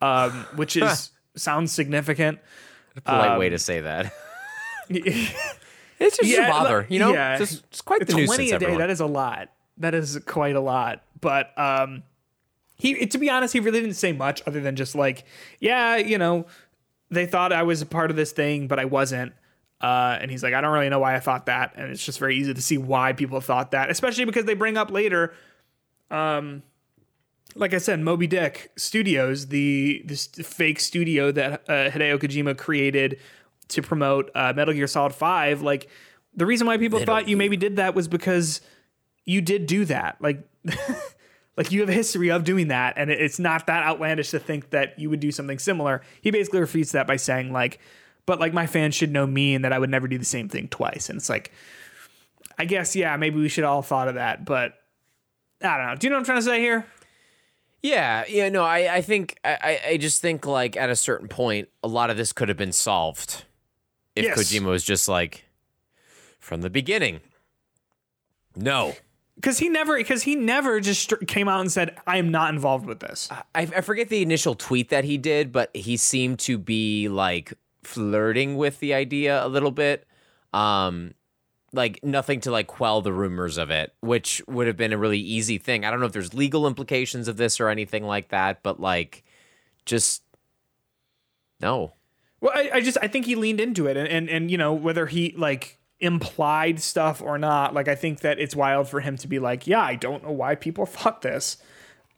um, 0.00 0.30
which 0.54 0.76
is 0.76 1.10
sounds 1.34 1.72
significant. 1.72 2.38
A 2.96 3.00
Polite 3.00 3.30
Um, 3.32 3.38
way 3.40 3.48
to 3.48 3.58
say 3.58 3.80
that. 3.80 4.12
It's 6.00 6.16
just 6.16 6.30
Yeah, 6.30 6.46
a 6.46 6.50
bother, 6.50 6.86
you 6.88 7.00
know. 7.00 7.12
yeah. 7.12 7.36
Just, 7.38 7.64
it's 7.70 7.80
quite 7.80 7.98
the 8.00 8.06
20 8.12 8.20
nuisance. 8.26 8.38
a 8.38 8.46
day. 8.50 8.54
everyone. 8.54 8.78
That 8.78 8.90
is 8.90 9.00
a 9.00 9.06
lot. 9.06 9.48
That 9.78 9.94
is 9.94 10.18
quite 10.26 10.54
a 10.54 10.60
lot. 10.60 11.02
But 11.20 11.58
um, 11.58 12.04
he, 12.76 13.04
to 13.06 13.18
be 13.18 13.28
honest, 13.28 13.52
he 13.52 13.58
really 13.60 13.80
didn't 13.80 13.96
say 13.96 14.12
much 14.12 14.40
other 14.46 14.60
than 14.60 14.76
just 14.76 14.94
like, 14.94 15.24
yeah, 15.58 15.96
you 15.96 16.16
know, 16.16 16.46
they 17.10 17.26
thought 17.26 17.52
I 17.52 17.64
was 17.64 17.82
a 17.82 17.86
part 17.86 18.10
of 18.10 18.16
this 18.16 18.30
thing, 18.30 18.68
but 18.68 18.78
I 18.78 18.84
wasn't. 18.84 19.32
Uh, 19.80 20.18
and 20.20 20.30
he's 20.30 20.42
like, 20.42 20.54
I 20.54 20.60
don't 20.60 20.72
really 20.72 20.88
know 20.88 20.98
why 20.98 21.14
I 21.14 21.20
thought 21.20 21.46
that, 21.46 21.74
and 21.76 21.90
it's 21.90 22.04
just 22.04 22.18
very 22.18 22.36
easy 22.36 22.52
to 22.52 22.62
see 22.62 22.78
why 22.78 23.12
people 23.12 23.40
thought 23.40 23.70
that, 23.70 23.90
especially 23.90 24.24
because 24.24 24.44
they 24.44 24.54
bring 24.54 24.76
up 24.76 24.90
later, 24.90 25.34
um, 26.10 26.62
like 27.54 27.74
I 27.74 27.78
said, 27.78 28.00
Moby 28.00 28.26
Dick 28.26 28.72
Studios, 28.76 29.48
the 29.48 30.02
this 30.04 30.26
fake 30.26 30.80
studio 30.80 31.32
that 31.32 31.64
uh, 31.68 31.90
Hideo 31.90 32.18
Kojima 32.18 32.56
created 32.56 33.18
to 33.68 33.82
promote 33.82 34.30
uh, 34.34 34.52
Metal 34.54 34.74
Gear 34.74 34.86
Solid 34.86 35.14
Five. 35.14 35.62
Like 35.62 35.88
the 36.34 36.46
reason 36.46 36.66
why 36.66 36.78
people 36.78 37.00
thought 37.00 37.28
you 37.28 37.36
maybe 37.36 37.56
did 37.56 37.76
that 37.76 37.94
was 37.94 38.08
because 38.08 38.60
you 39.24 39.40
did 39.40 39.66
do 39.66 39.84
that. 39.86 40.16
Like, 40.20 40.42
like 41.56 41.70
you 41.72 41.80
have 41.80 41.88
a 41.88 41.92
history 41.92 42.30
of 42.30 42.44
doing 42.44 42.68
that, 42.68 42.94
and 42.96 43.10
it's 43.10 43.38
not 43.38 43.66
that 43.66 43.84
outlandish 43.84 44.30
to 44.30 44.38
think 44.38 44.70
that 44.70 44.98
you 44.98 45.10
would 45.10 45.20
do 45.20 45.30
something 45.30 45.58
similar. 45.58 46.02
He 46.20 46.30
basically 46.30 46.60
refutes 46.60 46.92
that 46.92 47.06
by 47.06 47.16
saying 47.16 47.52
like, 47.52 47.78
but 48.28 48.38
like 48.38 48.52
my 48.52 48.66
fans 48.66 48.94
should 48.94 49.10
know 49.10 49.26
me 49.26 49.54
and 49.54 49.64
that 49.64 49.72
I 49.72 49.78
would 49.78 49.88
never 49.88 50.06
do 50.06 50.18
the 50.18 50.24
same 50.24 50.50
thing 50.50 50.68
twice. 50.68 51.08
And 51.08 51.16
it's 51.16 51.30
like, 51.30 51.50
I 52.58 52.66
guess 52.66 52.94
yeah, 52.94 53.16
maybe 53.16 53.40
we 53.40 53.48
should 53.48 53.64
all 53.64 53.80
thought 53.80 54.06
of 54.06 54.16
that, 54.16 54.44
but 54.44 54.74
I 55.62 55.78
don't 55.78 55.86
know. 55.86 55.94
Do 55.96 56.06
you 56.06 56.10
know 56.10 56.16
what 56.16 56.20
I'm 56.20 56.24
trying 56.26 56.38
to 56.38 56.42
say 56.44 56.60
here? 56.60 56.84
Yeah, 57.82 58.24
yeah, 58.28 58.50
no, 58.50 58.64
I, 58.64 58.96
I 58.96 59.00
think, 59.00 59.38
I, 59.42 59.80
I- 59.88 59.96
just 59.96 60.20
think 60.20 60.44
like 60.44 60.76
at 60.76 60.90
a 60.90 60.96
certain 60.96 61.26
point, 61.26 61.68
a 61.82 61.88
lot 61.88 62.10
of 62.10 62.16
this 62.18 62.34
could 62.34 62.48
have 62.48 62.58
been 62.58 62.72
solved 62.72 63.44
if 64.14 64.24
Yes. 64.24 64.38
Kojima 64.38 64.66
was 64.66 64.84
just 64.84 65.08
like, 65.08 65.44
from 66.38 66.60
the 66.60 66.68
beginning, 66.70 67.20
no. 68.56 68.94
Because 69.36 69.58
he 69.58 69.68
never, 69.68 69.96
because 69.96 70.22
he 70.24 70.34
never 70.34 70.80
just 70.80 71.12
came 71.28 71.48
out 71.48 71.60
and 71.60 71.70
said, 71.70 71.96
"I 72.08 72.16
am 72.18 72.32
not 72.32 72.52
involved 72.52 72.86
with 72.86 72.98
this." 72.98 73.28
I, 73.30 73.44
I 73.54 73.80
forget 73.82 74.08
the 74.08 74.20
initial 74.20 74.56
tweet 74.56 74.88
that 74.88 75.04
he 75.04 75.16
did, 75.16 75.52
but 75.52 75.70
he 75.76 75.96
seemed 75.96 76.40
to 76.40 76.58
be 76.58 77.08
like 77.08 77.52
flirting 77.88 78.56
with 78.56 78.80
the 78.80 78.94
idea 78.94 79.44
a 79.44 79.48
little 79.48 79.70
bit. 79.70 80.06
Um, 80.52 81.14
like 81.72 82.00
nothing 82.02 82.40
to 82.40 82.50
like 82.50 82.66
quell 82.66 83.02
the 83.02 83.12
rumors 83.12 83.58
of 83.58 83.70
it, 83.70 83.94
which 84.00 84.42
would 84.46 84.66
have 84.66 84.76
been 84.76 84.92
a 84.92 84.98
really 84.98 85.18
easy 85.18 85.58
thing. 85.58 85.84
I 85.84 85.90
don't 85.90 86.00
know 86.00 86.06
if 86.06 86.12
there's 86.12 86.32
legal 86.32 86.66
implications 86.66 87.28
of 87.28 87.36
this 87.36 87.60
or 87.60 87.68
anything 87.68 88.04
like 88.04 88.28
that, 88.28 88.62
but 88.62 88.80
like, 88.80 89.24
just 89.84 90.22
no. 91.60 91.92
Well, 92.40 92.52
I, 92.54 92.70
I 92.74 92.80
just 92.80 92.96
I 93.02 93.08
think 93.08 93.26
he 93.26 93.34
leaned 93.34 93.60
into 93.60 93.86
it, 93.86 93.96
and, 93.96 94.08
and 94.08 94.30
and 94.30 94.50
you 94.50 94.56
know 94.56 94.72
whether 94.72 95.06
he 95.06 95.34
like 95.36 95.78
implied 96.00 96.80
stuff 96.80 97.20
or 97.20 97.36
not, 97.38 97.74
like 97.74 97.88
I 97.88 97.94
think 97.94 98.20
that 98.20 98.38
it's 98.38 98.54
wild 98.54 98.88
for 98.88 99.00
him 99.00 99.16
to 99.18 99.28
be 99.28 99.38
like, 99.38 99.66
yeah, 99.66 99.82
I 99.82 99.96
don't 99.96 100.22
know 100.22 100.32
why 100.32 100.54
people 100.54 100.86
thought 100.86 101.22
this. 101.22 101.58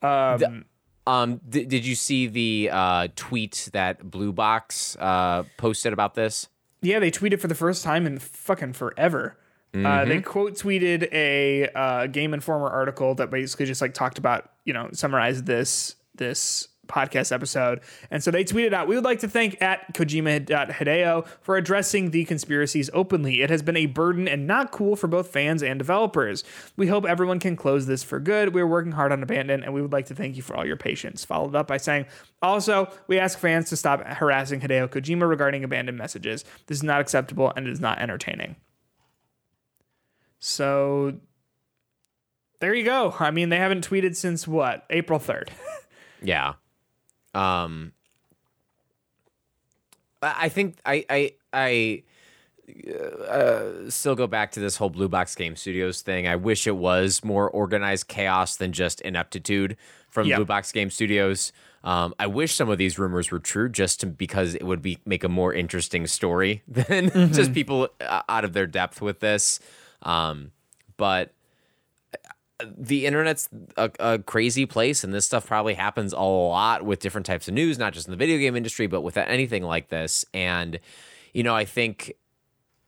Um, 0.03 0.65
Um, 1.11 1.41
th- 1.51 1.69
did 1.69 1.85
you 1.85 1.95
see 1.95 2.27
the 2.29 2.71
uh, 2.73 3.09
tweet 3.17 3.69
that 3.73 4.11
Blue 4.11 4.33
Box 4.33 4.97
uh, 5.01 5.45
posted 5.57 5.93
about 5.93 6.15
this? 6.15 6.49
yeah, 6.83 6.99
they 6.99 7.11
tweeted 7.11 7.41
for 7.41 7.49
the 7.49 7.55
first 7.55 7.85
time 7.85 8.07
in 8.07 8.19
fucking 8.19 8.73
forever. 8.73 9.37
Uh, 9.73 10.05
they 10.05 10.21
quote 10.21 10.55
tweeted 10.55 11.13
a 11.13 11.69
uh, 11.77 12.07
Game 12.09 12.35
Informer 12.35 12.69
article 12.69 13.15
that 13.15 13.31
basically 13.31 13.67
just 13.67 13.81
like 13.81 13.95
talked 13.95 14.19
about, 14.19 14.51
you 14.65 14.73
know, 14.73 14.89
summarized 14.93 15.47
this 15.47 15.95
this 16.17 16.67
podcast 16.91 17.33
episode. 17.33 17.81
And 18.11 18.23
so 18.23 18.31
they 18.31 18.45
tweeted 18.45 18.73
out, 18.73 18.89
"We 18.89 18.97
would 18.97 19.05
like 19.05 19.21
to 19.21 19.29
thank 19.29 19.61
at 19.63 19.95
Kojima.hideo 19.95 21.27
for 21.41 21.57
addressing 21.57 22.11
the 22.11 22.25
conspiracies 22.25 22.91
openly. 22.93 23.41
It 23.43 23.51
has 23.51 23.63
been 23.63 23.77
a 23.77 23.87
burden 23.87 24.27
and 24.27 24.47
not 24.47 24.73
cool 24.73 24.97
for 24.97 25.07
both 25.07 25.29
fans 25.29 25.63
and 25.63 25.79
developers. 25.79 26.45
We 26.77 26.89
hope 26.89 27.07
everyone 27.07 27.39
can 27.39 27.57
close 27.57 27.87
this 27.87 28.03
for 28.03 28.19
good. 28.21 28.55
We're 28.55 28.67
working 28.67 28.93
hard 28.93 29.13
on 29.13 29.23
Abandon, 29.23 29.63
and 29.63 29.73
we 29.73 29.81
would 29.81 29.93
like 29.93 30.07
to 30.07 30.15
thank 30.15 30.37
you 30.37 30.43
for 30.43 30.57
all 30.57 30.67
your 30.67 30.77
patience." 30.77 31.25
Followed 31.25 31.55
up 31.55 31.69
by 31.69 31.77
saying, 31.77 32.07
"Also, 32.43 32.89
we 33.07 33.19
ask 33.19 33.39
fans 33.39 33.69
to 33.71 33.77
stop 33.77 34.05
harassing 34.07 34.61
Hideo 34.61 34.89
Kojima 34.89 35.29
regarding 35.29 35.65
abandoned 35.65 35.99
messages. 35.99 36.45
This 36.67 36.79
is 36.79 36.83
not 36.83 37.01
acceptable 37.01 37.53
and 37.55 37.67
it 37.67 37.71
is 37.71 37.81
not 37.81 38.01
entertaining." 38.01 38.57
So 40.39 41.21
there 42.61 42.75
you 42.75 42.85
go. 42.85 43.15
I 43.19 43.31
mean, 43.31 43.49
they 43.49 43.59
haven't 43.59 43.89
tweeted 43.89 44.17
since 44.17 44.49
what? 44.49 44.85
April 44.91 45.19
3rd. 45.19 45.51
Yeah. 46.23 46.55
Um 47.35 47.93
I 50.23 50.49
think 50.49 50.79
I 50.85 51.05
I 51.09 51.33
I 51.53 52.03
uh, 53.29 53.91
still 53.91 54.15
go 54.15 54.27
back 54.27 54.53
to 54.53 54.61
this 54.61 54.77
whole 54.77 54.91
Blue 54.91 55.09
Box 55.09 55.35
Game 55.35 55.57
Studios 55.57 56.03
thing. 56.03 56.29
I 56.29 56.37
wish 56.37 56.67
it 56.67 56.77
was 56.77 57.25
more 57.25 57.51
organized 57.51 58.09
chaos 58.09 58.57
than 58.57 58.73
just 58.73 59.01
ineptitude 59.01 59.77
from 60.09 60.27
Yep. 60.27 60.37
Blue 60.37 60.45
Box 60.45 60.73
Game 60.73 60.91
Studios. 60.91 61.53
Um, 61.83 62.15
I 62.19 62.27
wish 62.27 62.55
some 62.55 62.69
of 62.69 62.79
these 62.79 62.99
rumors 62.99 63.31
were 63.31 63.39
true, 63.39 63.69
just 63.69 64.01
to, 64.01 64.07
because 64.07 64.55
it 64.55 64.65
would 64.65 64.83
be 64.83 64.99
make 65.07 65.25
a 65.25 65.29
more 65.29 65.55
interesting 65.55 66.07
story 66.07 66.63
than 66.69 67.33
just 67.33 67.55
people 67.55 67.89
uh, 68.01 68.23
out 68.29 68.45
of 68.45 68.53
their 68.53 68.67
depth 68.67 69.01
with 69.01 69.21
this. 69.21 69.59
Um, 70.03 70.53
but 70.97 71.33
the 72.77 73.07
internet's 73.07 73.49
a, 73.77 73.91
a 73.99 74.19
crazy 74.19 74.67
place 74.67 75.05
and 75.05 75.13
this 75.13 75.27
stuff 75.27 75.47
probably 75.47 75.75
happens 75.75 76.13
a 76.13 76.21
lot 76.21 76.85
with 76.85 77.01
different 77.01 77.27
types 77.27 77.49
of 77.49 77.55
news 77.55 77.79
not 77.79 77.93
just 77.93 78.07
in 78.07 78.11
the 78.11 78.17
video 78.17 78.39
game 78.39 78.57
industry 78.57 78.87
but 78.87 79.03
with 79.03 79.17
anything 79.17 79.63
like 79.63 79.89
this 79.89 80.25
and 80.35 80.79
you 81.33 81.43
know 81.43 81.55
i 81.55 81.65
think 81.65 82.13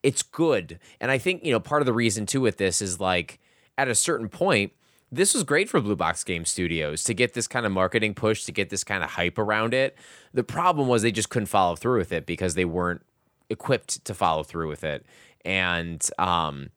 it's 0.02 0.22
good 0.22 0.78
and 1.00 1.10
i 1.10 1.18
think 1.18 1.44
you 1.44 1.52
know 1.52 1.60
part 1.60 1.82
of 1.82 1.86
the 1.86 1.92
reason 1.92 2.26
too 2.26 2.40
with 2.40 2.56
this 2.56 2.82
is 2.82 3.00
like 3.00 3.38
at 3.78 3.88
a 3.88 3.94
certain 3.94 4.28
point 4.28 4.72
this 5.14 5.34
was 5.34 5.44
great 5.44 5.68
for 5.68 5.78
Blue 5.78 5.94
Box 5.94 6.24
Game 6.24 6.46
Studios 6.46 7.04
to 7.04 7.12
get 7.12 7.34
this 7.34 7.46
kind 7.46 7.66
of 7.66 7.72
marketing 7.72 8.14
push, 8.14 8.44
to 8.44 8.52
get 8.52 8.70
this 8.70 8.82
kind 8.82 9.04
of 9.04 9.10
hype 9.10 9.36
around 9.36 9.74
it. 9.74 9.94
The 10.32 10.42
problem 10.42 10.88
was 10.88 11.02
they 11.02 11.12
just 11.12 11.28
couldn't 11.28 11.48
follow 11.48 11.76
through 11.76 11.98
with 11.98 12.12
it 12.12 12.24
because 12.24 12.54
they 12.54 12.64
weren't 12.64 13.02
equipped 13.50 14.02
to 14.06 14.14
follow 14.14 14.42
through 14.42 14.68
with 14.68 14.82
it. 14.82 15.04
And 15.44 16.02
um, 16.18 16.70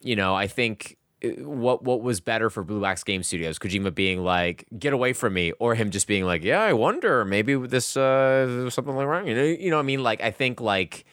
you 0.00 0.14
know, 0.14 0.34
I 0.34 0.46
think 0.46 0.98
what 1.22 1.82
what 1.82 2.02
was 2.02 2.20
better 2.20 2.48
for 2.50 2.62
Blue 2.62 2.80
Box 2.80 3.02
Game 3.02 3.22
Studios, 3.22 3.58
Kojima 3.58 3.94
being 3.94 4.22
like, 4.22 4.66
"Get 4.78 4.92
away 4.92 5.12
from 5.12 5.34
me," 5.34 5.52
or 5.58 5.74
him 5.74 5.90
just 5.90 6.06
being 6.06 6.24
like, 6.24 6.44
"Yeah, 6.44 6.60
I 6.62 6.72
wonder, 6.72 7.24
maybe 7.24 7.56
this 7.56 7.96
uh, 7.96 8.70
something 8.70 8.94
like 8.94 9.06
wrong." 9.06 9.26
You 9.26 9.34
know, 9.34 9.42
you 9.42 9.70
know, 9.70 9.76
what 9.76 9.82
I 9.82 9.86
mean, 9.86 10.02
like, 10.02 10.22
I 10.22 10.30
think 10.30 10.60
like 10.60 11.04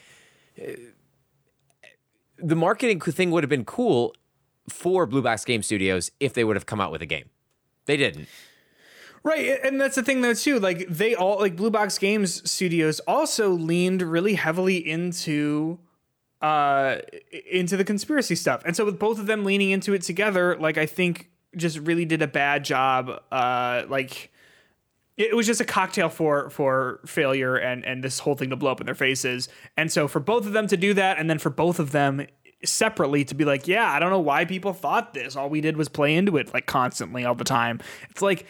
uh, 0.62 0.72
the 2.38 2.56
marketing 2.56 3.00
thing 3.00 3.32
would 3.32 3.44
have 3.44 3.50
been 3.50 3.66
cool 3.66 4.14
for 4.70 5.06
Blue 5.06 5.22
Box 5.22 5.44
Game 5.44 5.64
Studios 5.64 6.12
if 6.20 6.34
they 6.34 6.44
would 6.44 6.56
have 6.56 6.66
come 6.66 6.82
out 6.82 6.92
with 6.92 7.02
a 7.02 7.08
game. 7.08 7.30
They 7.86 7.98
didn't. 7.98 8.28
Right, 9.24 9.60
and 9.64 9.82
that's 9.82 9.96
the 9.96 10.04
thing 10.04 10.22
though 10.22 10.36
too. 10.36 10.60
Like 10.60 10.88
they 10.88 11.16
all 11.16 11.40
like 11.40 11.56
Blue 11.56 11.72
Box 11.72 11.98
Games 11.98 12.48
Studios 12.50 13.00
also 13.08 13.50
leaned 13.50 14.04
really 14.04 14.36
heavily 14.36 14.78
into 14.78 15.80
uh 16.46 17.02
into 17.52 17.76
the 17.76 17.84
conspiracy 17.84 18.36
stuff. 18.36 18.62
And 18.66 18.76
so 18.76 18.86
with 18.86 19.00
both 19.00 19.18
of 19.18 19.26
them 19.26 19.44
leaning 19.44 19.72
into 19.72 19.94
it 19.94 20.04
together, 20.04 20.56
like 20.60 20.78
I 20.78 20.86
think 20.86 21.30
just 21.56 21.80
really 21.80 22.06
did 22.06 22.22
a 22.22 22.28
bad 22.28 22.64
job 22.64 23.10
uh 23.32 23.84
like 23.88 24.32
it 25.18 25.36
was 25.36 25.48
just 25.48 25.62
a 25.62 25.66
cocktail 25.66 26.10
for 26.10 26.52
for 26.52 27.00
failure 27.06 27.56
and 27.56 27.84
and 27.84 28.04
this 28.04 28.20
whole 28.20 28.36
thing 28.36 28.52
to 28.52 28.56
blow 28.56 28.72
up 28.72 28.80
in 28.80 28.86
their 28.86 28.94
faces. 28.94 29.50
And 29.76 29.92
so 29.92 30.08
for 30.08 30.20
both 30.20 30.46
of 30.46 30.54
them 30.54 30.68
to 30.68 30.78
do 30.78 30.94
that 30.94 31.18
and 31.18 31.28
then 31.30 31.40
for 31.40 31.50
both 31.50 31.80
of 31.80 31.92
them 31.92 32.28
separately 32.64 33.24
to 33.26 33.36
be 33.36 33.46
like, 33.46 33.68
yeah, 33.68 33.92
I 33.92 34.00
don't 34.00 34.12
know 34.12 34.20
why 34.20 34.46
people 34.46 34.74
thought 34.74 35.14
this. 35.16 35.36
All 35.36 35.50
we 35.50 35.62
did 35.62 35.78
was 35.78 35.90
play 35.90 36.16
into 36.16 36.38
it 36.38 36.54
like 36.54 36.68
constantly 36.68 37.26
all 37.26 37.36
the 37.36 37.44
time. 37.44 37.80
It's 38.12 38.22
like 38.22 38.46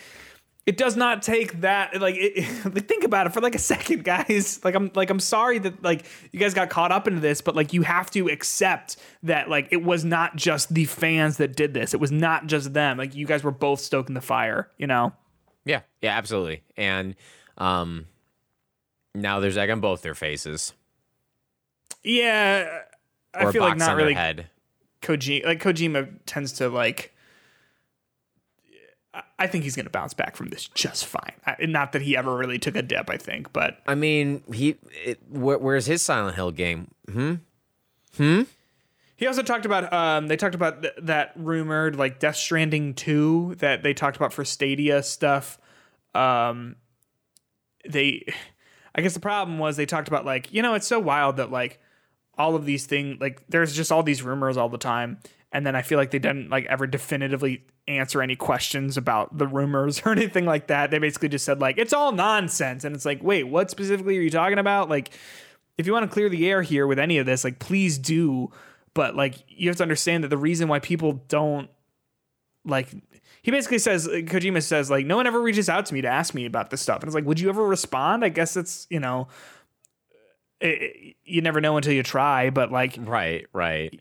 it 0.65 0.77
does 0.77 0.95
not 0.95 1.21
take 1.21 1.61
that 1.61 1.99
like, 2.01 2.15
it, 2.17 2.65
like 2.73 2.87
think 2.87 3.03
about 3.03 3.27
it 3.27 3.33
for 3.33 3.41
like 3.41 3.55
a 3.55 3.59
second 3.59 4.03
guys. 4.03 4.59
Like 4.65 4.75
i'm 4.75 4.91
like 4.95 5.09
i'm 5.09 5.19
sorry 5.19 5.59
that 5.59 5.83
like 5.83 6.05
you 6.31 6.39
guys 6.39 6.53
got 6.53 6.69
caught 6.69 6.91
up 6.91 7.07
into 7.07 7.19
this 7.19 7.41
but 7.41 7.55
like 7.55 7.73
you 7.73 7.83
have 7.83 8.09
to 8.11 8.27
accept 8.29 8.97
that 9.23 9.49
like 9.49 9.67
it 9.71 9.83
was 9.83 10.03
not 10.03 10.35
just 10.35 10.73
the 10.73 10.85
fans 10.85 11.37
that 11.37 11.55
did 11.55 11.73
this. 11.73 11.93
It 11.93 11.99
was 11.99 12.11
not 12.11 12.47
just 12.47 12.73
them. 12.73 12.97
Like 12.97 13.13
you 13.15 13.25
guys 13.27 13.43
were 13.43 13.51
both 13.51 13.79
stoking 13.79 14.15
the 14.15 14.21
fire 14.21 14.69
you 14.77 14.87
know? 14.87 15.13
Yeah, 15.65 15.81
yeah, 16.01 16.17
absolutely. 16.17 16.63
And 16.77 17.15
um, 17.57 18.05
now 19.13 19.39
there's 19.39 19.57
egg 19.57 19.69
on 19.69 19.79
both 19.79 20.01
their 20.01 20.13
faces, 20.15 20.73
yeah 22.03 22.81
i 23.33 23.43
or 23.45 23.51
feel 23.51 23.63
like 23.63 23.77
not 23.77 23.95
really 23.95 24.13
head. 24.13 24.47
kojima 25.01 25.45
like 25.45 25.61
kojima 25.61 26.07
tends 26.25 26.53
to 26.53 26.69
like 26.69 27.14
I- 29.37 29.47
think 29.47 29.63
he's 29.63 29.75
going 29.75 29.85
to 29.85 29.91
bounce 29.91 30.13
back 30.13 30.35
from 30.35 30.49
this 30.49 30.67
just 30.69 31.05
fine. 31.05 31.33
I, 31.45 31.55
not 31.65 31.91
that 31.91 32.01
he 32.01 32.15
ever 32.15 32.35
really 32.35 32.57
took 32.59 32.75
a 32.75 32.81
dip, 32.81 33.09
I 33.09 33.17
think, 33.17 33.51
but 33.53 33.79
I 33.87 33.95
mean, 33.95 34.43
he. 34.53 34.77
It, 35.03 35.19
where, 35.29 35.57
where's 35.57 35.85
his 35.85 36.01
Silent 36.01 36.35
Hill 36.35 36.51
game? 36.51 36.91
Hmm. 37.11 37.35
Hmm. 38.17 38.43
He 39.17 39.27
also 39.27 39.43
talked 39.43 39.65
about 39.65 39.91
um 39.93 40.27
they 40.27 40.35
talked 40.37 40.55
about 40.55 40.81
th- 40.81 40.93
that 41.01 41.31
rumored 41.35 41.95
like 41.95 42.19
Death 42.19 42.35
Stranding 42.35 42.93
2 42.93 43.55
that 43.59 43.81
they 43.83 43.93
talked 43.93 44.17
about 44.17 44.33
for 44.33 44.43
Stadia 44.43 45.01
stuff. 45.03 45.57
Um 46.13 46.75
they 47.89 48.25
I 48.93 49.01
guess 49.01 49.13
the 49.13 49.19
problem 49.19 49.57
was 49.57 49.77
they 49.77 49.85
talked 49.85 50.07
about 50.07 50.25
like, 50.25 50.51
you 50.53 50.61
know, 50.61 50.73
it's 50.73 50.87
so 50.87 50.99
wild 50.99 51.37
that 51.37 51.51
like 51.51 51.79
all 52.37 52.55
of 52.55 52.65
these 52.65 52.85
things 52.85 53.19
like 53.21 53.41
there's 53.47 53.73
just 53.75 53.91
all 53.91 54.03
these 54.03 54.21
rumors 54.21 54.57
all 54.57 54.67
the 54.69 54.77
time 54.77 55.19
and 55.51 55.65
then 55.65 55.75
I 55.75 55.81
feel 55.81 55.97
like 55.97 56.11
they 56.11 56.19
didn't 56.19 56.49
like 56.49 56.65
ever 56.65 56.85
definitively 56.87 57.63
answer 57.87 58.21
any 58.21 58.35
questions 58.35 58.97
about 58.97 59.37
the 59.37 59.47
rumors 59.47 60.01
or 60.05 60.11
anything 60.11 60.45
like 60.45 60.67
that. 60.67 60.91
They 60.91 60.99
basically 60.99 61.29
just 61.29 61.45
said 61.45 61.61
like 61.61 61.77
it's 61.77 61.93
all 61.93 62.11
nonsense 62.11 62.83
and 62.83 62.95
it's 62.95 63.05
like, 63.05 63.23
"Wait, 63.23 63.43
what 63.43 63.69
specifically 63.71 64.17
are 64.17 64.21
you 64.21 64.29
talking 64.29 64.59
about?" 64.59 64.89
Like 64.89 65.11
if 65.77 65.85
you 65.85 65.93
want 65.93 66.09
to 66.09 66.13
clear 66.13 66.29
the 66.29 66.49
air 66.49 66.61
here 66.61 66.87
with 66.87 66.99
any 66.99 67.17
of 67.17 67.25
this, 67.25 67.43
like 67.43 67.59
please 67.59 67.97
do. 67.97 68.51
But 68.93 69.15
like 69.15 69.35
you 69.47 69.69
have 69.69 69.77
to 69.77 69.83
understand 69.83 70.23
that 70.23 70.29
the 70.29 70.37
reason 70.37 70.67
why 70.67 70.79
people 70.79 71.21
don't 71.27 71.69
like 72.63 72.89
he 73.43 73.51
basically 73.51 73.77
says 73.77 74.07
Kojima 74.07 74.63
says 74.63 74.89
like 74.89 75.05
no 75.05 75.15
one 75.17 75.27
ever 75.27 75.39
reaches 75.41 75.69
out 75.69 75.85
to 75.87 75.93
me 75.93 76.01
to 76.01 76.07
ask 76.07 76.33
me 76.33 76.45
about 76.45 76.69
this 76.71 76.81
stuff. 76.81 77.01
And 77.01 77.07
it's 77.07 77.13
like, 77.15 77.25
would 77.25 77.39
you 77.39 77.49
ever 77.49 77.63
respond? 77.63 78.23
I 78.25 78.29
guess 78.29 78.57
it's, 78.57 78.87
you 78.89 78.99
know, 78.99 79.27
it, 80.59 80.81
it- 80.81 81.15
you 81.25 81.41
never 81.41 81.59
know 81.61 81.75
until 81.77 81.93
you 81.93 82.03
try, 82.03 82.49
but 82.49 82.71
like 82.71 82.97
Right, 82.99 83.45
right. 83.53 83.99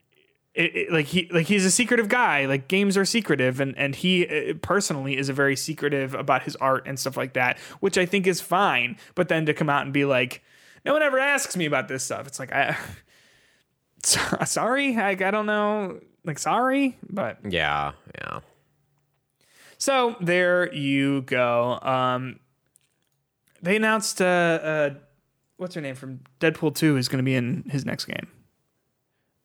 It, 0.55 0.76
it- 0.76 0.93
like 0.93 1.06
he 1.06 1.28
like 1.32 1.47
he's 1.47 1.64
a 1.64 1.70
secretive 1.70 2.09
guy. 2.09 2.47
Like 2.47 2.68
games 2.68 2.97
are 2.97 3.05
secretive, 3.05 3.60
and 3.60 3.76
and 3.76 3.94
he 3.94 4.26
uh, 4.51 4.55
personally 4.62 5.16
is 5.16 5.28
a 5.28 5.32
very 5.32 5.56
secretive 5.56 6.14
about 6.14 6.43
his 6.44 6.56
art 6.56 6.85
and 6.86 6.98
stuff 6.98 7.16
like 7.16 7.35
that, 7.35 7.59
which 7.81 7.98
I 7.98 8.06
think 8.06 8.26
is 8.26 8.40
fine. 8.40 8.97
But 9.14 9.28
then 9.28 9.47
to 9.47 9.55
come 9.55 9.68
out 9.68 9.82
and 9.85 9.93
be 9.93 10.05
like, 10.05 10.43
no 10.85 10.93
one 10.93 11.02
ever 11.02 11.18
asks 11.18 11.56
me 11.56 11.64
about 11.66 11.89
this 11.89 12.05
stuff. 12.05 12.26
It's 12.26 12.39
like 12.39 12.52
I, 12.52 12.76
sorry, 14.44 14.97
I, 14.97 15.10
I 15.10 15.14
don't 15.14 15.47
know, 15.47 16.01
like 16.24 16.39
sorry, 16.39 16.97
but 17.10 17.39
Yeah, 17.48 17.93
yeah. 18.18 18.40
so 19.78 20.16
there 20.20 20.72
you 20.72 21.22
go. 21.22 21.78
Um, 21.82 22.39
they 23.62 23.76
announced 23.76 24.20
uh, 24.20 24.24
uh, 24.24 24.90
what's 25.56 25.74
her 25.74 25.81
name 25.81 25.94
from 25.94 26.20
Deadpool 26.40 26.74
Two 26.74 26.97
is 26.97 27.09
going 27.09 27.18
to 27.18 27.24
be 27.24 27.35
in 27.35 27.64
his 27.70 27.85
next 27.85 28.05
game. 28.05 28.28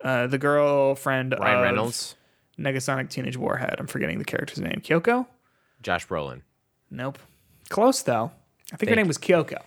Uh, 0.04 0.28
the 0.28 0.38
girlfriend 0.38 1.36
Ryan 1.40 1.58
of 1.58 1.64
Reynolds, 1.64 2.16
Negasonic 2.58 3.10
Teenage 3.10 3.38
Warhead. 3.38 3.76
I'm 3.80 3.88
forgetting 3.88 4.18
the 4.20 4.26
character's 4.26 4.60
name. 4.60 4.82
Kyoko? 4.84 5.28
Josh 5.82 6.08
Brolin, 6.08 6.42
Nope. 6.90 7.20
Close 7.70 8.02
though. 8.02 8.32
I 8.74 8.78
think 8.78 8.90
her 8.90 8.96
name 8.96 9.08
was 9.08 9.18
Kyoko. 9.18 9.60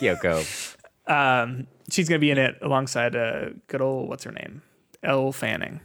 Kyoko. 0.00 0.72
Um, 1.08 1.68
she's 1.88 2.08
gonna 2.08 2.18
be 2.18 2.32
in 2.32 2.38
it 2.38 2.58
alongside 2.62 3.14
uh, 3.14 3.50
good 3.68 3.80
old 3.80 4.08
what's 4.08 4.24
her 4.24 4.32
name, 4.32 4.62
Elle 5.04 5.30
Fanning. 5.30 5.80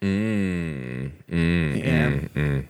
mm, 0.00 1.10
mm, 1.30 1.84
Yeah. 2.34 2.62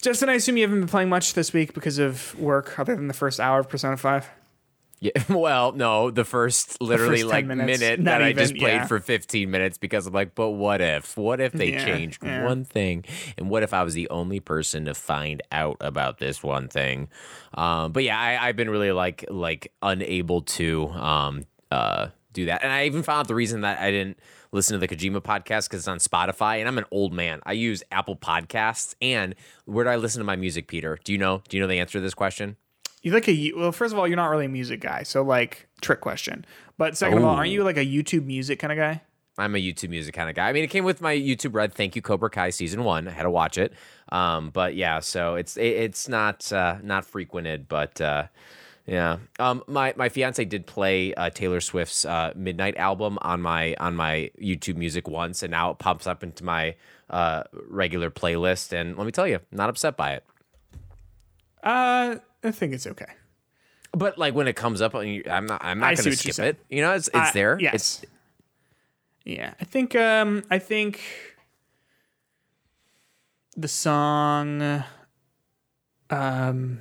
Justin, 0.00 0.30
I 0.30 0.34
assume 0.34 0.56
you 0.56 0.62
haven't 0.62 0.80
been 0.80 0.88
playing 0.88 1.10
much 1.10 1.34
this 1.34 1.52
week 1.52 1.74
because 1.74 1.98
of 1.98 2.34
work, 2.38 2.78
other 2.78 2.96
than 2.96 3.08
the 3.08 3.14
first 3.14 3.40
hour 3.40 3.58
of 3.60 3.68
Persona 3.68 3.98
Five. 3.98 4.30
Yeah, 5.00 5.12
well, 5.28 5.72
no, 5.72 6.10
the 6.10 6.24
first 6.24 6.80
literally 6.80 7.18
first 7.22 7.30
like 7.30 7.46
minutes, 7.46 7.80
minute 7.80 8.04
that 8.04 8.22
I 8.22 8.32
just 8.32 8.56
played 8.56 8.74
yeah. 8.74 8.86
for 8.86 8.98
15 8.98 9.50
minutes 9.50 9.78
because 9.78 10.06
I'm 10.06 10.12
like, 10.14 10.34
but 10.34 10.50
what 10.50 10.80
if? 10.80 11.16
What 11.16 11.40
if 11.40 11.52
they 11.52 11.72
Yeah, 11.72 11.84
changed 11.84 12.24
yeah. 12.24 12.44
one 12.44 12.64
thing? 12.64 13.04
And 13.36 13.48
what 13.48 13.62
if 13.62 13.72
I 13.72 13.82
was 13.84 13.94
the 13.94 14.08
only 14.10 14.40
person 14.40 14.86
to 14.86 14.94
find 14.94 15.42
out 15.52 15.76
about 15.80 16.18
this 16.18 16.42
one 16.42 16.68
thing? 16.68 17.08
Um, 17.54 17.92
but 17.92 18.02
yeah, 18.02 18.18
I, 18.18 18.48
I've 18.48 18.56
been 18.56 18.70
really 18.70 18.92
like 18.92 19.24
like 19.30 19.72
unable 19.82 20.42
to 20.42 20.88
um 20.88 21.44
uh 21.70 22.08
do 22.32 22.46
that. 22.46 22.62
And 22.62 22.72
I 22.72 22.86
even 22.86 23.02
found 23.02 23.20
out 23.20 23.28
the 23.28 23.34
reason 23.34 23.62
that 23.62 23.80
I 23.80 23.90
didn't 23.90 24.18
listen 24.52 24.78
to 24.78 24.86
the 24.86 24.94
Kojima 24.94 25.20
podcast 25.20 25.68
because 25.68 25.80
it's 25.80 25.88
on 25.88 25.98
Spotify 25.98 26.58
and 26.58 26.68
I'm 26.68 26.78
an 26.78 26.84
old 26.90 27.12
man. 27.12 27.40
I 27.44 27.52
use 27.52 27.82
Apple 27.90 28.16
Podcasts 28.16 28.94
and 29.00 29.34
where 29.64 29.84
do 29.84 29.90
I 29.90 29.96
listen 29.96 30.20
to 30.20 30.24
my 30.24 30.36
music, 30.36 30.68
Peter? 30.68 30.98
Do 31.04 31.12
you 31.12 31.18
know? 31.18 31.42
Do 31.48 31.56
you 31.56 31.62
know 31.62 31.66
the 31.68 31.78
answer 31.78 31.98
to 31.98 32.00
this 32.00 32.14
question? 32.14 32.56
You 33.08 33.14
like 33.14 33.28
a 33.28 33.52
well, 33.56 33.72
first 33.72 33.94
of 33.94 33.98
all, 33.98 34.06
you're 34.06 34.16
not 34.16 34.28
really 34.28 34.44
a 34.44 34.50
music 34.50 34.80
guy, 34.80 35.02
so 35.02 35.22
like 35.22 35.66
trick 35.80 36.00
question. 36.02 36.44
But 36.76 36.94
second 36.96 37.18
of 37.18 37.24
all, 37.24 37.30
Oh. 37.30 37.38
aren't 37.38 37.50
you 37.50 37.64
like 37.64 37.78
a 37.78 37.84
YouTube 37.86 38.26
music 38.26 38.58
kind 38.58 38.70
of 38.70 38.76
guy? 38.76 39.00
I'm 39.38 39.54
a 39.54 39.58
YouTube 39.58 39.88
music 39.88 40.14
kind 40.14 40.28
of 40.28 40.36
guy. 40.36 40.48
I 40.48 40.52
mean, 40.52 40.62
it 40.64 40.66
came 40.68 40.84
with 40.84 41.00
my 41.00 41.14
YouTube 41.16 41.54
Red. 41.54 41.72
Thank 41.72 41.96
you, 41.96 42.02
Cobra 42.02 42.28
Kai 42.28 42.50
season 42.50 42.84
one. 42.84 43.08
I 43.08 43.12
had 43.12 43.22
to 43.22 43.30
watch 43.30 43.56
it. 43.56 43.72
Um, 44.12 44.50
but 44.50 44.74
yeah, 44.74 44.98
so 45.00 45.36
it's 45.36 45.56
it, 45.56 45.62
it's 45.66 46.06
not 46.08 46.52
uh, 46.52 46.76
not 46.82 47.04
frequented, 47.06 47.66
but 47.68 47.98
uh, 48.00 48.24
yeah. 48.84 49.18
Um, 49.38 49.62
my 49.66 49.94
my 49.96 50.10
fiance 50.10 50.44
did 50.44 50.66
play 50.66 51.14
uh, 51.14 51.30
Taylor 51.30 51.60
Swift's 51.62 52.04
uh, 52.04 52.32
Midnight 52.36 52.76
album 52.76 53.16
on 53.22 53.40
my 53.40 53.74
on 53.80 53.96
my 53.96 54.30
YouTube 54.38 54.76
Music 54.76 55.08
once, 55.08 55.42
and 55.42 55.50
now 55.50 55.70
it 55.70 55.78
pops 55.78 56.06
up 56.06 56.22
into 56.22 56.44
my 56.44 56.74
uh, 57.08 57.44
regular 57.70 58.10
playlist. 58.10 58.72
And 58.72 58.98
let 58.98 59.06
me 59.06 59.12
tell 59.12 59.26
you, 59.26 59.38
not 59.50 59.70
upset 59.70 59.96
by 59.96 60.12
it. 60.12 60.24
Uh, 61.62 62.16
I 62.44 62.50
think 62.50 62.72
it's 62.72 62.86
okay. 62.86 63.12
But 63.92 64.18
like 64.18 64.34
when 64.34 64.46
it 64.48 64.54
comes 64.56 64.80
up, 64.82 64.94
on 64.94 65.08
you- 65.08 65.24
I'm 65.30 65.46
not 65.46 65.62
I'm 65.64 65.78
not 65.80 65.96
going 65.96 66.10
to 66.10 66.16
skip 66.16 66.38
it. 66.38 66.64
You 66.68 66.82
know, 66.82 66.92
it's 66.92 67.08
it's 67.08 67.16
Uh, 67.16 67.30
there. 67.32 67.58
Yes. 67.60 67.74
It's 67.74 68.02
yeah, 69.24 69.54
I 69.60 69.64
think 69.64 69.94
um 69.96 70.44
I 70.50 70.58
think 70.58 71.00
the 73.56 73.68
song 73.68 74.84
um 76.10 76.80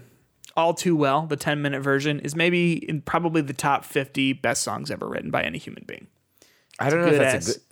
all 0.55 0.73
too 0.73 0.95
well 0.95 1.25
the 1.27 1.35
10 1.35 1.61
minute 1.61 1.81
version 1.81 2.19
is 2.19 2.35
maybe 2.35 2.73
in 2.89 3.01
probably 3.01 3.41
the 3.41 3.53
top 3.53 3.83
50 3.85 4.33
best 4.33 4.61
songs 4.63 4.89
ever 4.91 5.07
written 5.07 5.29
by 5.31 5.43
any 5.43 5.57
human 5.57 5.83
being 5.87 6.07
I 6.79 6.89
don't 6.89 7.01
know 7.01 7.07
if 7.11 7.17
that's 7.17 7.47
ass- 7.47 7.55
a 7.55 7.59
good. 7.59 7.63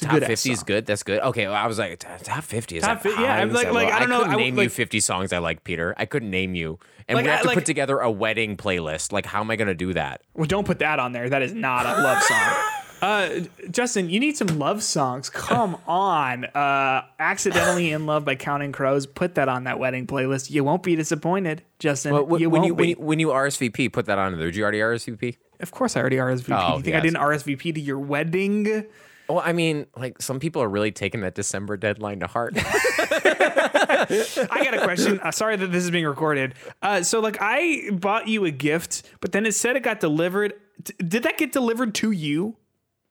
A 0.00 0.04
Top 0.06 0.22
fifty 0.22 0.50
is 0.52 0.62
good. 0.62 0.86
That's 0.86 1.02
good. 1.02 1.20
Okay, 1.20 1.46
well, 1.46 1.56
I 1.56 1.66
was 1.66 1.78
like, 1.78 1.98
top 1.98 2.44
fifty 2.44 2.76
is 2.78 2.82
Top 2.84 3.02
fi- 3.02 3.10
yeah. 3.10 3.36
I'm 3.36 3.52
like- 3.52 3.66
that 3.66 3.74
like. 3.74 3.92
I 3.92 3.98
don't 3.98 4.08
know, 4.08 4.18
couldn't 4.20 4.34
I 4.34 4.36
name 4.36 4.58
you 4.58 4.68
fifty 4.68 5.00
songs 5.00 5.32
I 5.32 5.38
like, 5.38 5.64
Peter. 5.64 5.94
I 5.98 6.06
couldn't 6.06 6.30
name 6.30 6.54
you, 6.54 6.78
and 7.08 7.16
Like, 7.16 7.24
we 7.24 7.30
have 7.30 7.40
I- 7.40 7.42
to 7.42 7.48
like- 7.48 7.54
put 7.56 7.66
together 7.66 7.98
a 7.98 8.10
wedding 8.10 8.56
playlist. 8.56 9.12
Like, 9.12 9.26
how 9.26 9.40
am 9.40 9.50
I 9.50 9.56
going 9.56 9.68
to 9.68 9.74
do 9.74 9.92
that? 9.94 10.22
well 10.34 10.46
don't 10.46 10.66
put 10.66 10.78
that 10.78 10.98
on 10.98 11.12
there 11.12 11.28
that 11.28 11.42
is 11.42 11.52
not 11.52 11.84
a 11.84 12.00
love 12.02 12.22
song 12.22 12.38
Uh, 13.02 13.40
Justin, 13.68 14.08
you 14.08 14.20
need 14.20 14.36
some 14.36 14.46
love 14.60 14.80
songs. 14.80 15.28
Come 15.28 15.76
on. 15.88 16.44
Uh, 16.44 17.02
Accidentally 17.18 17.90
in 17.90 18.06
Love 18.06 18.24
by 18.24 18.36
Counting 18.36 18.70
Crows. 18.70 19.06
Put 19.08 19.34
that 19.34 19.48
on 19.48 19.64
that 19.64 19.80
wedding 19.80 20.06
playlist. 20.06 20.50
You 20.52 20.62
won't 20.62 20.84
be 20.84 20.94
disappointed, 20.94 21.62
Justin. 21.80 22.12
But 22.12 22.38
you 22.38 22.48
when, 22.48 22.62
you, 22.62 22.74
when 22.76 22.88
you 22.90 22.94
when 22.94 23.18
you 23.18 23.28
RSVP, 23.30 23.92
put 23.92 24.06
that 24.06 24.18
on 24.18 24.38
there. 24.38 24.46
Did 24.46 24.54
you 24.54 24.62
already 24.62 24.78
RSVP? 24.78 25.36
of 25.58 25.72
course, 25.72 25.96
I 25.96 26.00
already 26.00 26.16
RSVP. 26.16 26.56
Oh, 26.56 26.76
you 26.76 26.82
think 26.84 26.94
I 26.94 27.00
didn't 27.00 27.16
RSVP 27.20 27.74
to 27.74 27.80
your 27.80 27.98
wedding? 27.98 28.84
Well, 29.32 29.42
I 29.42 29.54
mean, 29.54 29.86
like 29.96 30.20
some 30.20 30.38
people 30.40 30.62
are 30.62 30.68
really 30.68 30.92
taking 30.92 31.22
that 31.22 31.34
December 31.34 31.78
deadline 31.78 32.20
to 32.20 32.26
heart. 32.26 32.52
I 32.56 34.60
got 34.62 34.74
a 34.74 34.80
question. 34.82 35.20
Uh, 35.20 35.30
sorry 35.30 35.56
that 35.56 35.68
this 35.68 35.84
is 35.84 35.90
being 35.90 36.04
recorded. 36.06 36.54
Uh, 36.82 37.02
so, 37.02 37.20
like, 37.20 37.38
I 37.40 37.88
bought 37.92 38.28
you 38.28 38.44
a 38.44 38.50
gift, 38.50 39.04
but 39.20 39.32
then 39.32 39.46
it 39.46 39.54
said 39.54 39.76
it 39.76 39.82
got 39.82 40.00
delivered. 40.00 40.52
D- 40.82 40.92
did 40.98 41.22
that 41.22 41.38
get 41.38 41.52
delivered 41.52 41.94
to 41.96 42.10
you? 42.10 42.56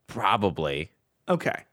Probably. 0.05 0.91
Okay. 1.27 1.63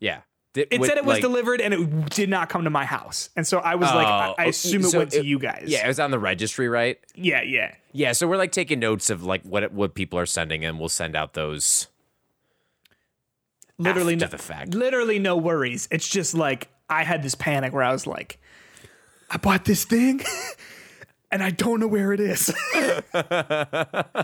Yeah. 0.00 0.22
Did- 0.52 0.68
It 0.72 0.80
with, 0.80 0.88
said 0.88 0.98
it 0.98 1.04
was 1.04 1.14
like- 1.14 1.22
delivered 1.22 1.60
and 1.60 1.72
it 1.74 2.10
did 2.10 2.28
not 2.28 2.48
come 2.48 2.64
to 2.64 2.70
my 2.70 2.86
house. 2.86 3.30
And 3.36 3.46
so 3.46 3.58
I 3.58 3.76
was 3.76 3.88
like, 3.90 4.06
I, 4.06 4.34
I 4.38 4.44
Oh, 4.46 4.48
assume 4.48 4.80
it 4.82 4.88
so 4.88 4.98
went 4.98 5.12
to 5.12 5.24
you 5.24 5.38
guys. 5.38 5.64
Yeah, 5.66 5.84
it 5.84 5.88
was 5.88 6.00
on 6.00 6.10
the 6.10 6.18
registry, 6.18 6.68
right? 6.68 6.98
Yeah, 7.14 7.42
yeah. 7.42 7.74
Yeah, 7.92 8.12
so 8.12 8.26
we're 8.26 8.38
like 8.38 8.52
taking 8.52 8.80
notes 8.80 9.10
of 9.10 9.22
like 9.22 9.42
what 9.44 9.70
what 9.72 9.94
people 9.94 10.18
are 10.18 10.26
sending, 10.26 10.64
and 10.64 10.78
we'll 10.80 10.88
send 10.88 11.14
out 11.14 11.34
those 11.34 11.86
Literally 13.78 14.14
after 14.14 14.26
no, 14.26 14.30
the 14.30 14.38
fact. 14.38 14.74
literally 14.74 15.18
no 15.18 15.36
worries. 15.36 15.88
It's 15.90 16.08
just 16.08 16.34
like 16.34 16.68
I 16.88 17.04
had 17.04 17.22
this 17.22 17.34
panic 17.34 17.72
where 17.72 17.82
I 17.82 17.92
was 17.92 18.06
like, 18.06 18.40
I 19.30 19.36
bought 19.36 19.64
this 19.64 19.84
thing 19.84 20.22
and 21.30 21.42
I 21.42 21.50
don't 21.50 21.80
know 21.80 21.88
where 21.88 22.12
it 22.12 22.20
is. 22.20 22.54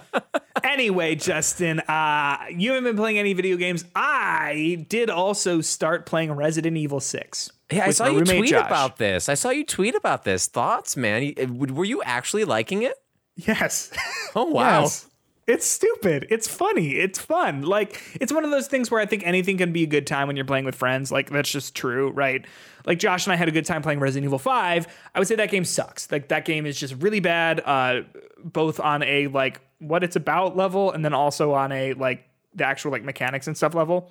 anyway, 0.65 1.15
Justin, 1.17 1.81
uh, 1.81 2.39
you 2.51 2.71
haven't 2.71 2.85
been 2.85 2.97
playing 2.97 3.19
any 3.19 3.33
video 3.33 3.57
games. 3.57 3.85
I 3.95 4.87
did 4.89 5.11
also 5.11 5.61
start 5.61 6.07
playing 6.07 6.33
Resident 6.33 6.77
Evil 6.77 7.01
6. 7.01 7.51
Yeah, 7.71 7.87
I 7.87 7.91
saw 7.91 8.07
you 8.07 8.25
tweet 8.25 8.51
Josh. 8.51 8.67
about 8.67 8.99
this. 8.99 9.29
I 9.29 9.35
saw 9.35 9.51
you 9.51 9.65
tweet 9.65 9.95
about 9.95 10.25
this. 10.25 10.47
Thoughts, 10.47 10.97
man? 10.97 11.35
Uh, 11.41 11.47
Were 11.53 11.85
you 11.85 12.03
actually 12.03 12.45
liking 12.45 12.83
it? 12.83 12.95
Yes. 13.37 13.91
Oh 14.35 14.45
wow. 14.45 14.85
Yes. 14.85 15.07
It's 15.47 15.67
stupid. 15.67 16.27
It's 16.31 16.47
funny. 16.47 16.91
It's 16.97 17.19
fun. 17.19 17.63
Like 17.63 18.01
it's 18.21 18.33
one 18.33 18.45
of 18.45 18.53
those 18.53 18.69
things 18.69 18.91
where 18.91 19.01
I 19.01 19.07
think 19.07 19.27
anything 19.27 19.59
can 19.59 19.73
be 19.73 19.83
a 19.83 19.87
good 19.87 20.07
time 20.07 20.29
when 20.29 20.37
you're 20.37 20.45
playing 20.45 20.65
with 20.65 20.77
friends. 20.77 21.11
Like 21.11 21.31
that's 21.31 21.51
just 21.51 21.75
true, 21.75 22.11
right? 22.11 22.47
Like 22.87 23.01
Josh 23.01 23.27
and 23.27 23.33
I 23.33 23.37
had 23.37 23.49
a 23.49 23.53
good 23.53 23.67
time 23.67 23.83
playing 23.83 23.99
Resident 23.99 24.25
Evil 24.25 24.39
5. 24.39 24.87
I 25.15 25.19
would 25.19 25.27
say 25.27 25.35
that 25.35 25.51
game 25.51 25.65
sucks. 25.65 26.11
Like 26.13 26.29
that 26.29 26.45
game 26.45 26.65
is 26.65 26.79
just 26.79 26.95
really 27.03 27.21
bad 27.21 27.61
uh 27.65 28.03
both 28.45 28.79
on 28.79 29.03
a 29.03 29.27
like 29.29 29.61
what 29.79 30.05
it's 30.05 30.15
about 30.15 30.57
level 30.57 30.93
and 30.93 31.05
then 31.05 31.13
also 31.13 31.53
on 31.55 31.73
a 31.73 31.95
like 31.95 32.25
the 32.55 32.65
actual 32.65 32.93
like 32.93 33.03
mechanics 33.03 33.49
and 33.49 33.57
stuff 33.57 33.75
level. 33.75 34.11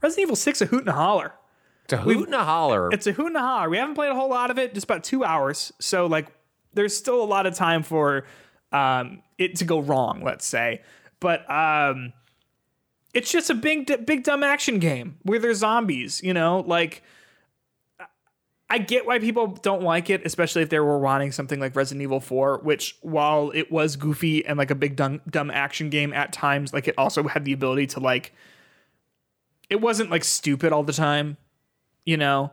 Resident 0.00 0.26
Evil 0.26 0.36
6 0.36 0.60
a 0.60 0.66
hoot 0.66 0.80
and 0.80 0.88
a 0.88 0.92
holler. 0.92 1.32
To 1.88 1.96
hoot 1.96 2.26
and 2.26 2.34
a 2.34 2.44
holler. 2.44 2.90
It's 2.92 3.06
a 3.08 3.12
hoot 3.12 3.26
and 3.26 3.36
a 3.36 3.40
holler. 3.40 3.68
We 3.68 3.78
haven't 3.78 3.96
played 3.96 4.10
a 4.10 4.14
whole 4.14 4.30
lot 4.30 4.50
of 4.50 4.58
it, 4.58 4.74
just 4.74 4.84
about 4.84 5.02
two 5.02 5.24
hours. 5.24 5.72
So 5.80 6.06
like, 6.06 6.28
there's 6.74 6.96
still 6.96 7.22
a 7.22 7.26
lot 7.26 7.46
of 7.46 7.54
time 7.54 7.82
for 7.82 8.24
um, 8.72 9.22
it 9.38 9.56
to 9.56 9.64
go 9.64 9.80
wrong. 9.80 10.22
Let's 10.24 10.46
say, 10.46 10.82
but 11.20 11.48
um, 11.50 12.12
it's 13.14 13.30
just 13.30 13.50
a 13.50 13.54
big, 13.54 14.06
big 14.06 14.24
dumb 14.24 14.42
action 14.42 14.78
game 14.78 15.18
where 15.22 15.38
there's 15.38 15.58
zombies. 15.58 16.22
You 16.22 16.34
know, 16.34 16.64
like. 16.66 17.02
I 18.70 18.78
get 18.78 19.04
why 19.04 19.18
people 19.18 19.48
don't 19.48 19.82
like 19.82 20.08
it, 20.08 20.24
especially 20.24 20.62
if 20.62 20.70
they 20.70 20.80
were 20.80 20.98
wanting 20.98 21.30
something 21.30 21.60
like 21.60 21.76
Resident 21.76 22.00
Evil 22.00 22.20
4, 22.20 22.60
which 22.62 22.96
while 23.02 23.50
it 23.54 23.70
was 23.70 23.96
goofy 23.96 24.46
and 24.46 24.56
like 24.56 24.70
a 24.70 24.74
big 24.74 24.96
dumb, 24.96 25.20
dumb 25.28 25.50
action 25.50 25.90
game 25.90 26.14
at 26.14 26.32
times, 26.32 26.72
like 26.72 26.88
it 26.88 26.94
also 26.96 27.24
had 27.24 27.44
the 27.44 27.52
ability 27.52 27.88
to 27.88 28.00
like 28.00 28.32
it 29.72 29.80
wasn't 29.80 30.10
like 30.10 30.22
stupid 30.22 30.72
all 30.72 30.82
the 30.82 30.92
time 30.92 31.36
you 32.04 32.16
know 32.16 32.52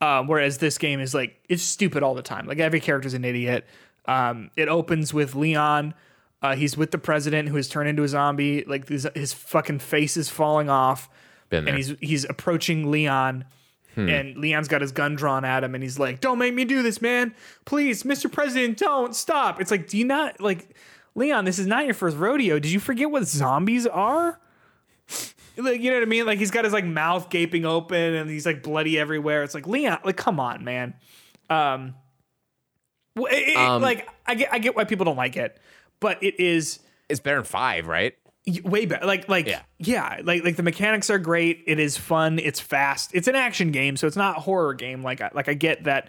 um, 0.00 0.28
whereas 0.28 0.58
this 0.58 0.78
game 0.78 1.00
is 1.00 1.12
like 1.12 1.36
it's 1.48 1.62
stupid 1.62 2.02
all 2.02 2.14
the 2.14 2.22
time 2.22 2.46
like 2.46 2.58
every 2.58 2.80
character's 2.80 3.12
an 3.12 3.24
idiot 3.24 3.66
um, 4.06 4.50
it 4.56 4.68
opens 4.68 5.14
with 5.14 5.34
leon 5.34 5.94
uh, 6.42 6.56
he's 6.56 6.76
with 6.76 6.90
the 6.90 6.98
president 6.98 7.48
who 7.48 7.56
has 7.56 7.68
turned 7.68 7.88
into 7.88 8.02
a 8.02 8.08
zombie. 8.08 8.64
Like 8.64 8.88
his, 8.88 9.06
his 9.14 9.32
fucking 9.32 9.80
face 9.80 10.16
is 10.16 10.28
falling 10.28 10.70
off. 10.70 11.08
And 11.68 11.76
he's 11.76 11.94
he's 12.00 12.24
approaching 12.24 12.90
leon. 12.90 13.44
And 14.08 14.36
leon's 14.36 14.68
got 14.68 14.80
his 14.80 14.92
gun 14.92 15.16
drawn 15.16 15.44
at 15.44 15.64
him 15.64 15.74
and 15.74 15.82
he's 15.82 15.98
like 15.98 16.20
don't 16.20 16.38
make 16.38 16.54
me 16.54 16.64
do 16.64 16.82
this 16.82 17.02
man. 17.02 17.34
Please 17.64 18.04
mr 18.04 18.32
president 18.32 18.78
don't 18.78 19.14
stop. 19.14 19.60
It's 19.60 19.70
like 19.70 19.88
do 19.88 19.98
you 19.98 20.04
not 20.04 20.40
like 20.40 20.74
leon 21.14 21.44
this 21.44 21.58
is 21.58 21.66
not 21.66 21.84
your 21.84 21.92
first 21.92 22.16
rodeo. 22.16 22.58
Did 22.60 22.70
you 22.70 22.80
forget 22.80 23.10
what 23.10 23.24
zombies 23.24 23.86
are? 23.86 24.40
Like 25.56 25.82
you 25.82 25.90
know 25.90 25.96
what 25.96 26.04
I 26.04 26.06
mean? 26.06 26.24
Like 26.24 26.38
he's 26.38 26.52
got 26.52 26.64
his 26.64 26.72
like 26.72 26.86
mouth 26.86 27.28
gaping 27.28 27.66
open 27.66 28.14
and 28.14 28.30
he's 28.30 28.46
like 28.46 28.62
bloody 28.62 28.98
everywhere. 28.98 29.42
It's 29.42 29.54
like 29.54 29.66
Leon, 29.66 29.98
like 30.04 30.16
come 30.16 30.38
on, 30.40 30.64
man. 30.64 30.94
Um, 31.50 31.94
well, 33.16 33.32
it- 33.32 33.56
Um, 33.56 33.82
like 33.82 34.08
I 34.26 34.34
get 34.34 34.52
I 34.52 34.58
get 34.58 34.76
why 34.76 34.84
people 34.84 35.04
don't 35.04 35.16
like 35.16 35.36
it, 35.36 35.58
but 36.00 36.22
it 36.22 36.38
is 36.40 36.80
it's 37.08 37.20
better 37.20 37.36
than 37.36 37.44
five, 37.44 37.86
right? 37.86 38.14
way 38.64 38.86
better. 38.86 39.04
Like 39.06 39.28
like 39.28 39.46
Yeah. 39.46 39.60
yeah, 39.78 40.20
like 40.24 40.42
like 40.44 40.56
the 40.56 40.62
mechanics 40.62 41.10
are 41.10 41.18
great. 41.18 41.62
It 41.66 41.78
is 41.78 41.96
fun. 41.96 42.38
It's 42.38 42.58
fast. 42.58 43.10
It's 43.14 43.28
an 43.28 43.36
action 43.36 43.70
game, 43.70 43.96
so 43.96 44.06
it's 44.06 44.16
not 44.16 44.38
a 44.38 44.40
horror 44.40 44.74
game. 44.74 45.02
Like 45.02 45.20
I, 45.20 45.30
like 45.34 45.48
I 45.48 45.54
get 45.54 45.84
that 45.84 46.08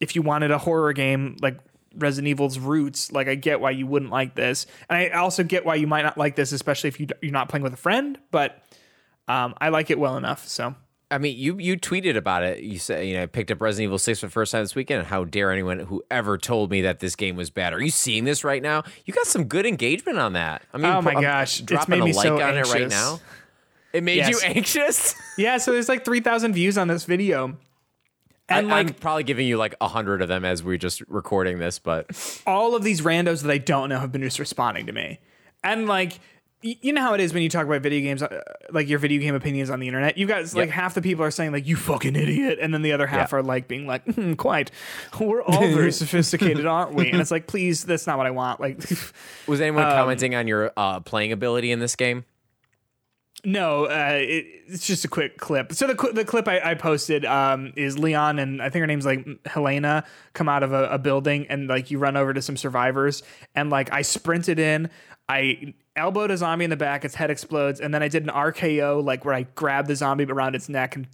if 0.00 0.14
you 0.14 0.22
wanted 0.22 0.50
a 0.50 0.58
horror 0.58 0.92
game 0.92 1.36
like 1.42 1.58
Resident 1.96 2.28
Evil's 2.28 2.58
roots, 2.58 3.10
like 3.10 3.26
I 3.28 3.34
get 3.34 3.60
why 3.60 3.72
you 3.72 3.86
wouldn't 3.86 4.12
like 4.12 4.34
this, 4.34 4.66
and 4.88 4.96
I 4.96 5.08
also 5.18 5.42
get 5.42 5.64
why 5.66 5.74
you 5.74 5.86
might 5.88 6.02
not 6.02 6.16
like 6.16 6.36
this, 6.36 6.52
especially 6.52 6.88
if 6.88 7.00
you 7.00 7.08
you're 7.22 7.32
not 7.32 7.48
playing 7.48 7.64
with 7.64 7.72
a 7.74 7.78
friend. 7.78 8.18
But 8.30 8.62
um, 9.26 9.54
I 9.60 9.70
like 9.70 9.90
it 9.90 9.98
well 9.98 10.16
enough. 10.16 10.46
So 10.46 10.74
I 11.10 11.16
mean, 11.18 11.38
you 11.38 11.58
you 11.58 11.76
tweeted 11.78 12.16
about 12.16 12.42
it. 12.42 12.62
You 12.62 12.78
said 12.78 13.06
you 13.06 13.14
know 13.16 13.22
I 13.22 13.26
picked 13.26 13.50
up 13.50 13.60
Resident 13.62 13.84
Evil 13.84 13.98
Six 13.98 14.20
for 14.20 14.26
the 14.26 14.30
first 14.30 14.52
time 14.52 14.62
this 14.62 14.74
weekend. 14.74 15.06
How 15.06 15.24
dare 15.24 15.50
anyone 15.50 15.78
who 15.78 16.02
ever 16.10 16.36
told 16.36 16.70
me 16.70 16.82
that 16.82 17.00
this 17.00 17.16
game 17.16 17.34
was 17.34 17.48
bad? 17.48 17.72
Are 17.72 17.80
you 17.80 17.90
seeing 17.90 18.24
this 18.24 18.44
right 18.44 18.62
now? 18.62 18.82
You 19.06 19.14
got 19.14 19.26
some 19.26 19.44
good 19.44 19.64
engagement 19.64 20.18
on 20.18 20.34
that. 20.34 20.62
I 20.72 20.76
mean, 20.76 20.92
Oh 20.92 21.00
my 21.00 21.14
I'm 21.14 21.22
gosh, 21.22 21.60
it's 21.60 21.66
dropping 21.66 21.98
made 22.00 22.04
me 22.04 22.10
a 22.10 22.14
like 22.14 22.26
so 22.26 22.40
on 22.40 22.56
it 22.58 22.66
right 22.72 22.88
now. 22.88 23.20
It 23.92 24.02
made 24.04 24.26
you 24.26 24.38
anxious. 24.44 25.14
yeah, 25.38 25.56
so 25.56 25.72
there's 25.72 25.88
like 25.88 26.04
three 26.04 26.20
thousand 26.20 26.52
views 26.52 26.76
on 26.76 26.88
this 26.88 27.04
video, 27.04 27.56
and 28.50 28.66
I, 28.66 28.70
like 28.70 28.88
I'm 28.88 28.94
probably 28.94 29.24
giving 29.24 29.46
you 29.46 29.56
like 29.56 29.74
a 29.80 29.88
hundred 29.88 30.20
of 30.20 30.28
them 30.28 30.44
as 30.44 30.62
we're 30.62 30.76
just 30.76 31.00
recording 31.08 31.58
this, 31.58 31.78
but 31.78 32.42
all 32.46 32.76
of 32.76 32.82
these 32.84 33.00
randos 33.00 33.42
that 33.42 33.50
I 33.50 33.58
don't 33.58 33.88
know 33.88 33.98
have 33.98 34.12
been 34.12 34.22
just 34.22 34.38
responding 34.38 34.84
to 34.86 34.92
me. 34.92 35.20
And 35.64 35.88
like, 35.88 36.20
you 36.62 36.92
know 36.92 37.00
how 37.00 37.14
it 37.14 37.20
is 37.20 37.32
when 37.32 37.42
you 37.42 37.48
talk 37.48 37.66
about 37.66 37.82
video 37.82 38.00
games, 38.00 38.22
uh, 38.22 38.42
like 38.70 38.88
your 38.88 38.98
video 38.98 39.20
game 39.20 39.34
opinions 39.34 39.70
on 39.70 39.78
the 39.80 39.86
internet. 39.86 40.18
You 40.18 40.26
guys, 40.26 40.54
like, 40.54 40.66
Yep. 40.66 40.74
half 40.74 40.94
the 40.94 41.02
people 41.02 41.24
are 41.24 41.30
saying, 41.30 41.52
like, 41.52 41.66
you 41.66 41.76
fucking 41.76 42.16
idiot. 42.16 42.58
And 42.60 42.74
then 42.74 42.82
the 42.82 42.92
other 42.92 43.06
half 43.06 43.32
Yeah. 43.32 43.38
are 43.38 43.42
like, 43.42 43.68
being 43.68 43.86
like, 43.86 44.04
"Hmm, 44.04 44.32
quite. 44.34 44.70
We're 45.20 45.42
all 45.42 45.60
very 45.68 45.92
sophisticated, 46.02 46.66
aren't 46.66 46.94
we? 46.94 47.10
And 47.10 47.20
it's 47.20 47.30
like, 47.30 47.46
please, 47.46 47.84
that's 47.84 48.06
not 48.06 48.18
what 48.18 48.26
I 48.26 48.30
want. 48.32 48.60
Like, 48.60 48.78
was 49.46 49.60
anyone 49.60 49.84
commenting 49.84 50.34
on 50.34 50.48
your 50.48 50.72
uh, 50.76 51.00
playing 51.00 51.32
ability 51.32 51.70
in 51.70 51.78
this 51.78 51.94
game? 51.96 52.24
No, 53.44 53.84
uh, 53.84 54.10
it, 54.14 54.46
it's 54.66 54.86
just 54.86 55.04
a 55.04 55.08
quick 55.08 55.38
clip. 55.38 55.72
So 55.72 55.86
the 55.86 55.94
the 56.12 56.24
clip 56.24 56.48
I, 56.48 56.60
I 56.70 56.74
posted 56.74 57.24
um, 57.24 57.72
is 57.76 57.98
Leon 57.98 58.38
and 58.38 58.60
I 58.60 58.68
think 58.68 58.80
her 58.80 58.86
name's 58.86 59.06
like 59.06 59.26
Helena 59.46 60.04
come 60.32 60.48
out 60.48 60.62
of 60.62 60.72
a, 60.72 60.88
a 60.88 60.98
building 60.98 61.46
and 61.48 61.68
like 61.68 61.90
you 61.90 61.98
run 61.98 62.16
over 62.16 62.34
to 62.34 62.42
some 62.42 62.56
survivors 62.56 63.22
and 63.54 63.70
like 63.70 63.92
I 63.92 64.02
sprinted 64.02 64.58
in, 64.58 64.90
I 65.28 65.74
elbowed 65.94 66.32
a 66.32 66.36
zombie 66.36 66.64
in 66.64 66.70
the 66.70 66.76
back, 66.76 67.04
its 67.04 67.14
head 67.14 67.30
explodes, 67.30 67.80
and 67.80 67.94
then 67.94 68.02
I 68.02 68.08
did 68.08 68.24
an 68.24 68.30
RKO 68.30 69.04
like 69.04 69.24
where 69.24 69.34
I 69.34 69.42
grabbed 69.42 69.88
the 69.88 69.96
zombie 69.96 70.24
around 70.24 70.56
its 70.56 70.68
neck 70.68 70.96
and 70.96 71.06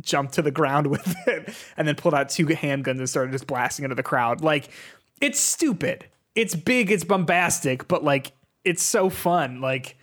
jumped 0.00 0.34
to 0.34 0.42
the 0.42 0.50
ground 0.50 0.86
with 0.90 1.14
it, 1.28 1.54
and 1.76 1.86
then 1.86 1.94
pulled 1.94 2.14
out 2.14 2.28
two 2.28 2.46
handguns 2.46 2.98
and 2.98 3.08
started 3.08 3.30
just 3.30 3.46
blasting 3.46 3.84
into 3.84 3.94
the 3.94 4.02
crowd. 4.02 4.40
Like 4.40 4.70
it's 5.20 5.38
stupid. 5.38 6.06
It's 6.34 6.56
big. 6.56 6.90
It's 6.90 7.04
bombastic, 7.04 7.86
but 7.86 8.02
like 8.02 8.32
it's 8.64 8.82
so 8.82 9.10
fun. 9.10 9.60
Like. 9.60 9.96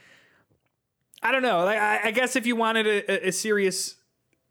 I 1.26 1.32
don't 1.32 1.42
know. 1.42 1.66
Like, 1.66 1.80
I, 1.80 2.02
I 2.06 2.12
guess 2.12 2.36
if 2.36 2.46
you 2.46 2.56
wanted 2.56 2.86
a, 2.86 3.30
a 3.30 3.32
serious 3.32 3.96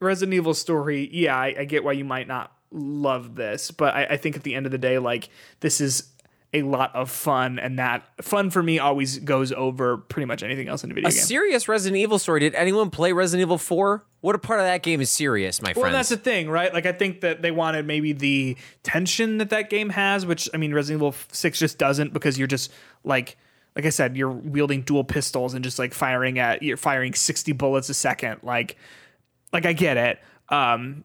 Resident 0.00 0.34
Evil 0.34 0.54
story, 0.54 1.08
yeah, 1.12 1.36
I, 1.36 1.54
I 1.60 1.64
get 1.66 1.84
why 1.84 1.92
you 1.92 2.04
might 2.04 2.26
not 2.26 2.52
love 2.72 3.36
this. 3.36 3.70
But 3.70 3.94
I, 3.94 4.04
I 4.10 4.16
think 4.16 4.34
at 4.34 4.42
the 4.42 4.56
end 4.56 4.66
of 4.66 4.72
the 4.72 4.78
day, 4.78 4.98
like 4.98 5.28
this 5.60 5.80
is 5.80 6.10
a 6.52 6.62
lot 6.62 6.94
of 6.94 7.10
fun, 7.10 7.60
and 7.60 7.78
that 7.78 8.02
fun 8.22 8.50
for 8.50 8.60
me 8.62 8.80
always 8.80 9.18
goes 9.20 9.52
over 9.52 9.98
pretty 9.98 10.26
much 10.26 10.42
anything 10.42 10.68
else 10.68 10.82
in 10.82 10.90
a 10.90 10.94
video 10.94 11.08
A 11.08 11.12
game. 11.12 11.20
serious 11.20 11.68
Resident 11.68 12.00
Evil 12.00 12.18
story. 12.18 12.40
Did 12.40 12.56
anyone 12.56 12.90
play 12.90 13.12
Resident 13.12 13.42
Evil 13.42 13.58
Four? 13.58 14.04
What 14.20 14.34
a 14.34 14.38
part 14.38 14.58
of 14.58 14.66
that 14.66 14.82
game 14.82 15.00
is 15.00 15.10
serious, 15.10 15.62
my 15.62 15.72
friend. 15.74 15.82
well, 15.82 15.92
that's 15.92 16.08
the 16.08 16.16
thing, 16.16 16.48
right? 16.48 16.72
Like, 16.74 16.86
I 16.86 16.92
think 16.92 17.20
that 17.20 17.42
they 17.42 17.50
wanted 17.50 17.86
maybe 17.86 18.12
the 18.12 18.56
tension 18.82 19.38
that 19.38 19.50
that 19.50 19.70
game 19.70 19.90
has, 19.90 20.26
which 20.26 20.48
I 20.52 20.56
mean, 20.56 20.74
Resident 20.74 21.00
Evil 21.00 21.14
Six 21.30 21.58
just 21.58 21.78
doesn't 21.78 22.12
because 22.12 22.36
you're 22.36 22.48
just 22.48 22.72
like, 23.04 23.36
like 23.76 23.86
I 23.86 23.90
said, 23.90 24.16
you're 24.16 24.30
wielding 24.30 24.82
dual 24.82 25.04
pistols 25.04 25.54
and 25.54 25.64
just 25.64 25.78
like 25.78 25.94
firing 25.94 26.38
at 26.38 26.62
you're 26.62 26.76
firing 26.76 27.14
sixty 27.14 27.52
bullets 27.52 27.88
a 27.88 27.94
second. 27.94 28.40
Like, 28.42 28.76
like 29.52 29.66
I 29.66 29.72
get 29.72 29.96
it. 29.96 30.20
Um, 30.48 31.04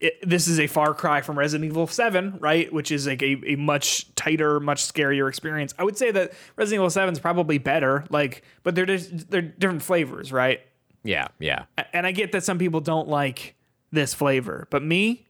it, 0.00 0.16
this 0.22 0.48
is 0.48 0.58
a 0.58 0.66
far 0.66 0.94
cry 0.94 1.20
from 1.20 1.38
Resident 1.38 1.70
Evil 1.70 1.86
7, 1.86 2.38
right? 2.40 2.72
Which 2.72 2.90
is 2.90 3.06
like 3.06 3.22
a, 3.22 3.36
a 3.46 3.56
much 3.56 4.12
tighter, 4.14 4.58
much 4.58 4.82
scarier 4.82 5.28
experience. 5.28 5.74
I 5.78 5.84
would 5.84 5.98
say 5.98 6.10
that 6.10 6.32
Resident 6.56 6.80
Evil 6.80 6.90
7 6.90 7.12
is 7.12 7.18
probably 7.20 7.58
better, 7.58 8.04
like, 8.08 8.42
but 8.62 8.74
they're 8.74 8.86
just, 8.86 9.30
they're 9.30 9.42
different 9.42 9.82
flavors, 9.82 10.32
right? 10.32 10.60
Yeah, 11.04 11.28
yeah. 11.38 11.64
And 11.92 12.06
I 12.06 12.12
get 12.12 12.32
that 12.32 12.44
some 12.44 12.58
people 12.58 12.80
don't 12.80 13.08
like 13.08 13.54
this 13.92 14.14
flavor, 14.14 14.66
but 14.70 14.82
me, 14.82 15.26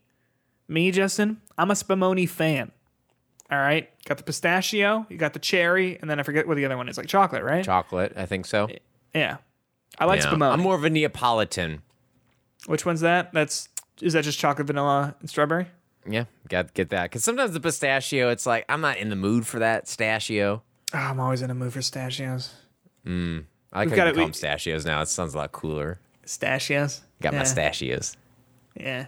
me, 0.67 0.91
Justin, 0.91 1.41
I'm 1.57 1.69
a 1.69 1.73
Spumoni 1.73 2.27
fan. 2.27 2.71
All 3.51 3.57
right, 3.59 3.89
got 4.05 4.17
the 4.17 4.23
pistachio, 4.23 5.05
you 5.09 5.17
got 5.17 5.33
the 5.33 5.39
cherry, 5.39 5.97
and 5.99 6.09
then 6.09 6.19
I 6.19 6.23
forget 6.23 6.47
what 6.47 6.55
the 6.55 6.63
other 6.65 6.77
one 6.77 6.87
is, 6.87 6.97
like 6.97 7.07
chocolate, 7.07 7.43
right? 7.43 7.65
Chocolate, 7.65 8.13
I 8.15 8.25
think 8.25 8.45
so. 8.45 8.69
yeah, 9.13 9.37
I 9.99 10.05
like 10.05 10.21
Yeah. 10.21 10.27
Spumoni. 10.27 10.53
I'm 10.53 10.61
more 10.61 10.75
of 10.75 10.85
a 10.85 10.89
Neapolitan. 10.89 11.81
Which 12.67 12.85
one's 12.85 13.01
that? 13.01 13.33
That's 13.33 13.67
is 14.01 14.13
that 14.13 14.23
just 14.23 14.39
chocolate, 14.39 14.67
vanilla, 14.67 15.15
and 15.19 15.29
strawberry? 15.29 15.67
Yeah, 16.09 16.25
got 16.47 16.73
get 16.73 16.89
that. 16.91 17.03
Because 17.11 17.23
sometimes 17.23 17.51
the 17.51 17.59
pistachio, 17.59 18.29
it's 18.29 18.45
like 18.45 18.65
I'm 18.69 18.81
not 18.81 18.97
in 18.97 19.09
the 19.09 19.15
mood 19.15 19.45
for 19.45 19.59
that 19.59 19.83
pistachio. 19.85 20.63
Oh, 20.93 20.97
ah, 20.97 21.09
I'm 21.11 21.19
always 21.19 21.41
in 21.41 21.49
a 21.51 21.53
mood 21.55 21.73
for 21.73 21.79
pistachios. 21.79 22.53
Hmm. 23.05 23.39
I 23.73 23.79
like 23.85 23.89
got 23.89 24.05
call 24.05 24.13
we- 24.13 24.21
them 24.21 24.31
pistachios 24.31 24.85
now. 24.85 25.01
It 25.01 25.07
sounds 25.07 25.33
a 25.33 25.37
lot 25.37 25.51
cooler. 25.51 25.99
Pistachios. 26.21 27.01
Got 27.21 27.33
yeah. 27.33 27.39
my 27.39 27.43
pistachios. 27.43 28.15
Yeah. 28.75 29.07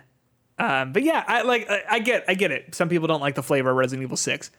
Um, 0.64 0.94
but 0.94 1.03
yeah, 1.03 1.23
I 1.27 1.41
like 1.41 1.69
I, 1.69 1.81
I 1.90 1.99
get 1.99 2.23
I 2.27 2.34
get 2.35 2.52
it. 2.52 2.73
Some 2.76 2.88
people 2.90 3.07
don't 3.07 3.19
like 3.22 3.35
the 3.35 3.44
flavor 3.44 3.69
of 3.72 3.76
Resident 3.76 4.03
Evil 4.03 4.18
6. 4.18 4.49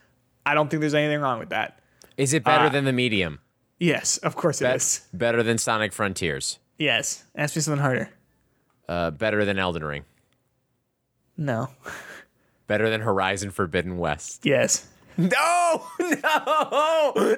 I 0.44 0.54
don't 0.54 0.68
think 0.68 0.80
there's 0.80 0.94
anything 0.94 1.20
wrong 1.20 1.38
with 1.38 1.48
that. 1.50 1.78
Is 2.16 2.34
it 2.34 2.44
better 2.44 2.66
Uh, 2.66 2.68
than 2.68 2.84
the 2.84 2.92
medium? 2.92 3.40
Yes, 3.78 4.18
of 4.18 4.36
course 4.36 4.60
it 4.62 4.74
is. 4.74 5.06
Better 5.12 5.42
than 5.42 5.56
Sonic 5.58 5.92
Frontiers? 5.92 6.58
Yes. 6.78 7.24
Ask 7.34 7.56
me 7.56 7.62
something 7.62 7.80
harder. 7.82 8.10
Uh, 8.88 9.10
better 9.10 9.44
than 9.44 9.58
Elden 9.58 9.82
Ring? 9.84 10.04
No. 11.36 11.70
Better 12.66 12.88
than 12.88 13.02
Horizon 13.02 13.50
Forbidden 13.50 13.98
West? 13.98 14.46
Yes. 14.46 14.86
No, 15.16 15.82
no, 16.00 17.36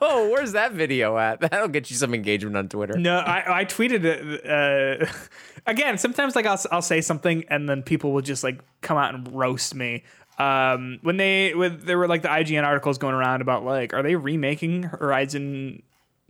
no. 0.00 0.28
Where's 0.30 0.52
that 0.52 0.72
video 0.72 1.16
at? 1.16 1.40
That'll 1.50 1.68
get 1.68 1.90
you 1.90 1.96
some 1.96 2.14
engagement 2.14 2.56
on 2.56 2.68
Twitter. 2.68 2.98
No, 2.98 3.18
I, 3.18 3.60
I 3.60 3.64
tweeted 3.64 4.04
it. 4.04 4.46
Uh, 4.46 5.06
again, 5.66 5.98
sometimes 5.98 6.36
like 6.36 6.46
I'll, 6.46 6.60
I'll 6.70 6.82
say 6.82 7.00
something 7.00 7.44
and 7.48 7.68
then 7.68 7.82
people 7.82 8.12
will 8.12 8.22
just 8.22 8.44
like 8.44 8.60
come 8.82 8.98
out 8.98 9.14
and 9.14 9.34
roast 9.34 9.74
me. 9.74 10.02
Um, 10.38 10.98
when 11.02 11.16
they 11.16 11.54
when 11.54 11.80
there 11.84 11.96
were 11.96 12.08
like 12.08 12.22
the 12.22 12.28
IGN 12.28 12.64
articles 12.64 12.98
going 12.98 13.14
around 13.14 13.40
about 13.40 13.64
like 13.64 13.94
are 13.94 14.02
they 14.02 14.16
remaking 14.16 14.82
Horizon 14.82 15.82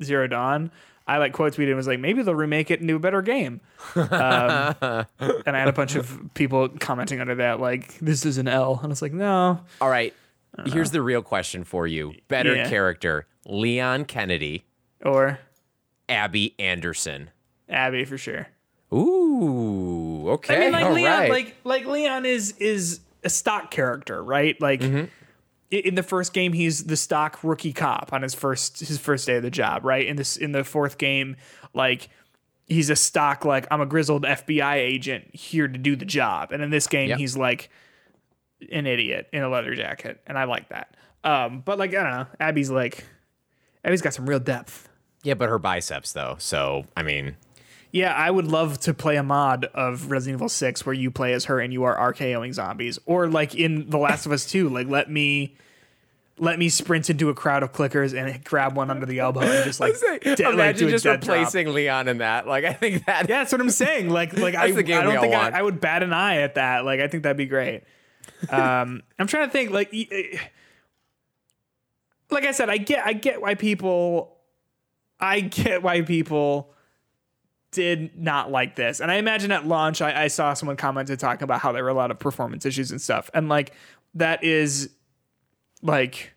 Zero 0.02 0.26
Dawn? 0.26 0.70
I 1.06 1.18
like 1.18 1.32
quote 1.32 1.54
tweeted 1.54 1.68
and 1.68 1.76
was 1.76 1.86
like 1.86 2.00
maybe 2.00 2.22
they'll 2.22 2.34
remake 2.34 2.70
it 2.70 2.80
into 2.80 2.96
a 2.96 2.98
better 2.98 3.22
game. 3.22 3.60
Um, 3.96 4.74
and 4.80 5.56
I 5.56 5.58
had 5.58 5.68
a 5.68 5.72
bunch 5.72 5.96
of 5.96 6.30
people 6.34 6.68
commenting 6.68 7.20
under 7.20 7.34
that 7.36 7.60
like 7.60 7.98
this 7.98 8.24
is 8.24 8.38
an 8.38 8.48
L, 8.48 8.76
and 8.76 8.86
I 8.86 8.88
was 8.88 9.02
like 9.02 9.12
no, 9.12 9.60
All 9.80 9.88
right. 9.88 10.14
Here's 10.66 10.90
the 10.92 11.02
real 11.02 11.22
question 11.22 11.64
for 11.64 11.86
you. 11.86 12.14
Better 12.28 12.54
Yeah. 12.54 12.68
character, 12.68 13.26
Leon 13.46 14.04
Kennedy, 14.04 14.64
or 15.04 15.38
Abby 16.08 16.54
Anderson. 16.58 17.30
Abby 17.68 18.04
for 18.04 18.16
sure. 18.18 18.46
Ooh, 18.92 20.28
okay. 20.30 20.56
I 20.56 20.60
mean, 20.60 20.72
like 20.72 20.84
all 20.84 20.92
Leon, 20.92 21.18
right. 21.20 21.30
like 21.30 21.56
like 21.64 21.86
Leon 21.86 22.26
is 22.26 22.52
is 22.58 23.00
a 23.22 23.28
stock 23.30 23.70
character, 23.70 24.22
right? 24.22 24.60
Like 24.60 24.80
Mm-hmm. 24.80 25.04
in 25.70 25.94
the 25.94 26.02
first 26.02 26.32
game, 26.32 26.52
he's 26.52 26.84
the 26.84 26.96
stock 26.96 27.42
rookie 27.42 27.72
cop 27.72 28.12
on 28.12 28.22
his 28.22 28.34
first 28.34 28.80
his 28.80 28.98
first 28.98 29.26
day 29.26 29.36
of 29.36 29.42
the 29.42 29.50
job, 29.50 29.84
right? 29.84 30.06
In 30.06 30.16
this 30.16 30.36
in 30.36 30.52
the 30.52 30.64
fourth 30.64 30.98
game, 30.98 31.36
like 31.72 32.08
he's 32.66 32.90
a 32.90 32.96
stock 32.96 33.44
like 33.44 33.66
I'm 33.70 33.80
a 33.80 33.86
grizzled 33.86 34.24
FBI 34.24 34.74
agent 34.76 35.34
here 35.34 35.68
to 35.68 35.78
do 35.78 35.96
the 35.96 36.04
job, 36.06 36.52
and 36.52 36.62
in 36.62 36.70
this 36.70 36.86
game, 36.86 37.08
Yep. 37.10 37.18
he's 37.18 37.36
like 37.36 37.70
an 38.72 38.86
idiot 38.86 39.28
in 39.32 39.42
a 39.42 39.48
leather 39.48 39.74
jacket, 39.74 40.20
and 40.26 40.38
I 40.38 40.44
like 40.44 40.68
that. 40.70 40.96
Um, 41.24 41.60
but 41.64 41.78
like 41.78 41.90
I 41.94 42.02
don't 42.02 42.10
know, 42.12 42.26
Abby's 42.40 42.70
like 42.70 43.04
Abby's 43.84 44.02
got 44.02 44.14
some 44.14 44.28
real 44.28 44.40
depth. 44.40 44.88
yeah, 45.22 45.34
but 45.34 45.48
her 45.48 45.58
biceps 45.58 46.12
though. 46.12 46.36
So 46.38 46.84
I 46.96 47.02
mean, 47.02 47.36
Yeah, 47.92 48.12
I 48.14 48.30
would 48.30 48.46
love 48.46 48.78
to 48.80 48.92
play 48.94 49.16
a 49.16 49.22
mod 49.22 49.66
of 49.74 50.10
Resident 50.10 50.38
Evil 50.38 50.48
6 50.48 50.84
where 50.84 50.92
you 50.94 51.10
play 51.10 51.32
as 51.32 51.46
her 51.46 51.60
and 51.60 51.72
you 51.72 51.84
are 51.84 52.12
RKOing 52.12 52.52
zombies. 52.54 52.98
Or 53.06 53.28
like 53.28 53.54
in 53.54 53.88
The 53.90 53.98
Last 53.98 54.26
of 54.26 54.32
Us 54.32 54.44
2, 54.46 54.68
like 54.68 54.88
let 54.88 55.10
me 55.10 55.56
let 56.36 56.58
me 56.58 56.68
sprint 56.68 57.08
into 57.08 57.28
a 57.28 57.34
crowd 57.34 57.62
of 57.62 57.72
clickers 57.72 58.12
and 58.12 58.42
grab 58.44 58.74
one 58.76 58.90
under 58.90 59.06
the 59.06 59.20
elbow 59.20 59.40
and 59.42 59.64
just 59.64 59.78
like, 59.78 59.94
de- 60.22 60.30
like, 60.30 60.40
imagine 60.40 60.78
do 60.80 60.88
a 60.88 60.90
just 60.90 61.04
dead 61.04 61.20
drop. 61.20 61.36
replacing 61.36 61.72
Leon 61.72 62.08
in 62.08 62.18
that. 62.18 62.46
Like, 62.48 62.64
I 62.64 62.72
think 62.72 63.06
that. 63.06 63.28
Yeah, 63.28 63.38
that's 63.38 63.52
what 63.52 63.60
I'm 63.60 63.70
saying. 63.70 64.10
Like 64.10 64.36
like 64.36 64.54
I, 64.56 64.66
That's 64.66 64.74
the 64.76 64.82
game 64.82 64.98
I 65.00 65.04
don't 65.04 65.20
think 65.20 65.34
I. 65.34 65.50
I 65.50 65.62
would 65.62 65.80
bat 65.80 66.02
an 66.02 66.12
eye 66.12 66.38
at 66.38 66.56
that. 66.56 66.84
Like 66.84 66.98
I 67.00 67.06
think 67.06 67.22
that'd 67.22 67.36
be 67.36 67.46
great. 67.46 67.82
Um 68.50 69.02
I'm 69.18 69.26
trying 69.26 69.46
to 69.48 69.52
think 69.52 69.70
like 69.70 69.92
like 72.30 72.44
I 72.44 72.52
said, 72.52 72.68
I 72.70 72.78
get 72.78 73.06
I 73.06 73.12
get 73.12 73.40
why 73.40 73.54
people 73.54 74.36
I 75.20 75.40
get 75.40 75.82
why 75.82 76.02
people 76.02 76.72
did 77.70 78.16
not 78.16 78.50
like 78.50 78.76
this. 78.76 79.00
And 79.00 79.10
I 79.10 79.16
imagine 79.16 79.50
at 79.50 79.66
launch, 79.66 80.00
I, 80.00 80.24
I 80.24 80.28
saw 80.28 80.54
someone 80.54 80.76
commented 80.76 81.18
talking 81.18 81.42
about 81.42 81.60
how 81.60 81.72
there 81.72 81.82
were 81.82 81.90
a 81.90 81.94
lot 81.94 82.10
of 82.12 82.18
performance 82.20 82.64
issues 82.64 82.92
and 82.92 83.00
stuff. 83.00 83.30
And 83.34 83.48
like, 83.48 83.72
that 84.14 84.44
is 84.44 84.90
like, 85.82 86.32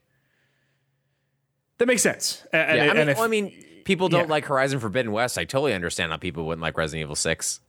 that 1.78 1.88
makes 1.88 2.02
sense. 2.02 2.44
And, 2.52 2.78
Yeah, 2.78 2.84
I 2.84 2.88
and 2.88 2.98
mean, 2.98 3.10
if- 3.10 3.18
well, 3.18 3.26
I 3.26 3.30
mean, 3.30 3.54
people 3.86 4.10
don't 4.10 4.22
yeah. 4.26 4.32
like 4.32 4.46
Horizon 4.46 4.80
Forbidden 4.80 5.12
West. 5.12 5.38
I 5.38 5.46
totally 5.46 5.74
understand 5.76 6.12
how 6.12 6.18
people 6.18 6.44
wouldn't 6.48 6.62
like 6.64 6.76
Resident 6.76 7.04
Evil 7.04 7.16
Six. 7.16 7.60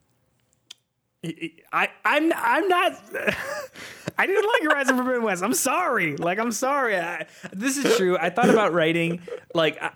I, 1.25 1.89
I'm, 2.05 2.33
I'm 2.35 2.69
not, 2.69 2.93
I 4.19 4.27
didn't 4.27 4.47
like 4.47 4.63
Horizon 4.63 4.97
Forbidden 4.97 5.23
West. 5.23 5.43
I'm 5.43 5.55
sorry. 5.55 6.17
Like, 6.17 6.39
I'm 6.39 6.53
sorry. 6.53 6.97
I, 6.97 7.27
this 7.53 7.77
is 7.77 7.97
true. 7.97 8.17
I 8.17 8.31
thought 8.31 8.51
about 8.51 8.73
writing, 8.73 9.21
like, 9.55 9.79
I, 9.83 9.91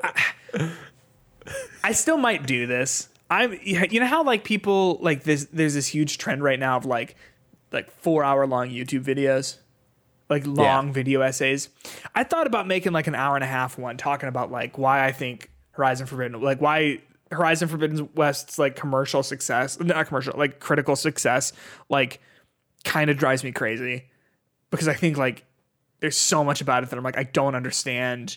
I, 0.54 0.70
I 1.84 1.92
still 1.92 2.16
might 2.16 2.46
do 2.46 2.66
this. 2.66 3.08
I'm, 3.30 3.58
you 3.62 4.00
know 4.00 4.06
how 4.06 4.24
like 4.24 4.44
people 4.44 4.98
like 5.00 5.22
this, 5.22 5.48
there's 5.52 5.74
this 5.74 5.86
huge 5.86 6.18
trend 6.18 6.42
right 6.42 6.58
now 6.58 6.76
of 6.76 6.84
like, 6.84 7.16
like 7.72 7.90
four 7.90 8.22
hour 8.24 8.46
long 8.46 8.68
YouTube 8.68 9.04
videos, 9.04 9.56
like 10.28 10.46
long 10.46 10.92
video 10.92 11.22
essays. 11.22 11.70
I 12.14 12.24
thought 12.24 12.46
about 12.46 12.66
making 12.66 12.92
like 12.92 13.06
an 13.06 13.14
hour 13.14 13.34
and 13.36 13.44
a 13.44 13.46
half 13.46 13.78
one 13.78 13.96
talking 13.96 14.28
about 14.28 14.50
like 14.50 14.76
why 14.76 15.04
I 15.04 15.12
think 15.12 15.50
Horizon 15.70 16.06
Forbidden, 16.06 16.42
like 16.42 16.60
why 16.60 16.98
Horizon 17.32 17.68
Forbidden 17.68 18.08
West's 18.14 18.58
like 18.58 18.76
commercial 18.76 19.22
success, 19.22 19.80
not 19.80 20.06
commercial, 20.06 20.34
like 20.36 20.60
critical 20.60 20.96
success, 20.96 21.52
like 21.88 22.20
kind 22.84 23.10
of 23.10 23.16
drives 23.16 23.42
me 23.42 23.52
crazy 23.52 24.10
because 24.70 24.88
I 24.88 24.94
think 24.94 25.16
like 25.16 25.44
there's 26.00 26.16
so 26.16 26.44
much 26.44 26.60
about 26.60 26.82
it 26.82 26.90
that 26.90 26.96
I'm 26.96 27.04
like 27.04 27.18
I 27.18 27.24
don't 27.24 27.54
understand 27.54 28.36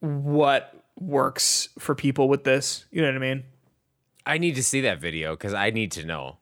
what 0.00 0.84
works 0.98 1.68
for 1.78 1.94
people 1.94 2.28
with 2.28 2.44
this. 2.44 2.84
You 2.90 3.02
know 3.02 3.08
what 3.08 3.16
I 3.16 3.18
mean? 3.18 3.44
I 4.24 4.38
need 4.38 4.56
to 4.56 4.62
see 4.62 4.80
that 4.80 5.00
video 5.00 5.36
because 5.36 5.54
I 5.54 5.70
need 5.70 5.92
to 5.92 6.04
know. 6.04 6.38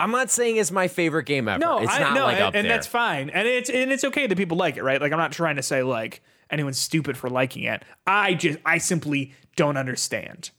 I'm 0.00 0.10
not 0.10 0.30
saying 0.30 0.56
it's 0.56 0.70
my 0.72 0.88
favorite 0.88 1.24
game 1.24 1.48
ever. 1.48 1.58
No, 1.58 1.78
it's 1.78 1.92
I, 1.92 1.98
not 2.00 2.14
no, 2.14 2.24
like 2.24 2.40
and, 2.40 2.56
and 2.56 2.70
that's 2.70 2.86
fine, 2.86 3.30
and 3.30 3.46
it's 3.46 3.70
and 3.70 3.92
it's 3.92 4.04
okay 4.04 4.26
that 4.26 4.36
people 4.36 4.56
like 4.56 4.76
it, 4.76 4.82
right? 4.82 5.00
Like 5.00 5.12
I'm 5.12 5.18
not 5.18 5.32
trying 5.32 5.56
to 5.56 5.62
say 5.62 5.82
like 5.82 6.22
anyone's 6.50 6.78
stupid 6.78 7.16
for 7.16 7.30
liking 7.30 7.62
it. 7.64 7.82
I 8.06 8.34
just 8.34 8.58
I 8.64 8.78
simply 8.78 9.32
don't 9.56 9.76
understand. 9.76 10.50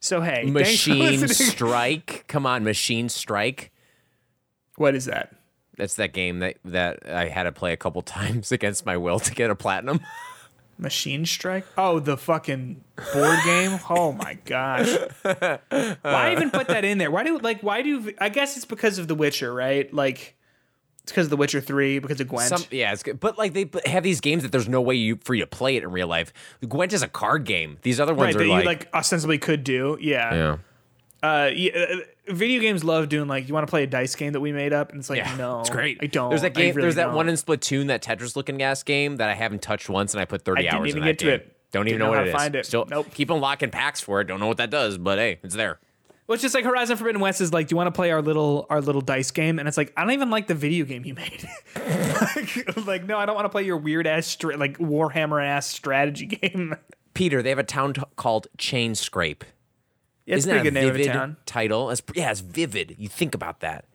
So 0.00 0.20
hey, 0.20 0.44
Machine. 0.44 1.28
Strike. 1.28 2.24
Come 2.28 2.44
on, 2.44 2.64
Machine 2.64 3.08
Strike. 3.08 3.70
What 4.76 4.94
is 4.94 5.04
that? 5.04 5.34
That's 5.78 5.94
that 5.94 6.12
game 6.12 6.40
that 6.40 6.56
that 6.64 7.08
I 7.08 7.28
had 7.28 7.44
to 7.44 7.52
play 7.52 7.72
a 7.72 7.76
couple 7.76 8.02
times 8.02 8.52
against 8.52 8.84
my 8.84 8.96
will 8.96 9.20
to 9.20 9.32
get 9.32 9.50
a 9.50 9.54
platinum. 9.54 10.00
Machine 10.82 11.24
Strike? 11.24 11.64
Oh, 11.78 12.00
the 12.00 12.16
fucking 12.16 12.82
board 13.14 13.38
game. 13.44 13.78
Oh 13.88 14.12
my 14.12 14.34
gosh! 14.44 14.88
Why 15.22 16.32
even 16.32 16.50
put 16.50 16.66
that 16.68 16.84
in 16.84 16.98
there? 16.98 17.10
Why 17.10 17.24
do 17.24 17.38
like 17.38 17.62
why 17.62 17.82
do 17.82 18.12
I 18.18 18.28
guess 18.28 18.56
it's 18.56 18.66
because 18.66 18.98
of 18.98 19.08
The 19.08 19.14
Witcher, 19.14 19.54
right? 19.54 19.92
Like 19.94 20.36
it's 21.04 21.12
because 21.12 21.26
of 21.26 21.30
The 21.30 21.36
Witcher 21.36 21.60
Three, 21.60 21.98
because 21.98 22.20
of 22.20 22.28
Gwent. 22.28 22.48
Some, 22.48 22.64
yeah, 22.70 22.92
it's 22.92 23.02
good. 23.02 23.18
But 23.20 23.38
like 23.38 23.54
they 23.54 23.70
have 23.86 24.02
these 24.02 24.20
games 24.20 24.42
that 24.42 24.52
there's 24.52 24.68
no 24.68 24.80
way 24.80 24.96
you 24.96 25.18
for 25.22 25.34
you 25.34 25.42
to 25.42 25.46
play 25.46 25.76
it 25.76 25.82
in 25.82 25.90
real 25.90 26.08
life. 26.08 26.32
Gwent 26.68 26.92
is 26.92 27.02
a 27.02 27.08
card 27.08 27.44
game. 27.44 27.78
These 27.82 28.00
other 28.00 28.14
ones 28.14 28.34
right, 28.34 28.42
are 28.42 28.46
that 28.46 28.50
like, 28.50 28.62
you 28.62 28.68
like 28.68 28.88
ostensibly 28.94 29.38
could 29.38 29.64
do. 29.64 29.96
Yeah. 30.00 30.34
yeah. 30.34 30.56
Uh, 31.22 31.50
yeah, 31.54 31.72
uh, 31.72 32.32
video 32.32 32.60
games 32.60 32.82
love 32.82 33.08
doing 33.08 33.28
like 33.28 33.46
you 33.46 33.54
want 33.54 33.64
to 33.66 33.70
play 33.70 33.84
a 33.84 33.86
dice 33.86 34.14
game 34.16 34.32
that 34.32 34.40
we 34.40 34.50
made 34.52 34.72
up, 34.72 34.90
and 34.90 34.98
it's 34.98 35.08
like 35.08 35.18
Yeah, 35.18 35.36
no, 35.36 35.60
it's 35.60 35.70
great. 35.70 35.98
I 36.02 36.06
don't. 36.06 36.30
There's 36.30 36.42
that 36.42 36.54
game. 36.54 36.74
really 36.74 36.82
there's 36.86 36.96
that 36.96 37.06
don't. 37.06 37.14
one 37.14 37.28
in 37.28 37.36
Splatoon, 37.36 37.86
that 37.88 38.02
Tetris 38.02 38.34
looking 38.34 38.60
ass 38.62 38.82
game 38.82 39.16
that 39.16 39.28
I 39.28 39.34
haven't 39.34 39.62
touched 39.62 39.88
once, 39.88 40.14
and 40.14 40.20
I 40.20 40.24
put 40.24 40.44
30 40.44 40.58
I 40.58 40.62
didn't 40.62 40.74
hours 40.78 40.88
even 40.88 41.02
in 41.02 41.08
get 41.08 41.18
that 41.18 41.24
to 41.24 41.30
it. 41.34 41.56
Don't 41.70 41.86
even 41.88 42.00
know 42.00 42.06
know 42.06 42.10
what 42.10 42.18
how 42.18 42.22
it 42.24 42.26
to 42.26 42.30
is. 42.32 42.36
find 42.42 42.54
it. 42.56 42.66
Still, 42.66 42.86
Nope. 42.90 43.06
keep 43.14 43.30
unlocking 43.30 43.70
packs 43.70 44.00
for 44.00 44.20
it. 44.20 44.24
Don't 44.24 44.40
know 44.40 44.48
what 44.48 44.56
that 44.58 44.70
does, 44.70 44.98
but 44.98 45.18
hey, 45.18 45.38
it's 45.42 45.54
there. 45.54 45.78
Well, 46.26 46.34
it's 46.34 46.42
just 46.42 46.54
like 46.54 46.64
Horizon 46.64 46.96
Forbidden 46.96 47.20
West 47.20 47.40
is 47.40 47.52
like, 47.52 47.68
do 47.68 47.72
you 47.72 47.76
want 47.76 47.86
to 47.88 47.92
play 47.92 48.10
our 48.10 48.20
little 48.22 48.66
our 48.68 48.80
little 48.80 49.00
dice 49.00 49.30
game? 49.30 49.58
And 49.58 49.66
it's 49.68 49.76
like, 49.76 49.92
I 49.96 50.02
don't 50.02 50.12
even 50.12 50.28
like 50.30 50.48
the 50.48 50.54
video 50.54 50.84
game 50.84 51.04
you 51.04 51.14
made. 51.14 51.48
like, 51.76 52.76
like, 52.86 53.04
no, 53.04 53.16
I 53.18 53.26
don't 53.26 53.34
want 53.34 53.44
to 53.44 53.48
play 53.50 53.62
your 53.64 53.76
weird 53.76 54.06
ass 54.06 54.26
stra- 54.26 54.56
like 54.56 54.78
Warhammer 54.78 55.44
ass 55.44 55.66
strategy 55.66 56.26
game. 56.42 56.74
Peter, 57.14 57.42
they 57.42 57.48
have 57.50 57.58
a 57.58 57.64
town 57.64 57.94
t- 57.94 58.02
called 58.16 58.46
Chainscrape. 58.58 59.42
It's 60.26 60.38
Isn't 60.38 60.50
a 60.50 60.54
that 60.54 60.60
pretty 60.60 60.74
good 60.74 60.80
name 60.80 60.88
of 60.90 60.94
a 60.94 60.98
vivid 60.98 61.12
town. 61.12 61.36
title? 61.46 61.86
That's, 61.88 62.02
yeah, 62.14 62.30
it's 62.30 62.40
vivid. 62.40 62.94
You 62.98 63.08
think 63.08 63.34
about 63.34 63.60
that. 63.60 63.86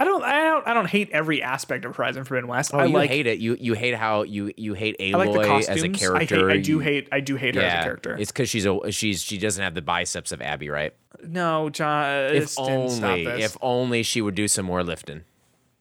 I 0.00 0.04
don't, 0.04 0.22
I 0.22 0.44
don't, 0.44 0.66
I 0.68 0.74
don't 0.74 0.86
hate 0.88 1.10
every 1.10 1.42
aspect 1.42 1.84
of 1.84 1.96
Horizon 1.96 2.22
Forbidden 2.24 2.48
West. 2.48 2.70
Oh, 2.72 2.78
I 2.78 2.86
you 2.86 2.92
like, 2.94 3.10
hate 3.10 3.26
it. 3.26 3.38
You 3.40 3.56
you 3.58 3.74
hate 3.74 3.94
how 3.96 4.22
you 4.22 4.52
you 4.56 4.74
hate 4.74 4.96
Aloy 5.00 5.14
I 5.14 5.16
like 5.16 5.32
the 5.32 5.44
costumes. 5.48 5.76
as 5.78 5.82
a 5.82 5.86
I, 5.86 5.92
character. 6.26 6.50
I 6.50 6.56
do 6.58 6.70
You- 6.72 6.78
hate, 6.78 7.08
I 7.10 7.18
do 7.18 7.34
hate 7.34 7.56
her 7.56 7.60
as 7.62 7.80
a 7.80 7.82
character. 7.84 8.16
it's 8.16 8.30
because 8.30 8.48
she's 8.48 8.64
a 8.64 8.92
she's 8.92 9.20
she 9.22 9.38
doesn't 9.38 9.60
have 9.62 9.74
the 9.74 9.82
biceps 9.82 10.30
of 10.30 10.40
Abby, 10.40 10.68
right? 10.68 10.94
no, 11.26 11.68
John, 11.70 12.32
If 12.32 12.50
stop 12.50 12.68
only 12.70 13.24
this. 13.24 13.44
if 13.46 13.56
only 13.60 14.04
she 14.04 14.20
would 14.22 14.36
do 14.36 14.46
some 14.46 14.66
more 14.66 14.84
lifting. 14.84 15.22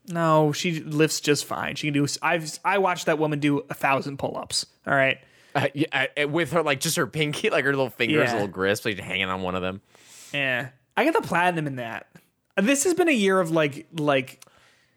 no, 0.07 0.51
she 0.51 0.79
lifts 0.81 1.19
just 1.19 1.45
fine. 1.45 1.75
She 1.75 1.85
can 1.87 1.93
do. 1.93 2.07
I've, 2.21 2.57
I 2.65 2.79
watched 2.79 3.05
that 3.05 3.19
woman 3.19 3.37
do 3.39 3.65
a 3.69 3.73
thousand 3.75 4.17
pull-ups. 4.17 4.65
All 4.87 4.95
right. 4.95 5.19
Uh, 5.57 5.67
yeah, 5.73 6.05
uh, 6.23 6.27
with 6.27 6.51
her 6.51 6.61
like 6.61 6.79
just 6.79 6.95
her 6.97 7.07
pinky, 7.07 7.49
like 7.51 7.65
her 7.65 7.71
little 7.71 7.89
fingers, 7.89 8.27
Yeah. 8.27 8.33
little 8.33 8.47
grasp, 8.47 8.85
like 8.85 8.99
hanging 8.99 9.25
on 9.29 9.41
one 9.41 9.55
of 9.55 9.61
them. 9.63 9.81
Yeah, 10.33 10.69
I 10.95 11.03
got 11.03 11.13
the 11.19 11.27
platinum 11.27 11.65
in 11.67 11.75
that. 11.77 12.07
This 12.55 12.83
has 12.83 12.93
been 12.93 13.07
a 13.09 13.11
year 13.13 13.39
of 13.39 13.51
like, 13.51 13.87
like, 13.93 14.43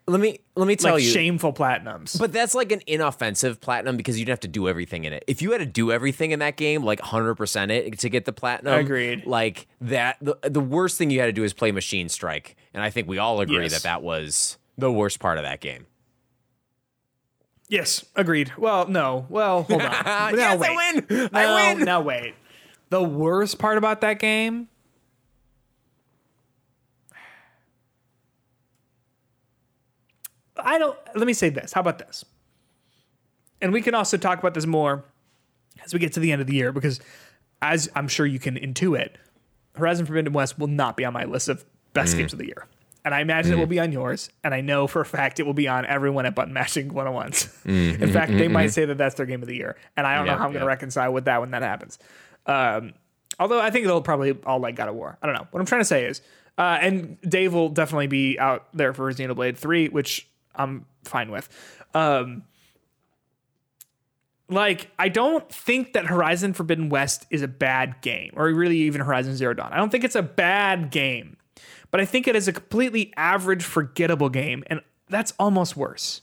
Let 0.07 0.19
me 0.19 0.39
let 0.55 0.67
me 0.67 0.75
tell 0.75 0.93
like 0.95 1.03
you. 1.03 1.09
shameful 1.09 1.53
platinums. 1.53 2.17
But 2.19 2.31
that's 2.33 2.53
like 2.55 2.71
an 2.71 2.81
inoffensive 2.87 3.59
platinum 3.61 3.97
because 3.97 4.19
you 4.19 4.23
would 4.25 4.29
have 4.29 4.39
to 4.41 4.47
do 4.47 4.67
everything 4.67 5.03
in 5.05 5.13
it. 5.13 5.23
If 5.27 5.41
you 5.41 5.51
had 5.51 5.59
to 5.59 5.65
do 5.65 5.91
everything 5.91 6.31
in 6.31 6.39
that 6.39 6.57
game, 6.57 6.83
like 6.83 6.99
100% 7.01 7.69
it 7.71 7.99
to 7.99 8.09
get 8.09 8.25
the 8.25 8.33
platinum, 8.33 8.73
Agreed. 8.79 9.25
Like 9.25 9.67
that, 9.81 10.17
the, 10.21 10.37
the 10.43 10.59
worst 10.59 10.97
thing 10.97 11.09
you 11.11 11.19
had 11.19 11.27
to 11.27 11.31
do 11.33 11.43
is 11.43 11.53
play 11.53 11.71
Machine 11.71 12.09
Strike. 12.09 12.55
And 12.73 12.83
I 12.83 12.89
think 12.89 13.07
we 13.07 13.17
all 13.19 13.41
agree 13.41 13.61
Yes. 13.63 13.73
that 13.73 13.83
that 13.83 14.01
was 14.03 14.57
the 14.77 14.91
worst 14.91 15.19
part 15.19 15.37
of 15.37 15.43
that 15.43 15.59
game. 15.61 15.85
Yes, 17.71 18.03
agreed. 18.17 18.51
Well, 18.57 18.85
no. 18.89 19.25
Well, 19.29 19.63
hold 19.63 19.81
on. 19.81 19.89
now 20.05 20.29
yes, 20.31 20.59
wait. 20.59 20.69
I 20.69 20.75
win. 20.75 21.05
No, 21.09 21.29
I 21.31 21.73
win. 21.73 21.85
Now 21.85 22.01
wait. 22.01 22.35
The 22.89 23.01
worst 23.01 23.59
part 23.59 23.77
about 23.77 24.01
that 24.01 24.19
game. 24.19 24.67
I 30.57 30.77
don't. 30.77 30.99
Let 31.15 31.25
me 31.25 31.31
say 31.31 31.47
this. 31.47 31.71
How 31.71 31.79
about 31.79 31.97
this? 31.97 32.25
And 33.61 33.71
we 33.71 33.81
can 33.81 33.95
also 33.95 34.17
talk 34.17 34.39
about 34.39 34.53
this 34.53 34.65
more 34.65 35.05
as 35.81 35.93
we 35.93 35.99
get 36.01 36.11
to 36.13 36.19
the 36.19 36.33
end 36.33 36.41
of 36.41 36.47
the 36.47 36.55
year 36.55 36.73
because, 36.73 36.99
as 37.61 37.89
I'm 37.95 38.09
sure 38.09 38.25
you 38.25 38.37
can 38.39 38.55
intuit, 38.55 39.11
Horizon 39.77 40.05
Forbidden 40.05 40.33
West 40.33 40.59
will 40.59 40.67
not 40.67 40.97
be 40.97 41.05
on 41.05 41.13
my 41.13 41.23
list 41.23 41.47
of 41.47 41.63
best 41.93 42.15
mm. 42.15 42.17
games 42.17 42.33
of 42.33 42.39
the 42.39 42.47
year. 42.47 42.67
And 43.03 43.15
I 43.15 43.21
imagine 43.21 43.53
it 43.53 43.57
will 43.57 43.65
be 43.65 43.79
on 43.79 43.91
yours. 43.91 44.29
And 44.43 44.53
I 44.53 44.61
know 44.61 44.85
for 44.85 45.01
a 45.01 45.05
fact 45.05 45.39
it 45.39 45.43
will 45.43 45.53
be 45.55 45.67
on 45.67 45.85
everyone 45.85 46.25
at 46.25 46.35
Button 46.35 46.53
Mashing 46.53 46.91
101s. 46.91 47.65
In 48.01 48.11
fact, 48.11 48.31
they 48.31 48.47
might 48.47 48.67
say 48.67 48.85
that 48.85 48.97
that's 48.97 49.15
their 49.15 49.25
game 49.25 49.41
of 49.41 49.47
the 49.47 49.55
year. 49.55 49.75
And 49.97 50.05
I 50.05 50.15
don't 50.15 50.27
know 50.27 50.37
how 50.37 50.45
I'm 50.45 50.51
going 50.51 50.61
to 50.61 50.67
reconcile 50.67 51.11
with 51.11 51.25
that 51.25 51.41
when 51.41 51.51
that 51.51 51.63
happens. 51.63 51.97
Um, 52.45 52.93
although 53.39 53.59
I 53.59 53.71
think 53.71 53.87
they'll 53.87 54.01
probably 54.01 54.37
all 54.45 54.59
like 54.59 54.75
God 54.75 54.87
of 54.89 54.95
War. 54.95 55.17
I 55.21 55.25
don't 55.25 55.35
know. 55.35 55.47
What 55.49 55.59
I'm 55.59 55.65
trying 55.65 55.81
to 55.81 55.85
say 55.85 56.05
is, 56.05 56.21
uh, 56.57 56.77
and 56.79 57.19
Dave 57.21 57.53
will 57.53 57.69
definitely 57.69 58.07
be 58.07 58.37
out 58.37 58.67
there 58.73 58.93
for 58.93 59.11
Xenoblade 59.11 59.57
3, 59.57 59.89
which 59.89 60.27
I'm 60.55 60.85
fine 61.05 61.31
with. 61.31 61.49
Um, 61.93 62.43
like 64.51 64.91
I 64.99 65.09
don't 65.09 65.49
think 65.49 65.93
that 65.93 66.05
Horizon 66.05 66.53
Forbidden 66.53 66.89
West 66.89 67.25
is 67.29 67.41
a 67.41 67.47
bad 67.47 68.01
game, 68.01 68.33
or 68.35 68.45
really 68.53 68.77
even 68.79 69.01
Horizon 69.01 69.35
Zero 69.35 69.53
Dawn. 69.53 69.71
I 69.71 69.77
don't 69.77 69.89
think 69.89 70.03
it's 70.03 70.15
a 70.15 70.21
bad 70.21 70.91
game, 70.91 71.37
but 71.91 71.99
I 72.01 72.05
think 72.05 72.27
it 72.27 72.35
is 72.35 72.47
a 72.47 72.53
completely 72.53 73.13
average, 73.15 73.63
forgettable 73.63 74.29
game, 74.29 74.63
and 74.67 74.81
that's 75.09 75.33
almost 75.37 75.77
worse. 75.77 76.21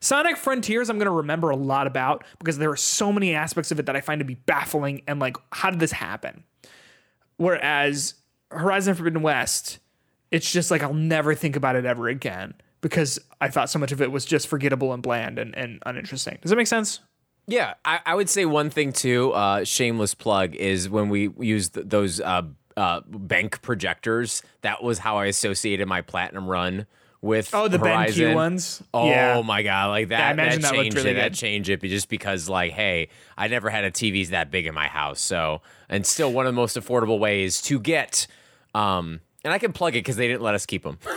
Sonic 0.00 0.36
Frontiers, 0.36 0.90
I'm 0.90 0.98
going 0.98 1.06
to 1.06 1.12
remember 1.12 1.50
a 1.50 1.56
lot 1.56 1.86
about 1.86 2.24
because 2.38 2.58
there 2.58 2.70
are 2.70 2.76
so 2.76 3.12
many 3.12 3.34
aspects 3.34 3.70
of 3.70 3.78
it 3.78 3.86
that 3.86 3.96
I 3.96 4.00
find 4.00 4.18
to 4.18 4.24
be 4.24 4.34
baffling 4.34 5.02
and 5.06 5.20
like, 5.20 5.36
how 5.52 5.70
did 5.70 5.80
this 5.80 5.92
happen? 5.92 6.44
Whereas 7.36 8.14
Horizon 8.50 8.94
Forbidden 8.94 9.22
West, 9.22 9.78
it's 10.30 10.50
just 10.50 10.70
like 10.70 10.82
I'll 10.82 10.94
never 10.94 11.34
think 11.34 11.56
about 11.56 11.76
it 11.76 11.84
ever 11.84 12.08
again 12.08 12.54
because 12.80 13.18
I 13.40 13.48
thought 13.48 13.70
so 13.70 13.78
much 13.78 13.92
of 13.92 14.02
it 14.02 14.10
was 14.10 14.24
just 14.24 14.48
forgettable 14.48 14.92
and 14.92 15.02
bland 15.02 15.38
and, 15.38 15.56
and 15.56 15.82
uninteresting. 15.86 16.38
Does 16.42 16.50
that 16.50 16.56
make 16.56 16.66
sense? 16.66 17.00
Yeah, 17.46 17.74
I, 17.84 18.00
I 18.04 18.14
would 18.14 18.28
say 18.28 18.44
one 18.44 18.70
thing 18.70 18.92
too. 18.92 19.32
Uh, 19.32 19.64
shameless 19.64 20.14
plug 20.14 20.56
is 20.56 20.88
when 20.88 21.08
we 21.08 21.30
used 21.38 21.74
th- 21.74 21.86
those 21.88 22.20
uh, 22.20 22.42
uh, 22.76 23.00
BenQ 23.02 23.62
projectors. 23.62 24.42
That 24.62 24.82
was 24.82 24.98
how 24.98 25.16
I 25.18 25.26
associated 25.26 25.86
my 25.88 26.02
platinum 26.02 26.46
run 26.46 26.86
with. 27.22 27.54
Oh, 27.54 27.68
the 27.68 27.78
Horizon. 27.78 28.26
BenQ 28.30 28.34
ones? 28.34 28.82
Oh 28.92 29.08
Yeah. 29.08 29.40
my 29.42 29.62
god, 29.62 29.88
like 29.88 30.08
that! 30.08 30.20
I 30.20 30.22
that. 30.26 30.32
imagine 30.32 30.60
that 30.62 30.68
that 30.72 30.76
looked 30.76 30.82
changed 30.84 30.96
really 30.96 31.10
it. 31.10 31.14
That 31.14 31.34
changed 31.34 31.68
it, 31.70 31.80
just 31.82 32.08
because 32.08 32.48
like, 32.48 32.72
hey, 32.72 33.08
I 33.38 33.48
never 33.48 33.70
had 33.70 33.84
a 33.84 33.90
TV 33.90 34.28
that 34.28 34.50
big 34.50 34.66
in 34.66 34.74
my 34.74 34.88
house, 34.88 35.20
so 35.20 35.62
and 35.88 36.04
still 36.06 36.32
one 36.32 36.46
of 36.46 36.52
the 36.52 36.56
most 36.60 36.76
affordable 36.76 37.18
ways 37.18 37.60
to 37.62 37.78
get. 37.80 38.26
Um, 38.74 39.20
and 39.44 39.52
I 39.54 39.58
can 39.58 39.72
plug 39.72 39.94
it 39.94 40.00
because 40.00 40.16
they 40.16 40.26
didn't 40.28 40.42
let 40.42 40.54
us 40.54 40.66
keep 40.66 40.82
them. 40.82 40.98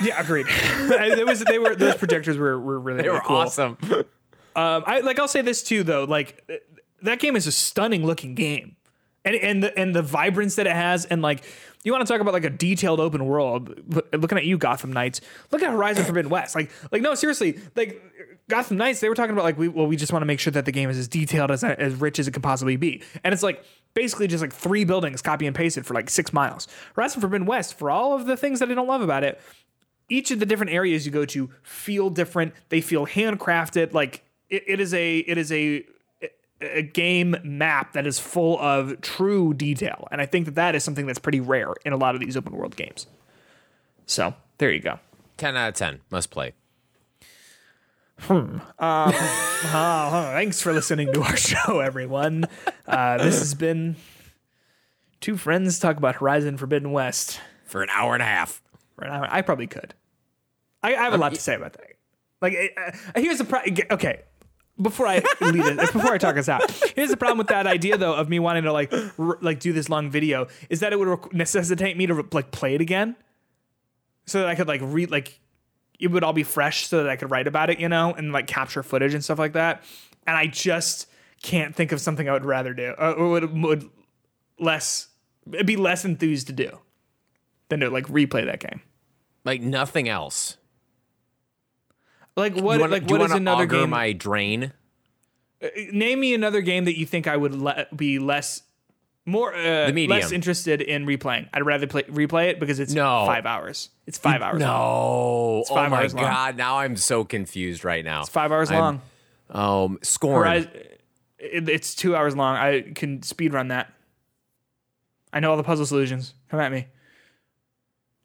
Yeah, 0.00 0.20
agreed. 0.20 0.46
it 0.48 1.26
was 1.26 1.40
they 1.40 1.58
were 1.58 1.74
those 1.74 1.96
projectors 1.96 2.38
were, 2.38 2.56
were 2.60 2.78
really, 2.78 2.98
They 3.02 3.08
really 3.08 3.18
were 3.18 3.24
cool. 3.26 3.36
awesome. 3.38 3.76
Um, 4.56 4.82
I 4.86 5.00
like 5.00 5.18
I'll 5.20 5.26
say 5.28 5.40
this 5.42 5.62
too 5.62 5.82
though, 5.84 6.02
like 6.04 6.48
that 7.02 7.18
game 7.20 7.34
is 7.36 7.46
a 7.48 7.52
stunning 7.52 8.04
looking 8.06 8.34
game, 8.34 8.74
and 9.28 9.36
and 9.36 9.62
the 9.62 9.78
and 9.78 9.94
the 9.94 10.02
vibrance 10.02 10.56
that 10.56 10.66
it 10.66 10.72
has, 10.72 11.04
and 11.04 11.22
like 11.22 11.44
you 11.84 11.92
want 11.92 12.06
to 12.06 12.12
talk 12.12 12.20
about 12.20 12.34
like 12.34 12.44
a 12.44 12.50
detailed 12.50 13.00
open 13.00 13.26
world. 13.26 13.74
Looking 14.12 14.38
at 14.38 14.44
you, 14.44 14.58
Gotham 14.58 14.92
Knights. 14.92 15.20
Look 15.50 15.62
at 15.62 15.70
Horizon 15.70 16.04
Forbidden 16.04 16.30
West. 16.30 16.54
Like 16.54 16.70
like 16.90 17.02
no, 17.02 17.14
seriously, 17.14 17.60
like 17.76 18.02
Gotham 18.48 18.76
Knights. 18.76 19.00
They 19.00 19.08
were 19.08 19.14
talking 19.14 19.32
about 19.32 19.44
like 19.44 19.58
we 19.58 19.68
well 19.68 19.86
we 19.86 19.96
just 19.96 20.12
want 20.12 20.22
to 20.22 20.26
make 20.26 20.40
sure 20.40 20.50
that 20.52 20.64
the 20.64 20.72
game 20.72 20.90
is 20.90 20.98
as 20.98 21.08
detailed 21.08 21.50
as 21.50 21.62
as 21.62 21.94
rich 21.94 22.18
as 22.18 22.26
it 22.26 22.32
can 22.32 22.42
possibly 22.42 22.76
be, 22.76 23.02
and 23.24 23.32
it's 23.32 23.42
like. 23.42 23.64
Basically, 23.94 24.28
just 24.28 24.42
like 24.42 24.52
three 24.52 24.84
buildings 24.84 25.22
copy 25.22 25.46
and 25.46 25.56
pasted 25.56 25.84
for 25.84 25.94
like 25.94 26.08
six 26.08 26.32
miles. 26.32 26.68
Horizon 26.94 27.20
Forbidden 27.20 27.46
West, 27.46 27.76
for 27.76 27.90
all 27.90 28.14
of 28.14 28.26
the 28.26 28.36
things 28.36 28.60
that 28.60 28.70
I 28.70 28.74
don't 28.74 28.86
love 28.86 29.00
about 29.00 29.24
it, 29.24 29.40
each 30.08 30.30
of 30.30 30.38
the 30.38 30.46
different 30.46 30.72
areas 30.72 31.04
you 31.04 31.10
go 31.10 31.24
to 31.24 31.50
feel 31.62 32.10
different. 32.10 32.52
They 32.68 32.80
feel 32.80 33.06
handcrafted. 33.06 33.94
Like 33.94 34.24
it, 34.50 34.62
it 34.66 34.80
is 34.80 34.94
a 34.94 35.18
it 35.18 35.38
is 35.38 35.50
a 35.50 35.84
a 36.60 36.82
game 36.82 37.36
map 37.44 37.92
that 37.92 38.06
is 38.06 38.18
full 38.18 38.58
of 38.58 39.00
true 39.00 39.54
detail, 39.54 40.08
and 40.10 40.20
I 40.20 40.26
think 40.26 40.46
that 40.46 40.54
that 40.56 40.74
is 40.74 40.82
something 40.84 41.06
that's 41.06 41.18
pretty 41.18 41.40
rare 41.40 41.72
in 41.84 41.92
a 41.92 41.96
lot 41.96 42.14
of 42.14 42.20
these 42.20 42.36
open 42.36 42.52
world 42.54 42.76
games. 42.76 43.06
So 44.06 44.34
there 44.58 44.70
you 44.70 44.80
go. 44.80 44.98
ten 45.36 45.56
out 45.56 45.68
of 45.68 45.74
ten, 45.74 46.00
must 46.10 46.30
play. 46.30 46.54
Oh, 48.28 48.60
thanks 50.32 50.60
for 50.60 50.72
listening 50.72 51.12
to 51.12 51.22
our 51.22 51.36
show, 51.38 51.80
everyone. 51.80 52.44
Uh, 52.86 53.18
this 53.18 53.38
has 53.38 53.54
been 53.54 53.96
two 55.20 55.36
friends 55.36 55.78
talk 55.78 55.96
about 55.96 56.16
Horizon 56.16 56.56
Forbidden 56.56 56.92
West. 56.92 57.40
For 57.66 57.82
an 57.82 57.88
hour 57.92 58.14
and 58.14 58.22
a 58.22 58.26
half. 58.26 58.62
for 58.96 59.04
an 59.04 59.12
hour. 59.12 59.28
I 59.30 59.42
probably 59.42 59.66
could. 59.66 59.94
I, 60.82 60.94
I 60.94 61.02
have 61.04 61.12
a 61.12 61.18
lot 61.18 61.34
to 61.34 61.40
say 61.40 61.54
about 61.54 61.74
that. 61.74 61.86
Like, 62.40 62.54
uh, 62.76 63.20
here's 63.20 63.38
the 63.38 63.44
problem. 63.44 63.76
Okay, 63.90 64.22
before 64.80 65.06
I 65.06 65.22
lead 65.40 65.64
it, 65.64 65.76
before 65.92 66.12
I 66.12 66.18
talk 66.18 66.36
us 66.36 66.48
out, 66.48 66.70
here's 66.96 67.10
the 67.10 67.16
problem 67.16 67.38
with 67.38 67.48
that 67.48 67.66
idea 67.66 67.96
though 67.96 68.14
of 68.14 68.28
me 68.28 68.38
wanting 68.38 68.64
to 68.64 68.72
like 68.72 68.92
r- 69.18 69.38
like 69.40 69.60
do 69.60 69.72
this 69.72 69.88
long 69.88 70.10
video 70.10 70.46
is 70.70 70.80
that 70.80 70.92
it 70.92 70.98
would 70.98 71.08
requ- 71.08 71.32
necessitate 71.32 71.96
me 71.96 72.06
to 72.06 72.26
like 72.32 72.50
play 72.50 72.74
it 72.74 72.80
again, 72.80 73.16
so 74.26 74.40
that 74.40 74.48
I 74.48 74.54
could 74.54 74.68
like 74.68 74.80
read 74.82 75.10
like 75.10 75.40
it 75.98 76.08
would 76.08 76.22
all 76.22 76.32
be 76.32 76.44
fresh, 76.44 76.86
so 76.86 77.02
that 77.02 77.10
I 77.10 77.16
could 77.16 77.30
write 77.30 77.46
about 77.48 77.70
it, 77.70 77.80
you 77.80 77.88
know, 77.88 78.14
and 78.14 78.32
like 78.32 78.46
capture 78.46 78.82
footage 78.82 79.14
and 79.14 79.24
stuff 79.24 79.38
like 79.38 79.54
that. 79.54 79.82
And 80.26 80.36
I 80.36 80.46
just 80.46 81.06
can't 81.42 81.74
think 81.74 81.92
of 81.92 82.00
something 82.00 82.28
I 82.28 82.32
would 82.32 82.44
rather 82.44 82.74
do 82.74 82.94
uh, 82.98 83.14
or 83.16 83.30
would 83.30 83.62
would 83.62 83.90
less 84.58 85.08
it'd 85.52 85.66
be 85.66 85.76
less 85.76 86.04
enthused 86.04 86.46
to 86.48 86.52
do 86.52 86.78
than 87.68 87.80
to 87.80 87.90
like 87.90 88.06
replay 88.06 88.44
that 88.44 88.60
game. 88.60 88.80
Like 89.44 89.60
nothing 89.60 90.08
else. 90.08 90.56
Like 92.38 92.54
what? 92.54 92.80
Wanna, 92.80 92.92
like 92.92 93.10
what 93.10 93.20
is 93.20 93.32
another 93.32 93.66
game? 93.66 93.90
my 93.90 94.12
drain? 94.12 94.72
Name 95.92 96.20
me 96.20 96.34
another 96.34 96.60
game 96.60 96.84
that 96.84 96.96
you 96.96 97.04
think 97.04 97.26
I 97.26 97.36
would 97.36 97.52
le- 97.52 97.86
be 97.94 98.20
less, 98.20 98.62
more, 99.26 99.52
uh, 99.52 99.90
less 99.90 100.30
interested 100.30 100.80
in 100.80 101.04
replaying. 101.04 101.48
I'd 101.52 101.66
rather 101.66 101.88
play 101.88 102.04
replay 102.04 102.50
it 102.50 102.60
because 102.60 102.78
it's 102.78 102.94
No. 102.94 103.24
five 103.26 103.44
hours. 103.44 103.90
It's 104.06 104.18
five 104.18 104.40
hours. 104.40 104.60
long. 104.60 104.68
No. 104.70 105.64
five 105.68 105.88
oh 105.88 105.90
my 105.90 105.96
hours 106.02 106.14
long. 106.14 106.24
god, 106.24 106.56
now 106.56 106.78
I'm 106.78 106.96
so 106.96 107.24
confused 107.24 107.84
right 107.84 108.04
now. 108.04 108.20
It's 108.20 108.28
five 108.30 108.52
hours 108.52 108.70
I'm- 108.70 108.80
long. 108.80 109.00
Um, 109.50 109.98
Scorn. 110.02 110.34
Horizon, 110.46 110.70
it, 111.38 111.68
it's 111.68 111.94
two 111.96 112.14
hours 112.14 112.36
long. 112.36 112.54
I 112.56 112.82
can 112.94 113.22
speed 113.22 113.52
run 113.52 113.68
that. 113.68 113.92
I 115.32 115.40
know 115.40 115.50
all 115.50 115.56
the 115.56 115.64
puzzle 115.64 115.86
solutions. 115.86 116.34
Come 116.50 116.60
at 116.60 116.70
me. 116.70 116.86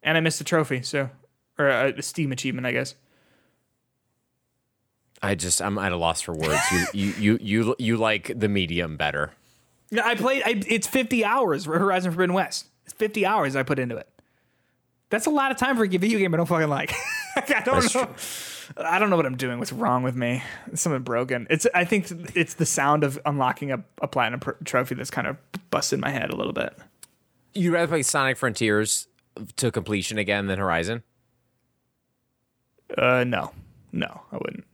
And 0.04 0.18
I 0.18 0.20
missed 0.20 0.40
a 0.40 0.44
trophy, 0.44 0.84
so 0.84 1.10
or 1.58 1.68
a, 1.68 1.94
a 1.98 2.02
Steam 2.04 2.32
achievement, 2.32 2.68
I 2.68 2.74
guess. 2.74 2.94
I 5.24 5.36
just 5.36 5.62
I'm 5.62 5.78
at 5.78 5.94
a 5.94 5.98
loss 5.98 6.22
for 6.22 6.34
words. 6.34 6.62
You 6.72 6.86
you 6.94 7.14
you 7.18 7.40
you 7.42 7.76
you 7.80 7.98
like 7.98 8.32
the 8.38 8.50
medium 8.50 8.98
better. 8.98 9.32
Yeah, 9.90 10.06
I 10.06 10.16
played. 10.16 10.44
I, 10.46 10.62
it's 10.68 10.86
fifty 10.86 11.24
hours 11.24 11.66
for 11.66 11.80
Horizon 11.80 12.12
Forbidden 12.12 12.34
West. 12.36 12.68
It's 12.84 12.94
fifty 12.94 13.26
hours 13.26 13.56
I 13.56 13.64
put 13.64 13.80
into 13.80 13.96
it. 13.96 14.08
That's 15.10 15.26
a 15.26 15.30
lot 15.30 15.52
of 15.52 15.58
time 15.58 15.78
for 15.78 15.86
a 15.86 15.88
video 15.88 16.20
game 16.20 16.34
I 16.34 16.38
don't 16.38 16.46
fucking 16.46 16.68
like. 16.68 16.94
I 17.36 17.62
don't 17.64 17.96
know. 17.96 18.10
I 18.78 19.00
don't 19.00 19.10
know 19.10 19.16
what 19.16 19.26
I'm 19.26 19.38
doing. 19.38 19.60
What's 19.60 19.72
wrong 19.72 20.04
with 20.04 20.16
me? 20.16 20.44
Something 20.74 21.04
broken. 21.04 21.48
It's. 21.50 21.66
I 21.74 21.86
think 21.86 22.12
it's 22.36 22.56
the 22.56 22.66
sound 22.66 23.06
of 23.06 23.18
unlocking 23.26 23.72
a, 23.72 23.84
a 24.02 24.08
platinum 24.08 24.42
pr- 24.42 24.52
trophy 24.66 24.96
that's 24.96 25.12
kind 25.12 25.28
of 25.28 25.38
busted 25.70 26.00
my 26.00 26.10
head 26.10 26.32
a 26.32 26.36
little 26.36 26.54
bit. 26.54 26.78
You'd 27.54 27.72
rather 27.72 27.88
play 27.88 28.04
Sonic 28.04 28.36
Frontiers 28.36 29.08
to 29.56 29.72
completion 29.72 30.18
again 30.18 30.48
than 30.48 30.60
Horizon? 30.60 31.04
Uh, 32.98 33.24
no, 33.24 33.52
no, 33.92 34.22
I 34.32 34.38
wouldn't. 34.38 34.66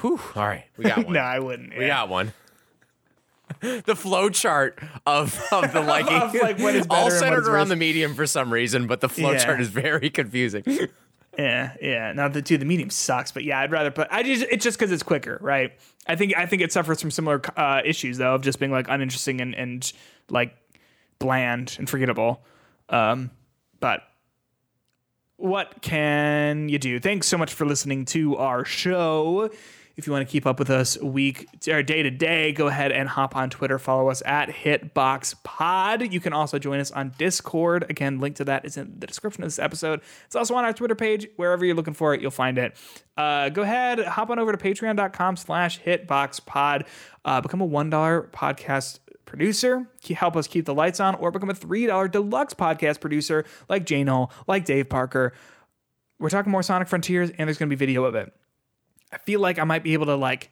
Whew. 0.00 0.20
All 0.34 0.46
right, 0.46 0.64
we 0.76 0.84
got 0.84 0.98
one. 1.04 1.12
No, 1.14 1.20
I 1.20 1.38
wouldn't. 1.38 1.76
We 1.78 1.86
got 1.86 2.08
one. 2.08 2.32
the 3.60 3.94
flow 3.96 4.30
chart 4.30 4.78
of, 5.06 5.40
of 5.52 5.72
the 5.72 5.80
liking, 5.86 6.16
Of, 6.16 6.34
like, 6.34 6.58
what 6.58 6.74
is 6.74 6.86
all 6.90 7.10
centered 7.10 7.46
around 7.46 7.62
worse. 7.62 7.68
the 7.70 7.76
medium 7.76 8.14
for 8.14 8.26
some 8.26 8.52
reason, 8.52 8.86
but 8.86 9.00
the 9.00 9.08
flow 9.08 9.32
Yeah. 9.32 9.38
chart 9.38 9.60
is 9.60 9.68
very 9.68 10.10
confusing. 10.10 10.64
Yeah, 11.38 11.76
yeah. 11.80 12.12
Now 12.12 12.28
the 12.28 12.42
two, 12.42 12.58
the 12.58 12.64
medium 12.64 12.90
sucks, 12.90 13.32
but 13.32 13.44
yeah, 13.44 13.58
I'd 13.60 13.70
rather. 13.72 13.90
put. 13.90 14.08
I 14.10 14.22
just 14.22 14.46
it's 14.50 14.62
just 14.64 14.78
because 14.78 14.92
it's 14.92 15.02
quicker, 15.02 15.38
right? 15.40 15.72
I 16.06 16.14
think 16.16 16.36
I 16.36 16.46
think 16.46 16.62
it 16.62 16.72
suffers 16.72 17.00
from 17.00 17.10
similar 17.10 17.40
uh, 17.56 17.82
issues 17.84 18.18
though 18.18 18.34
of 18.34 18.42
just 18.42 18.58
being 18.60 18.70
like 18.72 18.86
uninteresting 18.88 19.40
and 19.40 19.54
and 19.54 19.92
like 20.30 20.54
bland 21.18 21.74
and 21.78 21.88
forgettable. 21.90 22.44
Um, 22.88 23.30
but 23.80 24.02
what 25.36 25.82
can 25.82 26.68
you 26.68 26.78
do? 26.78 27.00
Thanks 27.00 27.26
so 27.26 27.36
much 27.36 27.52
for 27.52 27.66
listening 27.66 28.04
to 28.06 28.36
our 28.36 28.64
show. 28.64 29.50
If 29.96 30.06
you 30.06 30.12
want 30.12 30.26
to 30.26 30.30
keep 30.30 30.44
up 30.44 30.58
with 30.58 30.70
us 30.70 30.98
week 31.00 31.48
or 31.68 31.82
day 31.82 32.02
to 32.02 32.10
day, 32.10 32.52
go 32.52 32.66
ahead 32.66 32.90
and 32.90 33.08
hop 33.08 33.36
on 33.36 33.48
Twitter. 33.48 33.78
Follow 33.78 34.08
us 34.08 34.22
at 34.26 34.48
HitboxPod. 34.48 36.10
You 36.10 36.20
can 36.20 36.32
also 36.32 36.58
join 36.58 36.80
us 36.80 36.90
on 36.90 37.14
Discord. 37.16 37.86
Again, 37.88 38.18
link 38.18 38.36
to 38.36 38.44
that 38.44 38.64
is 38.64 38.76
in 38.76 38.96
the 38.98 39.06
description 39.06 39.44
of 39.44 39.46
this 39.46 39.60
episode. 39.60 40.00
It's 40.26 40.34
also 40.34 40.54
on 40.56 40.64
our 40.64 40.72
Twitter 40.72 40.96
page. 40.96 41.28
Wherever 41.36 41.64
you're 41.64 41.76
looking 41.76 41.94
for 41.94 42.12
it, 42.12 42.20
you'll 42.20 42.32
find 42.32 42.58
it. 42.58 42.76
Uh, 43.16 43.50
go 43.50 43.62
ahead, 43.62 44.00
hop 44.00 44.30
on 44.30 44.40
over 44.40 44.50
to 44.50 44.58
patreon.com 44.58 45.36
slash 45.36 45.80
hitboxpod. 45.80 46.86
Uh, 47.24 47.40
become 47.40 47.60
a 47.60 47.68
$1 47.68 48.30
podcast 48.30 48.98
producer, 49.24 49.88
help 50.14 50.36
us 50.36 50.46
keep 50.46 50.64
the 50.64 50.74
lights 50.74 51.00
on, 51.00 51.14
or 51.16 51.30
become 51.30 51.50
a 51.50 51.54
$3 51.54 52.10
deluxe 52.10 52.54
podcast 52.54 53.00
producer 53.00 53.44
like 53.68 53.86
Jane 53.86 54.08
Hull, 54.08 54.32
like 54.46 54.64
Dave 54.64 54.88
Parker. 54.88 55.32
We're 56.18 56.30
talking 56.30 56.52
more 56.52 56.62
Sonic 56.62 56.88
Frontiers, 56.88 57.30
and 57.30 57.48
there's 57.48 57.58
going 57.58 57.68
to 57.68 57.76
be 57.76 57.78
video 57.78 58.04
of 58.04 58.14
it. 58.14 58.32
I 59.14 59.18
feel 59.18 59.40
like 59.40 59.58
I 59.58 59.64
might 59.64 59.84
be 59.84 59.92
able 59.92 60.06
to 60.06 60.16
like, 60.16 60.50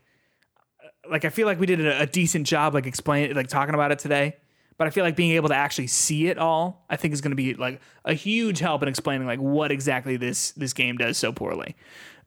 like 1.10 1.24
I 1.24 1.30
feel 1.30 1.46
like 1.46 1.58
we 1.58 1.66
did 1.66 1.80
a, 1.80 2.02
a 2.02 2.06
decent 2.06 2.46
job 2.46 2.74
like 2.74 2.86
explaining, 2.86 3.34
like 3.34 3.48
talking 3.48 3.74
about 3.74 3.90
it 3.90 3.98
today. 3.98 4.36
But 4.78 4.86
I 4.86 4.90
feel 4.90 5.04
like 5.04 5.16
being 5.16 5.32
able 5.32 5.48
to 5.48 5.54
actually 5.54 5.88
see 5.88 6.28
it 6.28 6.38
all, 6.38 6.84
I 6.88 6.96
think 6.96 7.12
is 7.12 7.20
going 7.20 7.32
to 7.32 7.36
be 7.36 7.54
like 7.54 7.80
a 8.04 8.14
huge 8.14 8.58
help 8.60 8.82
in 8.82 8.88
explaining 8.88 9.26
like 9.26 9.38
what 9.38 9.70
exactly 9.70 10.16
this 10.16 10.52
this 10.52 10.72
game 10.72 10.96
does 10.96 11.18
so 11.18 11.32
poorly. 11.32 11.76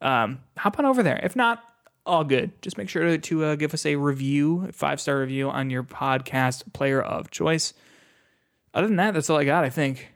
Um, 0.02 0.40
hop 0.58 0.78
on 0.78 0.86
over 0.86 1.02
there. 1.02 1.20
If 1.24 1.36
not, 1.36 1.64
all 2.06 2.24
good. 2.24 2.62
Just 2.62 2.78
make 2.78 2.90
sure 2.90 3.04
to, 3.04 3.18
to 3.18 3.44
uh, 3.46 3.56
give 3.56 3.74
us 3.74 3.86
a 3.86 3.96
review, 3.96 4.70
five 4.74 5.02
star 5.02 5.20
review 5.20 5.50
on 5.50 5.70
your 5.70 5.84
podcast 5.84 6.72
player 6.74 7.02
of 7.02 7.32
choice. 7.32 7.74
Other 8.74 8.88
than 8.88 8.98
that, 8.98 9.14
that's 9.14 9.30
all 9.30 9.38
I 9.38 9.46
got. 9.46 9.64
I 9.64 9.70
think. 9.70 10.12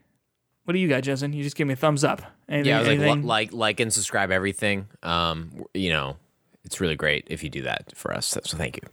What 0.70 0.74
do 0.74 0.80
you 0.82 0.88
got, 0.88 1.02
Justin? 1.02 1.34
You 1.34 1.42
just 1.42 1.56
give 1.56 1.68
me 1.68 1.74
a 1.74 1.76
thumbs 1.76 2.04
up. 2.04 2.22
Anything, 2.48 2.70
yeah, 2.70 2.82
like, 3.12 3.24
like, 3.24 3.54
like, 3.54 3.80
and 3.80 3.92
subscribe 3.92 4.30
everything. 4.30 4.86
Um, 5.02 5.66
you 5.74 5.90
know, 5.90 6.18
it's 6.64 6.80
really 6.80 6.96
great 6.96 7.26
if 7.28 7.44
you 7.44 7.50
do 7.50 7.64
that 7.64 7.92
for 7.96 8.14
us. 8.14 8.28
So 8.28 8.40
thank 8.56 8.78
you. 8.78 8.84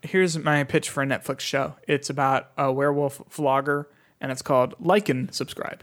here's 0.00 0.38
my 0.38 0.64
pitch 0.64 0.88
for 0.88 1.02
a 1.02 1.06
Netflix 1.06 1.40
show. 1.40 1.74
It's 1.86 2.08
about 2.08 2.52
a 2.56 2.72
werewolf 2.72 3.18
vlogger, 3.28 3.84
and 4.18 4.32
it's 4.32 4.40
called 4.40 4.76
Like 4.80 5.10
and 5.10 5.30
Subscribe. 5.34 5.82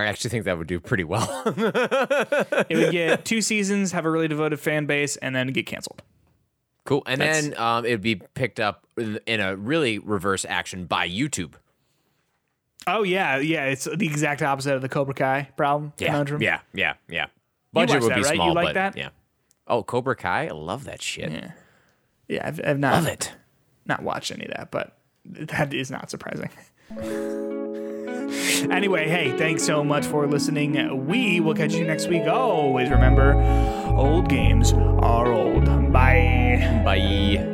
I 0.00 0.06
actually 0.06 0.30
think 0.30 0.46
that 0.46 0.58
would 0.58 0.66
do 0.66 0.80
pretty 0.80 1.04
well. 1.04 1.44
It 2.68 2.76
would 2.76 2.90
get 2.90 3.24
two 3.24 3.40
seasons, 3.40 3.92
have 3.92 4.04
a 4.04 4.10
really 4.10 4.26
devoted 4.26 4.58
fan 4.58 4.86
base, 4.86 5.14
and 5.18 5.32
then 5.32 5.46
get 5.52 5.66
canceled. 5.66 6.02
cool. 6.84 7.04
And 7.06 7.20
That's- 7.20 7.44
then 7.50 7.56
um, 7.56 7.84
it'd 7.84 8.02
be 8.02 8.16
picked 8.16 8.58
up 8.58 8.84
in 8.98 9.38
a 9.38 9.54
really 9.54 10.00
reverse 10.00 10.44
action 10.44 10.86
by 10.86 11.08
YouTube. 11.08 11.52
Oh 12.86 13.02
yeah, 13.02 13.38
yeah. 13.38 13.66
It's 13.66 13.84
the 13.84 14.06
exact 14.06 14.42
opposite 14.42 14.74
of 14.74 14.82
the 14.82 14.88
Cobra 14.88 15.14
Kai 15.14 15.48
problem 15.56 15.92
conundrum. 15.96 16.42
Yeah, 16.42 16.60
yeah, 16.72 16.94
yeah. 17.08 17.26
Budget 17.72 18.02
would 18.02 18.10
that, 18.12 18.16
be 18.16 18.22
right? 18.22 18.36
You 18.36 18.52
like 18.54 18.66
but 18.68 18.74
that? 18.74 18.96
yeah. 18.96 19.08
Oh, 19.66 19.82
Cobra 19.82 20.14
Kai, 20.14 20.46
I 20.48 20.50
love 20.50 20.84
that 20.84 21.00
shit. 21.02 21.32
yeah. 21.32 21.52
Yeah, 22.28 22.46
I've, 22.46 22.60
I've 22.64 22.78
not 22.78 22.94
Love 22.94 23.06
it. 23.08 23.32
not 23.86 24.02
watched 24.02 24.30
any 24.30 24.44
of 24.46 24.52
that, 24.52 24.70
but 24.70 24.96
that 25.24 25.74
is 25.74 25.90
not 25.90 26.10
surprising. 26.10 26.48
anyway, 28.70 29.08
hey, 29.08 29.36
thanks 29.36 29.62
so 29.62 29.84
much 29.84 30.06
for 30.06 30.26
listening. 30.26 31.06
We 31.06 31.40
will 31.40 31.54
catch 31.54 31.74
you 31.74 31.84
next 31.84 32.08
week. 32.08 32.22
Always 32.26 32.90
remember, 32.90 33.34
old 33.94 34.28
games 34.28 34.72
are 34.72 35.32
old. 35.32 35.64
Bye. 35.92 36.82
Bye. 36.84 37.53